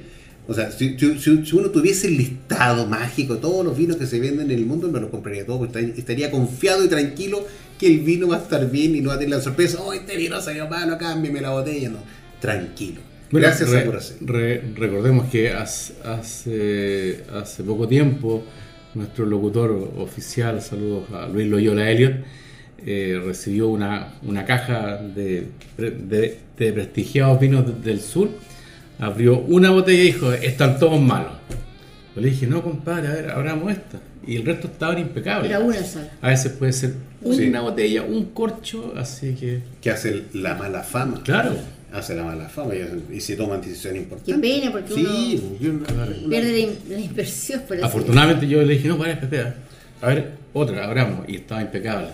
O 0.48 0.54
sea, 0.54 0.70
si, 0.72 0.98
si- 0.98 1.18
si- 1.18 1.56
uno 1.56 1.68
tuviese 1.70 2.08
el 2.08 2.16
listado 2.16 2.86
mágico 2.86 3.34
de 3.34 3.40
todos 3.40 3.64
los 3.64 3.76
vinos 3.76 3.96
que 3.96 4.06
se 4.06 4.18
venden 4.18 4.50
en 4.50 4.58
el 4.58 4.66
mundo, 4.66 4.88
me 4.90 4.98
los 5.00 5.10
compraría 5.10 5.44
todo, 5.46 5.58
porque 5.58 5.78
estaría- 5.78 5.94
estaría 5.98 6.30
confiado 6.30 6.84
y 6.84 6.88
tranquilo 6.88 7.44
que 7.80 7.86
el 7.86 8.00
vino 8.00 8.28
va 8.28 8.36
a 8.36 8.40
estar 8.40 8.70
bien 8.70 8.94
y 8.94 9.00
no 9.00 9.08
va 9.08 9.14
a 9.14 9.18
tener 9.18 9.36
la 9.36 9.40
sorpresa, 9.42 9.78
oh, 9.80 9.92
este 9.94 10.16
vino 10.16 10.38
salió 10.40 10.68
malo, 10.68 10.98
cámbiame 10.98 11.40
la 11.40 11.50
botella, 11.50 11.88
no. 11.88 11.98
Tranquilo. 12.40 13.00
Bueno, 13.30 13.46
Gracias 13.46 13.70
re- 13.70 13.78
a 13.78 14.26
re- 14.26 14.62
recordemos 14.76 15.28
que 15.30 15.50
hace, 15.50 15.94
hace, 16.04 17.24
hace 17.32 17.62
poco 17.64 17.88
tiempo 17.88 18.44
nuestro 18.94 19.24
locutor 19.24 19.92
oficial, 19.98 20.60
saludos 20.60 21.04
a 21.12 21.26
Luis 21.28 21.46
Loyola 21.48 21.90
Elliot, 21.90 22.14
eh, 22.84 23.20
recibió 23.24 23.68
una, 23.68 24.14
una 24.22 24.44
caja 24.44 24.96
de, 24.98 25.46
de, 25.78 26.38
de 26.58 26.72
prestigiados 26.72 27.38
vinos 27.40 27.66
de- 27.66 27.88
del 27.90 28.00
sur, 28.00 28.28
abrió 28.98 29.38
una 29.38 29.70
botella 29.70 30.02
y 30.02 30.06
dijo, 30.06 30.32
están 30.32 30.78
todos 30.78 31.00
malos. 31.00 31.32
Yo 32.14 32.20
le 32.20 32.28
dije, 32.30 32.46
no, 32.46 32.62
compadre, 32.62 33.08
a 33.08 33.12
ver, 33.12 33.30
abramos 33.30 33.70
esta. 33.72 34.00
Y 34.26 34.36
el 34.36 34.44
resto 34.44 34.66
estaban 34.68 34.98
impecables. 34.98 35.50
Era 35.50 35.60
una 35.60 35.82
sola. 35.82 36.10
A 36.20 36.28
veces 36.28 36.52
puede 36.52 36.72
ser 36.72 36.94
Sí. 37.24 37.48
una 37.48 37.60
botella, 37.62 38.02
un 38.02 38.26
corcho, 38.26 38.92
así 38.96 39.34
que... 39.34 39.60
Que 39.80 39.90
hace 39.90 40.24
la 40.34 40.54
mala 40.54 40.82
fama. 40.82 41.22
Claro. 41.22 41.54
Hace 41.92 42.14
la 42.14 42.22
mala 42.24 42.48
fama 42.48 42.74
y, 42.74 43.16
y 43.16 43.20
se 43.20 43.34
toman 43.36 43.60
decisiones 43.60 44.02
importantes. 44.04 44.34
Qué 44.34 44.40
pena, 44.40 44.70
porque 44.70 44.94
Sí, 44.94 45.42
uno 45.42 45.58
yo 45.58 45.72
no- 45.72 46.28
pierde 46.28 46.76
la, 46.88 46.94
la 46.96 47.00
inversión. 47.00 47.62
Por 47.66 47.76
así 47.78 47.84
Afortunadamente 47.86 48.46
yo 48.46 48.62
le 48.62 48.74
dije, 48.74 48.88
no, 48.88 48.96
para, 48.96 49.18
Pepe, 49.18 49.42
a 50.00 50.06
ver, 50.06 50.30
otra, 50.52 50.84
abramos. 50.84 51.28
Y 51.28 51.36
estaba 51.36 51.60
impecable. 51.62 52.08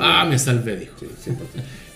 Ah, 0.00 0.26
me 0.28 0.38
salvé, 0.38 0.76
dijo. 0.76 0.94
Sí, 0.98 1.06
sí. 1.24 1.30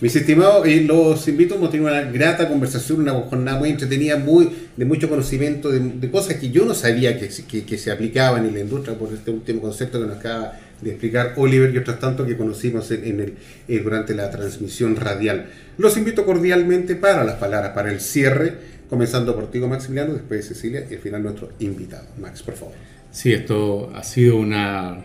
Mis 0.00 0.14
estimados, 0.14 0.66
eh, 0.66 0.84
los 0.86 1.26
invito 1.26 1.54
a 1.64 1.70
tener 1.70 1.86
una 1.86 2.02
grata 2.02 2.48
conversación, 2.48 3.00
una 3.00 3.12
jornada 3.14 3.58
muy 3.58 3.70
entretenida, 3.70 4.16
muy 4.16 4.48
de 4.76 4.84
mucho 4.84 5.08
conocimiento, 5.08 5.70
de, 5.70 5.80
de 5.80 6.10
cosas 6.10 6.36
que 6.36 6.50
yo 6.50 6.64
no 6.64 6.74
sabía 6.74 7.18
que, 7.18 7.30
se- 7.30 7.44
que, 7.46 7.64
que 7.64 7.76
se 7.78 7.90
aplicaban 7.90 8.46
en 8.46 8.54
la 8.54 8.60
industria 8.60 8.96
por 8.96 9.12
este 9.12 9.30
último 9.32 9.60
concepto 9.60 10.00
que 10.00 10.06
nos 10.06 10.18
acaba 10.18 10.52
de 10.80 10.90
explicar 10.90 11.32
Oliver 11.36 11.74
y 11.74 11.78
otros 11.78 11.98
tantos 11.98 12.28
que 12.28 12.36
conocimos 12.36 12.88
en, 12.92 13.04
en 13.04 13.20
el, 13.20 13.34
eh, 13.66 13.80
durante 13.82 14.14
la 14.14 14.30
transmisión 14.30 14.94
radial. 14.94 15.46
Los 15.78 15.96
invito 15.96 16.24
cordialmente 16.24 16.94
para 16.94 17.24
las 17.24 17.34
palabras, 17.36 17.72
para 17.72 17.90
el 17.90 18.00
cierre, 18.00 18.54
comenzando 18.88 19.34
por 19.34 19.50
ti, 19.50 19.58
Maximiliano, 19.58 20.12
después 20.14 20.48
de 20.48 20.54
Cecilia 20.54 20.86
y 20.88 20.94
al 20.94 21.00
final 21.00 21.24
nuestro 21.24 21.50
invitado. 21.58 22.06
Max, 22.20 22.42
por 22.42 22.54
favor. 22.54 22.74
Sí, 23.10 23.32
esto 23.32 23.90
ha 23.94 24.04
sido 24.04 24.36
una, 24.36 24.98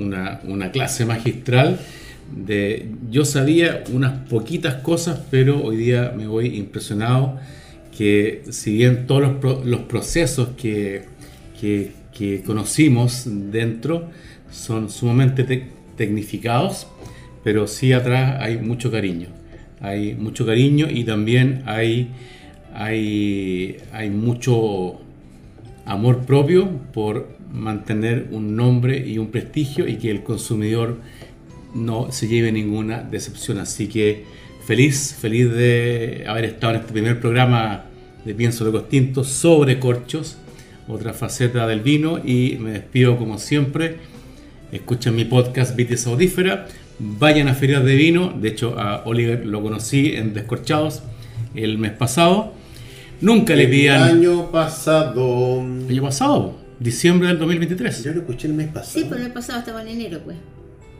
una, 0.00 0.40
clase 0.72 1.04
magistral. 1.04 1.78
De, 2.34 2.88
yo 3.10 3.24
sabía 3.24 3.82
unas 3.92 4.12
poquitas 4.28 4.76
cosas, 4.76 5.20
pero 5.30 5.62
hoy 5.64 5.76
día 5.76 6.12
me 6.16 6.26
voy 6.28 6.56
impresionado 6.56 7.38
que 7.96 8.42
si 8.50 8.72
bien 8.74 9.06
todos 9.06 9.22
los, 9.42 9.66
los 9.66 9.80
procesos 9.82 10.50
que, 10.56 11.02
que- 11.60 11.92
conocimos 12.42 13.24
dentro 13.26 14.10
son 14.50 14.90
sumamente 14.90 15.46
tec- 15.46 15.68
tecnificados, 15.96 16.86
pero 17.42 17.66
sí 17.66 17.92
atrás 17.92 18.36
hay 18.40 18.58
mucho 18.58 18.90
cariño. 18.90 19.28
Hay 19.80 20.14
mucho 20.14 20.44
cariño 20.46 20.86
y 20.90 21.04
también 21.04 21.62
hay, 21.66 22.10
hay, 22.74 23.78
hay 23.92 24.10
mucho 24.10 25.00
amor 25.86 26.26
propio 26.26 26.68
por 26.92 27.39
mantener 27.52 28.28
un 28.30 28.56
nombre 28.56 28.98
y 29.06 29.18
un 29.18 29.30
prestigio 29.30 29.88
y 29.88 29.96
que 29.96 30.10
el 30.10 30.22
consumidor 30.22 30.98
no 31.74 32.10
se 32.12 32.28
lleve 32.28 32.52
ninguna 32.52 33.02
decepción. 33.02 33.58
Así 33.58 33.88
que 33.88 34.24
feliz, 34.66 35.16
feliz 35.18 35.52
de 35.52 36.24
haber 36.26 36.44
estado 36.44 36.74
en 36.74 36.80
este 36.80 36.92
primer 36.92 37.20
programa 37.20 37.84
de 38.24 38.34
Pienso 38.34 38.64
de 38.64 38.72
Costinto 38.72 39.24
sobre 39.24 39.78
corchos, 39.78 40.36
otra 40.88 41.12
faceta 41.12 41.66
del 41.66 41.80
vino 41.80 42.18
y 42.24 42.56
me 42.60 42.72
despido 42.72 43.16
como 43.16 43.38
siempre. 43.38 43.96
Escuchen 44.72 45.16
mi 45.16 45.24
podcast 45.24 45.74
Vitis 45.74 46.06
Audífera, 46.06 46.68
vayan 46.98 47.48
a 47.48 47.54
ferias 47.54 47.84
de 47.84 47.94
vino, 47.94 48.32
de 48.40 48.48
hecho 48.48 48.78
a 48.78 49.02
Oliver 49.04 49.44
lo 49.46 49.62
conocí 49.62 50.12
en 50.14 50.34
Descorchados 50.34 51.02
el 51.54 51.78
mes 51.78 51.92
pasado. 51.92 52.54
Nunca 53.20 53.54
le 53.54 53.68
pidan 53.68 54.02
año 54.02 54.50
pasado. 54.50 55.60
el 55.60 55.90
año 55.90 56.02
pasado, 56.02 56.59
diciembre 56.80 57.28
del 57.28 57.38
2023. 57.38 58.02
Yo 58.02 58.12
lo 58.12 58.20
escuché 58.20 58.48
el 58.48 58.54
mes 58.54 58.68
pasado. 58.68 58.98
Sí, 58.98 59.06
pero 59.08 59.24
el 59.24 59.32
pasado 59.32 59.60
estaba 59.60 59.82
en 59.82 59.88
enero, 59.88 60.20
pues. 60.24 60.36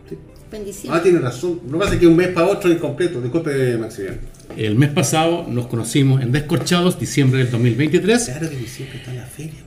Sí. 0.08 0.16
En 0.52 0.64
diciembre. 0.64 1.00
Ah, 1.00 1.02
tiene 1.02 1.18
razón. 1.18 1.60
Lo 1.66 1.78
que 1.78 1.84
pasa 1.84 1.98
que 1.98 2.06
un 2.06 2.16
mes 2.16 2.28
para 2.28 2.46
otro 2.46 2.70
es 2.70 2.76
incompleto. 2.76 3.20
Disculpe, 3.20 3.76
Maximiliano. 3.78 4.20
El 4.56 4.76
mes 4.76 4.90
pasado 4.90 5.46
nos 5.48 5.66
conocimos 5.66 6.22
en 6.22 6.32
Descorchados, 6.32 6.98
diciembre 6.98 7.40
del 7.40 7.50
2023. 7.50 8.24
Claro 8.24 8.50
que 8.50 8.66
siempre 8.66 8.98
está 8.98 9.10
en 9.12 9.16
la 9.16 9.26
feria. 9.26 9.60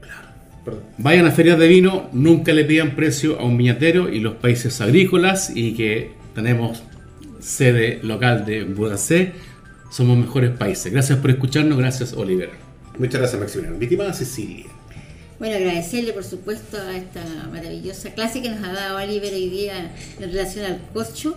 Claro. 0.00 0.28
Perdón. 0.64 0.82
Vayan 0.98 1.26
a 1.26 1.30
ferias 1.30 1.58
de 1.58 1.66
vino, 1.66 2.08
nunca 2.12 2.52
le 2.52 2.64
pidan 2.64 2.94
precio 2.94 3.40
a 3.40 3.44
un 3.44 3.56
viñatero 3.56 4.12
y 4.12 4.20
los 4.20 4.34
países 4.34 4.80
agrícolas 4.80 5.52
y 5.54 5.72
que 5.74 6.12
tenemos 6.34 6.82
sede 7.40 8.00
local 8.02 8.44
de 8.44 8.64
Budapest, 8.64 9.34
somos 9.90 10.16
mejores 10.16 10.50
países. 10.50 10.92
Gracias 10.92 11.18
por 11.18 11.30
escucharnos, 11.30 11.76
gracias 11.76 12.12
Oliver. 12.12 12.50
Muchas 12.98 13.20
gracias, 13.20 13.40
Maximiliano. 13.40 13.78
Mi 13.78 13.84
estimada 13.84 14.12
Cecilia. 14.12 14.66
Bueno, 15.42 15.56
agradecerle 15.56 16.12
por 16.12 16.22
supuesto 16.22 16.76
a 16.80 16.96
esta 16.96 17.20
maravillosa 17.50 18.10
clase 18.14 18.40
que 18.42 18.48
nos 18.48 18.62
ha 18.62 18.72
dado 18.72 18.96
Oliver 18.98 19.34
hoy 19.34 19.48
día 19.48 19.90
en 20.20 20.30
relación 20.30 20.64
al 20.66 20.78
corcho. 20.92 21.36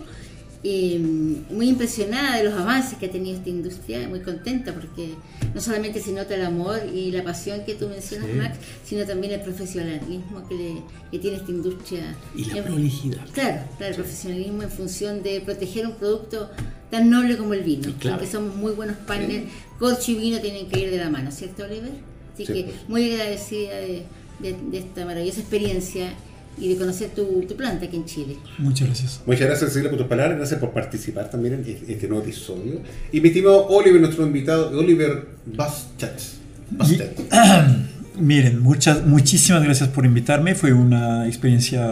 Y, 0.62 0.98
mm, 0.98 1.52
muy 1.56 1.68
impresionada 1.70 2.36
de 2.36 2.44
los 2.44 2.54
avances 2.54 2.96
que 2.98 3.06
ha 3.06 3.10
tenido 3.10 3.36
esta 3.36 3.48
industria, 3.50 4.08
muy 4.08 4.20
contenta 4.20 4.72
porque 4.72 5.10
no 5.52 5.60
solamente 5.60 6.00
se 6.00 6.12
nota 6.12 6.36
el 6.36 6.44
amor 6.44 6.82
y 6.94 7.10
la 7.10 7.24
pasión 7.24 7.64
que 7.64 7.74
tú 7.74 7.88
mencionas, 7.88 8.28
Sí. 8.28 8.34
Max, 8.34 8.58
sino 8.84 9.04
también 9.04 9.32
el 9.32 9.40
profesionalismo 9.40 10.46
que, 10.48 10.54
le- 10.54 10.82
que 11.10 11.18
tiene 11.18 11.38
esta 11.38 11.50
industria. 11.50 12.14
Y 12.36 12.44
la 12.44 12.58
En- 12.58 12.64
prolijidad. 12.64 13.26
Claro, 13.32 13.62
claro, 13.76 13.90
el 13.90 14.00
profesionalismo 14.02 14.62
en 14.62 14.70
función 14.70 15.22
de 15.24 15.40
proteger 15.40 15.84
un 15.84 15.94
producto 15.94 16.48
tan 16.92 17.10
noble 17.10 17.36
como 17.36 17.54
el 17.54 17.62
vino. 17.64 17.88
Y 17.88 17.92
claro. 17.94 18.18
Porque 18.18 18.30
somos 18.30 18.54
muy 18.54 18.70
buenos 18.72 18.98
partners, 18.98 19.46
corcho 19.80 20.12
y 20.12 20.14
vino 20.14 20.38
tienen 20.38 20.68
que 20.68 20.78
ir 20.78 20.90
de 20.92 20.98
la 20.98 21.10
mano, 21.10 21.32
¿cierto, 21.32 21.64
Oliver? 21.64 21.90
Así 22.36 22.46
Sí, 22.46 22.52
que 22.52 22.62
pues. 22.64 22.76
muy 22.88 23.12
agradecida 23.12 23.74
de, 23.76 24.02
de- 24.40 24.56
de 24.70 24.78
esta 24.78 25.04
maravillosa 25.04 25.40
experiencia 25.40 26.12
y 26.58 26.68
de 26.68 26.76
conocer 26.76 27.10
tu, 27.10 27.42
tu 27.48 27.54
planta 27.56 27.84
aquí 27.86 27.96
en 27.96 28.04
Chile. 28.06 28.36
Muchas 28.58 28.86
gracias. 28.86 29.20
Muchas 29.26 29.46
gracias, 29.46 29.70
Cecilia, 29.70 29.90
por 29.90 29.98
tus 29.98 30.06
palabras. 30.08 30.38
Gracias 30.38 30.60
por 30.60 30.70
participar 30.70 31.28
también 31.30 31.54
en 31.54 31.60
este 31.60 31.92
este 31.92 32.08
nuevo 32.08 32.22
episodio. 32.22 32.80
Y 33.12 33.20
mi 33.20 33.28
estimado 33.28 33.66
Oliver, 33.68 34.00
nuestro 34.00 34.26
invitado, 34.26 34.70
Oliver. 34.78 35.26
Bastet. 35.46 36.36
Miren, 38.18 38.60
muchas, 38.62 39.04
muchísimas 39.06 39.62
gracias 39.62 39.90
por 39.90 40.06
invitarme. 40.06 40.54
Fue 40.54 40.72
una 40.72 41.26
experiencia, 41.26 41.82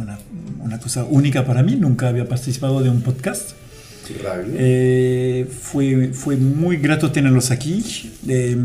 una, 0.00 0.18
una 0.62 0.78
cosa 0.78 1.04
única 1.04 1.44
para 1.44 1.62
mí. 1.62 1.74
Nunca 1.76 2.08
había 2.08 2.28
participado 2.28 2.80
de 2.82 2.90
un 2.90 3.02
podcast. 3.02 3.50
Eh, 4.56 5.46
fue, 5.50 6.10
fue 6.12 6.36
muy 6.36 6.76
grato 6.76 7.10
tenerlos 7.10 7.50
aquí. 7.50 7.82
Eh, 8.28 8.56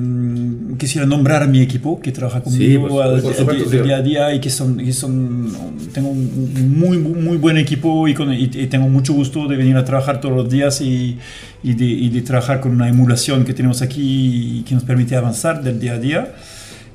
quisiera 0.77 1.05
nombrar 1.07 1.43
a 1.43 1.47
mi 1.47 1.61
equipo 1.61 1.99
que 2.01 2.11
trabaja 2.11 2.41
conmigo 2.41 2.87
por 3.21 3.33
supuesto, 3.35 3.51
al 3.65 3.69
señor. 3.69 3.85
día 3.85 3.97
a 3.97 4.01
día 4.01 4.33
y 4.35 4.39
que 4.41 4.49
son, 4.49 4.77
que 4.77 4.93
son 4.93 5.51
tengo 5.93 6.09
un 6.09 6.77
muy, 6.77 6.97
muy 6.97 7.37
buen 7.37 7.57
equipo 7.57 8.07
y, 8.07 8.13
con- 8.13 8.33
y- 8.33 8.43
y 8.53 8.67
tengo 8.67 8.89
mucho 8.89 9.13
gusto 9.13 9.47
de 9.47 9.55
venir 9.55 9.75
a 9.77 9.85
trabajar 9.85 10.19
todos 10.21 10.35
los 10.35 10.49
días 10.49 10.81
y, 10.81 11.17
y 11.63 11.73
de, 11.73 11.85
y 11.85 12.09
de 12.09 12.21
trabajar 12.21 12.59
con 12.59 12.71
una 12.71 12.89
emulación 12.89 13.45
que 13.45 13.53
tenemos 13.53 13.81
aquí 13.81 14.59
y 14.59 14.63
que 14.63 14.73
nos 14.75 14.83
permite 14.83 15.15
avanzar 15.15 15.63
del 15.63 15.79
día 15.79 15.93
a 15.93 15.99
día. 15.99 16.35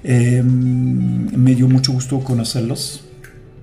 Eh, 0.04 0.42
me 0.44 1.54
dio 1.54 1.66
mucho 1.66 1.92
gusto 1.92 2.20
conocerlos, 2.20 3.04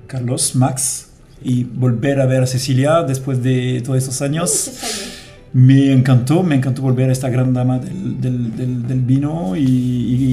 Carlos, 0.08 0.56
Max, 0.56 1.08
y 1.44 1.64
volver 1.64 2.20
a 2.22 2.26
ver 2.26 2.44
a 2.44 2.48
Cecilia 2.48 3.04
después 3.04 3.42
de 3.44 3.82
todos 3.84 3.98
estos 4.00 4.22
años. 4.22 4.72
Me 5.54 5.92
encantó, 5.92 6.44
me 6.44 6.56
encantó 6.56 6.82
volver 6.82 7.10
a 7.10 7.12
esta 7.12 7.30
gran 7.30 7.54
dama 7.54 7.78
del, 7.78 8.22
del- 8.22 8.56
del- 8.56 8.88
del 8.88 9.02
vino 9.02 9.58
y, 9.58 9.66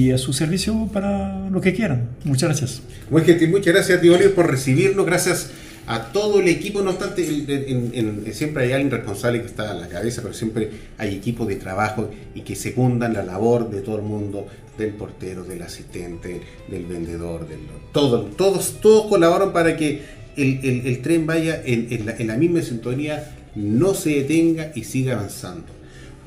y 0.05 0.11
a 0.11 0.17
su 0.17 0.31
servicio 0.31 0.87
para 0.93 1.49
lo 1.49 1.59
que 1.59 1.73
quieran. 1.73 2.07
Muchas 2.23 2.49
gracias. 2.49 2.81
Muy 3.09 3.23
gentil, 3.23 3.49
muchas 3.49 3.73
gracias 3.73 3.99
Oliver, 3.99 4.33
por 4.33 4.49
recibirnos. 4.49 5.05
Gracias 5.05 5.49
a 5.87 6.13
todo 6.13 6.39
el 6.39 6.47
equipo. 6.47 6.81
No 6.81 6.91
obstante, 6.91 7.27
en- 7.27 7.91
en- 7.93 8.23
en- 8.25 8.33
siempre 8.33 8.63
hay 8.63 8.71
alguien 8.71 8.91
responsable 8.91 9.41
que 9.41 9.47
está 9.47 9.71
a 9.71 9.73
la 9.73 9.89
cabeza, 9.89 10.21
pero 10.21 10.33
siempre 10.33 10.69
hay 10.97 11.15
equipos 11.15 11.49
de 11.49 11.55
trabajo 11.57 12.09
y 12.33 12.41
que 12.41 12.55
secundan 12.55 13.11
la 13.11 13.23
labor 13.23 13.69
de 13.69 13.81
todo 13.81 13.97
el 13.97 14.03
mundo, 14.03 14.47
del 14.77 14.91
portero, 14.91 15.43
del 15.43 15.61
asistente, 15.63 16.39
del 16.69 16.85
vendedor, 16.85 17.45
del 17.45 17.59
todo, 17.91 18.21
todos, 18.37 18.79
todos 18.79 19.07
colaboran 19.07 19.51
para 19.51 19.75
que 19.75 20.01
el, 20.41 20.59
el- 20.87 21.01
tren 21.01 21.25
vaya 21.25 21.61
en, 21.65 21.87
en 21.91 22.05
la, 22.05 22.15
en 22.17 22.27
la 22.27 22.37
misma 22.37 22.61
sintonía, 22.61 23.35
no 23.55 23.93
se 23.93 24.11
detenga 24.11 24.71
y 24.75 24.83
siga 24.83 25.13
avanzando. 25.13 25.67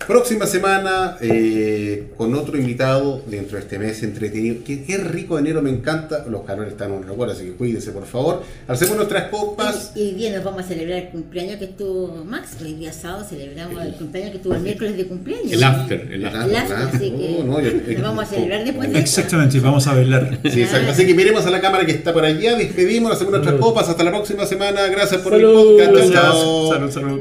Próxima 0.06 0.46
semana 0.46 1.16
eh, 1.20 2.08
con 2.16 2.34
otro 2.34 2.56
invitado 2.58 3.22
dentro 3.26 3.56
de 3.56 3.62
este 3.62 3.78
mes 3.78 4.02
entretenido. 4.02 4.64
Que 4.64 4.84
es 4.88 5.04
rico 5.06 5.38
enero, 5.38 5.62
me 5.62 5.70
encanta. 5.70 6.24
Los 6.28 6.42
calores 6.42 6.72
están 6.72 6.92
en 6.92 7.02
recuerdo, 7.02 7.34
así 7.34 7.44
que 7.44 7.52
cuídense 7.52 7.92
por 7.92 8.04
favor. 8.06 8.42
Hacemos 8.68 8.96
nuestras 8.96 9.28
copas. 9.30 9.92
Y 9.94 10.00
hoy 10.08 10.10
día 10.12 10.32
nos 10.34 10.44
vamos 10.44 10.60
a 10.60 10.64
celebrar 10.68 10.98
el 10.98 11.08
cumpleaños 11.10 11.56
que 11.58 11.64
estuvo 11.66 12.24
Max, 12.24 12.56
hoy 12.62 12.74
día 12.74 12.92
sábado 12.92 13.24
celebramos 13.28 13.82
el 13.84 13.94
cumpleaños 13.94 14.32
que 14.32 14.38
tuvo 14.38 14.54
el 14.54 14.60
miércoles 14.62 14.96
de 14.96 15.06
cumpleaños. 15.06 15.52
El 15.52 15.62
after, 15.62 16.12
el 16.12 16.24
after. 16.26 16.42
El 16.50 16.56
after, 16.56 16.76
así 16.76 17.10
que 17.10 17.42
no, 17.44 17.60
yo- 17.60 17.70
lo 17.98 18.02
vamos 18.02 18.24
a 18.24 18.26
celebrar 18.26 18.64
después 18.64 18.92
de. 18.92 18.98
Exactamente, 18.98 19.60
vamos 19.60 19.86
a 19.86 19.94
bailar. 19.94 20.38
Sí, 20.50 20.62
exacto. 20.62 20.90
Así 20.90 21.06
que 21.06 21.14
miremos 21.14 21.46
a 21.46 21.50
la 21.50 21.60
cámara 21.60 21.84
que 21.86 21.92
está 21.92 22.12
por 22.12 22.24
allá, 22.24 22.56
despedimos, 22.56 23.12
hacemos 23.12 23.32
nuestras 23.32 23.60
copas. 23.60 23.88
Hasta 23.88 24.02
la 24.04 24.10
próxima 24.10 24.46
semana. 24.46 24.86
Gracias 24.88 25.20
por 25.22 25.32
Salud. 25.32 25.80
el 25.80 25.88
podcast. 25.90 26.12
Chao. 26.12 26.68
Salud, 26.72 26.90
salud. 26.90 27.20